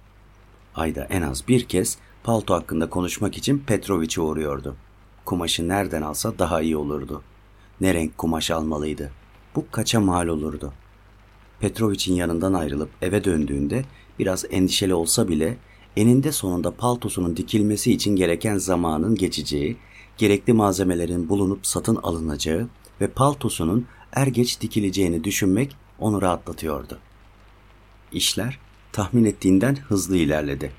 Ayda 0.74 1.04
en 1.04 1.22
az 1.22 1.48
bir 1.48 1.64
kez 1.64 1.98
palto 2.22 2.54
hakkında 2.54 2.90
konuşmak 2.90 3.36
için 3.36 3.58
Petroviç'e 3.58 4.20
uğruyordu. 4.20 4.76
Kumaşı 5.24 5.68
nereden 5.68 6.02
alsa 6.02 6.38
daha 6.38 6.60
iyi 6.60 6.76
olurdu. 6.76 7.22
Ne 7.80 7.94
renk 7.94 8.18
kumaş 8.18 8.50
almalıydı. 8.50 9.12
Bu 9.54 9.70
kaça 9.70 10.00
mal 10.00 10.26
olurdu. 10.26 10.72
Petroviç'in 11.60 12.14
yanından 12.14 12.52
ayrılıp 12.52 12.90
eve 13.02 13.24
döndüğünde 13.24 13.84
biraz 14.18 14.44
endişeli 14.50 14.94
olsa 14.94 15.28
bile 15.28 15.56
eninde 15.96 16.32
sonunda 16.32 16.70
paltosunun 16.70 17.36
dikilmesi 17.36 17.92
için 17.92 18.16
gereken 18.16 18.58
zamanın 18.58 19.14
geçeceği, 19.14 19.76
gerekli 20.16 20.52
malzemelerin 20.52 21.28
bulunup 21.28 21.66
satın 21.66 21.96
alınacağı 21.96 22.68
ve 23.00 23.06
paltosunun 23.08 23.86
er 24.12 24.26
geç 24.26 24.60
dikileceğini 24.60 25.24
düşünmek 25.24 25.76
onu 25.98 26.22
rahatlatıyordu. 26.22 26.98
İşler 28.12 28.58
tahmin 28.92 29.24
ettiğinden 29.24 29.76
hızlı 29.76 30.16
ilerledi. 30.16 30.72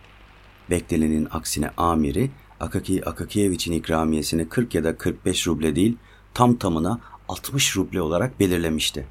Beklenenin 0.69 1.27
aksine 1.31 1.69
amiri 1.77 2.29
Akaki 2.59 3.05
Akakiyeviç'in 3.05 3.71
ikramiyesini 3.71 4.49
40 4.49 4.75
ya 4.75 4.83
da 4.83 4.97
45 4.97 5.47
ruble 5.47 5.75
değil 5.75 5.97
tam 6.33 6.55
tamına 6.55 6.99
60 7.27 7.77
ruble 7.77 8.01
olarak 8.01 8.39
belirlemişti. 8.39 9.07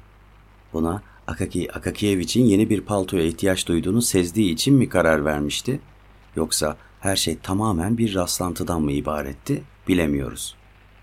Buna 0.73 1.01
Akaki 1.27 1.73
Akakiyeviç'in 1.73 2.45
yeni 2.45 2.69
bir 2.69 2.81
paltoya 2.81 3.23
ihtiyaç 3.23 3.67
duyduğunu 3.67 4.01
sezdiği 4.01 4.53
için 4.53 4.75
mi 4.75 4.89
karar 4.89 5.25
vermişti? 5.25 5.79
Yoksa 6.35 6.77
her 6.99 7.15
şey 7.15 7.37
tamamen 7.37 7.97
bir 7.97 8.15
rastlantıdan 8.15 8.81
mı 8.81 8.91
ibaretti 8.91 9.63
bilemiyoruz. 9.87 10.55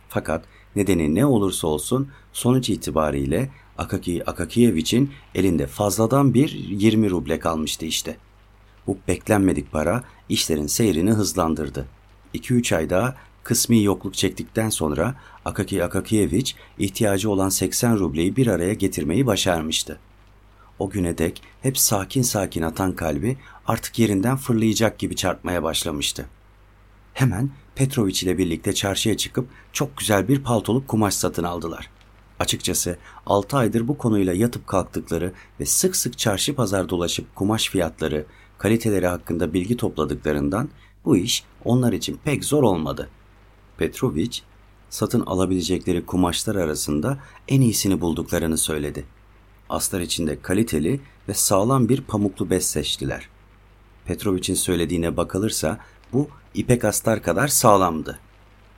Fakat 0.09 0.45
nedeni 0.77 1.15
ne 1.15 1.27
olursa 1.27 1.67
olsun 1.67 2.09
sonuç 2.33 2.71
itibariyle 2.71 3.51
Akaki 3.79 4.31
Akakiyeviç'in 4.31 5.13
elinde 5.35 5.67
fazladan 5.67 6.35
bir 6.35 6.51
20 6.51 7.11
ruble 7.11 7.39
kalmıştı 7.39 7.87
işte. 7.87 8.17
Bu 8.87 8.99
beklenmedik 9.09 9.73
para 9.73 10.05
işlerin 10.29 10.67
seyrini 10.67 11.11
hızlandırdı. 11.11 11.87
2-3 12.35 12.77
ay 12.77 12.91
daha 12.91 13.15
kısmi 13.47 13.83
yokluk 13.83 14.15
çektikten 14.15 14.71
sonra 14.71 15.15
Akaki 15.45 15.85
Akakiyeviç 15.85 16.57
ihtiyacı 16.79 17.31
olan 17.31 17.49
80 17.49 17.99
rubleyi 17.99 18.37
bir 18.37 18.47
araya 18.47 18.75
getirmeyi 18.75 19.27
başarmıştı. 19.27 19.99
O 20.79 20.91
güne 20.91 21.19
dek 21.19 21.43
hep 21.63 21.79
sakin 21.79 22.23
sakin 22.23 22.63
atan 22.63 22.93
kalbi 22.93 23.37
artık 23.67 23.99
yerinden 23.99 24.37
fırlayacak 24.37 24.99
gibi 24.99 25.17
çarpmaya 25.17 25.63
başlamıştı. 25.63 26.27
Hemen 27.15 27.51
Petroviç 27.75 28.23
ile 28.23 28.39
birlikte 28.39 28.75
çarşıya 28.75 29.17
çıkıp 29.17 29.49
çok 29.73 29.97
güzel 29.97 30.29
bir 30.29 30.43
paltoluk 30.43 30.89
kumaş 30.89 31.15
satın 31.15 31.45
aldılar. 31.45 31.91
Açıkçası 32.39 32.99
6 33.27 33.57
aydır 33.57 33.89
bu 33.89 33.99
konuyla 33.99 34.33
yatıp 34.33 34.67
kalktıkları 34.67 35.33
ve 35.61 35.67
sık 35.67 35.97
sık 35.97 36.19
çarşı 36.19 36.55
pazar 36.55 36.89
dolaşıp 36.89 37.35
kumaş 37.35 37.69
fiyatları, 37.71 38.27
kaliteleri 38.59 39.07
hakkında 39.07 39.53
bilgi 39.53 39.77
topladıklarından 39.77 40.69
bu 41.05 41.17
iş 41.17 41.45
onlar 41.65 41.93
için 41.93 42.19
pek 42.25 42.45
zor 42.45 42.63
olmadı. 42.63 43.11
Petroviç, 43.79 44.43
satın 44.91 45.21
alabilecekleri 45.21 46.07
kumaşlar 46.07 46.57
arasında 46.57 47.19
en 47.49 47.61
iyisini 47.61 48.01
bulduklarını 48.01 48.59
söyledi. 48.59 49.05
Aslar 49.69 50.01
içinde 50.01 50.41
kaliteli 50.41 51.01
ve 51.29 51.35
sağlam 51.35 51.89
bir 51.89 52.01
pamuklu 52.01 52.51
bez 52.51 52.67
seçtiler. 52.67 53.29
Petroviç'in 54.05 54.55
söylediğine 54.55 55.17
bakılırsa 55.17 55.79
bu 56.13 56.29
ipek 56.55 56.85
astar 56.85 57.23
kadar 57.23 57.49
sağlamdı. 57.49 58.19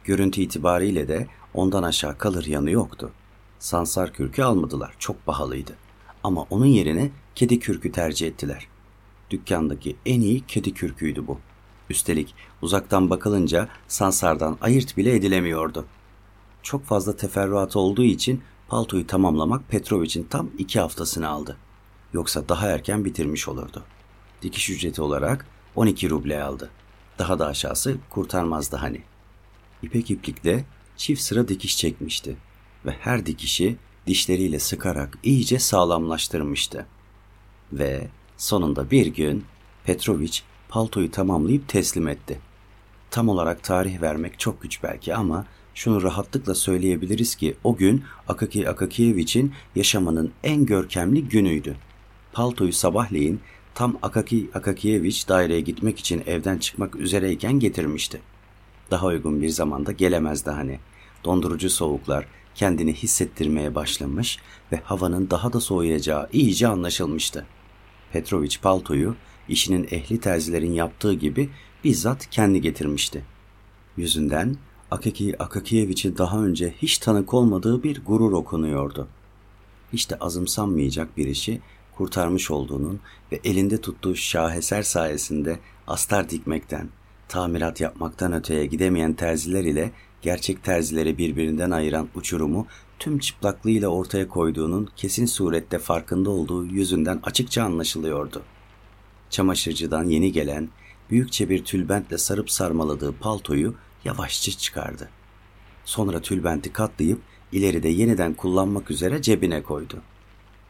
Görüntü 0.05 0.40
itibariyle 0.40 1.09
de 1.09 1.26
ondan 1.55 1.82
aşağı 1.82 2.18
kalır 2.18 2.46
yanı 2.46 2.70
yoktu. 2.70 3.11
Sansar 3.59 4.12
kürkü 4.12 4.42
almadılar, 4.42 4.94
çok 4.99 5.26
pahalıydı. 5.26 5.72
Ama 6.24 6.46
onun 6.51 6.66
yerine 6.66 7.11
kedi 7.34 7.59
kürkü 7.59 7.92
tercih 7.92 8.26
ettiler. 8.26 8.68
Dükkandaki 9.30 9.96
en 10.07 10.20
iyi 10.20 10.46
kedi 10.46 10.74
kürküydü 10.74 11.26
bu. 11.26 11.38
Üstelik 11.91 12.34
uzaktan 12.62 13.11
bakılınca 13.11 13.68
Sansar'dan 13.89 14.59
ayırt 14.61 14.97
bile 14.97 15.14
edilemiyordu. 15.14 15.86
Çok 16.62 16.84
fazla 16.84 17.16
teferruat 17.16 17.76
olduğu 17.76 18.05
için 18.05 18.43
paltoyu 18.68 19.07
tamamlamak 19.07 19.68
Petrovich'in 19.68 20.24
tam 20.24 20.51
iki 20.59 20.80
haftasını 20.80 21.28
aldı. 21.28 21.57
Yoksa 22.12 22.49
daha 22.49 22.68
erken 22.68 23.05
bitirmiş 23.05 23.49
olurdu. 23.49 23.84
Dikiş 24.43 24.70
ücreti 24.70 25.03
olarak 25.03 25.47
12 25.76 26.11
ruble 26.11 26.43
aldı. 26.43 26.70
Daha 27.18 27.39
da 27.39 27.47
aşağısı 27.47 27.97
kurtarmazdı 28.11 28.76
hani. 28.76 29.03
İpek 29.82 30.11
iplikle 30.11 30.64
çift 30.97 31.22
sıra 31.22 31.49
dikiş 31.49 31.78
çekmişti 31.78 32.36
ve 32.86 32.91
her 32.91 33.26
dikişi 33.26 33.76
dişleriyle 34.07 34.59
sıkarak 34.59 35.18
iyice 35.22 35.59
sağlamlaştırmıştı. 35.59 36.86
Ve 37.72 38.09
sonunda 38.36 38.91
bir 38.91 39.07
gün 39.07 39.45
Petrovic 39.84 40.41
paltoyu 40.68 41.10
tamamlayıp 41.10 41.68
teslim 41.68 42.08
etti. 42.08 42.38
Tam 43.10 43.28
olarak 43.28 43.62
tarih 43.62 44.00
vermek 44.00 44.38
çok 44.38 44.62
güç 44.62 44.82
belki 44.82 45.14
ama 45.14 45.44
şunu 45.74 46.02
rahatlıkla 46.02 46.54
söyleyebiliriz 46.54 47.34
ki 47.34 47.56
o 47.64 47.76
gün 47.76 48.04
Akaki 48.28 48.68
Akakiyevich'in 48.68 49.52
yaşamanın 49.76 50.32
en 50.44 50.66
görkemli 50.66 51.28
günüydü. 51.28 51.76
Paltoyu 52.32 52.72
sabahleyin 52.72 53.40
tam 53.74 53.98
Akaki 54.02 54.50
Akakiyevich 54.54 55.28
daireye 55.28 55.60
gitmek 55.60 55.98
için 55.98 56.22
evden 56.26 56.58
çıkmak 56.58 56.96
üzereyken 56.96 57.52
getirmişti. 57.52 58.20
Daha 58.90 59.06
uygun 59.06 59.42
bir 59.42 59.48
zamanda 59.48 59.92
gelemezdi 59.92 60.50
hani. 60.50 60.78
Dondurucu 61.24 61.70
soğuklar 61.70 62.26
kendini 62.54 62.92
hissettirmeye 62.94 63.74
başlamış 63.74 64.38
ve 64.72 64.80
havanın 64.84 65.30
daha 65.30 65.52
da 65.52 65.60
soğuyacağı 65.60 66.28
iyice 66.32 66.68
anlaşılmıştı. 66.68 67.46
Petrovic 68.12 68.56
paltoyu 68.62 69.16
işinin 69.49 69.88
ehli 69.90 70.20
terzilerin 70.20 70.72
yaptığı 70.72 71.14
gibi 71.14 71.51
bizzat 71.84 72.30
kendi 72.30 72.61
getirmişti. 72.61 73.24
Yüzünden 73.96 74.57
Akaki 74.90 75.42
Akakiyeviç'in 75.42 76.18
daha 76.18 76.44
önce 76.44 76.74
hiç 76.82 76.99
tanık 76.99 77.34
olmadığı 77.34 77.82
bir 77.82 78.05
gurur 78.05 78.32
okunuyordu. 78.32 79.09
Hiç 79.92 80.11
de 80.11 80.16
azımsanmayacak 80.16 81.16
bir 81.16 81.26
işi 81.26 81.61
kurtarmış 81.96 82.51
olduğunun 82.51 83.01
ve 83.32 83.40
elinde 83.44 83.80
tuttuğu 83.80 84.14
şaheser 84.14 84.82
sayesinde 84.82 85.59
astar 85.86 86.30
dikmekten, 86.30 86.88
tamirat 87.28 87.80
yapmaktan 87.80 88.32
öteye 88.32 88.66
gidemeyen 88.66 89.12
terziler 89.12 89.64
ile 89.64 89.90
gerçek 90.22 90.64
terzileri 90.64 91.18
birbirinden 91.18 91.70
ayıran 91.70 92.09
uçurumu 92.14 92.66
tüm 92.99 93.18
çıplaklığıyla 93.18 93.88
ortaya 93.88 94.28
koyduğunun 94.28 94.88
kesin 94.96 95.26
surette 95.26 95.78
farkında 95.78 96.30
olduğu 96.30 96.64
yüzünden 96.64 97.20
açıkça 97.22 97.62
anlaşılıyordu. 97.62 98.42
Çamaşırcıdan 99.31 100.05
yeni 100.05 100.33
gelen, 100.33 100.68
büyükçe 101.11 101.49
bir 101.49 101.64
tülbentle 101.64 102.18
sarıp 102.18 102.51
sarmaladığı 102.51 103.12
paltoyu 103.12 103.74
yavaşça 104.05 104.53
çıkardı. 104.53 105.09
Sonra 105.85 106.20
tülbenti 106.22 106.72
katlayıp 106.72 107.20
ileride 107.53 107.89
yeniden 107.89 108.35
kullanmak 108.35 108.91
üzere 108.91 109.22
cebine 109.22 109.62
koydu. 109.62 110.03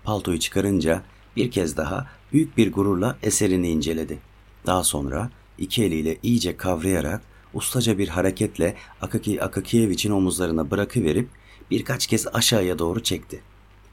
Paltoyu 0.05 0.39
çıkarınca 0.39 1.03
bir 1.37 1.51
kez 1.51 1.77
daha 1.77 2.07
büyük 2.33 2.57
bir 2.57 2.73
gururla 2.73 3.19
eserini 3.23 3.71
inceledi. 3.71 4.19
Daha 4.67 4.85
sonra 4.85 5.31
iki 5.59 5.85
eliyle 5.85 6.19
iyice 6.23 6.57
kavrayarak 6.57 7.23
ustaca 7.55 7.99
bir 7.99 8.09
hareketle 8.09 8.77
Akaki 9.03 9.43
Akakiyeviç'in 9.43 10.11
omuzlarına 10.11 10.71
bırakıverip 10.71 11.29
birkaç 11.71 12.07
kez 12.07 12.27
aşağıya 12.33 12.79
doğru 12.79 13.03
çekti. 13.03 13.43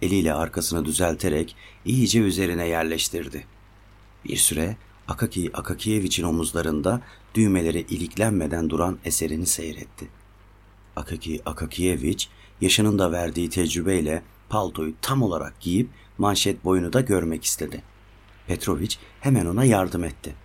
Eliyle 0.01 0.33
arkasını 0.33 0.85
düzelterek 0.85 1.55
iyice 1.85 2.19
üzerine 2.19 2.67
yerleştirdi. 2.67 3.45
Bir 4.25 4.37
süre 4.37 4.77
Akaki 5.07 5.51
Akakiyeviç'in 5.53 6.23
omuzlarında 6.23 7.01
düğmeleri 7.35 7.79
iliklenmeden 7.79 8.69
duran 8.69 8.97
eserini 9.05 9.45
seyretti. 9.45 10.07
Akaki 10.95 11.41
Akakiyeviç 11.45 12.29
yaşının 12.61 12.99
da 12.99 13.11
verdiği 13.11 13.49
tecrübeyle 13.49 14.23
paltoyu 14.49 14.93
tam 15.01 15.21
olarak 15.21 15.59
giyip 15.59 15.89
manşet 16.17 16.65
boyunu 16.65 16.93
da 16.93 17.01
görmek 17.01 17.43
istedi. 17.43 17.83
Petroviç 18.47 18.99
hemen 19.21 19.45
ona 19.45 19.65
yardım 19.65 20.03
etti. 20.03 20.35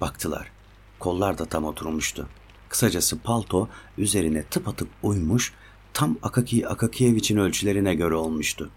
Baktılar. 0.00 0.50
Kollar 0.98 1.38
da 1.38 1.44
tam 1.44 1.64
oturmuştu. 1.64 2.28
Kısacası 2.68 3.18
palto 3.18 3.68
üzerine 3.98 4.42
tıpatıp 4.42 4.88
uymuş, 5.02 5.52
tam 5.92 6.18
Akaki 6.22 6.68
Akakiyevich'in 6.68 7.36
ölçülerine 7.36 7.94
göre 7.94 8.14
olmuştu. 8.14 8.70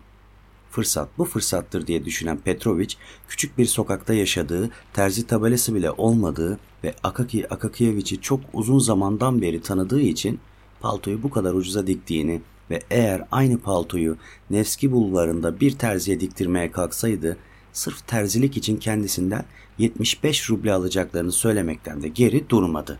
Fırsat 0.76 1.09
bu 1.17 1.26
fırsattır 1.26 1.88
diye 1.88 2.05
düşünen 2.05 2.38
Petrovic, 2.38 2.95
küçük 3.28 3.57
bir 3.57 3.65
sokakta 3.65 4.13
yaşadığı, 4.13 4.69
terzi 4.93 5.28
tabelası 5.28 5.76
bile 5.76 5.91
olmadığı 5.91 6.59
ve 6.84 6.95
Akaki 7.03 7.53
Akakiyevich'i 7.53 8.21
çok 8.21 8.39
uzun 8.53 8.80
zamandan 8.80 9.41
beri 9.41 9.61
tanıdığı 9.61 10.01
için 10.01 10.39
paltoyu 10.80 11.23
bu 11.23 11.30
kadar 11.30 11.53
ucuza 11.53 11.88
diktiğini 11.88 12.41
ve 12.69 12.80
eğer 12.91 13.28
aynı 13.32 13.57
paltoyu 13.57 14.17
Nevski 14.49 14.91
bulvarında 14.91 15.59
bir 15.59 15.78
terziye 15.78 16.19
diktirmeye 16.19 16.71
kalksaydı, 16.71 17.38
sırf 17.73 18.07
terzilik 18.07 18.57
için 18.57 18.78
kendisinden 18.78 19.45
75 19.78 20.49
ruble 20.49 20.73
alacaklarını 20.73 21.32
söylemekten 21.32 22.01
de 22.01 22.07
geri 22.07 22.49
durmadı. 22.49 22.99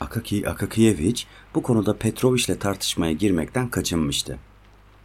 Akaki 0.00 0.48
Akakiyevich 0.48 1.24
bu 1.54 1.62
konuda 1.62 1.96
Petrovich'le 1.96 2.60
tartışmaya 2.60 3.12
girmekten 3.12 3.68
kaçınmıştı. 3.68 4.38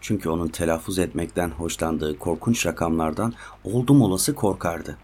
Çünkü 0.07 0.29
onun 0.29 0.47
telaffuz 0.47 0.99
etmekten 0.99 1.49
hoşlandığı 1.49 2.19
korkunç 2.19 2.65
rakamlardan 2.65 3.33
oldum 3.63 4.01
olası 4.01 4.35
korkardı. 4.35 4.97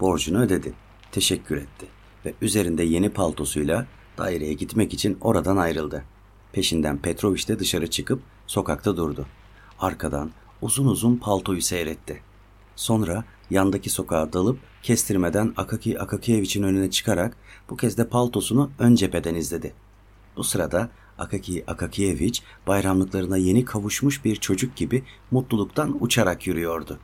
Borcunu 0.00 0.42
ödedi, 0.42 0.74
teşekkür 1.12 1.56
etti 1.56 1.86
ve 2.26 2.34
üzerinde 2.40 2.82
yeni 2.82 3.08
paltosuyla 3.08 3.86
daireye 4.18 4.52
gitmek 4.52 4.94
için 4.94 5.18
oradan 5.20 5.56
ayrıldı. 5.56 6.04
Peşinden 6.52 6.98
Petrovic 6.98 7.48
de 7.48 7.58
dışarı 7.58 7.90
çıkıp 7.90 8.22
sokakta 8.46 8.96
durdu. 8.96 9.26
Arkadan 9.78 10.30
uzun 10.62 10.86
uzun 10.86 11.16
paltoyu 11.16 11.62
seyretti. 11.62 12.22
Sonra 12.76 13.24
yandaki 13.50 13.90
sokağa 13.90 14.32
dalıp 14.32 14.58
kestirmeden 14.82 15.54
Akaki 15.56 16.00
Akakiyevich'in 16.00 16.62
önüne 16.62 16.90
çıkarak 16.90 17.36
bu 17.70 17.76
kez 17.76 17.98
de 17.98 18.08
paltosunu 18.08 18.70
ön 18.78 18.94
cepheden 18.94 19.34
izledi. 19.34 19.74
Bu 20.36 20.44
sırada 20.44 20.90
Akaki 21.18 21.64
Akakiyevich 21.66 22.40
bayramlıklarına 22.66 23.36
yeni 23.36 23.64
kavuşmuş 23.64 24.24
bir 24.24 24.36
çocuk 24.36 24.76
gibi 24.76 25.02
mutluluktan 25.30 25.96
uçarak 26.00 26.46
yürüyordu. 26.46 26.98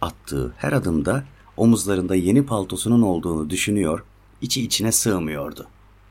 Attığı 0.00 0.54
her 0.56 0.72
adımda 0.72 1.24
omuzlarında 1.56 2.14
yeni 2.14 2.46
paltosunun 2.46 3.02
olduğunu 3.02 3.50
düşünüyor, 3.50 4.04
içi 4.40 4.62
içine 4.62 4.92
sığmıyordu. 4.92 5.66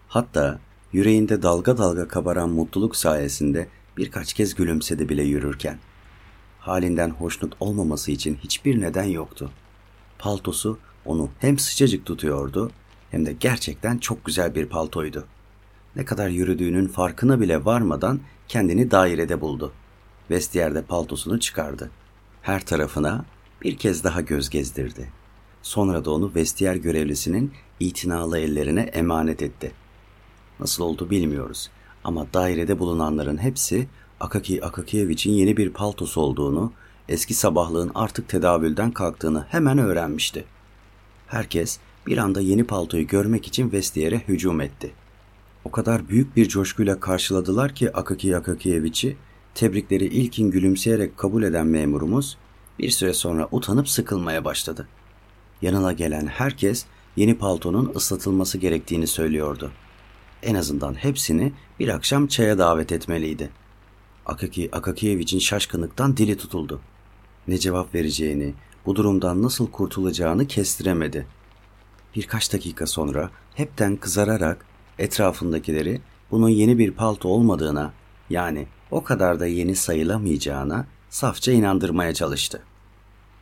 Hatta 0.07 0.59
yüreğinde 0.93 1.41
dalga 1.41 1.77
dalga 1.77 2.07
kabaran 2.07 2.49
mutluluk 2.49 2.95
sayesinde 2.95 3.67
birkaç 3.97 4.33
kez 4.33 4.55
gülümsedi 4.55 5.09
bile 5.09 5.23
yürürken. 5.23 5.79
Halinden 6.59 7.09
hoşnut 7.09 7.53
olmaması 7.59 8.11
için 8.11 8.35
hiçbir 8.35 8.81
neden 8.81 9.03
yoktu. 9.03 9.51
Paltosu 10.19 10.77
onu 11.05 11.29
hem 11.39 11.59
sıcacık 11.59 12.05
tutuyordu 12.05 12.71
hem 13.11 13.25
de 13.25 13.33
gerçekten 13.39 13.97
çok 13.97 14.25
güzel 14.25 14.55
bir 14.55 14.65
paltoydu. 14.65 15.25
Ne 15.95 16.05
kadar 16.05 16.29
yürüdüğünün 16.29 16.87
farkına 16.87 17.41
bile 17.41 17.65
varmadan 17.65 18.19
kendini 18.47 18.91
dairede 18.91 19.41
buldu. 19.41 19.71
Vestiyerde 20.29 20.81
paltosunu 20.81 21.39
çıkardı. 21.39 21.91
Her 22.41 22.65
tarafına 22.65 23.25
bir 23.63 23.77
kez 23.77 24.03
daha 24.03 24.21
göz 24.21 24.49
gezdirdi. 24.49 25.09
Sonra 25.61 26.05
da 26.05 26.11
onu 26.11 26.31
vestiyer 26.35 26.75
görevlisinin 26.75 27.51
itinalı 27.79 28.39
ellerine 28.39 28.81
emanet 28.81 29.41
etti. 29.41 29.71
Nasıl 30.59 30.83
oldu 30.83 31.09
bilmiyoruz 31.09 31.69
ama 32.03 32.27
dairede 32.33 32.79
bulunanların 32.79 33.37
hepsi 33.37 33.87
Akaki 34.19 34.65
Akakiyevich'in 34.65 35.31
yeni 35.31 35.57
bir 35.57 35.69
paltosu 35.69 36.21
olduğunu, 36.21 36.73
eski 37.09 37.33
sabahlığın 37.33 37.91
artık 37.95 38.29
tedavülden 38.29 38.91
kalktığını 38.91 39.45
hemen 39.49 39.77
öğrenmişti. 39.77 40.45
Herkes 41.27 41.79
bir 42.07 42.17
anda 42.17 42.41
yeni 42.41 42.63
paltoyu 42.63 43.07
görmek 43.07 43.47
için 43.47 43.71
vestiyere 43.71 44.19
hücum 44.27 44.61
etti. 44.61 44.91
O 45.65 45.71
kadar 45.71 46.09
büyük 46.09 46.35
bir 46.35 46.47
coşkuyla 46.47 46.99
karşıladılar 46.99 47.75
ki 47.75 47.97
Akaki 47.97 48.37
Akakiyeviç'i 48.37 49.17
tebrikleri 49.55 50.05
ilkin 50.05 50.51
gülümseyerek 50.51 51.17
kabul 51.17 51.43
eden 51.43 51.67
memurumuz 51.67 52.37
bir 52.79 52.89
süre 52.89 53.13
sonra 53.13 53.47
utanıp 53.51 53.89
sıkılmaya 53.89 54.45
başladı. 54.45 54.87
Yanına 55.61 55.93
gelen 55.93 56.27
herkes 56.27 56.85
yeni 57.15 57.37
paltonun 57.37 57.91
ıslatılması 57.95 58.57
gerektiğini 58.57 59.07
söylüyordu. 59.07 59.71
En 60.43 60.55
azından 60.55 60.93
hepsini 60.93 61.53
bir 61.79 61.87
akşam 61.87 62.27
çaya 62.27 62.57
davet 62.57 62.91
etmeliydi. 62.91 63.49
Akaki 64.25 64.69
Akakiyeviç'in 64.71 65.39
şaşkınlıktan 65.39 66.17
dili 66.17 66.37
tutuldu. 66.37 66.81
Ne 67.47 67.57
cevap 67.57 67.95
vereceğini, 67.95 68.53
bu 68.85 68.95
durumdan 68.95 69.41
nasıl 69.41 69.71
kurtulacağını 69.71 70.47
kestiremedi. 70.47 71.27
Birkaç 72.15 72.53
dakika 72.53 72.87
sonra 72.87 73.29
hepten 73.55 73.95
kızararak 73.95 74.65
etrafındakileri 75.01 76.01
bunun 76.31 76.49
yeni 76.49 76.77
bir 76.77 76.91
palto 76.91 77.29
olmadığına 77.29 77.93
yani 78.29 78.67
o 78.91 79.03
kadar 79.03 79.39
da 79.39 79.47
yeni 79.47 79.75
sayılamayacağına 79.75 80.85
safça 81.09 81.51
inandırmaya 81.51 82.13
çalıştı. 82.13 82.61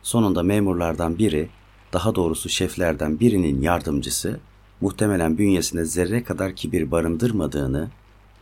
Sonunda 0.02 0.42
memurlardan 0.42 1.18
biri, 1.18 1.48
daha 1.92 2.14
doğrusu 2.14 2.48
şeflerden 2.48 3.20
birinin 3.20 3.62
yardımcısı, 3.62 4.40
muhtemelen 4.80 5.38
bünyesinde 5.38 5.84
zerre 5.84 6.24
kadar 6.24 6.56
kibir 6.56 6.90
barındırmadığını, 6.90 7.88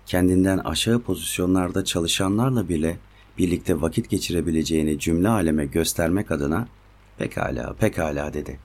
kendinden 0.06 0.58
aşağı 0.58 1.00
pozisyonlarda 1.00 1.84
çalışanlarla 1.84 2.68
bile 2.68 2.98
birlikte 3.38 3.80
vakit 3.80 4.10
geçirebileceğini 4.10 4.98
cümle 4.98 5.28
aleme 5.28 5.66
göstermek 5.66 6.30
adına 6.30 6.68
pekala 7.18 7.72
pekala 7.72 8.34
dedi. 8.34 8.58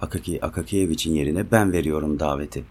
Akaki 0.00 0.44
Akakiyevich'in 0.44 1.14
yerine 1.14 1.50
ben 1.50 1.72
veriyorum 1.72 2.18
daveti. 2.18 2.64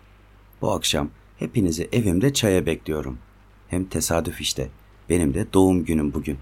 Bu 0.61 0.71
akşam 0.71 1.09
hepinizi 1.39 1.89
evimde 1.91 2.33
çaya 2.33 2.65
bekliyorum. 2.65 3.17
Hem 3.67 3.85
tesadüf 3.85 4.41
işte. 4.41 4.69
Benim 5.09 5.33
de 5.33 5.53
doğum 5.53 5.85
günüm 5.85 6.13
bugün. 6.13 6.37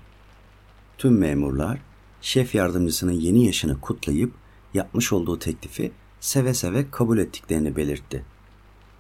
Tüm 0.98 1.18
memurlar 1.18 1.80
şef 2.22 2.56
yardımcısının 2.56 3.12
yeni 3.12 3.46
yaşını 3.46 3.82
kutlayıp 3.82 4.34
yapmış 4.74 5.14
olduğu 5.14 5.40
teklifi 5.40 5.92
seve 6.20 6.54
seve 6.54 6.92
kabul 6.92 7.18
ettiklerini 7.18 7.76
belirtti. 7.76 8.26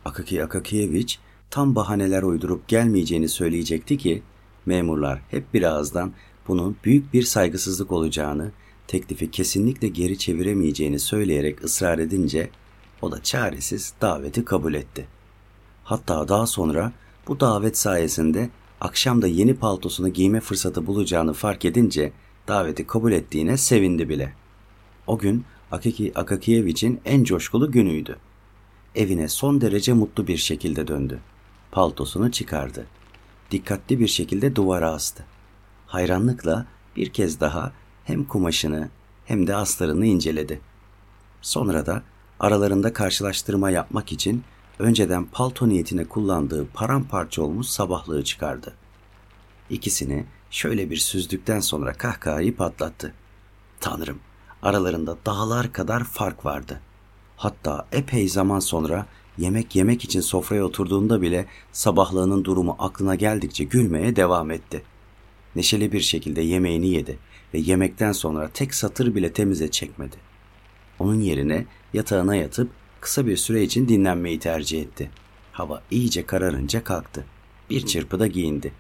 Akaki 0.06 0.43
Akakiyevich 0.43 1.16
tam 1.50 1.76
bahaneler 1.76 2.24
uydurup 2.24 2.68
gelmeyeceğini 2.68 3.30
söyleyecekti 3.30 3.98
ki 3.98 4.24
memurlar 4.66 5.22
hep 5.32 5.54
bir 5.54 5.64
ağızdan 5.64 6.14
bunun 6.48 6.78
büyük 6.84 7.14
bir 7.14 7.24
saygısızlık 7.24 7.91
olacağını, 7.91 8.52
teklifi 8.88 9.32
kesinlikle 9.32 9.88
geri 9.88 10.18
çeviremeyeceğini 10.18 11.00
söyleyerek 11.00 11.64
ısrar 11.64 12.00
edince 12.00 12.50
o 13.02 13.12
da 13.12 13.24
çaresiz 13.24 13.93
daveti 14.02 14.46
kabul 14.46 14.74
etti. 14.74 15.08
Hatta 15.86 16.27
daha 16.27 16.47
sonra 16.47 16.91
bu 17.27 17.39
davet 17.39 17.77
sayesinde 17.77 18.49
akşam 18.81 19.21
da 19.21 19.27
yeni 19.27 19.55
paltosunu 19.55 20.09
giyme 20.09 20.39
fırsatı 20.39 20.88
bulacağını 20.88 21.33
fark 21.33 21.65
edince 21.65 22.11
daveti 22.47 22.88
kabul 22.88 23.11
ettiğine 23.11 23.57
sevindi 23.57 24.09
bile. 24.09 24.33
O 25.07 25.17
gün 25.17 25.45
Akaki 25.71 26.11
Akakiyevich'in 26.15 27.01
en 27.05 27.23
coşkulu 27.23 27.71
günüydü. 27.71 28.17
Evine 28.95 29.27
son 29.27 29.61
derece 29.61 29.93
mutlu 29.93 30.27
bir 30.27 30.38
şekilde 30.38 30.88
döndü. 30.88 31.19
Paltosunu 31.71 32.31
çıkardı. 32.31 32.86
Dikkatli 33.51 33.99
bir 33.99 34.07
şekilde 34.07 34.55
duvara 34.55 34.91
astı. 34.91 35.25
Hayranlıkla 35.88 36.65
bir 36.95 37.09
kez 37.09 37.39
daha 37.39 37.71
hem 38.03 38.23
kumaşını 38.23 38.89
hem 39.25 39.47
de 39.47 39.55
astarını 39.55 40.05
inceledi. 40.05 40.61
Sonra 41.41 41.86
da 41.86 42.03
aralarında 42.39 42.93
karşılaştırma 42.93 43.69
yapmak 43.69 44.11
için 44.11 44.43
önceden 44.80 45.26
palto 45.26 45.69
niyetine 45.69 46.05
kullandığı 46.05 46.67
paramparça 46.67 47.41
olmuş 47.41 47.67
sabahlığı 47.67 48.23
çıkardı. 48.23 48.73
İkisini 49.69 50.26
şöyle 50.51 50.89
bir 50.89 50.97
süzdükten 50.97 51.59
sonra 51.59 51.93
kahkahayı 51.93 52.55
patlattı. 52.55 53.13
Tanrım, 53.80 54.19
aralarında 54.61 55.17
dağlar 55.26 55.73
kadar 55.73 56.03
fark 56.03 56.45
vardı. 56.45 56.82
Hatta 57.38 57.88
epey 57.91 58.28
zaman 58.28 58.59
sonra 58.59 59.05
yemek 59.38 59.76
yemek 59.76 60.03
için 60.03 60.21
sofraya 60.21 60.65
oturduğunda 60.65 61.21
bile 61.21 61.45
sabahlığının 61.71 62.43
durumu 62.43 62.76
aklına 62.80 63.15
geldikçe 63.15 63.63
gülmeye 63.63 64.15
devam 64.15 64.51
etti. 64.51 64.84
Neşeli 65.55 65.91
bir 65.91 66.01
şekilde 66.01 66.41
yemeğini 66.41 66.88
yedi 66.88 67.19
ve 67.53 67.59
yemekten 67.59 68.11
sonra 68.11 68.49
tek 68.53 68.73
satır 68.73 69.15
bile 69.15 69.34
temize 69.34 69.71
çekmedi. 69.71 70.15
Onun 70.99 71.19
yerine 71.19 71.65
yatağına 71.93 72.36
yatıp 72.36 72.69
kısa 73.06 73.28
bir 73.28 73.38
süre 73.38 73.64
için 73.64 73.88
dinlenmeyi 73.88 74.39
tercih 74.39 74.82
etti. 74.82 75.10
Hava 75.51 75.82
iyice 75.91 76.26
kararınca 76.26 76.84
kalktı. 76.84 77.26
Bir 77.70 77.86
çırpıda 77.86 78.28
giyindi. 78.28 78.74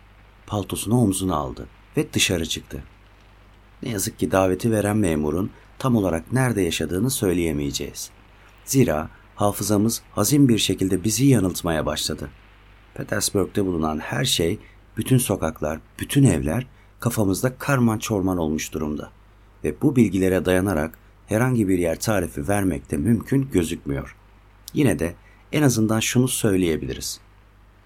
Paltosunu 0.47 1.01
omzuna 1.01 1.35
aldı 1.35 1.67
ve 1.97 2.13
dışarı 2.13 2.45
çıktı. 2.45 2.83
Ne 3.83 3.89
yazık 3.89 4.19
ki 4.19 4.31
daveti 4.31 4.71
veren 4.71 4.97
memurun 4.97 5.51
tam 5.79 5.95
olarak 5.95 6.33
nerede 6.33 6.61
yaşadığını 6.61 7.09
söyleyemeyeceğiz. 7.09 8.09
Zira 8.65 9.09
hafızamız 9.35 10.01
hazin 10.11 10.49
bir 10.49 10.57
şekilde 10.57 11.03
bizi 11.03 11.25
yanıltmaya 11.25 11.85
başladı. 11.85 12.29
Petersburg'da 12.93 13.65
bulunan 13.65 13.99
her 13.99 14.25
şey, 14.25 14.59
bütün 14.97 15.17
sokaklar, 15.17 15.79
bütün 15.99 16.23
evler 16.23 16.67
kafamızda 16.99 17.57
karman 17.57 17.97
çorman 17.97 18.37
olmuş 18.37 18.73
durumda. 18.73 19.11
Ve 19.63 19.81
bu 19.81 19.95
bilgilere 19.95 20.45
dayanarak 20.45 21.04
herhangi 21.27 21.67
bir 21.67 21.79
yer 21.79 21.99
tarifi 21.99 22.47
vermek 22.47 22.91
de 22.91 22.97
mümkün 22.97 23.49
gözükmüyor. 23.51 24.15
Yine 24.73 24.99
de 24.99 25.15
en 25.51 25.61
azından 25.61 25.99
şunu 25.99 26.27
söyleyebiliriz. 26.27 27.19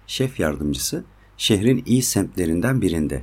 şef 0.06 0.40
yardımcısı 0.40 1.04
şehrin 1.36 1.82
iyi 1.86 2.02
semtlerinden 2.02 2.82
birinde. 2.82 3.22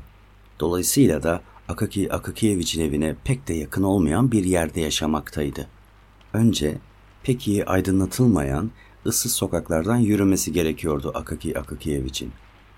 Dolayısıyla 0.59 1.23
da 1.23 1.41
Akaki 1.67 2.13
Akakiyevich'in 2.13 2.81
evine 2.81 3.15
pek 3.23 3.47
de 3.47 3.53
yakın 3.53 3.83
olmayan 3.83 4.31
bir 4.31 4.43
yerde 4.43 4.81
yaşamaktaydı. 4.81 5.67
Önce 6.33 6.77
pek 7.23 7.47
iyi 7.47 7.65
aydınlatılmayan 7.65 8.71
ıssız 9.05 9.31
sokaklardan 9.31 9.97
yürümesi 9.97 10.53
gerekiyordu 10.53 11.11
Akaki 11.15 11.59
Akakiyevich'in. 11.59 12.31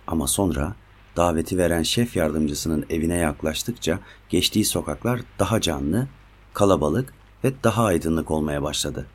Ama 0.07 0.27
sonra 0.27 0.75
daveti 1.17 1.57
veren 1.57 1.83
şef 1.83 2.15
yardımcısının 2.15 2.85
evine 2.89 3.15
yaklaştıkça 3.15 3.99
geçtiği 4.29 4.65
sokaklar 4.65 5.21
daha 5.39 5.61
canlı, 5.61 6.07
kalabalık 6.53 7.13
ve 7.43 7.53
daha 7.63 7.83
aydınlık 7.83 8.31
olmaya 8.31 8.63
başladı. 8.63 9.05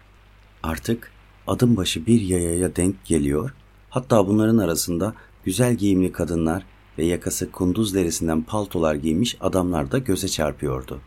Artık 0.63 1.13
adım 1.47 1.77
başı 1.77 2.07
bir 2.07 2.21
yayaya 2.21 2.77
denk 2.77 3.05
geliyor, 3.05 3.55
hatta 3.91 4.27
bunların 4.27 4.59
arasında 4.59 5.15
güzel 5.45 5.75
giyimli 5.75 6.13
kadınlar 6.13 6.65
ve 6.99 7.05
yakası 7.05 7.51
kunduz 7.53 7.95
derisinden 7.95 8.43
paltolar 8.43 8.95
giymiş 8.95 9.37
adamlar 9.41 9.93
da 9.93 9.99
göze 9.99 10.29
çarpıyordu. 10.29 11.01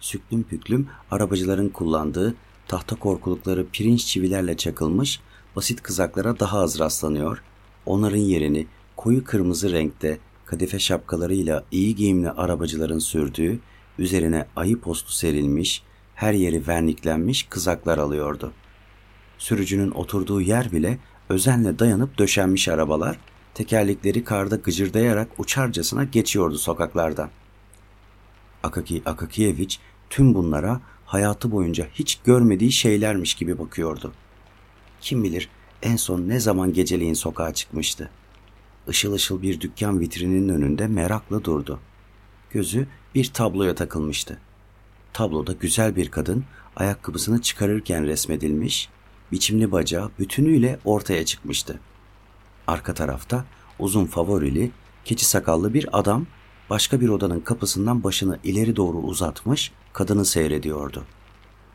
Süklüm 0.00 0.42
püklüm 0.42 0.88
arabacıların 1.10 1.68
kullandığı 1.68 2.34
tahta 2.68 2.96
korkulukları 2.96 3.66
pirinç 3.72 4.06
çivilerle 4.06 4.56
çakılmış 4.56 5.20
basit 5.56 5.82
kızaklara 5.82 6.40
daha 6.40 6.58
az 6.58 6.78
rastlanıyor, 6.78 7.42
onların 7.86 8.18
yerini 8.18 8.66
koyu 8.96 9.24
kırmızı 9.24 9.72
renkte 9.72 10.18
kadife 10.46 10.78
şapkalarıyla 10.78 11.64
iyi 11.70 11.94
giyimli 11.94 12.30
arabacıların 12.30 12.98
sürdüğü, 12.98 13.60
üzerine 13.98 14.46
ayı 14.56 14.80
postu 14.80 15.12
serilmiş, 15.12 15.82
her 16.18 16.32
yeri 16.32 16.66
verniklenmiş 16.66 17.42
kızaklar 17.42 17.98
alıyordu. 17.98 18.52
Sürücünün 19.38 19.90
oturduğu 19.90 20.40
yer 20.40 20.72
bile 20.72 20.98
özenle 21.28 21.78
dayanıp 21.78 22.18
döşenmiş 22.18 22.68
arabalar, 22.68 23.18
tekerlekleri 23.54 24.24
karda 24.24 24.56
gıcırdayarak 24.56 25.28
uçarcasına 25.38 26.04
geçiyordu 26.04 26.58
sokaklardan. 26.58 27.30
Akaki 28.62 29.02
Akakiyeviç 29.06 29.80
tüm 30.10 30.34
bunlara 30.34 30.80
hayatı 31.06 31.52
boyunca 31.52 31.86
hiç 31.94 32.18
görmediği 32.24 32.72
şeylermiş 32.72 33.34
gibi 33.34 33.58
bakıyordu. 33.58 34.12
Kim 35.00 35.24
bilir 35.24 35.48
en 35.82 35.96
son 35.96 36.28
ne 36.28 36.40
zaman 36.40 36.72
geceleyin 36.72 37.14
sokağa 37.14 37.54
çıkmıştı. 37.54 38.10
Işıl 38.88 39.12
ışıl 39.12 39.42
bir 39.42 39.60
dükkan 39.60 40.00
vitrininin 40.00 40.48
önünde 40.48 40.86
merakla 40.86 41.44
durdu. 41.44 41.80
Gözü 42.50 42.86
bir 43.14 43.32
tabloya 43.32 43.74
takılmıştı. 43.74 44.38
Tabloda 45.18 45.52
güzel 45.52 45.96
bir 45.96 46.10
kadın 46.10 46.44
ayakkabısını 46.76 47.42
çıkarırken 47.42 48.06
resmedilmiş, 48.06 48.88
biçimli 49.32 49.72
bacağı 49.72 50.10
bütünüyle 50.18 50.78
ortaya 50.84 51.24
çıkmıştı. 51.24 51.80
Arka 52.66 52.94
tarafta 52.94 53.44
uzun 53.78 54.06
favorili, 54.06 54.70
keçi 55.04 55.24
sakallı 55.24 55.74
bir 55.74 55.98
adam 55.98 56.26
başka 56.70 57.00
bir 57.00 57.08
odanın 57.08 57.40
kapısından 57.40 58.04
başını 58.04 58.38
ileri 58.44 58.76
doğru 58.76 58.96
uzatmış 58.96 59.72
kadını 59.92 60.24
seyrediyordu. 60.24 61.04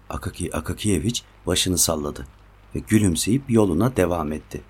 Akaki 0.09 0.55
Akakiyeviç 0.55 1.23
başını 1.47 1.77
salladı 1.77 2.27
ve 2.75 2.79
gülümseyip 2.79 3.43
yoluna 3.49 3.95
devam 3.95 4.31
etti. 4.31 4.61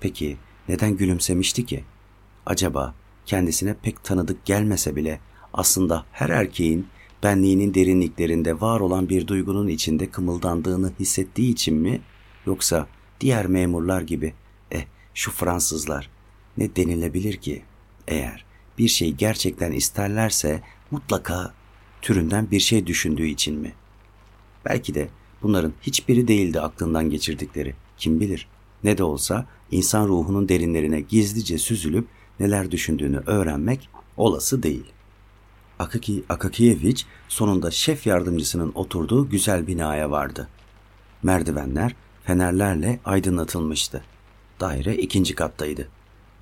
Peki 0.00 0.36
neden 0.68 0.96
gülümsemişti 0.96 1.66
ki? 1.66 1.84
Acaba 2.46 2.94
kendisine 3.26 3.74
pek 3.82 4.04
tanıdık 4.04 4.44
gelmese 4.44 4.96
bile 4.96 5.20
aslında 5.52 6.04
her 6.12 6.30
erkeğin 6.30 6.86
benliğinin 7.22 7.74
derinliklerinde 7.74 8.60
var 8.60 8.80
olan 8.80 9.08
bir 9.08 9.26
duygunun 9.26 9.68
içinde 9.68 10.10
kımıldandığını 10.10 10.92
hissettiği 11.00 11.52
için 11.52 11.74
mi 11.74 12.00
yoksa 12.46 12.86
diğer 13.20 13.46
memurlar 13.46 14.00
gibi 14.00 14.34
eh 14.70 14.84
şu 15.14 15.30
Fransızlar 15.30 16.10
ne 16.58 16.76
denilebilir 16.76 17.36
ki 17.36 17.62
eğer 18.08 18.44
bir 18.78 18.88
şey 18.88 19.12
gerçekten 19.12 19.72
isterlerse 19.72 20.62
mutlaka 20.90 21.54
türünden 22.02 22.50
bir 22.50 22.60
şey 22.60 22.86
düşündüğü 22.86 23.26
için 23.26 23.58
mi? 23.58 23.72
Belki 24.64 24.94
de 24.94 25.08
bunların 25.42 25.72
hiçbiri 25.82 26.28
değildi 26.28 26.60
aklından 26.60 27.10
geçirdikleri. 27.10 27.74
Kim 27.98 28.20
bilir? 28.20 28.48
Ne 28.84 28.98
de 28.98 29.04
olsa 29.04 29.46
insan 29.70 30.08
ruhunun 30.08 30.48
derinlerine 30.48 31.00
gizlice 31.00 31.58
süzülüp 31.58 32.06
neler 32.40 32.70
düşündüğünü 32.70 33.22
öğrenmek 33.26 33.88
olası 34.16 34.62
değil. 34.62 34.84
Akaki 35.80 36.24
Akakiyeviç 36.28 37.06
sonunda 37.28 37.70
şef 37.70 38.06
yardımcısının 38.06 38.72
oturduğu 38.74 39.28
güzel 39.28 39.66
binaya 39.66 40.10
vardı. 40.10 40.48
Merdivenler 41.22 41.94
fenerlerle 42.24 43.00
aydınlatılmıştı. 43.04 44.04
Daire 44.60 44.96
ikinci 44.96 45.34
kattaydı. 45.34 45.88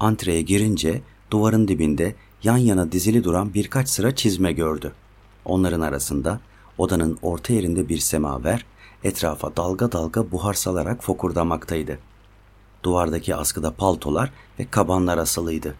Antreye 0.01 0.43
girince 0.43 1.03
duvarın 1.31 1.69
dibinde 1.69 2.15
yan 2.43 2.57
yana 2.57 2.93
dizili 2.93 3.25
duran 3.25 3.55
birkaç 3.55 3.89
sıra 3.89 4.15
çizme 4.15 4.53
gördü. 4.53 4.93
Onların 5.45 5.81
arasında 5.81 6.41
odanın 6.79 7.19
orta 7.23 7.53
yerinde 7.53 7.89
bir 7.89 7.99
semaver 7.99 8.67
etrafa 9.05 9.57
dalga 9.57 9.93
dalga 9.93 10.33
buhar 10.33 10.55
salarak 10.55 11.03
fokurdamaktaydı. 11.05 11.99
Duvardaki 12.83 13.35
askıda 13.35 13.75
paltolar 13.75 14.33
ve 14.59 14.67
kabanlar 14.71 15.19
asılıydı. 15.19 15.75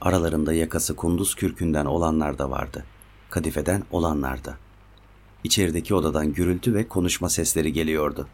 Aralarında 0.00 0.52
yakası 0.52 0.96
kunduz 0.96 1.34
kürkünden 1.34 1.84
olanlar 1.86 2.38
da 2.38 2.50
vardı. 2.50 2.84
Kadifeden 3.30 3.82
olanlar 3.90 4.44
da. 4.44 4.56
İçerideki 5.44 5.94
odadan 5.94 6.32
gürültü 6.32 6.74
ve 6.74 6.88
konuşma 6.88 7.28
sesleri 7.28 7.72
geliyordu. 7.72 8.28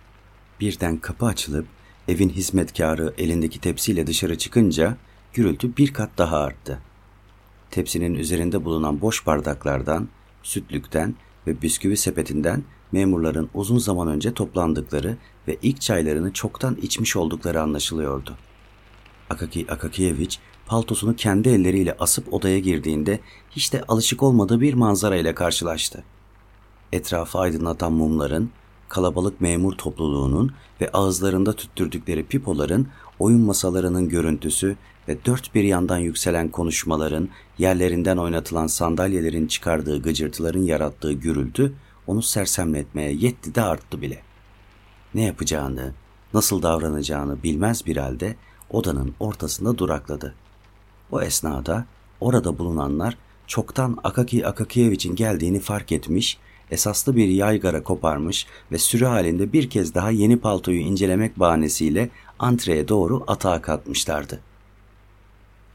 Birden 0.61 0.97
kapı 0.97 1.27
açılıp 1.27 1.67
evin 2.09 2.29
hizmetkarı 2.29 3.15
elindeki 3.19 3.61
tepsiyle 3.61 4.07
dışarı 4.07 4.39
çıkınca 4.39 4.97
gürültü 5.33 5.77
bir 5.77 5.93
kat 5.93 6.11
daha 6.19 6.39
arttı. 6.39 6.79
Tepsinin 7.71 8.15
üzerinde 8.15 8.65
bulunan 8.65 9.01
boş 9.01 9.27
bardaklardan, 9.27 10.09
sütlükten 10.43 11.15
ve 11.47 11.63
bisküvi 11.63 11.97
sepetinden 11.97 12.65
memurların 12.93 13.51
uzun 13.55 13.79
zaman 13.79 14.09
önce 14.09 14.35
toplandıkları 14.35 15.17
ve 15.49 15.57
ilk 15.63 15.81
çaylarını 15.81 16.33
çoktan 16.33 16.77
içmiş 16.83 17.17
oldukları 17.17 17.63
anlaşılıyordu. 17.63 18.37
Akaki 19.31 19.67
Akakiyeviç 19.69 20.39
paltosunu 20.67 21.17
kendi 21.17 21.49
elleriyle 21.49 21.97
asıp 21.99 22.35
odaya 22.35 22.59
girdiğinde 22.59 23.21
hiç 23.51 23.73
de 23.73 23.83
alışık 23.89 24.23
olmadığı 24.23 24.61
bir 24.61 24.75
manzara 24.75 25.17
ile 25.17 25.35
karşılaştı. 25.35 26.05
Etrafı 26.93 27.39
aydınlatan 27.39 27.93
mumların, 27.93 28.51
kalabalık 28.89 29.41
memur 29.41 29.73
topluluğunun 29.73 30.53
ve 30.81 30.93
ağızlarında 30.93 31.53
tüttürdükleri 31.53 32.27
pipoların, 32.27 32.89
oyun 33.19 33.41
masalarının 33.41 34.09
görüntüsü 34.09 34.77
ve 35.09 35.25
dört 35.25 35.55
bir 35.55 35.65
yandan 35.65 35.99
yükselen 35.99 36.49
konuşmaların, 36.49 37.29
yerlerinden 37.59 38.17
oynatılan 38.17 38.67
sandalyelerin 38.67 39.47
çıkardığı 39.47 40.03
gıcırtıların 40.03 40.63
yarattığı 40.63 41.13
gürültü 41.13 41.73
onu 42.07 42.23
sersemletmeye 42.23 43.13
yetti 43.13 43.55
de 43.55 43.63
arttı 43.63 44.03
bile. 44.03 44.23
Ne 45.15 45.25
yapacağını, 45.25 45.93
nasıl 46.35 46.63
davranacağını 46.63 47.43
bilmez 47.43 47.87
bir 47.87 47.97
halde 47.97 48.37
odanın 48.71 49.15
ortasında 49.21 49.79
durakladı. 49.79 50.35
O 51.11 51.21
esnada 51.23 51.85
orada 52.21 52.59
bulunanlar 52.59 53.17
çoktan 53.47 53.99
Akaki 54.05 54.47
Akakiyevich'in 54.47 55.17
geldiğini 55.17 55.61
fark 55.61 55.93
etmiş, 55.93 56.39
esaslı 56.71 57.17
bir 57.17 57.29
yaygara 57.29 57.83
koparmış 57.83 58.47
ve 58.73 58.79
sürü 58.79 59.05
halinde 59.05 59.53
bir 59.53 59.71
kez 59.71 59.95
daha 59.95 60.11
yeni 60.11 60.37
paltoyu 60.37 60.81
incelemek 60.81 61.41
bahanesiyle 61.41 62.11
antreye 62.39 62.89
doğru 62.89 63.25
atağa 63.27 63.63
katmışlardı. 63.63 64.41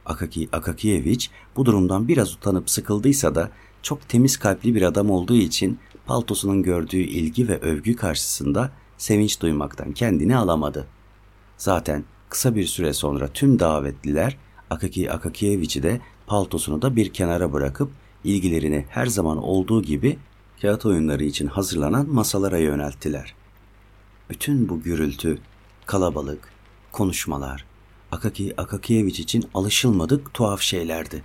Akaki 0.05 0.49
Akakiyevich 0.51 1.27
bu 1.55 1.65
durumdan 1.65 2.07
biraz 2.07 2.33
utanıp 2.33 2.69
sıkıldıysa 2.69 3.35
da 3.35 3.49
çok 3.83 4.09
temiz 4.09 4.37
kalpli 4.37 4.75
bir 4.75 4.81
adam 4.81 5.09
olduğu 5.09 5.35
için 5.35 5.79
paltosunun 6.05 6.63
gördüğü 6.63 6.97
ilgi 6.97 7.47
ve 7.47 7.59
övgü 7.59 7.95
karşısında 7.95 8.71
sevinç 8.97 9.41
duymaktan 9.41 9.91
kendini 9.91 10.37
alamadı. 10.37 10.87
Zaten 11.57 12.03
kısa 12.29 12.55
bir 12.55 12.65
süre 12.65 12.93
sonra 12.93 13.27
tüm 13.27 13.59
davetliler 13.59 14.37
Akaki 14.71 15.11
Akakiyevich'i 15.11 15.83
de 15.83 16.01
paltosunu 16.27 16.81
da 16.81 16.95
bir 16.95 17.13
kenara 17.13 17.53
bırakıp 17.53 17.91
ilgilerini 18.23 18.85
her 18.89 19.05
zaman 19.05 19.37
olduğu 19.37 19.81
gibi 19.81 20.17
kağıt 20.61 20.85
oyunları 20.85 21.23
için 21.23 21.47
hazırlanan 21.47 22.09
masalara 22.09 22.57
yönelttiler. 22.57 23.35
Bütün 24.29 24.69
bu 24.69 24.81
gürültü, 24.81 25.37
kalabalık, 25.85 26.49
konuşmalar, 26.91 27.65
Akaki 28.11 28.53
Akakiyevich 28.57 29.19
için 29.19 29.45
alışılmadık 29.53 30.33
tuhaf 30.33 30.61
şeylerdi. 30.61 31.23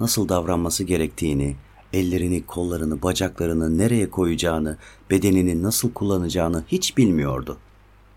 Nasıl 0.00 0.28
davranması 0.28 0.84
gerektiğini, 0.84 1.56
ellerini, 1.92 2.46
kollarını, 2.46 3.02
bacaklarını 3.02 3.78
nereye 3.78 4.10
koyacağını, 4.10 4.76
bedenini 5.10 5.62
nasıl 5.62 5.92
kullanacağını 5.92 6.64
hiç 6.68 6.96
bilmiyordu. 6.96 7.58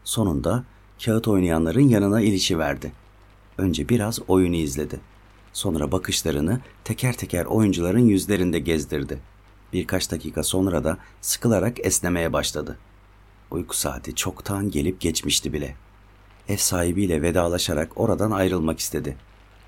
Sonunda 0.04 0.64
kağıt 1.06 1.28
oynayanların 1.28 1.90
yanına 1.90 2.22
ilişiverdi. 2.22 3.03
Önce 3.58 3.90
biraz 3.90 4.20
oyunu 4.28 4.56
izledi. 4.56 5.00
Sonra 5.54 5.92
bakışlarını 5.92 6.60
teker 6.84 7.14
teker 7.14 7.46
oyuncuların 7.46 8.08
yüzlerinde 8.08 8.60
gezdirdi. 8.60 9.20
Birkaç 9.74 10.12
dakika 10.12 10.44
sonra 10.44 10.84
da 10.84 10.98
sıkılarak 11.22 11.86
esnemeye 11.86 12.34
başladı. 12.34 12.78
Uyku 13.52 13.78
saati 13.78 14.16
çoktan 14.16 14.72
gelip 14.72 15.02
geçmişti 15.02 15.54
bile. 15.54 15.76
ev 16.50 16.58
sahibiyle 16.58 17.22
vedalaşarak 17.22 17.92
oradan 17.96 18.32
ayrılmak 18.32 18.80
istedi. 18.80 19.18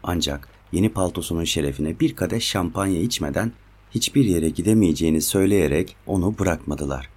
Ancak 0.03 0.47
yeni 0.71 0.89
paltosunun 0.89 1.43
şerefine 1.43 1.99
bir 1.99 2.15
kadeh 2.15 2.39
şampanya 2.39 2.99
içmeden 2.99 3.51
hiçbir 3.91 4.25
yere 4.25 4.49
gidemeyeceğini 4.49 5.21
söyleyerek 5.21 5.95
onu 6.07 6.39
bırakmadılar. 6.39 7.09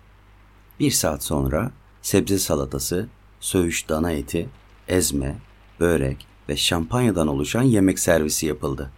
Bir 0.80 0.90
saat 0.90 1.24
sonra 1.24 1.72
sebze 2.02 2.38
salatası, 2.38 3.08
söğüş 3.40 3.88
dana 3.88 4.12
eti, 4.12 4.48
ezme, 4.88 5.36
börek 5.80 6.27
ve 6.49 6.57
şampanyadan 6.57 7.28
oluşan 7.28 7.62
yemek 7.62 7.99
servisi 7.99 8.46
yapıldı. 8.46 8.90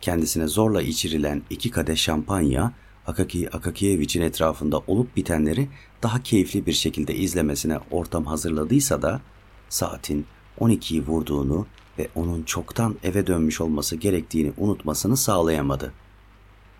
Kendisine 0.00 0.46
zorla 0.46 0.82
içirilen 0.82 1.42
iki 1.50 1.70
kadeh 1.70 1.96
şampanya, 1.96 2.72
Akaki 3.06 3.50
Akakiyevich'in 3.50 4.22
etrafında 4.22 4.78
olup 4.78 5.16
bitenleri 5.16 5.68
daha 6.02 6.22
keyifli 6.22 6.66
bir 6.66 6.72
şekilde 6.72 7.14
izlemesine 7.14 7.78
ortam 7.90 8.24
hazırladıysa 8.24 9.02
da 9.02 9.20
saatin 9.68 10.26
12'yi 10.60 11.06
vurduğunu 11.06 11.66
ve 11.98 12.08
onun 12.14 12.42
çoktan 12.42 12.96
eve 13.02 13.26
dönmüş 13.26 13.60
olması 13.60 13.96
gerektiğini 13.96 14.52
unutmasını 14.56 15.16
sağlayamadı. 15.16 15.92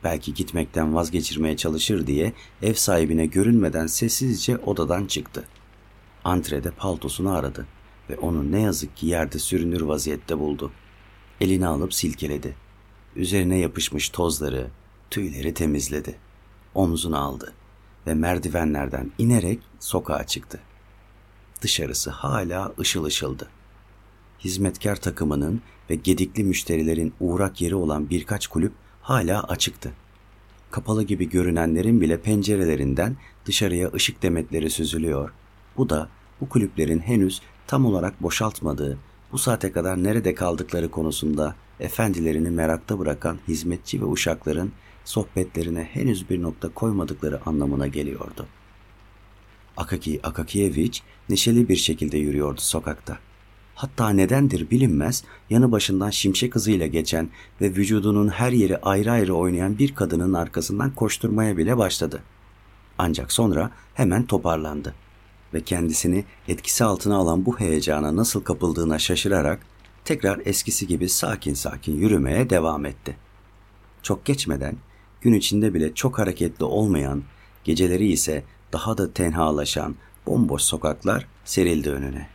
Belki 0.05 0.35
gitmekten 0.35 0.95
vazgeçirmeye 0.95 1.57
çalışır 1.57 2.07
diye 2.07 2.33
ev 2.62 2.75
sahibine 2.75 3.27
görünmeden 3.27 3.87
sessizce 3.87 4.59
odadan 4.59 5.07
çıktı. 5.07 5.45
Antrede 6.25 6.71
paltosunu 6.71 7.33
aradı 7.33 7.67
ve 8.11 8.17
onu 8.17 8.53
ne 8.53 8.61
yazık 8.61 8.97
ki 8.97 9.07
yerde 9.07 9.39
sürünür 9.39 9.81
vaziyette 9.81 10.39
buldu. 10.39 10.73
Elini 11.41 11.67
alıp 11.67 11.95
silkeledi. 11.95 12.57
Üzerine 13.17 13.59
yapışmış 13.59 14.09
tozları, 14.09 14.71
tüyleri 15.11 15.55
temizledi. 15.55 16.17
Omzunu 16.75 17.19
aldı 17.19 17.53
ve 18.07 18.15
merdivenlerden 18.15 19.13
inerek 19.19 19.61
sokağa 19.81 20.27
çıktı. 20.27 20.61
Dışarısı 21.63 22.11
hala 22.11 22.73
ışıl 22.79 23.05
ışıldı. 23.05 23.49
Hizmetkar 24.41 24.97
takımının 24.97 25.63
ve 25.91 25.95
gedikli 25.95 26.45
müşterilerin 26.45 27.15
uğrak 27.21 27.61
yeri 27.61 27.75
olan 27.75 28.11
birkaç 28.11 28.47
kulüp 28.47 28.73
hala 29.03 29.43
açıktı. 29.43 29.93
Kapalı 30.71 31.03
gibi 31.03 31.29
görünenlerin 31.29 32.01
bile 32.01 32.21
pencerelerinden 32.21 33.17
dışarıya 33.47 33.93
ışık 33.93 34.23
demetleri 34.23 34.71
süzülüyor. 34.71 35.33
Bu 35.77 35.89
da 35.89 36.09
bu 36.41 36.49
kulüplerin 36.49 36.99
henüz 36.99 37.43
tam 37.67 37.87
olarak 37.87 38.23
boşaltmadığı, 38.23 38.99
bu 39.33 39.39
saate 39.39 39.73
kadar 39.73 40.05
nerede 40.05 40.35
kaldıkları 40.35 40.91
konusunda 40.91 41.55
efendilerini 41.81 42.51
merakta 42.51 42.99
bırakan 42.99 43.39
hizmetçi 43.49 44.01
ve 44.01 44.05
uşakların 44.05 44.73
sohbetlerine 45.05 45.83
henüz 45.93 46.31
bir 46.31 46.43
nokta 46.43 46.69
koymadıkları 46.69 47.41
anlamına 47.47 47.87
geliyordu. 47.87 48.47
Akaki 49.77 50.21
Akakiyevich 50.23 51.01
neşeli 51.29 51.69
bir 51.69 51.77
şekilde 51.77 52.19
yürüyordu 52.19 52.61
sokakta. 52.61 53.19
Hatta 53.75 54.11
nedendir 54.11 54.71
bilinmez 54.71 55.25
yanı 55.51 55.73
başından 55.73 56.11
şimşek 56.11 56.55
hızıyla 56.55 56.87
geçen 56.87 57.29
ve 57.61 57.67
vücudunun 57.67 58.29
her 58.29 58.53
yeri 58.53 58.79
ayrı 58.79 59.11
ayrı 59.12 59.35
oynayan 59.35 59.79
bir 59.79 59.95
kadının 59.95 60.33
arkasından 60.33 60.91
koşturmaya 60.91 61.57
bile 61.57 61.79
başladı. 61.79 62.23
Ancak 62.99 63.33
sonra 63.33 63.71
hemen 63.95 64.27
toparlandı 64.27 64.95
ve 65.55 65.61
kendisini 65.61 66.25
etkisi 66.49 66.85
altına 66.85 67.17
alan 67.17 67.47
bu 67.47 67.61
heyecana 67.61 68.17
nasıl 68.17 68.45
kapıldığına 68.45 68.99
şaşırarak 68.99 69.61
tekrar 70.05 70.41
eskisi 70.45 70.87
gibi 70.87 71.09
sakin 71.09 71.55
sakin 71.55 71.97
yürümeye 71.97 72.51
devam 72.51 72.87
etti. 72.87 73.17
Çok 74.03 74.25
geçmeden 74.25 74.77
gün 75.21 75.33
içinde 75.33 75.75
bile 75.75 75.95
çok 75.95 76.19
hareketli 76.19 76.65
olmayan, 76.65 77.23
geceleri 77.65 78.07
ise 78.07 78.45
daha 78.73 78.99
da 78.99 79.13
tenhalaşan 79.13 79.97
bomboş 80.27 80.63
sokaklar 80.63 81.27
serildi 81.45 81.91
önüne. 81.91 82.29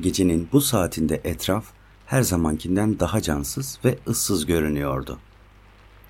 Gecenin 0.00 0.48
bu 0.52 0.60
saatinde 0.60 1.20
etraf 1.24 1.64
her 2.06 2.22
zamankinden 2.22 3.00
daha 3.00 3.20
cansız 3.22 3.78
ve 3.84 3.98
ıssız 4.08 4.46
görünüyordu. 4.46 5.18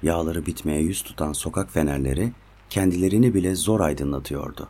Yağları 0.03 0.47
bitmeye 0.47 0.81
yüz 0.81 1.03
tutan 1.03 1.33
sokak 1.33 1.71
fenerleri 1.73 2.33
kendilerini 2.71 3.35
bile 3.35 3.55
zor 3.55 3.81
aydınlatıyordu. 3.81 4.69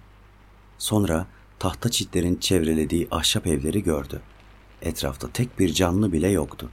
Sonra 0.79 1.27
tahta 1.59 1.89
çitlerin 1.89 2.37
çevrelediği 2.37 3.09
ahşap 3.11 3.47
evleri 3.47 3.83
gördü. 3.83 4.21
Etrafta 4.83 5.29
tek 5.29 5.59
bir 5.59 5.73
canlı 5.73 6.13
bile 6.13 6.29
yoktu. 6.29 6.71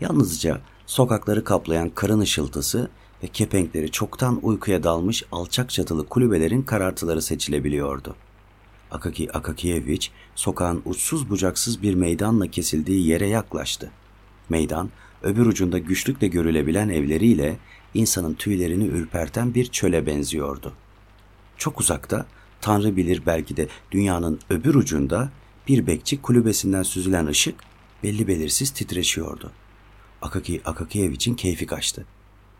Yalnızca 0.00 0.60
sokakları 0.86 1.44
kaplayan 1.44 1.90
karın 1.90 2.20
ışıltısı 2.20 2.90
ve 3.22 3.26
kepenkleri 3.26 3.90
çoktan 3.90 4.40
uykuya 4.42 4.82
dalmış 4.82 5.24
alçak 5.32 5.70
çatılı 5.70 6.08
kulübelerin 6.08 6.62
karartıları 6.62 7.22
seçilebiliyordu. 7.22 8.16
Akaki 8.90 9.32
Akakiyevich 9.32 10.08
sokağın 10.34 10.82
uçsuz 10.84 11.30
bucaksız 11.30 11.82
bir 11.82 11.94
meydanla 11.94 12.46
kesildiği 12.46 13.06
yere 13.06 13.28
yaklaştı. 13.28 13.90
Meydan 14.48 14.90
öbür 15.22 15.46
ucunda 15.46 15.78
güçlükle 15.78 16.28
görülebilen 16.28 16.88
evleriyle 16.88 17.58
insanın 17.94 18.34
tüylerini 18.34 18.84
ürperten 18.86 19.54
bir 19.54 19.66
çöle 19.66 20.06
benziyordu. 20.06 20.72
Çok 21.56 21.80
uzakta, 21.80 22.26
Tanrı 22.60 22.96
bilir 22.96 23.22
belki 23.26 23.56
de 23.56 23.68
dünyanın 23.90 24.40
öbür 24.50 24.74
ucunda 24.74 25.30
bir 25.68 25.86
bekçi 25.86 26.22
kulübesinden 26.22 26.82
süzülen 26.82 27.26
ışık 27.26 27.60
belli 28.02 28.28
belirsiz 28.28 28.70
titreşiyordu. 28.70 29.52
Akaki 30.22 30.60
Akakiyevich'in 30.64 31.34
keyfi 31.34 31.66
kaçtı. 31.66 32.04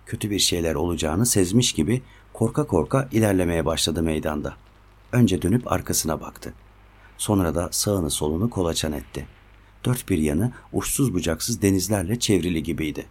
Kötü 0.07 0.31
bir 0.31 0.39
şeyler 0.39 0.75
olacağını 0.75 1.27
sezmiş 1.27 1.73
gibi 1.73 2.03
korka 2.33 2.67
korka 2.67 3.09
ilerlemeye 3.13 3.67
başladı 3.67 4.03
meydanda. 4.03 4.57
Önce 5.13 5.43
dönüp 5.43 5.73
arkasına 5.73 6.21
baktı. 6.21 6.55
Sonra 7.19 7.55
da 7.55 7.69
sağını 7.73 8.11
solunu 8.11 8.51
kolaçan 8.51 8.93
etti. 8.93 9.27
Dört 9.85 10.09
bir 10.09 10.19
yanı 10.19 10.53
uçsuz 10.73 11.15
bucaksız 11.15 11.63
denizlerle 11.63 12.19
çevrili 12.19 12.63
gibiydi. 12.63 13.07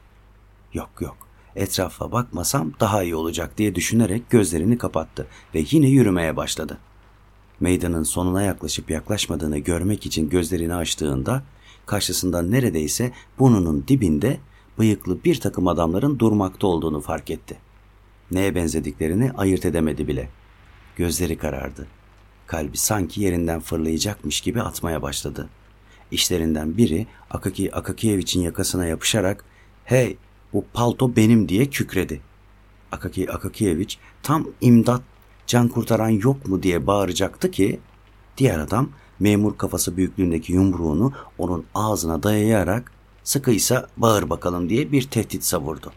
Yok 0.74 0.90
yok, 1.00 1.18
etrafa 1.58 2.12
bakmasam 2.12 2.74
daha 2.80 3.04
iyi 3.04 3.16
olacak 3.16 3.58
diye 3.58 3.76
düşünerek 3.76 4.30
gözlerini 4.30 4.78
kapattı 4.78 5.28
ve 5.56 5.64
yine 5.72 5.88
yürümeye 5.88 6.38
başladı. 6.38 6.78
Meydanın 7.60 8.04
sonuna 8.04 8.42
yaklaşıp 8.42 8.90
yaklaşmadığını 8.90 9.58
görmek 9.58 10.06
için 10.06 10.30
gözlerini 10.30 10.76
açtığında 10.76 11.44
karşısında 11.86 12.42
neredeyse 12.42 13.12
burnunun 13.40 13.86
dibinde 13.88 14.38
bıyıklı 14.80 15.24
bir 15.24 15.40
takım 15.40 15.68
adamların 15.68 16.20
durmakta 16.20 16.68
olduğunu 16.68 17.02
fark 17.02 17.30
etti. 17.30 17.58
Neye 18.32 18.56
benzediklerini 18.56 19.32
ayırt 19.32 19.66
edemedi 19.66 20.08
bile. 20.08 20.30
Gözleri 20.96 21.38
karardı. 21.38 21.88
Kalbi 22.48 22.78
sanki 22.78 23.22
yerinden 23.22 23.60
fırlayacakmış 23.60 24.42
gibi 24.42 24.62
atmaya 24.62 25.02
başladı. 25.02 25.50
İşlerinden 26.12 26.78
biri 26.78 27.08
Akaki 27.32 27.76
Akakiyevich'in 27.76 28.42
yakasına 28.42 28.86
yapışarak 28.86 29.46
''Hey 29.86 30.18
bu 30.54 30.66
palto 30.74 31.16
benim'' 31.16 31.50
diye 31.50 31.66
kükredi. 31.66 32.22
Akaki 32.92 33.32
Akakiyevich 33.32 33.96
tam 34.24 34.48
imdat 34.62 35.02
can 35.48 35.68
kurtaran 35.68 36.10
yok 36.10 36.48
mu 36.48 36.64
diye 36.64 36.88
bağıracaktı 36.88 37.52
ki 37.52 37.80
diğer 38.38 38.60
adam 38.60 38.90
memur 39.20 39.58
kafası 39.58 39.98
büyüklüğündeki 39.98 40.54
yumruğunu 40.54 41.14
onun 41.38 41.66
ağzına 41.76 42.24
dayayarak 42.24 42.92
sıkıysa 43.24 43.88
bağır 43.98 44.30
bakalım 44.30 44.70
diye 44.70 44.92
bir 44.92 45.02
tehdit 45.02 45.44
savurdu. 45.44 45.94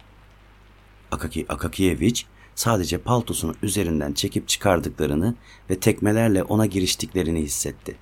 Akaki 1.12 1.46
Akakiyevich 1.48 2.22
sadece 2.54 2.98
paltosunu 2.98 3.54
üzerinden 3.62 4.12
çekip 4.12 4.48
çıkardıklarını 4.48 5.34
ve 5.70 5.80
tekmelerle 5.80 6.42
ona 6.42 6.66
giriştiklerini 6.66 7.42
hissetti. 7.42 7.96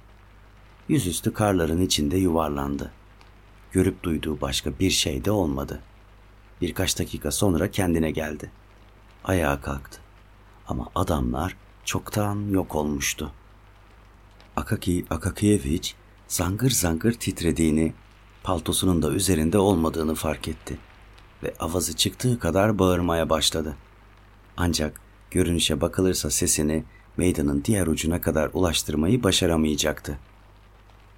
Yüzüstü 0.89 1.33
karların 1.33 1.81
içinde 1.81 2.17
yuvarlandı. 2.17 2.93
Görüp 3.73 4.03
duyduğu 4.03 4.41
başka 4.41 4.79
bir 4.79 4.91
şey 4.91 5.25
de 5.25 5.31
olmadı. 5.31 5.81
Birkaç 6.61 6.99
dakika 6.99 7.31
sonra 7.31 7.71
kendine 7.71 8.11
geldi. 8.11 8.51
Ayağa 9.25 9.61
kalktı. 9.61 10.01
Ama 10.69 10.89
adamlar 10.95 11.57
çoktan 11.85 12.51
yok 12.51 12.75
olmuştu. 12.75 13.33
Akaki 14.57 15.05
Akakiyevich 15.11 15.93
zangır 16.29 16.71
zangır 16.71 17.13
titrediğini, 17.13 17.95
paltosunun 18.43 19.03
da 19.03 19.11
üzerinde 19.11 19.59
olmadığını 19.59 20.15
fark 20.15 20.49
etti 20.49 20.79
ve 21.43 21.55
avazı 21.61 21.97
çıktığı 21.97 22.39
kadar 22.39 22.79
bağırmaya 22.79 23.31
başladı. 23.31 23.77
Ancak 24.57 25.01
görünüşe 25.31 25.81
bakılırsa 25.81 26.31
sesini 26.31 26.85
meydanın 27.17 27.65
diğer 27.65 27.87
ucuna 27.87 28.21
kadar 28.21 28.51
ulaştırmayı 28.53 29.23
başaramayacaktı. 29.23 30.19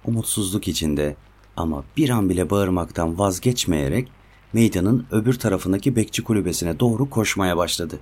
Umutsuzluk 0.05 0.67
içinde 0.67 1.15
ama 1.55 1.83
bir 1.97 2.09
an 2.09 2.29
bile 2.29 2.49
bağırmaktan 2.49 3.19
vazgeçmeyerek 3.19 4.11
meydanın 4.53 5.07
öbür 5.11 5.33
tarafındaki 5.39 5.95
bekçi 5.95 6.23
kulübesine 6.23 6.79
doğru 6.79 7.09
koşmaya 7.09 7.57
başladı. 7.57 7.99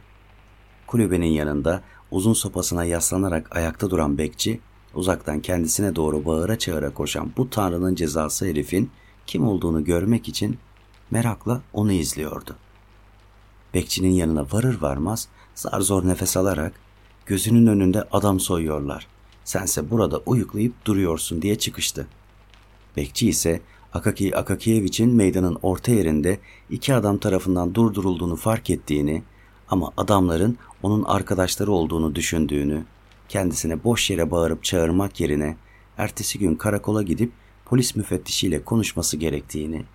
Kulübenin 0.88 1.32
yanında 1.32 1.82
uzun 2.12 2.34
sopasına 2.34 2.86
yaslanarak 2.86 3.56
ayakta 3.56 3.90
duran 3.90 4.18
bekçi, 4.18 4.60
uzaktan 4.94 5.40
kendisine 5.40 5.96
doğru 5.96 6.26
bağıra 6.26 6.60
çağıra 6.60 6.94
koşan 6.94 7.32
bu 7.38 7.50
tanrının 7.50 7.96
cezası 7.96 8.46
herifin 8.46 8.92
kim 9.28 9.48
olduğunu 9.48 9.84
görmek 9.84 10.28
için 10.28 10.58
merakla 11.12 11.62
onu 11.74 11.92
izliyordu. 11.92 12.56
Bekçinin 13.74 14.12
yanına 14.12 14.46
varır 14.52 14.82
varmaz 14.82 15.28
zar 15.56 15.82
zor 15.82 16.08
nefes 16.08 16.38
alarak 16.38 16.74
gözünün 17.26 17.68
önünde 17.68 18.08
adam 18.12 18.40
soyuyorlar. 18.40 19.08
Sense 19.44 19.90
burada 19.90 20.18
uyuklayıp 20.18 20.86
duruyorsun 20.86 21.42
diye 21.42 21.58
çıkıştı. 21.58 22.08
Bekçi 22.98 23.30
ise 23.30 23.62
Akaki 23.94 24.38
Akakiyevich'in 24.38 25.16
meydanın 25.16 25.58
orta 25.62 25.92
yerinde 25.92 26.40
iki 26.70 26.94
adam 26.94 27.18
tarafından 27.18 27.76
durdurulduğunu 27.76 28.36
fark 28.36 28.70
ettiğini 28.70 29.24
ama 29.70 29.92
adamların 29.98 30.58
onun 30.84 31.04
arkadaşları 31.04 31.72
olduğunu 31.72 32.16
düşündüğünü, 32.16 32.84
kendisine 33.30 33.84
boş 33.84 34.10
yere 34.10 34.32
bağırıp 34.32 34.64
çağırmak 34.64 35.20
yerine 35.20 35.58
ertesi 35.98 36.40
gün 36.40 36.56
karakola 36.56 37.04
gidip 37.04 37.32
polis 37.66 37.96
müfettişiyle 37.96 38.64
konuşması 38.64 39.18
gerektiğini, 39.18 39.86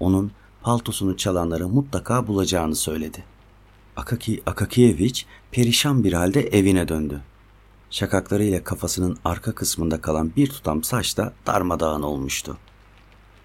onun 0.00 0.32
paltosunu 0.62 1.16
çalanları 1.16 1.68
mutlaka 1.68 2.26
bulacağını 2.26 2.76
söyledi. 2.76 3.24
Akaki 3.96 4.42
Akakiyevich 4.46 5.22
perişan 5.50 6.04
bir 6.04 6.12
halde 6.12 6.40
evine 6.40 6.88
döndü. 6.88 7.20
Şakaklarıyla 7.90 8.64
kafasının 8.64 9.16
arka 9.24 9.52
kısmında 9.52 10.00
kalan 10.00 10.32
bir 10.36 10.46
tutam 10.46 10.82
saç 10.84 11.16
da 11.16 11.32
darmadağın 11.46 12.02
olmuştu. 12.02 12.58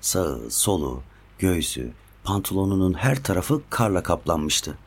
Sağı, 0.02 0.52
solu, 0.52 1.02
göğsü, 1.40 1.92
pantolonunun 2.24 2.94
her 2.94 3.24
tarafı 3.24 3.62
karla 3.70 4.04
kaplanmıştı. 4.04 4.78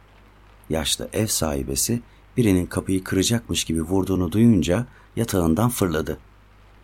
Yaşlı 0.70 1.08
ev 1.12 1.26
sahibesi 1.26 2.00
birinin 2.36 2.66
kapıyı 2.66 3.04
kıracakmış 3.04 3.64
gibi 3.64 3.82
vurduğunu 3.82 4.32
duyunca 4.32 4.86
yatağından 5.16 5.70
fırladı. 5.70 6.18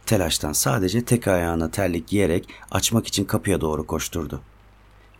Telaştan 0.06 0.52
sadece 0.52 1.04
tek 1.04 1.28
ayağına 1.28 1.70
terlik 1.70 2.08
giyerek 2.08 2.48
açmak 2.70 3.06
için 3.06 3.24
kapıya 3.24 3.60
doğru 3.60 3.86
koşturdu. 3.86 4.40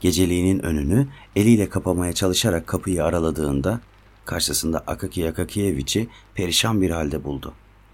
Geceliğinin 0.01 0.59
önünü 0.59 1.09
eliyle 1.37 1.69
kapamaya 1.69 2.13
çalışarak 2.13 2.67
kapıyı 2.67 3.05
araladığında 3.05 3.81
karşısında 4.25 4.79
Akaki 4.87 5.29
Akakiyeviç'i 5.29 6.09
perişan 6.35 6.83
bir 6.83 6.91
halde 6.91 7.25
buldu. 7.25 7.53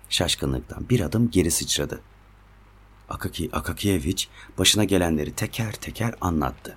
Şaşkınlıktan 0.08 0.88
bir 0.88 1.00
adım 1.00 1.30
geri 1.30 1.50
sıçradı. 1.50 2.00
Akaki 3.09 3.48
Akakiyeviç 3.52 4.28
başına 4.59 4.84
gelenleri 4.84 5.32
teker 5.32 5.72
teker 5.72 6.14
anlattı. 6.20 6.76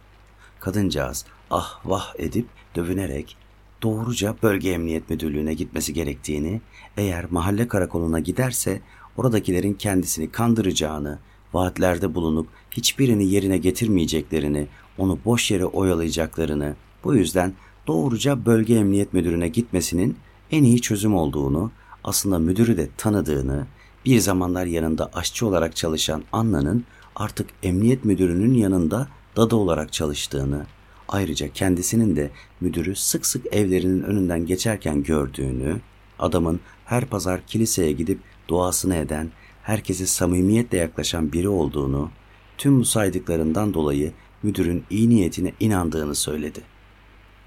Kadıncağız 0.59 1.25
ah 1.51 1.80
vah 1.86 2.13
edip 2.17 2.47
dövünerek 2.75 3.38
doğruca 3.84 4.36
bölge 4.43 4.71
emniyet 4.71 5.09
müdürlüğüne 5.09 5.53
gitmesi 5.53 5.93
gerektiğini, 5.93 6.61
eğer 6.97 7.25
mahalle 7.32 7.67
karakoluna 7.67 8.19
giderse 8.19 8.82
oradakilerin 9.17 9.73
kendisini 9.73 10.32
kandıracağını, 10.32 11.19
vaatlerde 11.53 12.15
bulunup 12.15 12.47
hiçbirini 12.71 13.25
yerine 13.32 13.57
getirmeyeceklerini, 13.57 14.67
onu 14.97 15.19
boş 15.25 15.51
yere 15.51 15.65
oyalayacaklarını, 15.65 16.75
bu 17.03 17.15
yüzden 17.15 17.53
doğruca 17.88 18.45
bölge 18.45 18.75
emniyet 18.75 19.13
müdürüne 19.13 19.47
gitmesinin 19.47 20.17
en 20.51 20.63
iyi 20.63 20.82
çözüm 20.82 21.15
olduğunu, 21.15 21.71
aslında 22.03 22.39
müdürü 22.39 22.78
de 22.78 22.89
tanıdığını, 22.97 23.67
bir 24.08 24.20
zamanlar 24.20 24.66
yanında 24.66 25.10
aşçı 25.14 25.47
olarak 25.47 25.76
çalışan 25.76 26.24
Anna'nın 26.32 26.86
artık 27.16 27.49
emniyet 27.64 28.05
müdürünün 28.05 28.53
yanında 28.53 29.08
dadı 29.36 29.55
olarak 29.55 29.93
çalıştığını, 29.93 30.66
ayrıca 31.08 31.47
kendisinin 31.47 32.16
de 32.16 32.32
müdürü 32.62 32.95
sık 32.95 33.26
sık 33.26 33.53
evlerinin 33.53 34.03
önünden 34.03 34.45
geçerken 34.45 35.03
gördüğünü, 35.03 35.82
adamın 36.20 36.60
her 36.86 37.05
pazar 37.05 37.41
kiliseye 37.47 37.91
gidip 37.91 38.20
duasını 38.47 38.95
eden, 38.95 39.32
herkese 39.64 40.05
samimiyetle 40.05 40.78
yaklaşan 40.78 41.34
biri 41.34 41.49
olduğunu, 41.49 42.10
tüm 42.58 42.80
bu 42.80 42.86
saydıklarından 42.86 43.74
dolayı 43.74 44.12
müdürün 44.43 44.84
iyi 44.89 45.10
niyetine 45.10 45.53
inandığını 45.60 46.16
söyledi. 46.16 46.62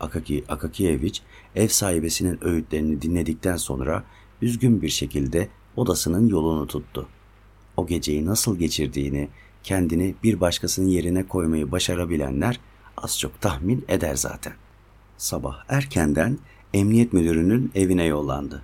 Akaki 0.01 0.45
Akakiyevich 0.49 1.21
ev 1.57 1.69
sahibesinin 1.69 2.45
öğütlerini 2.45 3.03
dinledikten 3.03 3.57
sonra 3.57 4.05
üzgün 4.43 4.83
bir 4.83 4.89
şekilde 4.89 5.49
odasının 5.77 6.29
yolunu 6.29 6.67
tuttu. 6.67 7.09
O 7.77 7.87
geceyi 7.87 8.27
nasıl 8.27 8.59
geçirdiğini, 8.59 9.29
kendini 9.63 10.15
bir 10.23 10.41
başkasının 10.41 10.87
yerine 10.87 11.29
koymayı 11.29 11.73
başarabilenler 11.73 12.61
az 12.97 13.19
çok 13.19 13.41
tahmin 13.41 13.85
eder 13.89 14.15
zaten. 14.15 14.53
Sabah 15.17 15.65
erkenden 15.69 16.39
emniyet 16.75 17.13
müdürünün 17.13 17.73
evine 17.75 18.05
yollandı. 18.05 18.63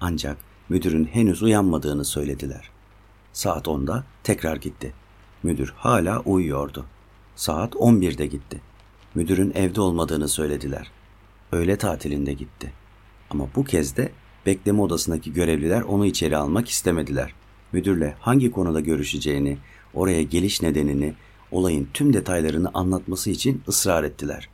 Ancak 0.00 0.36
müdürün 0.68 1.04
henüz 1.04 1.42
uyanmadığını 1.42 2.04
söylediler. 2.04 2.70
Saat 3.32 3.66
10'da 3.66 4.04
tekrar 4.22 4.56
gitti. 4.56 4.92
Müdür 5.42 5.74
hala 5.76 6.20
uyuyordu. 6.20 6.86
Saat 7.36 7.74
11'de 7.74 8.26
gitti. 8.26 8.60
Müdürün 9.14 9.52
evde 9.54 9.80
olmadığını 9.80 10.28
söylediler. 10.28 10.90
Öğle 11.52 11.76
tatilinde 11.76 12.32
gitti. 12.32 12.72
Ama 13.30 13.48
bu 13.56 13.64
kez 13.64 13.96
de 13.96 14.12
bekleme 14.46 14.80
odasındaki 14.80 15.32
görevliler 15.32 15.82
onu 15.82 16.06
içeri 16.06 16.36
almak 16.36 16.68
istemediler. 16.68 17.34
Müdürle 17.72 18.14
hangi 18.20 18.50
konuda 18.50 18.80
görüşeceğini, 18.80 19.58
oraya 19.94 20.22
geliş 20.22 20.62
nedenini, 20.62 21.14
olayın 21.50 21.88
tüm 21.94 22.12
detaylarını 22.12 22.70
anlatması 22.74 23.30
için 23.30 23.62
ısrar 23.68 24.04
ettiler. 24.04 24.48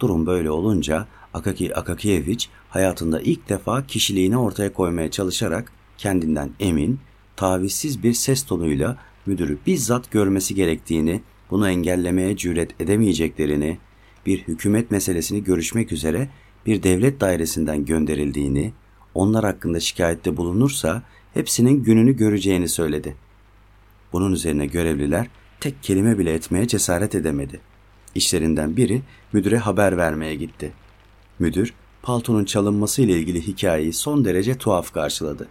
Durum 0.00 0.26
böyle 0.26 0.50
olunca 0.50 1.06
Akaki 1.34 1.76
Akakiyevich 1.76 2.46
hayatında 2.68 3.20
ilk 3.20 3.48
defa 3.48 3.86
kişiliğini 3.86 4.36
ortaya 4.36 4.72
koymaya 4.72 5.10
çalışarak 5.10 5.72
kendinden 5.98 6.50
emin, 6.60 7.00
tavizsiz 7.36 8.02
bir 8.02 8.12
ses 8.12 8.42
tonuyla 8.42 8.96
müdürü 9.26 9.58
bizzat 9.66 10.10
görmesi 10.10 10.54
gerektiğini, 10.54 11.20
bunu 11.50 11.68
engellemeye 11.68 12.36
cüret 12.36 12.80
edemeyeceklerini, 12.80 13.78
bir 14.26 14.38
hükümet 14.38 14.90
meselesini 14.90 15.44
görüşmek 15.44 15.92
üzere 15.92 16.28
bir 16.66 16.82
devlet 16.82 17.20
dairesinden 17.20 17.84
gönderildiğini, 17.84 18.72
onlar 19.14 19.44
hakkında 19.44 19.80
şikayette 19.80 20.36
bulunursa 20.36 21.02
hepsinin 21.34 21.84
gününü 21.84 22.16
göreceğini 22.16 22.68
söyledi. 22.68 23.16
Bunun 24.12 24.32
üzerine 24.32 24.66
görevliler 24.66 25.26
tek 25.60 25.82
kelime 25.82 26.18
bile 26.18 26.32
etmeye 26.32 26.66
cesaret 26.66 27.14
edemedi. 27.14 27.60
İşlerinden 28.14 28.76
biri 28.76 29.02
müdüre 29.32 29.58
haber 29.58 29.96
vermeye 29.96 30.34
gitti. 30.34 30.72
Müdür, 31.38 31.74
paltonun 32.02 32.44
çalınması 32.44 33.02
ile 33.02 33.12
ilgili 33.12 33.46
hikayeyi 33.46 33.92
son 33.92 34.24
derece 34.24 34.58
tuhaf 34.58 34.92
karşıladı. 34.92 35.48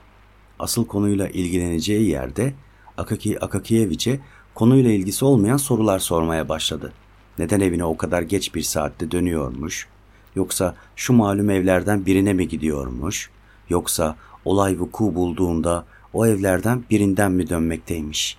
Asıl 0.59 0.85
konuyla 0.85 1.27
ilgileneceği 1.27 2.09
yerde 2.09 2.53
Akaki 2.97 3.39
Akakiyeviç'e 3.39 4.19
konuyla 4.55 4.91
ilgisi 4.91 5.25
olmayan 5.25 5.57
sorular 5.57 5.99
sormaya 5.99 6.49
başladı. 6.49 6.93
Neden 7.39 7.59
evine 7.59 7.85
o 7.85 7.97
kadar 7.97 8.21
geç 8.21 8.55
bir 8.55 8.61
saatte 8.61 9.11
dönüyormuş? 9.11 9.87
Yoksa 10.35 10.75
şu 10.95 11.13
malum 11.13 11.49
evlerden 11.49 12.05
birine 12.05 12.33
mi 12.33 12.47
gidiyormuş? 12.47 13.29
Yoksa 13.69 14.15
olay 14.45 14.79
vuku 14.79 15.15
bulduğunda 15.15 15.85
o 16.13 16.25
evlerden 16.25 16.83
birinden 16.89 17.31
mi 17.31 17.49
dönmekteymiş? 17.49 18.37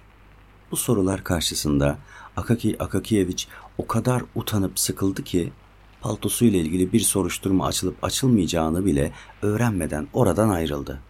Bu 0.70 0.76
sorular 0.76 1.24
karşısında 1.24 1.98
Akaki 2.36 2.82
Akakiyeviç 2.82 3.48
o 3.78 3.86
kadar 3.86 4.22
utanıp 4.34 4.78
sıkıldı 4.78 5.24
ki 5.24 5.52
paltosuyla 6.00 6.58
ilgili 6.58 6.92
bir 6.92 7.00
soruşturma 7.00 7.66
açılıp 7.66 8.04
açılmayacağını 8.04 8.84
bile 8.86 9.12
öğrenmeden 9.42 10.08
oradan 10.12 10.48
ayrıldı. 10.48 11.00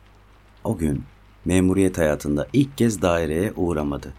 O 0.65 0.79
gün 0.79 1.05
memuriyet 1.45 1.99
hayatında 1.99 2.49
ilk 2.53 2.79
kez 2.79 3.03
daireye 3.03 3.53
uğramadı. 3.57 4.15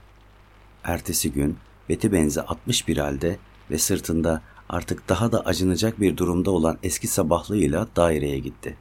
Ertesi 0.84 1.32
gün 1.32 1.58
beti 1.90 2.12
benzi 2.12 2.42
atmış 2.42 2.88
bir 2.88 2.98
halde 2.98 3.38
ve 3.72 3.78
sırtında 3.78 4.42
artık 4.70 5.10
daha 5.10 5.32
da 5.32 5.46
acınacak 5.46 6.02
bir 6.02 6.18
durumda 6.18 6.52
olan 6.52 6.78
eski 6.84 7.08
sabahlığıyla 7.08 7.88
daireye 7.96 8.40
gitti. 8.40 8.78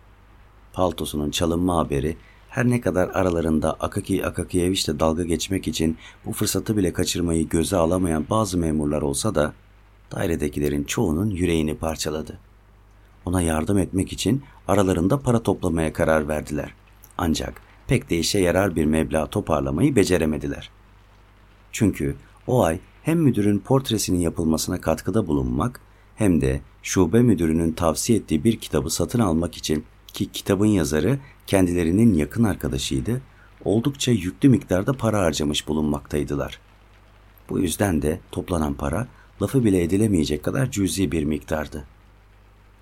Paltosunun 0.75 1.31
çalınma 1.31 1.77
haberi 1.77 2.17
her 2.49 2.71
ne 2.71 2.81
kadar 2.81 3.09
aralarında 3.09 3.73
Akaki 3.73 4.27
Akakiyeviç'le 4.27 4.89
dalga 5.01 5.25
geçmek 5.25 5.69
için 5.69 5.97
bu 6.27 6.33
fırsatı 6.33 6.77
bile 6.77 6.93
kaçırmayı 6.93 7.49
göze 7.49 7.77
alamayan 7.77 8.27
bazı 8.31 8.59
memurlar 8.59 9.03
olsa 9.03 9.35
da 9.35 9.53
dairedekilerin 10.13 10.85
çoğunun 10.85 11.31
yüreğini 11.31 11.75
parçaladı. 11.75 12.39
Ona 13.25 13.43
yardım 13.43 13.79
etmek 13.79 14.13
için 14.13 14.43
aralarında 14.69 15.21
para 15.21 15.43
toplamaya 15.43 15.93
karar 15.93 16.29
verdiler. 16.29 16.75
Ancak 17.19 17.61
pek 17.87 18.11
de 18.11 18.19
işe 18.19 18.39
yarar 18.39 18.77
bir 18.77 18.85
meblağ 18.85 19.27
toparlamayı 19.27 19.97
beceremediler. 19.97 20.71
Çünkü 21.73 22.17
o 22.47 22.63
ay 22.63 22.79
hem 23.03 23.19
müdürün 23.19 23.59
portresinin 23.59 24.19
yapılmasına 24.19 24.81
katkıda 24.81 25.27
bulunmak 25.27 25.81
hem 26.17 26.41
de 26.41 26.61
şube 26.83 27.23
müdürünün 27.23 27.73
tavsiye 27.73 28.19
ettiği 28.19 28.45
bir 28.45 28.61
kitabı 28.61 28.91
satın 28.91 29.21
almak 29.21 29.57
için 29.57 29.85
ki 30.15 30.33
kitabın 30.33 30.67
yazarı 30.67 31.19
kendilerinin 31.47 32.15
yakın 32.15 32.45
arkadaşıydı, 32.45 33.21
oldukça 33.65 34.13
yüklü 34.13 34.49
miktarda 34.49 34.93
para 34.93 35.21
harcamış 35.21 35.69
bulunmaktaydılar. 35.69 36.61
Bu 37.49 37.61
yüzden 37.61 38.03
de 38.03 38.21
toplanan 38.33 38.75
para 38.75 39.09
lafı 39.43 39.65
bile 39.65 39.83
edilemeyecek 39.83 40.43
kadar 40.43 40.71
cüzi 40.71 41.13
bir 41.13 41.25
miktardı. 41.25 41.85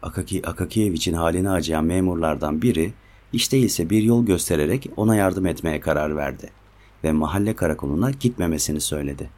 Akaki 0.02 0.46
Akakiyevich'in 0.46 1.14
halini 1.14 1.50
acıyan 1.50 1.84
memurlardan 1.84 2.62
biri 2.62 2.92
hiç 3.32 3.52
değilse 3.52 3.90
bir 3.90 4.02
yol 4.02 4.26
göstererek 4.26 4.90
ona 4.96 5.16
yardım 5.16 5.46
etmeye 5.46 5.80
karar 5.80 6.16
verdi 6.16 6.50
ve 7.04 7.12
mahalle 7.12 7.56
karakoluna 7.56 8.10
gitmemesini 8.10 8.80
söyledi. 8.80 9.30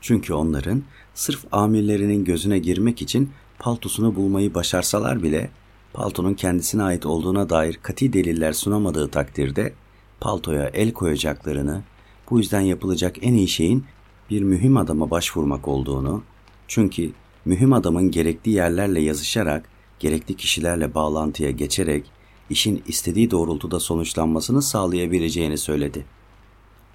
Çünkü 0.00 0.34
onların 0.34 0.82
sırf 1.14 1.44
amirlerinin 1.52 2.24
gözüne 2.24 2.58
girmek 2.58 3.02
için 3.02 3.30
paltosunu 3.58 4.16
bulmayı 4.16 4.54
başarsalar 4.54 5.22
bile 5.22 5.50
paltonun 5.92 6.34
kendisine 6.34 6.82
ait 6.82 7.06
olduğuna 7.06 7.50
dair 7.50 7.78
kati 7.82 8.12
deliller 8.12 8.52
sunamadığı 8.52 9.08
takdirde 9.08 9.72
paltoya 10.20 10.68
el 10.68 10.92
koyacaklarını, 10.92 11.82
bu 12.30 12.38
yüzden 12.38 12.60
yapılacak 12.60 13.16
en 13.22 13.34
iyi 13.34 13.48
şeyin 13.48 13.84
bir 14.30 14.42
mühim 14.42 14.76
adama 14.76 15.10
başvurmak 15.10 15.68
olduğunu, 15.68 16.22
çünkü 16.68 17.10
mühim 17.44 17.72
adamın 17.72 18.10
gerekli 18.10 18.50
yerlerle 18.50 19.00
yazışarak, 19.00 19.68
gerekli 19.98 20.36
kişilerle 20.36 20.94
bağlantıya 20.94 21.50
geçerek 21.50 22.10
işin 22.50 22.82
istediği 22.86 23.30
doğrultuda 23.30 23.80
sonuçlanmasını 23.80 24.62
sağlayabileceğini 24.62 25.58
söyledi. 25.58 26.04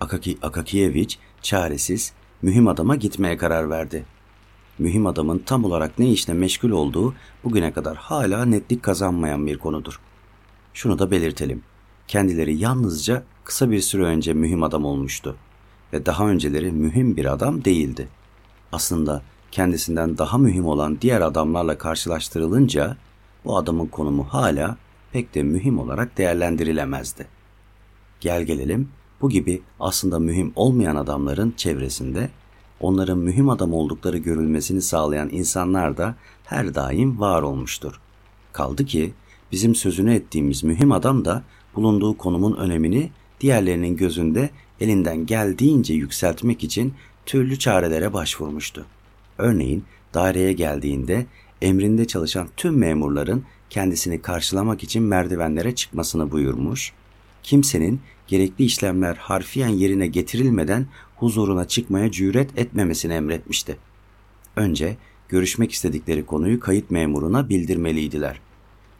Akaki 0.01 0.37
Akakiyeviç 0.41 1.19
çaresiz 1.41 2.13
mühim 2.41 2.67
adama 2.67 2.95
gitmeye 2.95 3.37
karar 3.37 3.69
verdi. 3.69 4.05
Mühim 4.79 5.07
adamın 5.07 5.39
tam 5.39 5.63
olarak 5.63 5.99
ne 5.99 6.09
işle 6.09 6.33
meşgul 6.33 6.69
olduğu 6.69 7.13
bugüne 7.43 7.73
kadar 7.73 7.97
hala 7.97 8.45
netlik 8.45 8.83
kazanmayan 8.83 9.47
bir 9.47 9.57
konudur. 9.57 9.99
Şunu 10.73 10.99
da 10.99 11.11
belirtelim. 11.11 11.63
Kendileri 12.07 12.57
yalnızca 12.57 13.23
kısa 13.43 13.71
bir 13.71 13.81
süre 13.81 14.03
önce 14.03 14.33
mühim 14.33 14.63
adam 14.63 14.85
olmuştu 14.85 15.35
ve 15.93 16.05
daha 16.05 16.27
önceleri 16.27 16.71
mühim 16.71 17.17
bir 17.17 17.25
adam 17.25 17.65
değildi. 17.65 18.07
Aslında 18.71 19.21
kendisinden 19.51 20.17
daha 20.17 20.37
mühim 20.37 20.65
olan 20.65 20.97
diğer 21.01 21.21
adamlarla 21.21 21.77
karşılaştırılınca 21.77 22.97
bu 23.45 23.57
adamın 23.57 23.85
konumu 23.85 24.23
hala 24.23 24.77
pek 25.11 25.35
de 25.35 25.43
mühim 25.43 25.79
olarak 25.79 26.17
değerlendirilemezdi. 26.17 27.27
Gel 28.19 28.43
gelelim 28.43 28.89
bu 29.21 29.29
gibi 29.29 29.61
aslında 29.79 30.19
mühim 30.19 30.53
olmayan 30.55 30.95
adamların 30.95 31.53
çevresinde 31.57 32.29
onların 32.79 33.17
mühim 33.17 33.49
adam 33.49 33.73
oldukları 33.73 34.17
görülmesini 34.17 34.81
sağlayan 34.81 35.29
insanlar 35.31 35.97
da 35.97 36.15
her 36.45 36.75
daim 36.75 37.19
var 37.19 37.41
olmuştur. 37.41 37.99
Kaldı 38.53 38.85
ki 38.85 39.13
bizim 39.51 39.75
sözünü 39.75 40.13
ettiğimiz 40.13 40.63
mühim 40.63 40.91
adam 40.91 41.25
da 41.25 41.43
bulunduğu 41.75 42.17
konumun 42.17 42.55
önemini 42.55 43.09
diğerlerinin 43.41 43.97
gözünde 43.97 44.49
elinden 44.79 45.25
geldiğince 45.25 45.93
yükseltmek 45.93 46.63
için 46.63 46.93
türlü 47.25 47.59
çarelere 47.59 48.13
başvurmuştu. 48.13 48.85
Örneğin 49.37 49.83
daireye 50.13 50.53
geldiğinde 50.53 51.25
emrinde 51.61 52.07
çalışan 52.07 52.47
tüm 52.57 52.77
memurların 52.77 53.43
kendisini 53.69 54.21
karşılamak 54.21 54.83
için 54.83 55.03
merdivenlere 55.03 55.75
çıkmasını 55.75 56.31
buyurmuş, 56.31 56.93
kimsenin 57.43 58.01
gerekli 58.27 58.65
işlemler 58.65 59.15
harfiyen 59.15 59.67
yerine 59.67 60.07
getirilmeden 60.07 60.87
huzuruna 61.15 61.67
çıkmaya 61.67 62.11
cüret 62.11 62.59
etmemesini 62.59 63.13
emretmişti. 63.13 63.77
Önce 64.55 64.97
görüşmek 65.29 65.71
istedikleri 65.71 66.25
konuyu 66.25 66.59
kayıt 66.59 66.91
memuruna 66.91 67.49
bildirmeliydiler. 67.49 68.39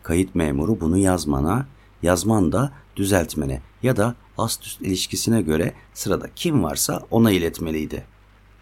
Kayıt 0.03 0.35
memuru 0.35 0.81
bunu 0.81 0.97
yazmana, 0.97 1.67
yazman 2.03 2.51
da 2.51 2.71
düzeltmene 2.95 3.61
ya 3.83 3.97
da 3.97 4.15
ast 4.37 4.65
üst 4.65 4.81
ilişkisine 4.81 5.41
göre 5.41 5.73
sırada 5.93 6.29
kim 6.35 6.63
varsa 6.63 7.03
ona 7.11 7.31
iletmeliydi. 7.31 8.03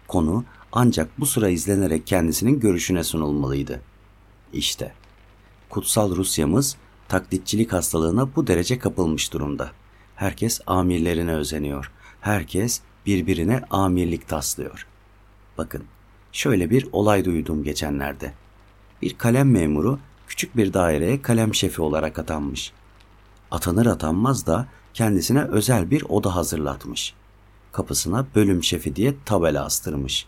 Konu 0.08 0.44
ancak 0.72 1.20
bu 1.20 1.26
sıra 1.26 1.48
izlenerek 1.48 2.06
kendisinin 2.06 2.60
görüşüne 2.60 3.04
sunulmalıydı. 3.04 3.80
İşte 4.52 4.92
kutsal 5.70 6.16
Rusya'mız 6.16 6.76
taklitçilik 7.08 7.72
hastalığına 7.72 8.36
bu 8.36 8.46
derece 8.46 8.78
kapılmış 8.78 9.32
durumda. 9.32 9.70
Herkes 10.16 10.60
amirlerine 10.66 11.32
özeniyor. 11.32 11.90
Herkes 12.20 12.80
birbirine 13.06 13.62
amirlik 13.70 14.28
taslıyor. 14.28 14.86
Bakın, 15.58 15.84
şöyle 16.32 16.70
bir 16.70 16.88
olay 16.92 17.24
duydum 17.24 17.64
geçenlerde. 17.64 18.32
Bir 19.02 19.18
kalem 19.18 19.50
memuru 19.50 19.98
küçük 20.28 20.56
bir 20.56 20.72
daireye 20.72 21.22
kalem 21.22 21.54
şefi 21.54 21.82
olarak 21.82 22.18
atanmış. 22.18 22.72
Atanır 23.50 23.86
atanmaz 23.86 24.46
da 24.46 24.66
kendisine 24.94 25.42
özel 25.42 25.90
bir 25.90 26.04
oda 26.08 26.36
hazırlatmış. 26.36 27.14
Kapısına 27.72 28.26
bölüm 28.34 28.64
şefi 28.64 28.96
diye 28.96 29.14
tabela 29.24 29.64
astırmış. 29.64 30.26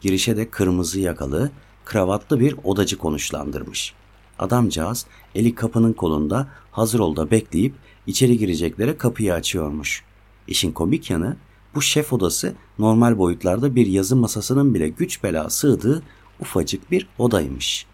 Girişe 0.00 0.36
de 0.36 0.50
kırmızı 0.50 1.00
yakalı, 1.00 1.50
kravatlı 1.84 2.40
bir 2.40 2.56
odacı 2.64 2.98
konuşlandırmış. 2.98 3.94
Adamcağız 4.38 5.06
eli 5.34 5.54
kapının 5.54 5.92
kolunda 5.92 6.48
hazır 6.72 7.00
ol 7.00 7.16
da 7.16 7.30
bekleyip 7.30 7.74
içeri 8.10 8.38
gireceklere 8.38 8.96
kapıyı 8.96 9.34
açıyormuş. 9.34 10.04
İşin 10.46 10.72
komik 10.72 11.10
yanı 11.10 11.36
bu 11.74 11.82
şef 11.82 12.12
odası 12.12 12.54
normal 12.78 13.18
boyutlarda 13.18 13.74
bir 13.74 13.86
yazı 13.86 14.16
masasının 14.16 14.74
bile 14.74 14.88
güç 14.88 15.22
bela 15.22 15.50
sığdığı 15.50 16.02
ufacık 16.40 16.90
bir 16.90 17.08
odaymış. 17.18 17.86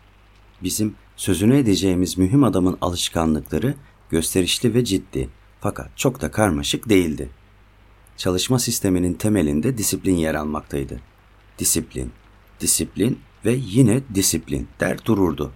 Bizim 0.63 0.95
sözünü 1.17 1.57
edeceğimiz 1.57 2.19
mühim 2.19 2.45
adamın 2.45 2.79
alışkanlıkları 2.81 3.75
gösterişli 4.11 4.75
ve 4.75 4.85
ciddi 4.85 5.29
fakat 5.61 5.91
çok 5.97 6.21
da 6.21 6.31
karmaşık 6.31 6.89
değildi. 6.89 7.29
Çalışma 8.17 8.59
sisteminin 8.59 9.15
temelinde 9.15 9.79
disiplin 9.79 10.17
yer 10.17 10.35
almaktaydı. 10.35 11.01
Disiplin, 11.59 12.13
disiplin 12.61 13.19
ve 13.45 13.59
yine 13.67 14.01
disiplin 14.15 14.69
der 14.81 15.05
dururdu. 15.05 15.53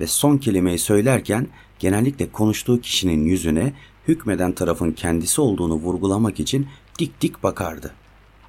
Ve 0.00 0.06
son 0.06 0.38
kelimeyi 0.38 0.78
söylerken 0.78 1.48
genellikle 1.80 2.32
konuştuğu 2.32 2.80
kişinin 2.80 3.24
yüzüne 3.24 3.72
hükmeden 4.08 4.52
tarafın 4.52 4.92
kendisi 4.92 5.40
olduğunu 5.40 5.74
vurgulamak 5.74 6.40
için 6.40 6.66
dik 6.98 7.20
dik 7.20 7.42
bakardı. 7.42 7.94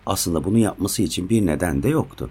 Aslında 0.05 0.43
bunu 0.43 0.57
yapması 0.57 1.01
için 1.03 1.29
bir 1.29 1.45
neden 1.45 1.83
de 1.83 1.89
yoktu. 1.89 2.29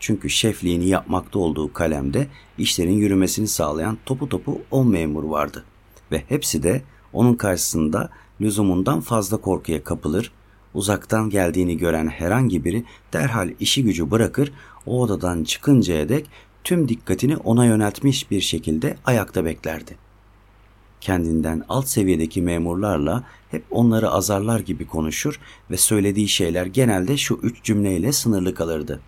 Çünkü 0.00 0.30
şefliğini 0.30 0.88
yapmakta 0.88 1.38
olduğu 1.38 1.72
kalemde 1.72 2.26
işlerin 2.58 2.92
yürümesini 2.92 3.48
sağlayan 3.48 3.98
topu 4.06 4.28
topu 4.28 4.62
on 4.70 4.88
memur 4.88 5.24
vardı. 5.24 5.64
Ve 6.12 6.22
hepsi 6.28 6.62
de 6.62 6.82
onun 7.12 7.34
karşısında 7.34 8.10
lüzumundan 8.40 9.00
fazla 9.00 9.36
korkuya 9.36 9.84
kapılır, 9.84 10.32
uzaktan 10.74 11.30
geldiğini 11.30 11.76
gören 11.78 12.08
herhangi 12.08 12.64
biri 12.64 12.84
derhal 13.12 13.50
işi 13.60 13.84
gücü 13.84 14.10
bırakır, 14.10 14.52
o 14.86 15.00
odadan 15.00 15.44
çıkıncaya 15.44 16.08
dek 16.08 16.26
tüm 16.64 16.88
dikkatini 16.88 17.36
ona 17.36 17.64
yöneltmiş 17.66 18.30
bir 18.30 18.40
şekilde 18.40 18.96
ayakta 19.04 19.44
beklerdi. 19.44 20.05
Kendinden 21.00 21.64
alt 21.68 21.88
seviyedeki 21.88 22.42
memurlarla 22.42 23.24
hep 23.50 23.64
onları 23.70 24.10
azarlar 24.10 24.60
gibi 24.60 24.86
konuşur 24.86 25.40
ve 25.70 25.76
söylediği 25.76 26.28
şeyler 26.28 26.66
genelde 26.66 27.16
şu 27.16 27.34
üç 27.42 27.62
cümleyle 27.64 28.12
sınırlı 28.12 28.54
kalırdı. 28.54 29.00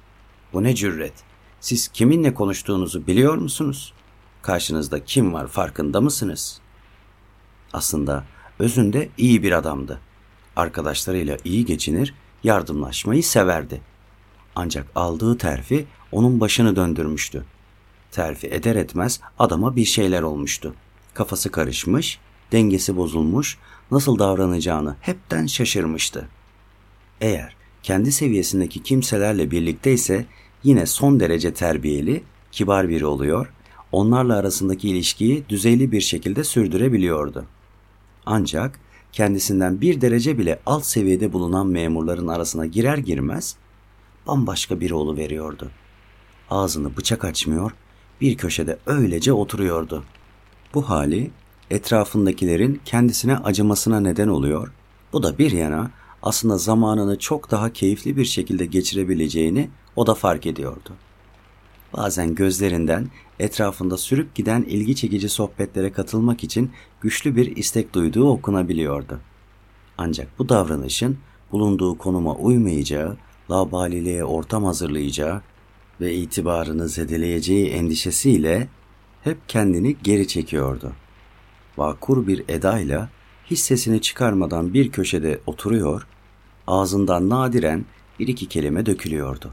Bu 0.53 0.62
ne 0.62 0.74
cüret? 0.74 1.12
Siz 1.61 1.89
kiminle 1.89 2.34
konuştuğunuzu 2.34 3.07
biliyor 3.07 3.34
musunuz? 3.34 3.93
Karşınızda 4.43 5.05
kim 5.05 5.32
var 5.32 5.47
farkında 5.47 6.01
mısınız? 6.01 6.61
Aslında 7.72 8.24
özünde 8.59 9.09
iyi 9.18 9.43
bir 9.43 9.53
adamdı. 9.53 10.01
Arkadaşlarıyla 10.57 11.36
iyi 11.45 11.64
geçinir, 11.64 12.14
yardımlaşmayı 12.45 13.23
severdi. 13.24 13.81
Ancak 14.56 14.86
aldığı 14.94 15.39
terfi 15.39 15.86
onun 16.12 16.40
başını 16.40 16.77
döndürmüştü. 16.77 17.44
Terfi 18.10 18.47
eder 18.47 18.77
etmez 18.77 19.20
adama 19.39 19.77
bir 19.77 19.85
şeyler 19.85 20.23
olmuştu. 20.23 20.74
Kafası 21.14 21.51
karışmış, 21.51 22.18
dengesi 22.52 22.97
bozulmuş, 22.97 23.59
nasıl 23.90 24.18
davranacağını 24.18 24.97
hepten 25.01 25.47
şaşırmıştı. 25.47 26.28
Eğer 27.20 27.56
kendi 27.82 28.12
seviyesindeki 28.12 28.82
kimselerle 28.82 29.51
birlikteyse 29.51 30.26
yine 30.64 30.86
son 30.86 31.20
derece 31.20 31.55
terbiyeli, 31.55 32.22
kibar 32.52 32.89
biri 32.89 33.06
oluyor, 33.06 33.52
onlarla 33.93 34.36
arasındaki 34.36 34.89
ilişkiyi 34.89 35.44
düzeyli 35.48 35.93
bir 35.93 36.01
şekilde 36.01 36.44
sürdürebiliyordu. 36.44 37.44
Ancak 38.26 38.80
kendisinden 39.12 39.80
bir 39.80 40.01
derece 40.01 40.39
bile 40.39 40.60
alt 40.66 40.85
seviyede 40.85 41.32
bulunan 41.32 41.66
memurların 41.66 42.28
arasına 42.28 42.66
girer 42.66 42.98
girmez 42.98 43.56
bambaşka 44.26 44.80
bir 44.80 44.90
veriyordu. 45.16 45.70
Ağzını 46.51 46.97
bıçak 46.97 47.24
açmıyor, 47.24 47.72
bir 48.20 48.36
köşede 48.36 48.78
öylece 48.86 49.32
oturuyordu. 49.32 50.05
Bu 50.79 50.89
hali 50.89 51.31
etrafındakilerin 51.71 52.81
kendisine 52.85 53.37
acımasına 53.37 54.01
neden 54.01 54.29
oluyor. 54.29 54.73
Bu 55.13 55.23
da 55.23 55.39
bir 55.39 55.53
yana 55.53 55.91
aslında 56.23 56.59
zamanını 56.59 57.19
çok 57.19 57.51
daha 57.51 57.73
keyifli 57.73 58.17
bir 58.17 58.25
şekilde 58.25 58.67
geçirebileceğini 58.67 59.71
o 59.97 60.07
da 60.07 60.15
fark 60.15 60.47
ediyordu. 60.47 60.91
Bazen 61.97 62.35
gözlerinden 62.35 63.09
etrafında 63.39 63.97
sürüp 63.97 64.35
giden 64.35 64.63
ilgi 64.63 64.97
çekici 64.97 65.29
sohbetlere 65.29 65.93
katılmak 65.93 66.45
için 66.45 66.71
güçlü 67.01 67.37
bir 67.37 67.57
istek 67.57 67.95
duyduğu 67.95 68.31
okunabiliyordu. 68.31 69.21
Ancak 69.99 70.39
bu 70.39 70.49
davranışın 70.49 71.19
bulunduğu 71.53 71.99
konuma 71.99 72.35
uymayacağı, 72.35 73.17
laubaliliğe 73.51 74.25
ortam 74.25 74.65
hazırlayacağı 74.65 75.43
ve 76.01 76.15
itibarını 76.15 76.89
zedeleyeceği 76.89 77.69
endişesiyle 77.69 78.69
hep 79.29 79.49
kendini 79.49 79.97
geri 80.03 80.29
çekiyordu. 80.29 80.93
Vakur 81.77 82.27
bir 82.27 82.45
edayla 82.49 83.09
hiç 83.45 83.59
sesini 83.59 84.01
çıkarmadan 84.01 84.75
bir 84.75 84.91
köşede 84.91 85.41
oturuyor, 85.47 86.07
ağzından 86.67 87.29
nadiren 87.29 87.85
bir 88.19 88.29
iki 88.29 88.47
kelime 88.47 88.87
dökülüyordu. 88.87 89.53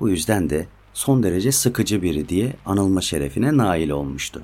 Bu 0.00 0.08
yüzden 0.08 0.50
de 0.50 0.66
son 0.94 1.22
derece 1.22 1.52
sıkıcı 1.52 2.02
biri 2.02 2.28
diye 2.28 2.56
anılma 2.66 3.00
şerefine 3.00 3.56
nail 3.56 3.90
olmuştu. 3.90 4.42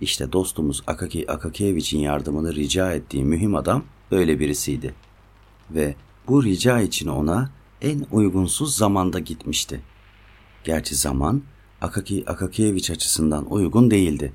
İşte 0.00 0.32
dostumuz 0.32 0.82
Akaki 0.86 1.30
Akakiyevich'in 1.30 1.98
yardımını 1.98 2.54
rica 2.54 2.92
ettiği 2.92 3.24
mühim 3.24 3.54
adam 3.54 3.84
böyle 4.10 4.40
birisiydi. 4.40 4.94
Ve 5.70 5.94
bu 6.28 6.44
rica 6.44 6.80
için 6.80 7.08
ona 7.08 7.50
en 7.82 8.06
uygunsuz 8.12 8.76
zamanda 8.76 9.18
gitmişti. 9.18 9.80
Gerçi 10.64 10.94
zaman 10.94 11.42
Akaki 11.80 12.24
Akakiyeviç 12.26 12.90
açısından 12.90 13.52
uygun 13.52 13.90
değildi. 13.90 14.32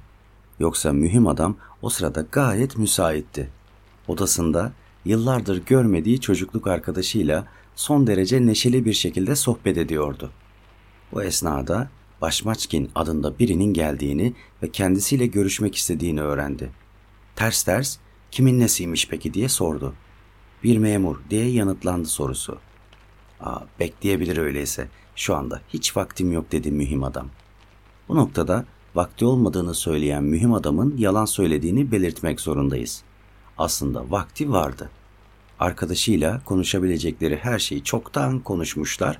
Yoksa 0.59 0.93
mühim 0.93 1.27
adam 1.27 1.55
o 1.81 1.89
sırada 1.89 2.25
gayet 2.31 2.77
müsaitti. 2.77 3.49
Odasında 4.07 4.71
yıllardır 5.05 5.65
görmediği 5.65 6.21
çocukluk 6.21 6.67
arkadaşıyla 6.67 7.47
son 7.75 8.07
derece 8.07 8.45
neşeli 8.45 8.85
bir 8.85 8.93
şekilde 8.93 9.35
sohbet 9.35 9.77
ediyordu. 9.77 10.31
Bu 11.11 11.23
esnada 11.23 11.89
Başmaçkin 12.21 12.91
adında 12.95 13.39
birinin 13.39 13.73
geldiğini 13.73 14.33
ve 14.63 14.71
kendisiyle 14.71 15.25
görüşmek 15.25 15.75
istediğini 15.75 16.21
öğrendi. 16.21 16.69
Ters 17.35 17.63
ters 17.63 17.97
kimin 18.31 18.59
nesiymiş 18.59 19.07
peki 19.07 19.33
diye 19.33 19.49
sordu. 19.49 19.93
Bir 20.63 20.77
memur 20.77 21.17
diye 21.29 21.51
yanıtlandı 21.51 22.07
sorusu. 22.07 22.57
Aa, 23.39 23.59
bekleyebilir 23.79 24.37
öyleyse. 24.37 24.87
Şu 25.21 25.35
anda 25.35 25.61
hiç 25.69 25.97
vaktim 25.97 26.31
yok 26.31 26.51
dedi 26.51 26.71
mühim 26.71 27.03
adam. 27.03 27.27
Bu 28.09 28.15
noktada 28.15 28.65
vakti 28.95 29.25
olmadığını 29.25 29.73
söyleyen 29.73 30.23
mühim 30.23 30.53
adamın 30.53 30.97
yalan 30.97 31.25
söylediğini 31.25 31.91
belirtmek 31.91 32.41
zorundayız. 32.41 33.03
Aslında 33.57 34.11
vakti 34.11 34.51
vardı. 34.51 34.89
Arkadaşıyla 35.59 36.41
konuşabilecekleri 36.45 37.37
her 37.37 37.59
şeyi 37.59 37.83
çoktan 37.83 38.39
konuşmuşlar 38.39 39.19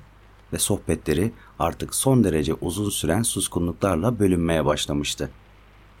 ve 0.52 0.58
sohbetleri 0.58 1.32
artık 1.58 1.94
son 1.94 2.24
derece 2.24 2.54
uzun 2.54 2.90
süren 2.90 3.22
suskunluklarla 3.22 4.18
bölünmeye 4.18 4.64
başlamıştı. 4.64 5.30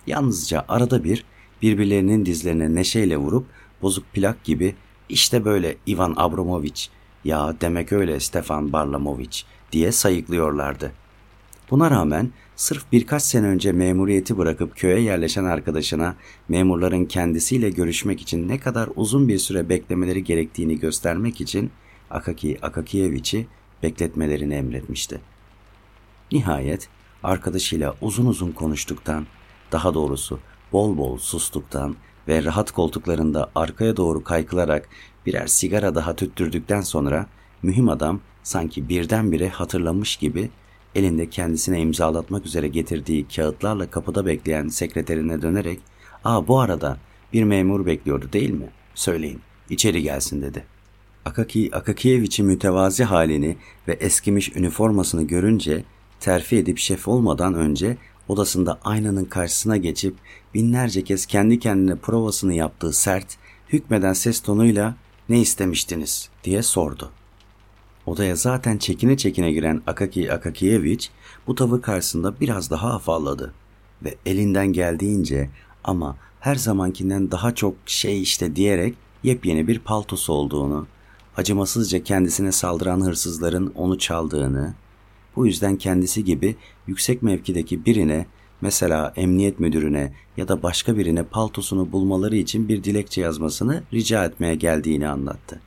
Yalnızca 0.06 0.64
arada 0.68 1.04
bir 1.04 1.24
birbirlerinin 1.62 2.26
dizlerine 2.26 2.74
neşeyle 2.74 3.16
vurup 3.16 3.46
bozuk 3.82 4.12
plak 4.12 4.44
gibi 4.44 4.74
işte 5.08 5.44
böyle 5.44 5.76
Ivan 5.88 6.14
Abramovich 6.16 6.88
ya 7.24 7.56
demek 7.60 7.92
öyle 7.92 8.20
Stefan 8.20 8.72
Barlamovich 8.72 9.44
diye 9.72 9.92
sayıklıyorlardı. 9.92 10.92
Buna 11.70 11.90
rağmen 11.90 12.30
sırf 12.56 12.92
birkaç 12.92 13.22
sene 13.22 13.46
önce 13.46 13.72
memuriyeti 13.72 14.38
bırakıp 14.38 14.76
köye 14.76 15.00
yerleşen 15.00 15.44
arkadaşına 15.44 16.16
memurların 16.48 17.04
kendisiyle 17.04 17.70
görüşmek 17.70 18.20
için 18.20 18.48
ne 18.48 18.58
kadar 18.58 18.88
uzun 18.96 19.28
bir 19.28 19.38
süre 19.38 19.68
beklemeleri 19.68 20.24
gerektiğini 20.24 20.78
göstermek 20.78 21.40
için 21.40 21.70
Akaki 22.10 22.58
Akakiyeviç'i 22.62 23.46
bekletmelerini 23.82 24.54
emretmişti. 24.54 25.20
Nihayet 26.32 26.88
arkadaşıyla 27.22 27.94
uzun 28.00 28.26
uzun 28.26 28.52
konuştuktan, 28.52 29.26
daha 29.72 29.94
doğrusu 29.94 30.38
bol 30.72 30.96
bol 30.96 31.18
sustuktan 31.18 31.96
ve 32.28 32.44
rahat 32.44 32.70
koltuklarında 32.70 33.50
arkaya 33.54 33.96
doğru 33.96 34.24
kaykılarak 34.24 34.88
birer 35.26 35.46
sigara 35.46 35.94
daha 35.94 36.16
tüttürdükten 36.16 36.80
sonra 36.80 37.26
mühim 37.62 37.88
adam 37.88 38.20
sanki 38.42 38.88
birdenbire 38.88 39.48
hatırlamış 39.48 40.16
gibi 40.16 40.50
elinde 40.94 41.30
kendisine 41.30 41.80
imzalatmak 41.80 42.46
üzere 42.46 42.68
getirdiği 42.68 43.28
kağıtlarla 43.28 43.90
kapıda 43.90 44.26
bekleyen 44.26 44.68
sekreterine 44.68 45.42
dönerek 45.42 45.80
''Aa 46.24 46.48
bu 46.48 46.60
arada 46.60 46.98
bir 47.32 47.44
memur 47.44 47.86
bekliyordu 47.86 48.28
değil 48.32 48.50
mi? 48.50 48.70
Söyleyin, 48.94 49.40
içeri 49.70 50.02
gelsin.'' 50.02 50.42
dedi. 50.42 50.64
Akaki 51.24 51.70
Akakiyeviç'in 51.72 52.46
mütevazi 52.46 53.04
halini 53.04 53.56
ve 53.88 53.92
eskimiş 53.92 54.56
üniformasını 54.56 55.22
görünce 55.22 55.84
terfi 56.20 56.56
edip 56.56 56.78
şef 56.78 57.08
olmadan 57.08 57.54
önce 57.54 57.96
odasında 58.28 58.78
aynanın 58.84 59.24
karşısına 59.24 59.76
geçip 59.76 60.14
binlerce 60.54 61.04
kez 61.04 61.26
kendi 61.26 61.58
kendine 61.58 61.96
provasını 61.96 62.54
yaptığı 62.54 62.92
sert, 62.92 63.36
hükmeden 63.68 64.12
ses 64.12 64.40
tonuyla 64.40 64.96
ne 65.28 65.40
istemiştiniz 65.40 66.28
diye 66.44 66.62
sordu. 66.62 67.10
Odaya 68.06 68.36
zaten 68.36 68.78
çekine 68.78 69.16
çekine 69.16 69.52
giren 69.52 69.82
Akaki 69.86 70.32
Akakiyeviç 70.32 71.10
bu 71.46 71.54
tavır 71.54 71.82
karşısında 71.82 72.40
biraz 72.40 72.70
daha 72.70 72.94
afalladı 72.94 73.54
ve 74.04 74.14
elinden 74.26 74.72
geldiğince 74.72 75.50
ama 75.84 76.16
her 76.40 76.54
zamankinden 76.54 77.30
daha 77.30 77.54
çok 77.54 77.74
şey 77.86 78.22
işte 78.22 78.56
diyerek 78.56 78.94
yepyeni 79.22 79.68
bir 79.68 79.78
paltosu 79.78 80.32
olduğunu, 80.32 80.86
acımasızca 81.36 82.04
kendisine 82.04 82.52
saldıran 82.52 83.00
hırsızların 83.00 83.72
onu 83.76 83.98
çaldığını, 83.98 84.74
bu 85.36 85.46
yüzden 85.46 85.76
kendisi 85.76 86.24
gibi 86.24 86.56
yüksek 86.86 87.22
mevkideki 87.22 87.84
birine 87.84 88.26
mesela 88.60 89.12
emniyet 89.16 89.60
müdürüne 89.60 90.12
ya 90.36 90.48
da 90.48 90.62
başka 90.62 90.96
birine 90.96 91.22
paltosunu 91.22 91.92
bulmaları 91.92 92.36
için 92.36 92.68
bir 92.68 92.84
dilekçe 92.84 93.20
yazmasını 93.20 93.82
rica 93.92 94.24
etmeye 94.24 94.54
geldiğini 94.54 95.08
anlattı. 95.08 95.60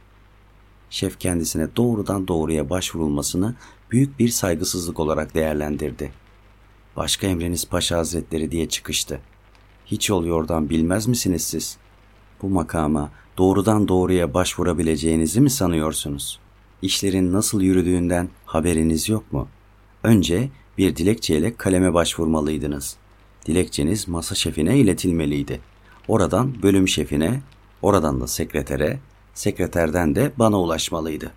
Şef 0.90 1.20
kendisine 1.20 1.68
doğrudan 1.76 2.28
doğruya 2.28 2.70
başvurulmasını 2.70 3.56
büyük 3.91 4.20
bir 4.20 4.30
saygısızlık 4.30 4.99
olarak 4.99 5.36
değerlendirdi. 5.36 6.12
Başka 6.95 7.28
emriniz 7.28 7.66
paşa 7.66 7.98
hazretleri 7.98 8.52
diye 8.52 8.70
çıkıştı. 8.70 9.22
Hiç 9.86 10.10
yol 10.10 10.26
yordan 10.26 10.70
bilmez 10.70 11.07
misiniz 11.07 11.44
siz? 11.44 11.78
Bu 12.41 12.49
makama 12.49 13.12
doğrudan 13.38 13.88
doğruya 13.88 14.34
başvurabileceğinizi 14.34 15.41
mi 15.41 15.49
sanıyorsunuz? 15.49 16.40
İşlerin 16.82 17.34
nasıl 17.34 17.62
yürüdüğünden 17.62 18.30
haberiniz 18.45 19.10
yok 19.10 19.34
mu? 19.34 19.48
Önce 20.03 20.49
bir 20.78 20.95
dilekçeyle 20.95 21.56
kaleme 21.56 21.94
başvurmalıydınız. 21.94 22.98
Dilekçeniz 23.45 24.07
masa 24.07 24.36
şefine 24.36 24.78
iletilmeliydi. 24.78 25.62
Oradan 26.07 26.64
bölüm 26.64 26.88
şefine, 26.88 27.41
oradan 27.82 28.22
da 28.22 28.28
sekretere, 28.28 28.99
sekreterden 29.36 30.16
de 30.16 30.32
bana 30.38 30.60
ulaşmalıydı. 30.60 31.32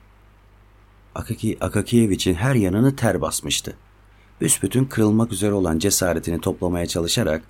Akaki 1.14 1.56
Akakiyeviç'in 1.60 2.34
her 2.34 2.54
yanını 2.54 2.96
ter 2.96 3.20
basmıştı. 3.20 3.76
Büsbütün 4.40 4.84
kırılmak 4.84 5.32
üzere 5.32 5.52
olan 5.52 5.78
cesaretini 5.78 6.40
toplamaya 6.40 6.86
çalışarak 6.86 7.42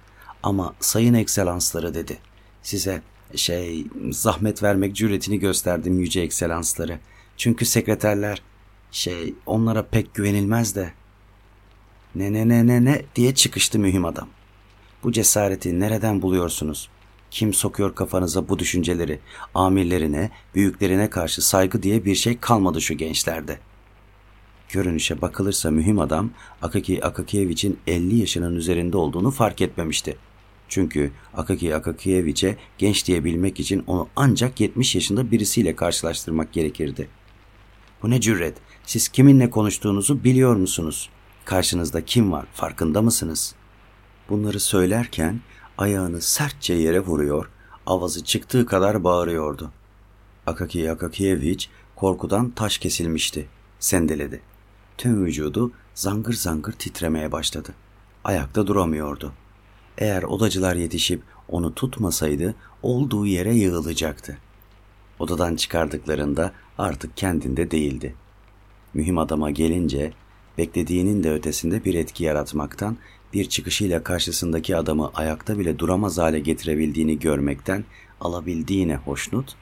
ama 0.42 0.74
sayın 0.80 1.14
ekselansları 1.14 1.94
dedi. 1.94 2.18
Size 2.62 3.02
şey 3.36 3.86
zahmet 4.10 4.62
vermek 4.62 4.96
cüretini 4.96 5.38
gösterdim 5.38 5.98
yüce 6.00 6.20
ekselansları. 6.20 6.98
Çünkü 7.36 7.64
sekreterler 7.64 8.42
şey 8.90 9.34
onlara 9.46 9.86
pek 9.86 10.14
güvenilmez 10.14 10.74
de. 10.76 10.92
Ne 12.14 12.32
ne 12.32 12.48
ne 12.48 12.66
ne 12.66 12.84
ne 12.84 13.02
diye 13.16 13.34
çıkıştı 13.34 13.78
mühim 13.78 14.04
adam. 14.04 14.28
Bu 15.02 15.12
cesareti 15.12 15.80
nereden 15.80 16.22
buluyorsunuz? 16.22 16.88
Kim 17.30 17.54
sokuyor 17.54 17.94
kafanıza 17.94 18.48
bu 18.48 18.58
düşünceleri? 18.58 19.20
Amirlerine, 19.54 20.30
büyüklerine 20.54 21.10
karşı 21.10 21.42
saygı 21.42 21.82
diye 21.82 22.04
bir 22.04 22.14
şey 22.14 22.38
kalmadı 22.38 22.80
şu 22.80 22.94
gençlerde. 22.94 23.58
Görünüşe 24.68 25.20
bakılırsa 25.20 25.70
mühim 25.70 25.98
adam 25.98 26.30
Akaki 26.62 27.04
Akakiyeviç'in 27.04 27.78
50 27.86 28.16
yaşının 28.16 28.56
üzerinde 28.56 28.96
olduğunu 28.96 29.30
fark 29.30 29.60
etmemişti. 29.60 30.16
Çünkü 30.68 31.10
Akaki 31.34 31.74
Akakiyeviç'e 31.74 32.56
genç 32.78 33.06
diyebilmek 33.06 33.60
için 33.60 33.84
onu 33.86 34.08
ancak 34.16 34.60
70 34.60 34.94
yaşında 34.94 35.30
birisiyle 35.30 35.76
karşılaştırmak 35.76 36.52
gerekirdi. 36.52 37.08
Bu 38.02 38.10
ne 38.10 38.20
cüret? 38.20 38.56
Siz 38.84 39.08
kiminle 39.08 39.50
konuştuğunuzu 39.50 40.24
biliyor 40.24 40.56
musunuz? 40.56 41.10
Karşınızda 41.44 42.04
kim 42.04 42.32
var? 42.32 42.46
Farkında 42.52 43.02
mısınız? 43.02 43.54
Bunları 44.28 44.60
söylerken 44.60 45.40
ayağını 45.78 46.20
sertçe 46.20 46.74
yere 46.74 47.00
vuruyor, 47.00 47.50
avazı 47.86 48.24
çıktığı 48.24 48.66
kadar 48.66 49.04
bağırıyordu. 49.04 49.70
Akaki 50.46 50.90
Akakiyeviç 50.90 51.70
korkudan 51.96 52.50
taş 52.50 52.78
kesilmişti. 52.78 53.48
Sendeledi. 53.78 54.40
Tüm 54.98 55.24
vücudu 55.24 55.72
zangır 55.94 56.32
zangır 56.32 56.72
titremeye 56.72 57.32
başladı. 57.32 57.74
Ayakta 58.24 58.66
duramıyordu. 58.66 59.32
Eğer 59.98 60.22
odacılar 60.22 60.74
yetişip 60.74 61.22
onu 61.48 61.74
tutmasaydı 61.74 62.54
olduğu 62.82 63.26
yere 63.26 63.54
yığılacaktı. 63.54 64.38
Odadan 65.18 65.56
çıkardıklarında 65.56 66.52
artık 66.78 67.16
kendinde 67.16 67.70
değildi. 67.70 68.14
Mühim 68.94 69.18
adama 69.18 69.50
gelince 69.50 70.12
beklediğinin 70.58 71.24
de 71.24 71.32
ötesinde 71.32 71.84
bir 71.84 71.94
etki 71.94 72.24
yaratmaktan, 72.24 72.96
bir 73.32 73.44
çıkışıyla 73.44 74.02
karşısındaki 74.02 74.76
adamı 74.76 75.10
ayakta 75.14 75.58
bile 75.58 75.78
duramaz 75.78 76.18
hale 76.18 76.40
getirebildiğini 76.40 77.18
görmekten 77.18 77.84
alabildiğine 78.20 78.96
hoşnut, 78.96 79.54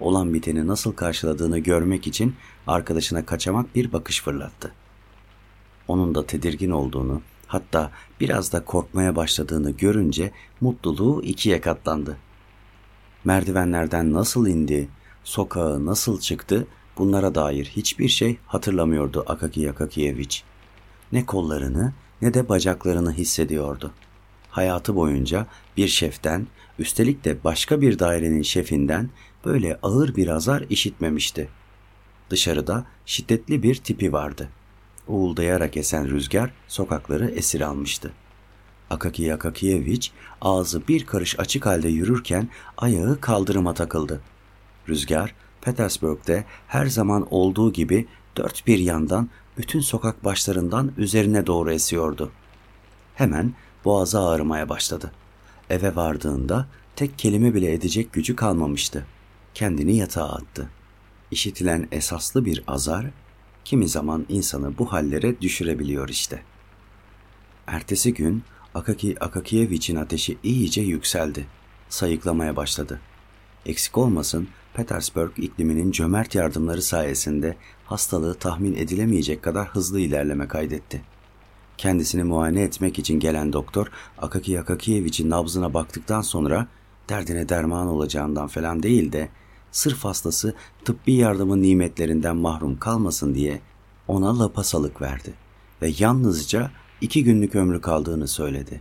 olan 0.00 0.34
biteni 0.34 0.66
nasıl 0.66 0.92
karşıladığını 0.92 1.58
görmek 1.58 2.06
için 2.06 2.34
arkadaşına 2.66 3.26
kaçamak 3.26 3.74
bir 3.74 3.92
bakış 3.92 4.22
fırlattı. 4.22 4.72
Onun 5.88 6.14
da 6.14 6.26
tedirgin 6.26 6.70
olduğunu, 6.70 7.22
hatta 7.46 7.90
biraz 8.20 8.52
da 8.52 8.64
korkmaya 8.64 9.16
başladığını 9.16 9.70
görünce 9.70 10.30
mutluluğu 10.60 11.22
ikiye 11.22 11.60
katlandı. 11.60 12.16
Merdivenlerden 13.24 14.12
nasıl 14.12 14.46
indi, 14.46 14.88
sokağı 15.24 15.86
nasıl 15.86 16.20
çıktı 16.20 16.66
bunlara 16.98 17.34
dair 17.34 17.64
hiçbir 17.64 18.08
şey 18.08 18.36
hatırlamıyordu 18.46 19.24
Akaki 19.26 19.60
Yakakiyeviç. 19.60 20.44
Ne 21.12 21.26
kollarını 21.26 21.92
ne 22.24 22.34
de 22.34 22.48
bacaklarını 22.48 23.12
hissediyordu. 23.12 23.92
Hayatı 24.50 24.94
boyunca 24.94 25.46
bir 25.76 25.88
şeften, 25.88 26.46
üstelik 26.78 27.24
de 27.24 27.44
başka 27.44 27.80
bir 27.80 27.98
dairenin 27.98 28.42
şefinden 28.42 29.10
böyle 29.44 29.78
ağır 29.82 30.16
bir 30.16 30.28
azar 30.28 30.64
işitmemişti. 30.70 31.48
Dışarıda 32.30 32.86
şiddetli 33.06 33.62
bir 33.62 33.74
tipi 33.74 34.12
vardı. 34.12 34.48
Uğuldayarak 35.08 35.76
esen 35.76 36.10
rüzgar 36.10 36.50
sokakları 36.68 37.30
esir 37.30 37.60
almıştı. 37.60 38.12
Akaki 38.90 39.34
Akakiyeviç 39.34 40.12
ağzı 40.40 40.88
bir 40.88 41.06
karış 41.06 41.40
açık 41.40 41.66
halde 41.66 41.88
yürürken 41.88 42.48
ayağı 42.76 43.20
kaldırıma 43.20 43.74
takıldı. 43.74 44.20
Rüzgar 44.88 45.34
Petersburg'de 45.60 46.44
her 46.68 46.86
zaman 46.86 47.26
olduğu 47.30 47.72
gibi 47.72 48.06
dört 48.36 48.66
bir 48.66 48.78
yandan 48.78 49.28
bütün 49.58 49.80
sokak 49.80 50.24
başlarından 50.24 50.92
üzerine 50.96 51.46
doğru 51.46 51.72
esiyordu. 51.72 52.32
Hemen 53.14 53.54
boğazı 53.84 54.20
ağrımaya 54.20 54.68
başladı. 54.68 55.12
Eve 55.70 55.96
vardığında 55.96 56.66
tek 56.96 57.18
kelime 57.18 57.54
bile 57.54 57.72
edecek 57.72 58.12
gücü 58.12 58.36
kalmamıştı. 58.36 59.06
Kendini 59.54 59.96
yatağa 59.96 60.28
attı. 60.28 60.68
İşitilen 61.30 61.88
esaslı 61.92 62.44
bir 62.44 62.64
azar, 62.66 63.06
kimi 63.64 63.88
zaman 63.88 64.26
insanı 64.28 64.78
bu 64.78 64.92
hallere 64.92 65.40
düşürebiliyor 65.40 66.08
işte. 66.08 66.42
Ertesi 67.66 68.14
gün 68.14 68.42
Akaki 68.74 69.16
Akakiyevich'in 69.20 69.96
ateşi 69.96 70.38
iyice 70.42 70.82
yükseldi. 70.82 71.46
Sayıklamaya 71.88 72.56
başladı. 72.56 73.00
Eksik 73.66 73.98
olmasın 73.98 74.48
Petersburg 74.74 75.32
ikliminin 75.36 75.90
cömert 75.90 76.34
yardımları 76.34 76.82
sayesinde 76.82 77.56
hastalığı 77.86 78.34
tahmin 78.34 78.74
edilemeyecek 78.74 79.42
kadar 79.42 79.68
hızlı 79.68 80.00
ilerleme 80.00 80.48
kaydetti. 80.48 81.02
Kendisini 81.78 82.24
muayene 82.24 82.62
etmek 82.62 82.98
için 82.98 83.20
gelen 83.20 83.52
doktor 83.52 83.86
Akaki 84.18 84.60
Akakiyevich'in 84.60 85.30
nabzına 85.30 85.74
baktıktan 85.74 86.22
sonra 86.22 86.66
derdine 87.08 87.48
derman 87.48 87.86
olacağından 87.86 88.48
falan 88.48 88.82
değil 88.82 89.12
de 89.12 89.28
sırf 89.72 90.04
hastası 90.04 90.54
tıbbi 90.84 91.12
yardımın 91.12 91.62
nimetlerinden 91.62 92.36
mahrum 92.36 92.78
kalmasın 92.78 93.34
diye 93.34 93.60
ona 94.08 94.38
lapasalık 94.38 95.02
verdi 95.02 95.34
ve 95.82 95.92
yalnızca 95.98 96.70
iki 97.00 97.24
günlük 97.24 97.54
ömrü 97.54 97.80
kaldığını 97.80 98.28
söyledi. 98.28 98.80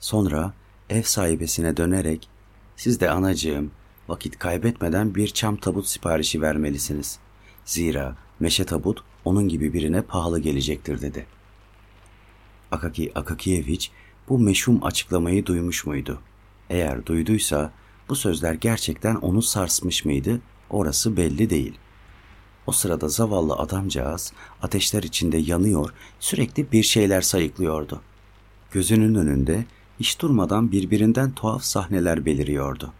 Sonra 0.00 0.52
ev 0.90 1.02
sahibesine 1.02 1.76
dönerek 1.76 2.28
siz 2.76 3.00
de 3.00 3.10
anacığım 3.10 3.70
vakit 4.08 4.38
kaybetmeden 4.38 5.14
bir 5.14 5.28
çam 5.28 5.56
tabut 5.56 5.86
siparişi 5.86 6.42
vermelisiniz. 6.42 7.18
Zira 7.64 8.16
meşe 8.40 8.64
tabut 8.64 9.04
onun 9.24 9.48
gibi 9.48 9.72
birine 9.72 10.02
pahalı 10.02 10.38
gelecektir 10.38 11.00
dedi. 11.00 11.26
Akaki 12.70 13.12
Akakiyeviç 13.14 13.90
bu 14.28 14.38
meşhum 14.38 14.84
açıklamayı 14.84 15.46
duymuş 15.46 15.86
muydu? 15.86 16.20
Eğer 16.70 17.06
duyduysa 17.06 17.72
bu 18.08 18.16
sözler 18.16 18.54
gerçekten 18.54 19.14
onu 19.14 19.42
sarsmış 19.42 20.04
mıydı? 20.04 20.40
Orası 20.70 21.16
belli 21.16 21.50
değil. 21.50 21.78
O 22.66 22.72
sırada 22.72 23.08
zavallı 23.08 23.54
adamcağız 23.54 24.32
ateşler 24.62 25.02
içinde 25.02 25.38
yanıyor, 25.38 25.94
sürekli 26.20 26.72
bir 26.72 26.82
şeyler 26.82 27.20
sayıklıyordu. 27.20 28.00
Gözünün 28.70 29.14
önünde 29.14 29.64
hiç 30.00 30.20
durmadan 30.20 30.72
birbirinden 30.72 31.32
tuhaf 31.32 31.62
sahneler 31.62 32.26
beliriyordu. 32.26 32.92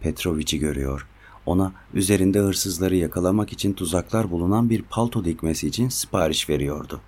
Petroviç'i 0.00 0.58
görüyor. 0.58 1.06
Ona 1.46 1.72
üzerinde 1.94 2.38
hırsızları 2.38 2.96
yakalamak 2.96 3.52
için 3.52 3.72
tuzaklar 3.72 4.30
bulunan 4.30 4.70
bir 4.70 4.82
palto 4.82 5.24
dikmesi 5.24 5.66
için 5.66 5.88
sipariş 5.88 6.48
veriyordu. 6.48 7.00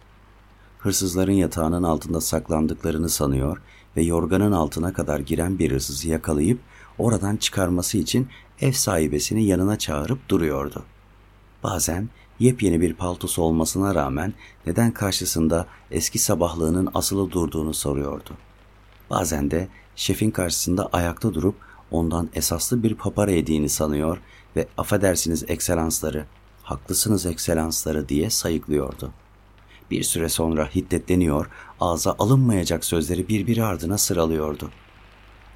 Hırsızların 0.79 1.33
yatağının 1.33 1.83
altında 1.83 2.21
saklandıklarını 2.21 3.09
sanıyor 3.09 3.63
ve 3.97 4.03
yorganın 4.03 4.53
altına 4.53 4.93
kadar 4.93 5.21
giren 5.21 5.59
bir 5.59 5.73
hırsızı 5.73 6.09
yakalayıp 6.09 6.61
oradan 6.99 7.37
çıkarması 7.37 7.99
için 7.99 8.29
ev 8.61 8.73
sahibesini 8.73 9.45
yanına 9.45 9.79
çağırıp 9.79 10.29
duruyordu. 10.29 10.83
Bazen 11.63 12.09
yepyeni 12.39 12.81
bir 12.81 12.95
paltosu 12.95 13.43
olmasına 13.43 13.95
rağmen 13.95 14.35
neden 14.67 14.91
karşısında 14.91 15.67
eski 15.91 16.19
sabahlığının 16.19 16.89
asılı 16.95 17.31
durduğunu 17.31 17.75
soruyordu. 17.75 18.31
Bazen 19.11 19.51
de 19.51 19.69
şefin 19.97 20.31
karşısında 20.31 20.89
ayakta 20.93 21.35
durup 21.35 21.55
ondan 21.93 22.29
esaslı 22.35 22.83
bir 22.83 22.95
papara 22.95 23.31
yediğini 23.31 23.69
sanıyor 23.69 24.19
ve 24.57 24.69
affedersiniz 24.79 25.45
ekselansları, 25.49 26.27
haklısınız 26.63 27.27
ekselansları 27.27 28.09
diye 28.09 28.31
sayıklıyordu. 28.31 29.11
Bir 29.91 30.03
süre 30.03 30.29
sonra 30.29 30.69
hiddetleniyor, 30.75 31.51
ağza 31.81 32.17
alınmayacak 32.19 32.85
sözleri 32.85 33.29
birbiri 33.29 33.65
ardına 33.65 33.99
sıralıyordu. 33.99 34.71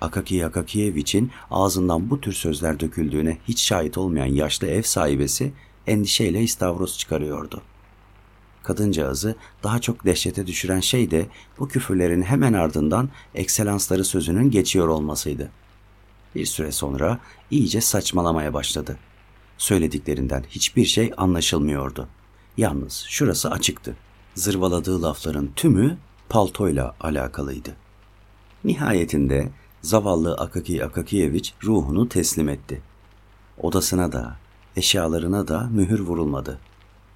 Akaki 0.01 0.47
Akakiyeviç'in 0.47 1.31
ağzından 1.51 2.11
bu 2.11 2.21
tür 2.21 2.33
sözler 2.33 2.81
döküldüğüne 2.81 3.39
hiç 3.49 3.61
şahit 3.61 3.99
olmayan 3.99 4.27
yaşlı 4.27 4.67
ev 4.67 4.83
sahibesi 4.83 5.53
endişeyle 5.87 6.43
istavros 6.43 6.99
çıkarıyordu. 6.99 7.63
Kadıncağızı 8.63 9.35
daha 9.63 9.79
çok 9.79 10.05
dehşete 10.05 10.47
düşüren 10.47 10.81
şey 10.81 11.11
de 11.11 11.27
bu 11.59 11.69
küfürlerin 11.69 12.23
hemen 12.23 12.53
ardından 12.53 13.09
ekselansları 13.35 14.05
sözünün 14.05 14.51
geçiyor 14.51 14.89
olmasıydı. 14.89 15.51
Bir 16.37 16.47
süre 16.47 16.73
sonra 16.73 17.19
iyice 17.51 17.81
saçmalamaya 17.81 18.55
başladı. 18.55 18.99
Söylediklerinden 19.59 20.45
hiçbir 20.51 20.85
şey 20.85 21.13
anlaşılmıyordu. 21.17 22.09
Yalnız 22.57 23.05
şurası 23.09 23.51
açıktı. 23.51 23.97
Zırvaladığı 24.35 25.03
lafların 25.03 25.49
tümü 25.57 25.99
paltoyla 26.29 26.95
alakalıydı. 27.01 27.77
Nihayetinde 28.65 29.49
zavallı 29.83 30.35
Akaki 30.35 30.85
Akakiyeviç 30.85 31.55
ruhunu 31.65 32.09
teslim 32.09 32.49
etti. 32.49 32.83
Odasına 33.59 34.13
da, 34.13 34.37
eşyalarına 34.77 35.49
da 35.49 35.69
mühür 35.73 36.01
vurulmadı. 36.01 36.59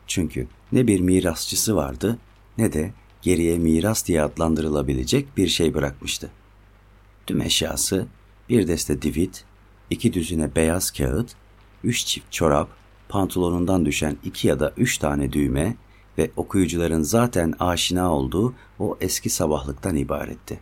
Çünkü 0.07 0.49
ne 0.73 0.87
bir 0.87 1.01
mirasçısı 1.01 1.77
vardı 1.77 2.19
ne 2.59 2.73
de 2.73 2.93
geriye 3.23 3.59
miras 3.59 4.07
diye 4.07 4.23
adlandırılabilecek 4.23 5.37
bir 5.37 5.49
şey 5.49 5.75
bırakmıştı. 5.75 6.31
Tüm 7.27 7.41
eşyası 7.41 8.07
bir 8.51 8.69
deste 8.69 9.03
divit, 9.03 9.45
iki 9.91 10.13
düzine 10.13 10.55
beyaz 10.57 10.91
kağıt, 10.91 11.35
üç 11.85 12.05
çift 12.07 12.33
çorap, 12.33 12.69
pantolonundan 13.09 13.87
düşen 13.87 14.17
iki 14.25 14.49
ya 14.49 14.61
da 14.61 14.73
üç 14.77 14.99
tane 14.99 15.33
düğme 15.33 15.77
ve 16.19 16.31
okuyucuların 16.37 17.03
zaten 17.03 17.55
aşina 17.61 18.15
olduğu 18.15 18.55
o 18.79 18.99
eski 19.01 19.31
sabahlıktan 19.31 19.97
ibaretti. 19.97 20.61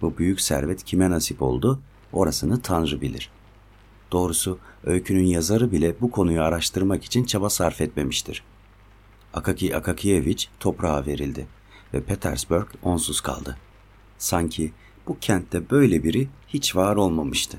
Bu 0.00 0.18
büyük 0.18 0.40
servet 0.40 0.84
kime 0.84 1.10
nasip 1.10 1.42
oldu 1.42 1.80
orasını 2.12 2.62
Tanrı 2.62 3.00
bilir. 3.00 3.30
Doğrusu 4.12 4.58
öykünün 4.84 5.26
yazarı 5.26 5.72
bile 5.72 5.94
bu 6.00 6.10
konuyu 6.10 6.42
araştırmak 6.42 7.04
için 7.04 7.24
çaba 7.24 7.50
sarf 7.50 7.80
etmemiştir. 7.80 8.44
Akaki 9.34 9.76
Akakiyeviç 9.76 10.48
toprağa 10.60 11.06
verildi 11.06 11.46
ve 11.94 12.02
Petersburg 12.02 12.66
onsuz 12.82 13.20
kaldı. 13.20 13.56
Sanki 14.18 14.72
bu 15.06 15.18
kentte 15.20 15.70
böyle 15.70 16.04
biri 16.04 16.28
hiç 16.48 16.76
var 16.76 16.96
olmamıştı. 16.96 17.58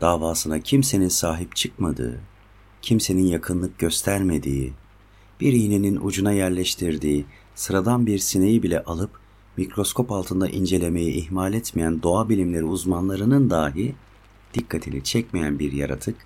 Davasına 0.00 0.60
kimsenin 0.60 1.08
sahip 1.08 1.56
çıkmadığı, 1.56 2.20
kimsenin 2.82 3.26
yakınlık 3.26 3.78
göstermediği, 3.78 4.72
bir 5.40 5.52
iğnenin 5.52 5.96
ucuna 5.96 6.32
yerleştirdiği 6.32 7.26
sıradan 7.54 8.06
bir 8.06 8.18
sineği 8.18 8.62
bile 8.62 8.84
alıp 8.84 9.10
mikroskop 9.56 10.12
altında 10.12 10.48
incelemeyi 10.48 11.12
ihmal 11.12 11.54
etmeyen 11.54 12.02
doğa 12.02 12.28
bilimleri 12.28 12.64
uzmanlarının 12.64 13.50
dahi 13.50 13.94
dikkatini 14.54 15.04
çekmeyen 15.04 15.58
bir 15.58 15.72
yaratık, 15.72 16.16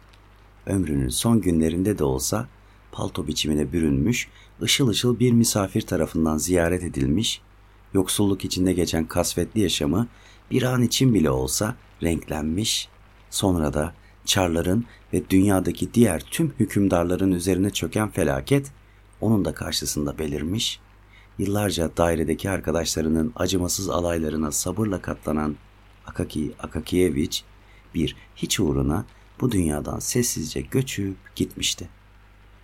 ömrünün 0.67 1.09
son 1.09 1.41
günlerinde 1.41 1.99
de 1.99 2.05
olsa 2.05 2.49
palto 2.93 3.27
biçimine 3.27 3.73
bürünmüş, 3.73 4.29
ışıl 4.63 4.89
ışıl 4.89 5.19
bir 5.19 5.33
misafir 5.33 5.81
tarafından 5.81 6.39
ziyaret 6.39 6.83
edilmiş, 6.83 7.41
yoksulluk 7.95 8.45
içinde 8.45 8.73
geçen 8.73 9.05
kasvetli 9.05 9.61
yaşamı 9.61 10.09
bir 10.51 10.63
an 10.63 10.83
için 10.83 11.15
bile 11.15 11.31
olsa 11.31 11.77
renklenmiş, 12.03 12.89
sonra 13.31 13.75
da 13.75 13.95
Çarların 14.25 14.85
ve 15.13 15.31
dünyadaki 15.31 15.95
diğer 15.95 16.21
tüm 16.21 16.55
hükümdarların 16.61 17.33
üzerine 17.33 17.71
çöken 17.71 18.11
felaket 18.11 18.73
onun 19.21 19.45
da 19.45 19.55
karşısında 19.55 20.19
belirmiş, 20.19 20.81
yıllarca 21.39 21.91
dairedeki 21.97 22.51
arkadaşlarının 22.51 23.33
acımasız 23.37 23.89
alaylarına 23.89 24.53
sabırla 24.53 25.03
katlanan 25.03 25.57
Akaki 26.07 26.53
Akakiyeviç 26.59 27.45
bir 27.95 28.17
hiç 28.37 28.61
uğruna 28.61 29.05
bu 29.41 29.53
dünyadan 29.53 29.99
sessizce 29.99 30.61
göçüp 30.61 31.17
gitmişti. 31.37 31.89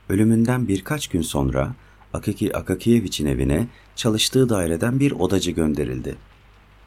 Ölümünden 0.09 0.69
birkaç 0.69 1.09
gün 1.09 1.23
sonra 1.23 1.75
Akaki 2.13 2.57
Akakiyeviç'in 2.57 3.27
evine 3.27 3.69
çalıştığı 3.97 4.49
daireden 4.49 5.01
bir 5.01 5.13
odacı 5.13 5.51
gönderildi. 5.51 6.17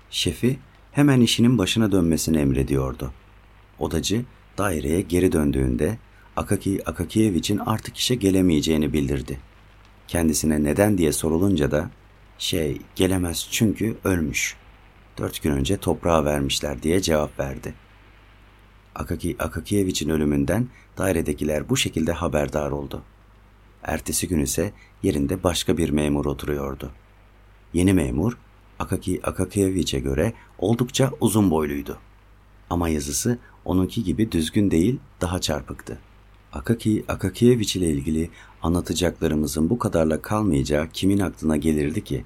Şefi 0.10 0.60
hemen 0.94 1.22
işinin 1.22 1.58
başına 1.58 1.92
dönmesini 1.92 2.38
emrediyordu. 2.38 3.12
Odacı 3.80 4.26
daireye 4.58 5.02
geri 5.02 5.32
döndüğünde 5.32 5.98
Akaki 6.36 6.82
Akakiyeviç'in 6.86 7.58
artık 7.58 7.98
işe 7.98 8.16
gelemeyeceğini 8.16 8.94
bildirdi. 8.94 9.40
Kendisine 10.08 10.64
neden 10.64 10.98
diye 10.98 11.12
sorulunca 11.12 11.72
da 11.72 11.90
şey 12.38 12.82
gelemez 12.96 13.48
çünkü 13.52 13.98
ölmüş. 14.04 14.56
Dört 15.18 15.44
gün 15.44 15.52
önce 15.52 15.78
toprağa 15.78 16.26
vermişler 16.26 16.84
diye 16.84 17.02
cevap 17.02 17.40
verdi. 17.40 17.74
Akaki 18.96 19.36
Akakiyeviç'in 19.40 20.10
ölümünden 20.10 20.68
dairedekiler 20.98 21.70
bu 21.70 21.78
şekilde 21.78 22.12
haberdar 22.12 22.72
oldu. 22.72 23.02
Ertesi 23.84 24.28
gün 24.28 24.40
ise 24.40 24.74
yerinde 25.04 25.44
başka 25.44 25.78
bir 25.78 25.90
memur 25.90 26.26
oturuyordu. 26.26 26.92
Yeni 27.74 27.94
memur 27.94 28.38
Akaki 28.84 29.20
Akakiyeviç'e 29.24 30.00
göre 30.00 30.34
oldukça 30.58 31.12
uzun 31.22 31.52
boyluydu. 31.52 31.98
Ama 32.70 32.90
yazısı 32.90 33.38
onunki 33.66 34.04
gibi 34.04 34.32
düzgün 34.32 34.72
değil, 34.72 35.00
daha 35.22 35.42
çarpıktı. 35.42 36.00
Akaki 36.54 37.04
Akakiyeviç 37.08 37.76
ile 37.76 37.88
ilgili 37.88 38.30
anlatacaklarımızın 38.62 39.70
bu 39.70 39.80
kadarla 39.80 40.22
kalmayacağı 40.22 40.90
kimin 40.94 41.20
aklına 41.20 41.58
gelirdi 41.58 42.04
ki? 42.04 42.26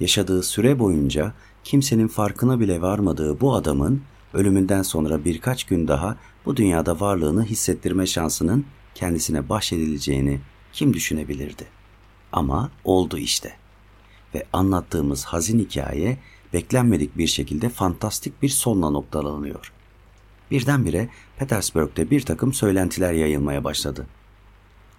Yaşadığı 0.00 0.42
süre 0.42 0.78
boyunca 0.78 1.32
kimsenin 1.64 2.08
farkına 2.08 2.60
bile 2.60 2.80
varmadığı 2.80 3.40
bu 3.40 3.54
adamın 3.54 4.02
ölümünden 4.34 4.82
sonra 4.82 5.24
birkaç 5.24 5.64
gün 5.64 5.88
daha 5.88 6.16
bu 6.46 6.56
dünyada 6.56 7.00
varlığını 7.00 7.44
hissettirme 7.44 8.06
şansının 8.06 8.64
kendisine 8.94 9.48
bahşedileceğini 9.48 10.40
kim 10.72 10.94
düşünebilirdi? 10.94 11.66
Ama 12.32 12.70
oldu 12.84 13.18
işte. 13.18 13.67
Ve 14.34 14.46
anlattığımız 14.52 15.24
hazin 15.24 15.58
hikaye 15.58 16.18
beklenmedik 16.52 17.18
bir 17.18 17.26
şekilde 17.26 17.68
fantastik 17.68 18.42
bir 18.42 18.48
sonla 18.48 18.90
noktalanıyor. 18.90 19.72
Birdenbire 20.50 21.08
Petersburg'da 21.38 22.10
bir 22.10 22.20
takım 22.20 22.52
söylentiler 22.52 23.12
yayılmaya 23.12 23.64
başladı. 23.64 24.06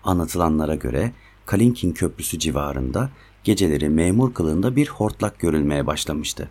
Anlatılanlara 0.03 0.75
göre 0.75 1.11
Kalinkin 1.45 1.91
Köprüsü 1.91 2.39
civarında 2.39 3.09
geceleri 3.43 3.89
memur 3.89 4.33
kılığında 4.33 4.75
bir 4.75 4.87
hortlak 4.87 5.39
görülmeye 5.39 5.87
başlamıştı. 5.87 6.49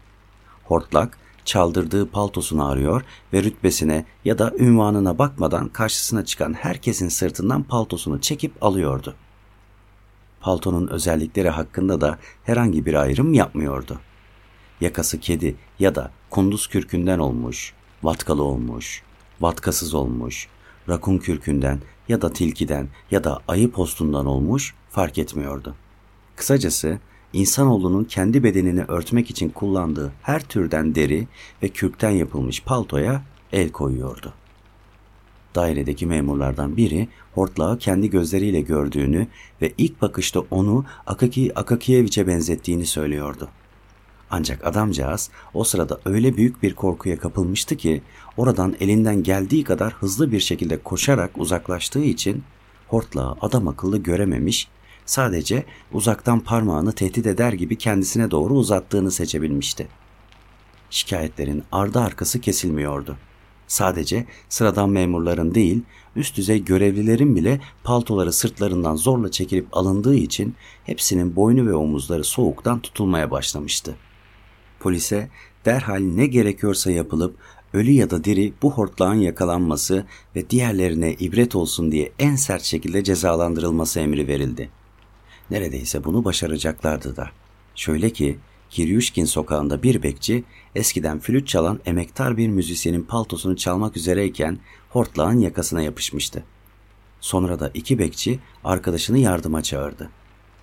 Hortlak 0.64 1.18
çaldırdığı 1.44 2.10
paltosunu 2.10 2.68
arıyor 2.68 3.02
ve 3.32 3.42
rütbesine 3.42 4.04
ya 4.24 4.38
da 4.38 4.52
ünvanına 4.58 5.18
bakmadan 5.18 5.68
karşısına 5.68 6.24
çıkan 6.24 6.52
herkesin 6.52 7.08
sırtından 7.08 7.62
paltosunu 7.62 8.20
çekip 8.20 8.62
alıyordu. 8.62 9.14
Paltonun 10.40 10.88
özellikleri 10.88 11.48
hakkında 11.48 12.00
da 12.00 12.18
herhangi 12.44 12.86
bir 12.86 12.94
ayrım 12.94 13.34
yapmıyordu. 13.34 14.00
Yakası 14.80 15.20
kedi 15.20 15.56
ya 15.78 15.94
da 15.94 16.10
kunduz 16.30 16.66
kürkünden 16.66 17.18
olmuş, 17.18 17.72
vatkalı 18.02 18.42
olmuş, 18.42 19.02
vatkasız 19.40 19.94
olmuş, 19.94 20.48
rakun 20.88 21.18
kürkünden 21.18 21.80
ya 22.08 22.22
da 22.22 22.32
tilkiden 22.32 22.88
ya 23.10 23.24
da 23.24 23.38
ayı 23.48 23.70
postundan 23.70 24.26
olmuş 24.26 24.74
fark 24.90 25.18
etmiyordu. 25.18 25.74
Kısacası 26.36 26.98
insanoğlunun 27.32 28.04
kendi 28.04 28.44
bedenini 28.44 28.82
örtmek 28.82 29.30
için 29.30 29.48
kullandığı 29.48 30.12
her 30.22 30.42
türden 30.42 30.94
deri 30.94 31.26
ve 31.62 31.68
kürkten 31.68 32.10
yapılmış 32.10 32.62
paltoya 32.62 33.22
el 33.52 33.72
koyuyordu. 33.72 34.34
Dairedeki 35.58 36.06
memurlardan 36.06 36.76
biri 36.76 37.08
hortlağı 37.34 37.78
kendi 37.78 38.10
gözleriyle 38.10 38.60
gördüğünü 38.60 39.26
ve 39.62 39.72
ilk 39.78 40.02
bakışta 40.02 40.40
onu 40.50 40.84
Akaki 41.06 41.58
Akakiyeviç'e 41.58 42.26
benzettiğini 42.26 42.86
söylüyordu. 42.86 43.48
Ancak 44.30 44.66
adamcağız 44.66 45.30
o 45.54 45.64
sırada 45.64 46.00
öyle 46.04 46.36
büyük 46.36 46.62
bir 46.62 46.74
korkuya 46.74 47.18
kapılmıştı 47.18 47.76
ki 47.76 48.02
oradan 48.36 48.76
elinden 48.80 49.22
geldiği 49.22 49.64
kadar 49.64 49.92
hızlı 49.92 50.32
bir 50.32 50.40
şekilde 50.40 50.82
koşarak 50.82 51.30
uzaklaştığı 51.38 52.04
için 52.04 52.42
hortlağı 52.88 53.36
adam 53.40 53.68
akıllı 53.68 53.98
görememiş 53.98 54.68
sadece 55.06 55.64
uzaktan 55.92 56.40
parmağını 56.40 56.92
tehdit 56.92 57.26
eder 57.26 57.52
gibi 57.52 57.76
kendisine 57.76 58.30
doğru 58.30 58.54
uzattığını 58.54 59.10
seçebilmişti. 59.10 59.88
Şikayetlerin 60.90 61.62
ardı 61.72 62.00
arkası 62.00 62.40
kesilmiyordu. 62.40 63.16
Sadece 63.68 64.26
sıradan 64.48 64.90
memurların 64.90 65.54
değil, 65.54 65.82
üst 66.16 66.36
düzey 66.36 66.64
görevlilerin 66.64 67.36
bile 67.36 67.60
paltoları 67.84 68.32
sırtlarından 68.32 68.96
zorla 68.96 69.30
çekilip 69.30 69.66
alındığı 69.72 70.16
için 70.16 70.54
hepsinin 70.84 71.36
boynu 71.36 71.66
ve 71.66 71.74
omuzları 71.74 72.24
soğuktan 72.24 72.80
tutulmaya 72.80 73.30
başlamıştı. 73.30 73.96
Polise 74.80 75.28
derhal 75.64 76.00
ne 76.00 76.26
gerekiyorsa 76.26 76.90
yapılıp 76.90 77.36
ölü 77.72 77.90
ya 77.90 78.10
da 78.10 78.24
diri 78.24 78.52
bu 78.62 78.72
hortlağın 78.72 79.20
yakalanması 79.20 80.06
ve 80.36 80.50
diğerlerine 80.50 81.12
ibret 81.12 81.56
olsun 81.56 81.92
diye 81.92 82.12
en 82.18 82.36
sert 82.36 82.62
şekilde 82.62 83.04
cezalandırılması 83.04 84.00
emri 84.00 84.28
verildi. 84.28 84.70
Neredeyse 85.50 86.04
bunu 86.04 86.24
başaracaklardı 86.24 87.16
da. 87.16 87.30
Şöyle 87.74 88.10
ki 88.10 88.38
Kiryushkin 88.70 89.24
sokağında 89.24 89.82
bir 89.82 90.02
bekçi 90.02 90.44
eskiden 90.74 91.18
flüt 91.18 91.48
çalan 91.48 91.80
emektar 91.86 92.36
bir 92.36 92.48
müzisyenin 92.48 93.02
paltosunu 93.02 93.56
çalmak 93.56 93.96
üzereyken 93.96 94.58
hortlağın 94.90 95.38
yakasına 95.38 95.82
yapışmıştı. 95.82 96.44
Sonra 97.20 97.60
da 97.60 97.70
iki 97.74 97.98
bekçi 97.98 98.38
arkadaşını 98.64 99.18
yardıma 99.18 99.62
çağırdı. 99.62 100.10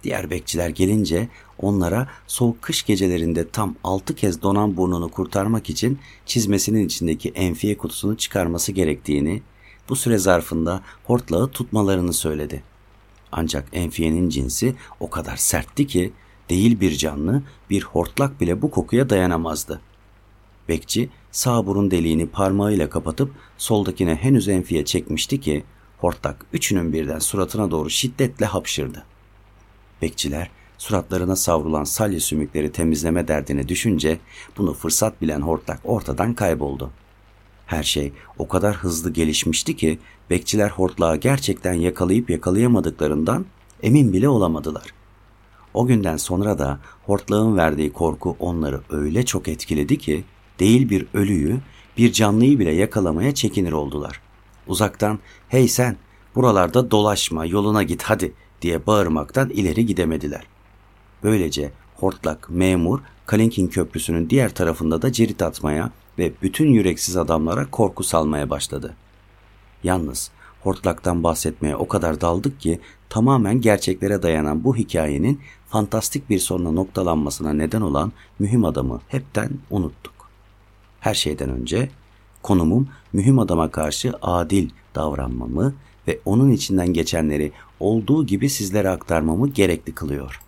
Diğer 0.03 0.29
bekçiler 0.29 0.69
gelince 0.69 1.29
onlara 1.57 2.07
soğuk 2.27 2.61
kış 2.61 2.83
gecelerinde 2.83 3.49
tam 3.49 3.75
altı 3.83 4.15
kez 4.15 4.41
donan 4.41 4.77
burnunu 4.77 5.09
kurtarmak 5.09 5.69
için 5.69 5.99
çizmesinin 6.25 6.85
içindeki 6.85 7.29
enfiye 7.29 7.77
kutusunu 7.77 8.17
çıkarması 8.17 8.71
gerektiğini, 8.71 9.41
bu 9.89 9.95
süre 9.95 10.17
zarfında 10.17 10.81
hortlağı 11.03 11.51
tutmalarını 11.51 12.13
söyledi. 12.13 12.63
Ancak 13.31 13.67
enfiyenin 13.73 14.29
cinsi 14.29 14.75
o 14.99 15.09
kadar 15.09 15.35
sertti 15.35 15.87
ki 15.87 16.13
değil 16.49 16.79
bir 16.79 16.91
canlı, 16.91 17.43
bir 17.69 17.83
hortlak 17.83 18.41
bile 18.41 18.61
bu 18.61 18.71
kokuya 18.71 19.09
dayanamazdı. 19.09 19.81
Bekçi 20.69 21.09
sağ 21.31 21.65
burun 21.65 21.91
deliğini 21.91 22.27
parmağıyla 22.27 22.89
kapatıp 22.89 23.31
soldakine 23.57 24.15
henüz 24.15 24.47
enfiye 24.47 24.85
çekmişti 24.85 25.41
ki 25.41 25.63
hortlak 25.97 26.45
üçünün 26.53 26.93
birden 26.93 27.19
suratına 27.19 27.71
doğru 27.71 27.89
şiddetle 27.89 28.45
hapşırdı. 28.45 29.05
Bekçiler 30.01 30.49
suratlarına 30.77 31.35
savrulan 31.35 31.83
salya 31.83 32.19
sümükleri 32.19 32.71
temizleme 32.71 33.27
derdine 33.27 33.67
düşünce 33.67 34.19
bunu 34.57 34.73
fırsat 34.73 35.21
bilen 35.21 35.41
hortlak 35.41 35.79
ortadan 35.83 36.33
kayboldu. 36.33 36.91
Her 37.65 37.83
şey 37.83 38.13
o 38.37 38.47
kadar 38.47 38.75
hızlı 38.75 39.13
gelişmişti 39.13 39.75
ki 39.75 39.99
bekçiler 40.29 40.69
hortlağı 40.69 41.17
gerçekten 41.17 41.73
yakalayıp 41.73 42.29
yakalayamadıklarından 42.29 43.45
emin 43.83 44.13
bile 44.13 44.29
olamadılar. 44.29 44.94
O 45.75 45.85
günden 45.85 46.17
sonra 46.17 46.59
da 46.59 46.79
hortlağın 47.05 47.57
verdiği 47.57 47.93
korku 47.93 48.35
onları 48.39 48.81
öyle 48.89 49.25
çok 49.25 49.47
etkiledi 49.47 49.97
ki 49.97 50.23
değil 50.59 50.89
bir 50.89 51.07
ölüyü 51.13 51.59
bir 51.97 52.11
canlıyı 52.11 52.59
bile 52.59 52.71
yakalamaya 52.71 53.33
çekinir 53.33 53.71
oldular. 53.71 54.21
Uzaktan 54.67 55.19
hey 55.49 55.67
sen 55.67 55.97
buralarda 56.35 56.91
dolaşma 56.91 57.45
yoluna 57.45 57.83
git 57.83 58.03
hadi 58.03 58.33
diye 58.61 58.85
bağırmaktan 58.85 59.49
ileri 59.49 59.85
gidemediler. 59.85 60.47
Böylece 61.23 61.71
hortlak 61.95 62.49
memur 62.49 62.99
Kalinkin 63.25 63.67
Köprüsü'nün 63.67 64.29
diğer 64.29 64.53
tarafında 64.53 65.01
da 65.01 65.11
cirit 65.11 65.41
atmaya 65.41 65.91
ve 66.17 66.31
bütün 66.41 66.67
yüreksiz 66.67 67.17
adamlara 67.17 67.71
korku 67.71 68.03
salmaya 68.03 68.49
başladı. 68.49 68.95
Yalnız 69.83 70.31
hortlaktan 70.61 71.23
bahsetmeye 71.23 71.75
o 71.75 71.87
kadar 71.87 72.21
daldık 72.21 72.59
ki 72.59 72.79
tamamen 73.09 73.61
gerçeklere 73.61 74.23
dayanan 74.23 74.63
bu 74.63 74.75
hikayenin 74.75 75.41
fantastik 75.75 76.29
bir 76.29 76.39
sonla 76.39 76.71
noktalanmasına 76.71 77.53
neden 77.53 77.81
olan 77.81 78.11
mühim 78.39 78.65
adamı 78.65 79.01
hepten 79.07 79.49
unuttuk. 79.69 80.13
Her 80.99 81.13
şeyden 81.13 81.49
önce 81.49 81.89
konumum 82.41 82.89
mühim 83.13 83.39
adama 83.39 83.71
karşı 83.71 84.13
adil 84.21 84.69
davranmamı 84.95 85.73
ve 86.07 86.19
onun 86.25 86.51
içinden 86.51 86.93
geçenleri 86.93 87.51
olduğu 87.79 88.25
gibi 88.25 88.49
sizlere 88.49 88.89
aktarmamı 88.89 89.49
gerekli 89.49 89.95
kılıyor. 89.95 90.41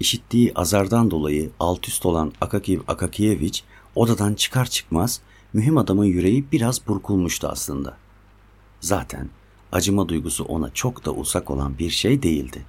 İşittiği 0.00 0.52
azardan 0.54 1.10
dolayı 1.10 1.50
alt 1.60 1.88
üst 1.88 2.06
olan 2.06 2.32
Akakiv 2.40 2.80
Akakiyeviç 2.88 3.64
odadan 3.94 4.34
çıkar 4.34 4.66
çıkmaz 4.66 5.20
mühim 5.52 5.78
adamın 5.78 6.04
yüreği 6.04 6.44
biraz 6.52 6.86
burkulmuştu 6.86 7.48
aslında. 7.48 7.96
Zaten 8.80 9.28
acıma 9.72 10.08
duygusu 10.08 10.44
ona 10.44 10.70
çok 10.74 11.04
da 11.04 11.12
uzak 11.12 11.50
olan 11.50 11.78
bir 11.78 11.90
şey 11.90 12.22
değildi. 12.22 12.64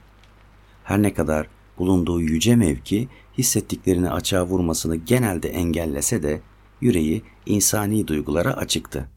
Her 0.83 1.01
ne 1.01 1.13
kadar 1.13 1.47
bulunduğu 1.81 2.21
yüce 2.21 2.55
mevki 2.55 3.07
hissettiklerini 3.37 4.09
açığa 4.09 4.45
vurmasını 4.45 4.95
genelde 4.95 5.49
engellese 5.49 6.23
de 6.23 6.41
yüreği 6.81 7.21
insani 7.45 8.07
duygulara 8.07 8.53
açıktı. 8.53 9.09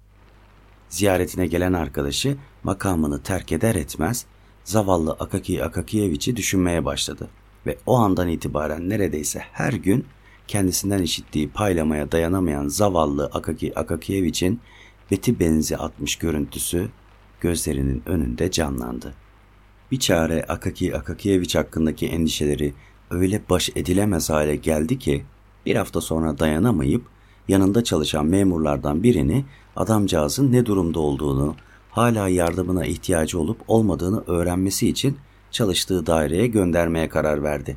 Ziyaretine 0.89 1.47
gelen 1.47 1.73
arkadaşı 1.73 2.37
makamını 2.63 3.23
terk 3.23 3.53
eder 3.53 3.75
etmez 3.75 4.27
zavallı 4.65 5.13
Akaki 5.13 5.65
Akakiyeviç'i 5.65 6.37
düşünmeye 6.37 6.85
başladı 6.85 7.29
ve 7.67 7.79
o 7.87 7.97
andan 7.97 8.29
itibaren 8.29 8.89
neredeyse 8.89 9.43
her 9.53 9.73
gün 9.73 10.05
kendisinden 10.49 11.03
işittiği 11.03 11.49
paylamaya 11.49 12.13
dayanamayan 12.13 12.69
zavallı 12.69 13.27
Akaki 13.27 13.79
Akakiyeviç'in 13.79 14.61
beti 15.11 15.41
benzi 15.41 15.77
atmış 15.77 16.17
görüntüsü 16.17 16.89
gözlerinin 17.41 18.03
önünde 18.07 18.51
canlandı. 18.51 19.24
Bir 19.91 19.99
çare 19.99 20.45
Akaki 20.49 20.97
Akakiyeviç 20.97 21.55
hakkındaki 21.55 22.07
endişeleri 22.07 22.75
öyle 23.11 23.43
baş 23.51 23.71
edilemez 23.77 24.31
hale 24.31 24.57
geldi 24.57 24.99
ki 24.99 25.25
bir 25.67 25.77
hafta 25.77 26.01
sonra 26.01 26.39
dayanamayıp 26.39 27.03
yanında 27.49 27.85
çalışan 27.85 28.27
memurlardan 28.27 29.03
birini 29.03 29.45
adamcağızın 29.77 30.53
ne 30.53 30.67
durumda 30.67 31.01
olduğunu, 31.01 31.57
hala 31.91 32.29
yardımına 32.29 32.87
ihtiyacı 32.87 33.41
olup 33.41 33.61
olmadığını 33.69 34.25
öğrenmesi 34.27 34.89
için 34.89 35.17
çalıştığı 35.51 36.07
daireye 36.07 36.47
göndermeye 36.47 37.09
karar 37.09 37.43
verdi. 37.43 37.77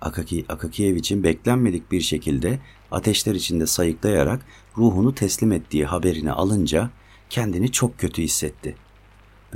Akaki 0.00 0.44
Akakiyevich'in 0.48 1.22
beklenmedik 1.22 1.92
bir 1.92 2.00
şekilde 2.00 2.58
ateşler 2.90 3.34
içinde 3.34 3.66
sayıklayarak 3.66 4.40
ruhunu 4.78 5.14
teslim 5.14 5.52
ettiği 5.52 5.86
haberini 5.86 6.32
alınca 6.32 6.90
kendini 7.30 7.72
çok 7.72 7.98
kötü 7.98 8.22
hissetti. 8.22 8.76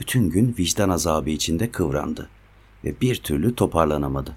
Bütün 0.01 0.31
gün 0.31 0.55
vicdan 0.59 0.89
azabı 0.89 1.31
içinde 1.31 1.71
kıvrandı 1.71 2.29
ve 2.85 3.01
bir 3.01 3.17
türlü 3.17 3.55
toparlanamadı. 3.55 4.37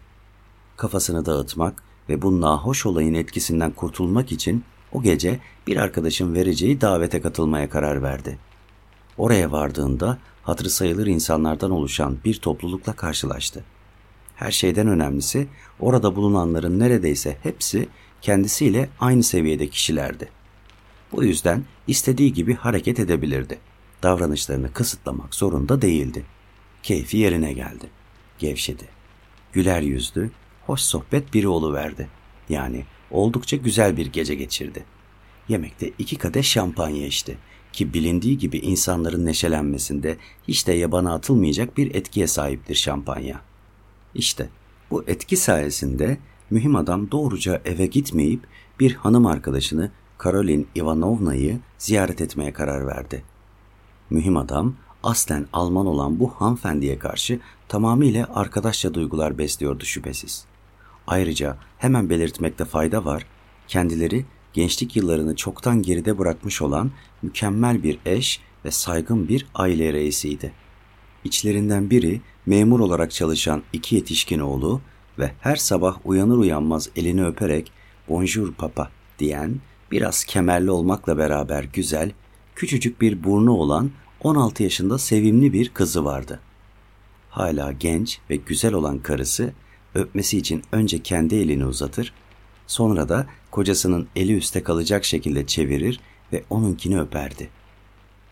Kafasını 0.77 1.25
dağıtmak 1.25 1.83
ve 2.09 2.21
bu 2.21 2.41
nahoş 2.41 2.85
olayın 2.85 3.13
etkisinden 3.13 3.71
kurtulmak 3.71 4.31
için 4.31 4.63
o 4.91 5.01
gece 5.01 5.39
bir 5.67 5.77
arkadaşın 5.77 6.33
vereceği 6.33 6.81
davete 6.81 7.21
katılmaya 7.21 7.69
karar 7.69 8.03
verdi. 8.03 8.37
Oraya 9.17 9.51
vardığında 9.51 10.17
hatırı 10.43 10.69
sayılır 10.69 11.07
insanlardan 11.07 11.71
oluşan 11.71 12.17
bir 12.25 12.35
toplulukla 12.35 12.93
karşılaştı. 12.93 13.63
Her 14.35 14.51
şeyden 14.51 14.87
önemlisi 14.87 15.47
orada 15.79 16.15
bulunanların 16.15 16.79
neredeyse 16.79 17.37
hepsi 17.43 17.87
kendisiyle 18.21 18.89
aynı 18.99 19.23
seviyede 19.23 19.67
kişilerdi. 19.67 20.29
Bu 21.11 21.23
yüzden 21.23 21.63
istediği 21.87 22.33
gibi 22.33 22.53
hareket 22.53 22.99
edebilirdi. 22.99 23.59
Davranışlarını 24.03 24.73
kısıtlamak 24.73 25.35
zorunda 25.35 25.81
değildi. 25.81 26.25
Keyfi 26.83 27.17
yerine 27.17 27.53
geldi. 27.53 27.89
Gevşedi. 28.39 28.87
Güler 29.53 29.81
yüzlü, 29.81 30.31
hoş 30.65 30.81
sohbet 30.81 31.33
biri 31.33 31.49
verdi. 31.49 32.09
Yani 32.49 32.85
oldukça 33.11 33.57
güzel 33.57 33.97
bir 33.97 34.05
gece 34.05 34.35
geçirdi. 34.35 34.85
Yemekte 35.49 35.91
iki 35.99 36.15
kadeh 36.15 36.43
şampanya 36.43 37.07
içti 37.07 37.37
ki 37.73 37.93
bilindiği 37.93 38.37
gibi 38.37 38.57
insanların 38.57 39.25
neşelenmesinde 39.25 40.17
hiç 40.47 40.67
de 40.67 40.73
yabana 40.73 41.13
atılmayacak 41.13 41.77
bir 41.77 41.95
etkiye 41.95 42.27
sahiptir 42.27 42.75
şampanya. 42.75 43.41
İşte 44.15 44.49
bu 44.91 45.03
etki 45.07 45.37
sayesinde 45.37 46.17
mühim 46.49 46.75
adam 46.75 47.11
doğruca 47.11 47.61
eve 47.65 47.85
gitmeyip 47.85 48.47
bir 48.79 48.95
hanım 48.95 49.25
arkadaşını 49.25 49.91
Karolin 50.17 50.67
Ivanovna'yı 50.75 51.59
ziyaret 51.77 52.21
etmeye 52.21 52.53
karar 52.53 52.87
verdi. 52.87 53.32
Mühim 54.09 54.37
adam 54.37 54.75
aslen 55.03 55.45
Alman 55.53 55.85
olan 55.85 56.19
bu 56.19 56.29
hanımefendiye 56.29 56.99
karşı 56.99 57.39
tamamıyla 57.67 58.27
arkadaşça 58.35 58.93
duygular 58.93 59.37
besliyordu 59.37 59.85
şüphesiz. 59.85 60.45
Ayrıca 61.07 61.57
hemen 61.77 62.09
belirtmekte 62.09 62.65
fayda 62.65 63.05
var, 63.05 63.25
kendileri 63.67 64.25
gençlik 64.53 64.95
yıllarını 64.95 65.35
çoktan 65.35 65.81
geride 65.81 66.17
bırakmış 66.17 66.61
olan 66.61 66.91
mükemmel 67.21 67.83
bir 67.83 67.99
eş 68.05 68.39
ve 68.65 68.71
saygın 68.71 69.27
bir 69.27 69.47
aile 69.55 69.93
reisiydi. 69.93 70.53
İçlerinden 71.23 71.89
biri 71.89 72.21
memur 72.45 72.79
olarak 72.79 73.11
çalışan 73.11 73.63
iki 73.73 73.95
yetişkin 73.95 74.39
oğlu 74.39 74.81
ve 75.19 75.31
her 75.39 75.55
sabah 75.55 75.97
uyanır 76.05 76.37
uyanmaz 76.37 76.89
elini 76.95 77.25
öperek 77.25 77.71
bonjour 78.09 78.53
papa 78.53 78.89
diyen 79.19 79.59
biraz 79.91 80.23
kemerli 80.23 80.71
olmakla 80.71 81.17
beraber 81.17 81.63
güzel, 81.63 82.11
küçücük 82.55 83.01
bir 83.01 83.23
burnu 83.23 83.51
olan 83.51 83.91
16 84.21 84.63
yaşında 84.63 84.97
sevimli 84.97 85.53
bir 85.53 85.69
kızı 85.69 86.05
vardı. 86.05 86.39
Hala 87.29 87.71
genç 87.71 88.19
ve 88.29 88.35
güzel 88.35 88.73
olan 88.73 88.99
karısı 88.99 89.53
öpmesi 89.95 90.37
için 90.37 90.63
önce 90.71 91.03
kendi 91.03 91.35
elini 91.35 91.65
uzatır, 91.65 92.13
sonra 92.67 93.09
da 93.09 93.27
kocasının 93.51 94.07
eli 94.15 94.37
üste 94.37 94.63
kalacak 94.63 95.05
şekilde 95.05 95.47
çevirir 95.47 95.99
ve 96.33 96.43
onunkini 96.49 96.99
öperdi. 96.99 97.49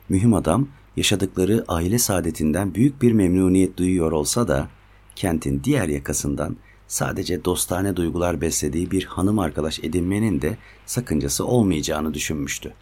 Mühim 0.09 0.33
adam 0.33 0.67
yaşadıkları 0.97 1.65
aile 1.67 1.99
saadetinden 1.99 2.75
büyük 2.75 3.01
bir 3.01 3.11
memnuniyet 3.11 3.77
duyuyor 3.77 4.11
olsa 4.11 4.47
da 4.47 4.69
kentin 5.15 5.61
diğer 5.63 5.87
yakasından 5.87 6.57
sadece 6.87 7.45
dostane 7.45 7.95
duygular 7.95 8.41
beslediği 8.41 8.91
bir 8.91 9.03
hanım 9.03 9.39
arkadaş 9.39 9.79
edinmenin 9.79 10.41
de 10.41 10.57
sakıncası 10.85 11.45
olmayacağını 11.45 12.13
düşünmüştü. 12.13 12.73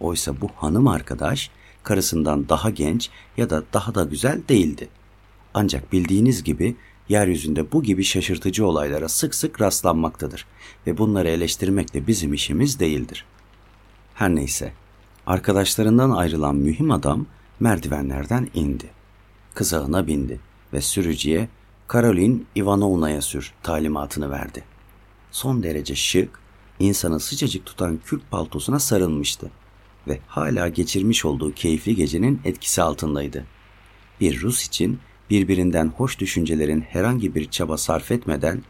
Oysa 0.00 0.40
bu 0.40 0.48
hanım 0.56 0.88
arkadaş 0.88 1.50
karısından 1.82 2.48
daha 2.48 2.70
genç 2.70 3.10
ya 3.36 3.50
da 3.50 3.62
daha 3.72 3.94
da 3.94 4.04
güzel 4.04 4.42
değildi. 4.48 4.88
Ancak 5.54 5.92
bildiğiniz 5.92 6.44
gibi 6.44 6.76
yeryüzünde 7.08 7.72
bu 7.72 7.82
gibi 7.82 8.04
şaşırtıcı 8.04 8.66
olaylara 8.66 9.08
sık 9.08 9.34
sık 9.34 9.60
rastlanmaktadır 9.60 10.46
ve 10.86 10.98
bunları 10.98 11.28
eleştirmek 11.28 11.94
de 11.94 12.06
bizim 12.06 12.32
işimiz 12.32 12.80
değildir. 12.80 13.24
Her 14.14 14.34
neyse, 14.34 14.72
arkadaşlarından 15.26 16.10
ayrılan 16.10 16.56
mühim 16.56 16.90
adam 16.90 17.26
merdivenlerden 17.60 18.48
indi. 18.54 18.90
Kızağına 19.54 20.06
bindi 20.06 20.40
ve 20.72 20.80
sürücüye 20.80 21.48
Karolin 21.88 22.46
Ivanovna'ya 22.56 23.22
sür 23.22 23.52
talimatını 23.62 24.30
verdi. 24.30 24.64
Son 25.30 25.62
derece 25.62 25.94
şık, 25.94 26.40
insanı 26.78 27.20
sıcacık 27.20 27.66
tutan 27.66 28.00
kürk 28.04 28.30
paltosuna 28.30 28.78
sarılmıştı 28.78 29.50
ve 30.08 30.18
hala 30.26 30.68
geçirmiş 30.68 31.24
olduğu 31.24 31.54
keyifli 31.54 31.96
gecenin 31.96 32.40
etkisi 32.44 32.82
altındaydı. 32.82 33.46
Bir 34.20 34.40
Rus 34.40 34.66
için 34.66 34.98
birbirinden 35.30 35.88
hoş 35.88 36.18
düşüncelerin 36.18 36.80
herhangi 36.80 37.34
bir 37.34 37.50
çaba 37.50 37.76
sarf 37.76 38.10
etmeden, 38.12 38.62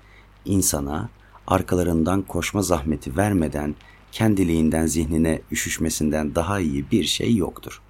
insana 0.45 1.09
arkalarından 1.47 2.23
koşma 2.23 2.63
zahmeti 2.63 3.17
vermeden 3.17 3.75
kendiliğinden 4.13 4.87
zihnine 4.87 5.41
üşüşmesinden 5.53 6.35
daha 6.35 6.61
iyi 6.61 6.91
bir 6.91 7.05
şey 7.05 7.37
yoktur. 7.37 7.83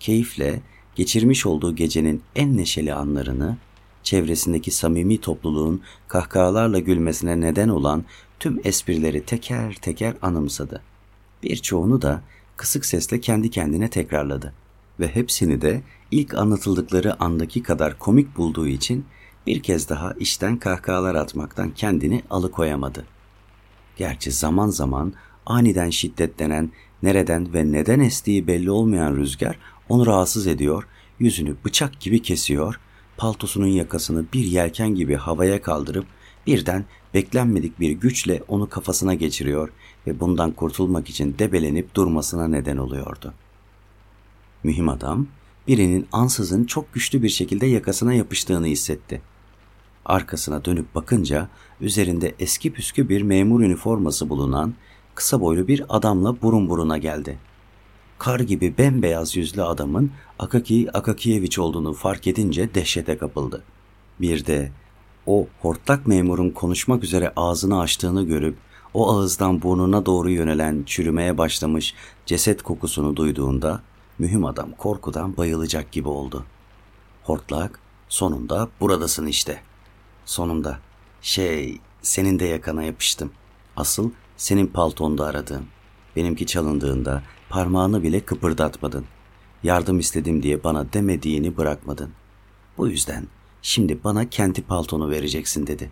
Keyifle 0.00 0.60
geçirmiş 0.94 1.46
olduğu 1.46 1.76
gecenin 1.76 2.22
en 2.36 2.56
neşeli 2.56 2.94
anlarını, 2.94 3.56
çevresindeki 4.02 4.70
samimi 4.70 5.20
topluluğun 5.20 5.82
kahkahalarla 6.08 6.78
gülmesine 6.78 7.40
neden 7.40 7.68
olan 7.68 8.04
tüm 8.40 8.60
esprileri 8.64 9.24
teker 9.24 9.74
teker 9.74 10.14
anımsadı. 10.22 10.82
Birçoğunu 11.42 12.02
da 12.02 12.22
kısık 12.56 12.84
sesle 12.84 13.20
kendi 13.20 13.50
kendine 13.50 13.90
tekrarladı 13.90 14.52
ve 15.00 15.08
hepsini 15.08 15.60
de 15.62 15.82
ilk 16.10 16.34
anlatıldıkları 16.34 17.22
andaki 17.22 17.62
kadar 17.62 17.98
komik 17.98 18.36
bulduğu 18.36 18.66
için 18.66 19.04
bir 19.46 19.62
kez 19.62 19.88
daha 19.88 20.12
işten 20.12 20.56
kahkahalar 20.56 21.14
atmaktan 21.14 21.70
kendini 21.70 22.22
alıkoyamadı. 22.30 23.04
Gerçi 23.96 24.30
zaman 24.32 24.68
zaman 24.68 25.12
aniden 25.46 25.90
şiddetlenen, 25.90 26.70
nereden 27.02 27.54
ve 27.54 27.72
neden 27.72 28.00
estiği 28.00 28.46
belli 28.46 28.70
olmayan 28.70 29.16
rüzgar 29.16 29.58
onu 29.88 30.06
rahatsız 30.06 30.46
ediyor, 30.46 30.86
yüzünü 31.18 31.56
bıçak 31.64 32.00
gibi 32.00 32.22
kesiyor, 32.22 32.80
paltosunun 33.16 33.66
yakasını 33.66 34.24
bir 34.32 34.44
yelken 34.44 34.94
gibi 34.94 35.14
havaya 35.14 35.62
kaldırıp 35.62 36.06
birden 36.46 36.84
beklenmedik 37.14 37.80
bir 37.80 37.90
güçle 37.90 38.42
onu 38.48 38.68
kafasına 38.68 39.14
geçiriyor 39.14 39.68
ve 40.06 40.20
bundan 40.20 40.50
kurtulmak 40.50 41.10
için 41.10 41.36
debelenip 41.38 41.94
durmasına 41.94 42.48
neden 42.48 42.76
oluyordu. 42.76 43.34
Mühim 44.64 44.88
adam 44.88 45.26
birinin 45.68 46.06
ansızın 46.12 46.64
çok 46.64 46.94
güçlü 46.94 47.22
bir 47.22 47.28
şekilde 47.28 47.66
yakasına 47.66 48.14
yapıştığını 48.14 48.66
hissetti. 48.66 49.22
Arkasına 50.04 50.64
dönüp 50.64 50.94
bakınca 50.94 51.48
üzerinde 51.80 52.34
eski 52.38 52.72
püskü 52.72 53.08
bir 53.08 53.22
memur 53.22 53.60
üniforması 53.60 54.28
bulunan 54.28 54.74
kısa 55.14 55.40
boylu 55.40 55.68
bir 55.68 55.84
adamla 55.88 56.42
burun 56.42 56.68
buruna 56.68 56.98
geldi. 56.98 57.38
Kar 58.18 58.40
gibi 58.40 58.78
bembeyaz 58.78 59.36
yüzlü 59.36 59.62
adamın 59.62 60.10
Akaki 60.38 60.88
Akakiyevich 60.94 61.58
olduğunu 61.58 61.92
fark 61.92 62.26
edince 62.26 62.74
dehşete 62.74 63.18
kapıldı. 63.18 63.62
Bir 64.20 64.46
de 64.46 64.72
o 65.26 65.46
hortlak 65.60 66.06
memurun 66.06 66.50
konuşmak 66.50 67.04
üzere 67.04 67.32
ağzını 67.36 67.80
açtığını 67.80 68.22
görüp 68.22 68.56
o 68.94 69.12
ağızdan 69.12 69.62
burnuna 69.62 70.06
doğru 70.06 70.30
yönelen 70.30 70.82
çürümeye 70.86 71.38
başlamış 71.38 71.94
ceset 72.26 72.62
kokusunu 72.62 73.16
duyduğunda 73.16 73.82
mühim 74.18 74.44
adam 74.44 74.70
korkudan 74.78 75.36
bayılacak 75.36 75.92
gibi 75.92 76.08
oldu. 76.08 76.44
Hortlak, 77.22 77.80
sonunda 78.08 78.68
buradasın 78.80 79.26
işte. 79.26 79.62
Sonunda, 80.24 80.78
şey, 81.22 81.78
senin 82.02 82.38
de 82.38 82.44
yakana 82.44 82.82
yapıştım. 82.82 83.32
Asıl 83.76 84.10
senin 84.36 84.66
paltonda 84.66 85.26
aradığım. 85.26 85.66
Benimki 86.16 86.46
çalındığında 86.46 87.22
parmağını 87.48 88.02
bile 88.02 88.20
kıpırdatmadın. 88.20 89.04
Yardım 89.62 89.98
istedim 89.98 90.42
diye 90.42 90.64
bana 90.64 90.92
demediğini 90.92 91.56
bırakmadın. 91.56 92.10
Bu 92.78 92.88
yüzden 92.88 93.26
şimdi 93.62 94.04
bana 94.04 94.30
kenti 94.30 94.62
paltonu 94.62 95.10
vereceksin 95.10 95.66
dedi. 95.66 95.90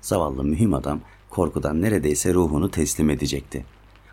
Zavallı 0.00 0.44
mühim 0.44 0.74
adam 0.74 1.00
korkudan 1.32 1.82
neredeyse 1.82 2.34
ruhunu 2.34 2.70
teslim 2.70 3.10
edecekti. 3.10 3.64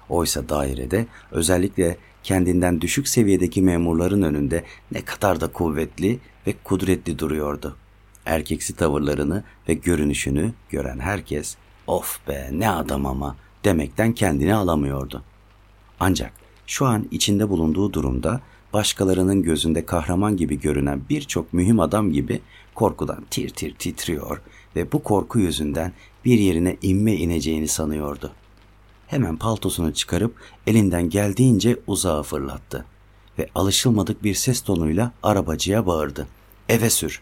Oysa 0.10 0.50
dairede 0.50 1.06
özellikle 1.32 1.98
kendinden 2.24 2.82
düşük 2.82 3.08
seviyedeki 3.08 3.62
memurların 3.62 4.22
önünde 4.22 4.64
ne 4.92 5.02
kadar 5.02 5.42
da 5.42 5.48
kuvvetli 5.48 6.20
ve 6.48 6.54
kudretli 6.64 7.20
duruyordu. 7.20 7.76
Erkeksi 8.26 8.76
tavırlarını 8.76 9.44
ve 9.70 9.74
görünüşünü 9.74 10.54
gören 10.70 11.00
herkes 11.00 11.56
of 11.88 12.28
be 12.28 12.50
ne 12.52 12.70
adam 12.70 13.06
ama 13.06 13.36
demekten 13.66 14.14
kendini 14.14 14.56
alamıyordu. 14.56 15.24
Ancak 16.00 16.34
şu 16.68 16.86
an 16.86 17.08
içinde 17.12 17.50
bulunduğu 17.50 17.94
durumda 17.94 18.42
başkalarının 18.74 19.42
gözünde 19.44 19.86
kahraman 19.86 20.38
gibi 20.38 20.60
görünen 20.60 21.02
birçok 21.10 21.54
mühim 21.54 21.80
adam 21.80 22.12
gibi 22.12 22.42
korkudan 22.76 23.24
tir 23.32 23.50
tir 23.50 23.76
titriyor 23.76 24.42
ve 24.76 24.92
bu 24.92 25.04
korku 25.04 25.40
yüzünden 25.40 25.94
bir 26.26 26.40
yerine 26.40 26.78
inme 26.82 27.14
ineceğini 27.14 27.68
sanıyordu. 27.68 28.32
Hemen 29.08 29.38
paltosunu 29.38 29.94
çıkarıp 29.94 30.36
elinden 30.68 31.10
geldiğince 31.10 31.80
uzağa 31.88 32.24
fırlattı 32.24 32.86
ve 33.40 33.50
alışılmadık 33.56 34.24
bir 34.24 34.34
ses 34.34 34.62
tonuyla 34.62 35.12
arabacıya 35.24 35.86
bağırdı. 35.86 36.28
Eve 36.70 36.90
sür. 36.90 37.22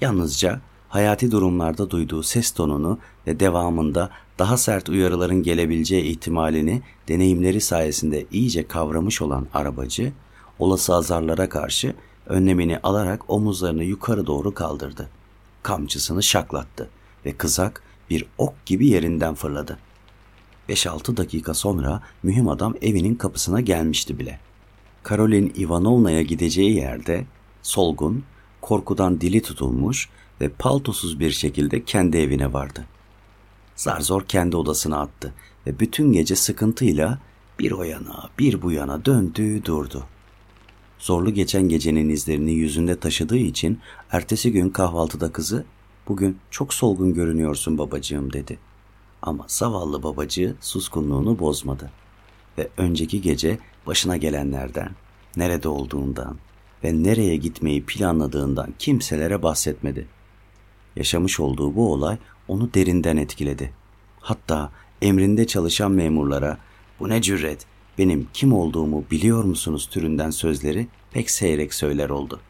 Yalnızca 0.00 0.60
hayati 0.88 1.30
durumlarda 1.30 1.90
duyduğu 1.90 2.22
ses 2.22 2.50
tonunu 2.50 2.98
ve 3.26 3.40
devamında 3.40 4.10
daha 4.38 4.56
sert 4.56 4.88
uyarıların 4.88 5.42
gelebileceği 5.42 6.04
ihtimalini 6.04 6.82
deneyimleri 7.08 7.60
sayesinde 7.60 8.26
iyice 8.32 8.66
kavramış 8.66 9.22
olan 9.22 9.46
arabacı, 9.54 10.12
olası 10.58 10.94
azarlara 10.94 11.48
karşı 11.48 11.94
önlemini 12.26 12.78
alarak 12.78 13.30
omuzlarını 13.30 13.84
yukarı 13.84 14.26
doğru 14.26 14.54
kaldırdı. 14.54 15.08
Kamçısını 15.62 16.22
şaklattı 16.22 16.90
ve 17.26 17.32
kızak 17.32 17.82
bir 18.10 18.26
ok 18.38 18.66
gibi 18.66 18.88
yerinden 18.88 19.34
fırladı. 19.34 19.78
5-6 20.68 21.16
dakika 21.16 21.54
sonra 21.54 22.02
mühim 22.22 22.48
adam 22.48 22.74
evinin 22.82 23.14
kapısına 23.14 23.60
gelmişti 23.60 24.18
bile. 24.18 24.40
Karolin 25.02 25.52
Ivanovna'ya 25.56 26.22
gideceği 26.22 26.74
yerde 26.74 27.24
solgun, 27.62 28.24
korkudan 28.60 29.20
dili 29.20 29.42
tutulmuş 29.42 30.08
ve 30.40 30.48
paltosuz 30.48 31.20
bir 31.20 31.30
şekilde 31.30 31.84
kendi 31.84 32.16
evine 32.18 32.52
vardı. 32.52 32.86
Zar 33.76 34.00
zor 34.00 34.24
kendi 34.24 34.56
odasına 34.56 35.00
attı 35.00 35.34
ve 35.66 35.80
bütün 35.80 36.12
gece 36.12 36.36
sıkıntıyla 36.36 37.18
bir 37.58 37.72
o 37.72 37.82
yana 37.82 38.30
bir 38.38 38.62
bu 38.62 38.72
yana 38.72 39.04
döndü 39.04 39.64
durdu. 39.64 40.04
Zorlu 40.98 41.34
geçen 41.34 41.68
gecenin 41.68 42.08
izlerini 42.08 42.52
yüzünde 42.52 43.00
taşıdığı 43.00 43.38
için 43.38 43.78
ertesi 44.10 44.52
gün 44.52 44.68
kahvaltıda 44.68 45.32
kızı 45.32 45.64
bugün 46.08 46.38
çok 46.50 46.74
solgun 46.74 47.14
görünüyorsun 47.14 47.78
babacığım 47.78 48.32
dedi. 48.32 48.58
Ama 49.22 49.44
zavallı 49.48 50.02
babacığı 50.02 50.56
suskunluğunu 50.60 51.38
bozmadı 51.38 51.90
ve 52.58 52.68
önceki 52.76 53.20
gece 53.20 53.58
başına 53.86 54.16
gelenlerden, 54.16 54.90
nerede 55.36 55.68
olduğundan 55.68 56.36
ve 56.84 57.02
nereye 57.02 57.36
gitmeyi 57.36 57.84
planladığından 57.84 58.74
kimselere 58.78 59.42
bahsetmedi. 59.42 60.06
Yaşamış 60.96 61.40
olduğu 61.40 61.76
bu 61.76 61.92
olay 61.92 62.18
onu 62.48 62.74
derinden 62.74 63.16
etkiledi. 63.16 63.72
Hatta 64.20 64.72
emrinde 65.02 65.46
çalışan 65.46 65.92
memurlara 65.92 66.58
bu 67.00 67.08
ne 67.08 67.22
cüret, 67.22 67.66
benim 67.98 68.28
kim 68.32 68.52
olduğumu 68.52 69.04
biliyor 69.10 69.44
musunuz 69.44 69.88
türünden 69.90 70.30
sözleri 70.30 70.88
pek 71.12 71.30
seyrek 71.30 71.74
söyler 71.74 72.10
oldu. 72.10 72.40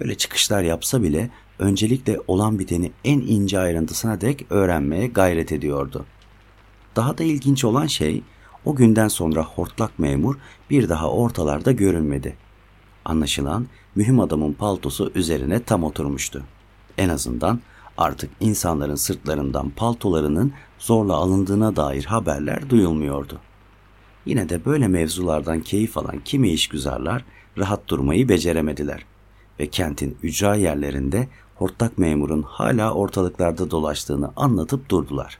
Böyle 0.00 0.14
çıkışlar 0.14 0.62
yapsa 0.62 1.02
bile 1.02 1.30
öncelikle 1.58 2.20
olan 2.26 2.58
biteni 2.58 2.92
en 3.04 3.20
ince 3.20 3.58
ayrıntısına 3.58 4.20
dek 4.20 4.46
öğrenmeye 4.50 5.06
gayret 5.06 5.52
ediyordu. 5.52 6.04
Daha 6.96 7.18
da 7.18 7.24
ilginç 7.24 7.64
olan 7.64 7.86
şey 7.86 8.22
o 8.64 8.74
günden 8.74 9.08
sonra 9.08 9.44
hortlak 9.44 9.98
memur 9.98 10.36
bir 10.70 10.88
daha 10.88 11.10
ortalarda 11.10 11.72
görünmedi. 11.72 12.36
Anlaşılan 13.04 13.66
mühim 13.94 14.20
adamın 14.20 14.52
paltosu 14.52 15.12
üzerine 15.14 15.62
tam 15.62 15.84
oturmuştu. 15.84 16.42
En 16.98 17.08
azından 17.08 17.60
artık 17.98 18.30
insanların 18.40 18.94
sırtlarından 18.94 19.70
paltolarının 19.70 20.52
zorla 20.78 21.14
alındığına 21.14 21.76
dair 21.76 22.04
haberler 22.04 22.70
duyulmuyordu. 22.70 23.40
Yine 24.26 24.48
de 24.48 24.64
böyle 24.64 24.88
mevzulardan 24.88 25.60
keyif 25.60 25.98
alan 25.98 26.20
kimi 26.24 26.48
işgüzarlar 26.48 27.24
rahat 27.58 27.88
durmayı 27.88 28.28
beceremediler 28.28 29.04
ve 29.60 29.66
kentin 29.66 30.16
ücra 30.22 30.54
yerlerinde 30.54 31.28
hortlak 31.54 31.98
memurun 31.98 32.42
hala 32.42 32.94
ortalıklarda 32.94 33.70
dolaştığını 33.70 34.32
anlatıp 34.36 34.88
durdular. 34.88 35.38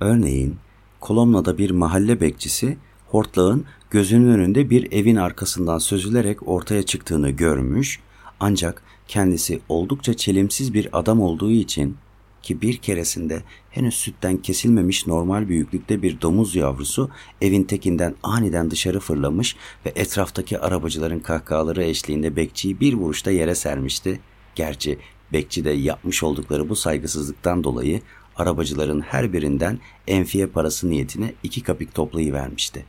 Örneğin 0.00 0.56
Kolomna'da 1.00 1.58
bir 1.58 1.70
mahalle 1.70 2.20
bekçisi 2.20 2.78
hortlağın 3.08 3.64
gözünün 3.90 4.30
önünde 4.30 4.70
bir 4.70 4.92
evin 4.92 5.16
arkasından 5.16 5.78
sözülerek 5.78 6.48
ortaya 6.48 6.82
çıktığını 6.82 7.30
görmüş 7.30 8.00
ancak 8.40 8.82
kendisi 9.08 9.60
oldukça 9.68 10.14
çelimsiz 10.14 10.74
bir 10.74 10.88
adam 10.92 11.20
olduğu 11.20 11.50
için 11.50 11.96
ki 12.42 12.62
bir 12.62 12.76
keresinde 12.76 13.42
henüz 13.70 13.94
sütten 13.94 14.36
kesilmemiş 14.36 15.06
normal 15.06 15.48
büyüklükte 15.48 16.02
bir 16.02 16.20
domuz 16.20 16.56
yavrusu 16.56 17.10
evin 17.40 17.64
tekinden 17.64 18.14
aniden 18.22 18.70
dışarı 18.70 19.00
fırlamış 19.00 19.56
ve 19.86 19.92
etraftaki 19.96 20.58
arabacıların 20.58 21.20
kahkahaları 21.20 21.84
eşliğinde 21.84 22.36
bekçiyi 22.36 22.80
bir 22.80 22.94
vuruşta 22.94 23.30
yere 23.30 23.54
sermişti. 23.54 24.20
Gerçi 24.54 24.98
bekçi 25.32 25.64
de 25.64 25.70
yapmış 25.70 26.22
oldukları 26.22 26.68
bu 26.68 26.76
saygısızlıktan 26.76 27.64
dolayı 27.64 28.00
arabacıların 28.36 29.00
her 29.00 29.32
birinden 29.32 29.78
enfiye 30.06 30.46
parası 30.46 30.90
niyetine 30.90 31.32
iki 31.42 31.62
kapik 31.62 31.94
toplayıvermişti. 31.94 32.84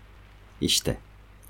İşte 0.61 0.97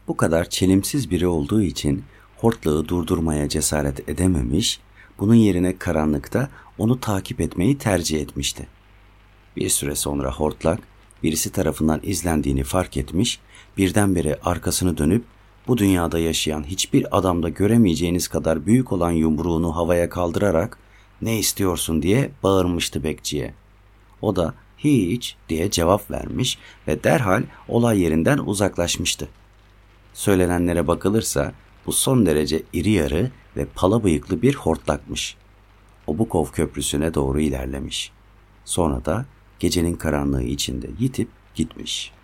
bu 0.08 0.18
kadar 0.18 0.50
çelimsiz 0.50 1.12
biri 1.12 1.28
olduğu 1.28 1.62
için 1.62 2.04
hortlağı 2.38 2.88
durdurmaya 2.88 3.50
cesaret 3.50 4.10
edememiş, 4.10 4.80
bunun 5.20 5.36
yerine 5.36 5.78
karanlıkta 5.78 6.50
onu 6.78 7.00
takip 7.00 7.42
etmeyi 7.42 7.78
tercih 7.78 8.22
etmişti. 8.22 8.68
Bir 9.56 9.70
süre 9.70 9.96
sonra 9.96 10.32
hortlak 10.32 10.80
birisi 11.24 11.52
tarafından 11.52 12.00
izlendiğini 12.04 12.64
fark 12.64 12.98
etmiş, 12.98 13.40
birdenbire 13.78 14.40
arkasını 14.44 14.98
dönüp 14.98 15.24
bu 15.68 15.78
dünyada 15.78 16.20
yaşayan 16.20 16.64
hiçbir 16.64 17.18
adamda 17.18 17.50
göremeyeceğiniz 17.50 18.28
kadar 18.28 18.66
büyük 18.66 18.92
olan 18.92 19.12
yumruğunu 19.12 19.76
havaya 19.76 20.10
kaldırarak 20.10 20.78
ne 21.22 21.40
istiyorsun 21.40 22.02
diye 22.02 22.32
bağırmıştı 22.44 23.04
bekçiye. 23.04 23.54
O 24.22 24.36
da 24.36 24.54
hiç 24.78 25.36
diye 25.50 25.72
cevap 25.72 26.12
vermiş 26.12 26.58
ve 26.88 27.04
derhal 27.04 27.44
olay 27.68 28.02
yerinden 28.02 28.38
uzaklaşmıştı. 28.38 29.28
Söylenenlere 30.14 30.88
bakılırsa 30.88 31.54
bu 31.86 31.92
son 31.92 32.26
derece 32.26 32.64
iri 32.74 32.90
yarı 32.90 33.32
ve 33.58 33.66
pala 33.76 34.04
bıyıklı 34.04 34.42
bir 34.42 34.56
hortlakmış. 34.56 35.36
Obukov 36.08 36.46
Köprüsü'ne 36.46 37.14
doğru 37.14 37.40
ilerlemiş. 37.40 38.12
Sonra 38.66 39.06
da 39.06 39.26
gecenin 39.60 39.96
karanlığı 39.96 40.44
içinde 40.44 40.88
yitip 41.00 41.30
gitmiş.'' 41.56 42.17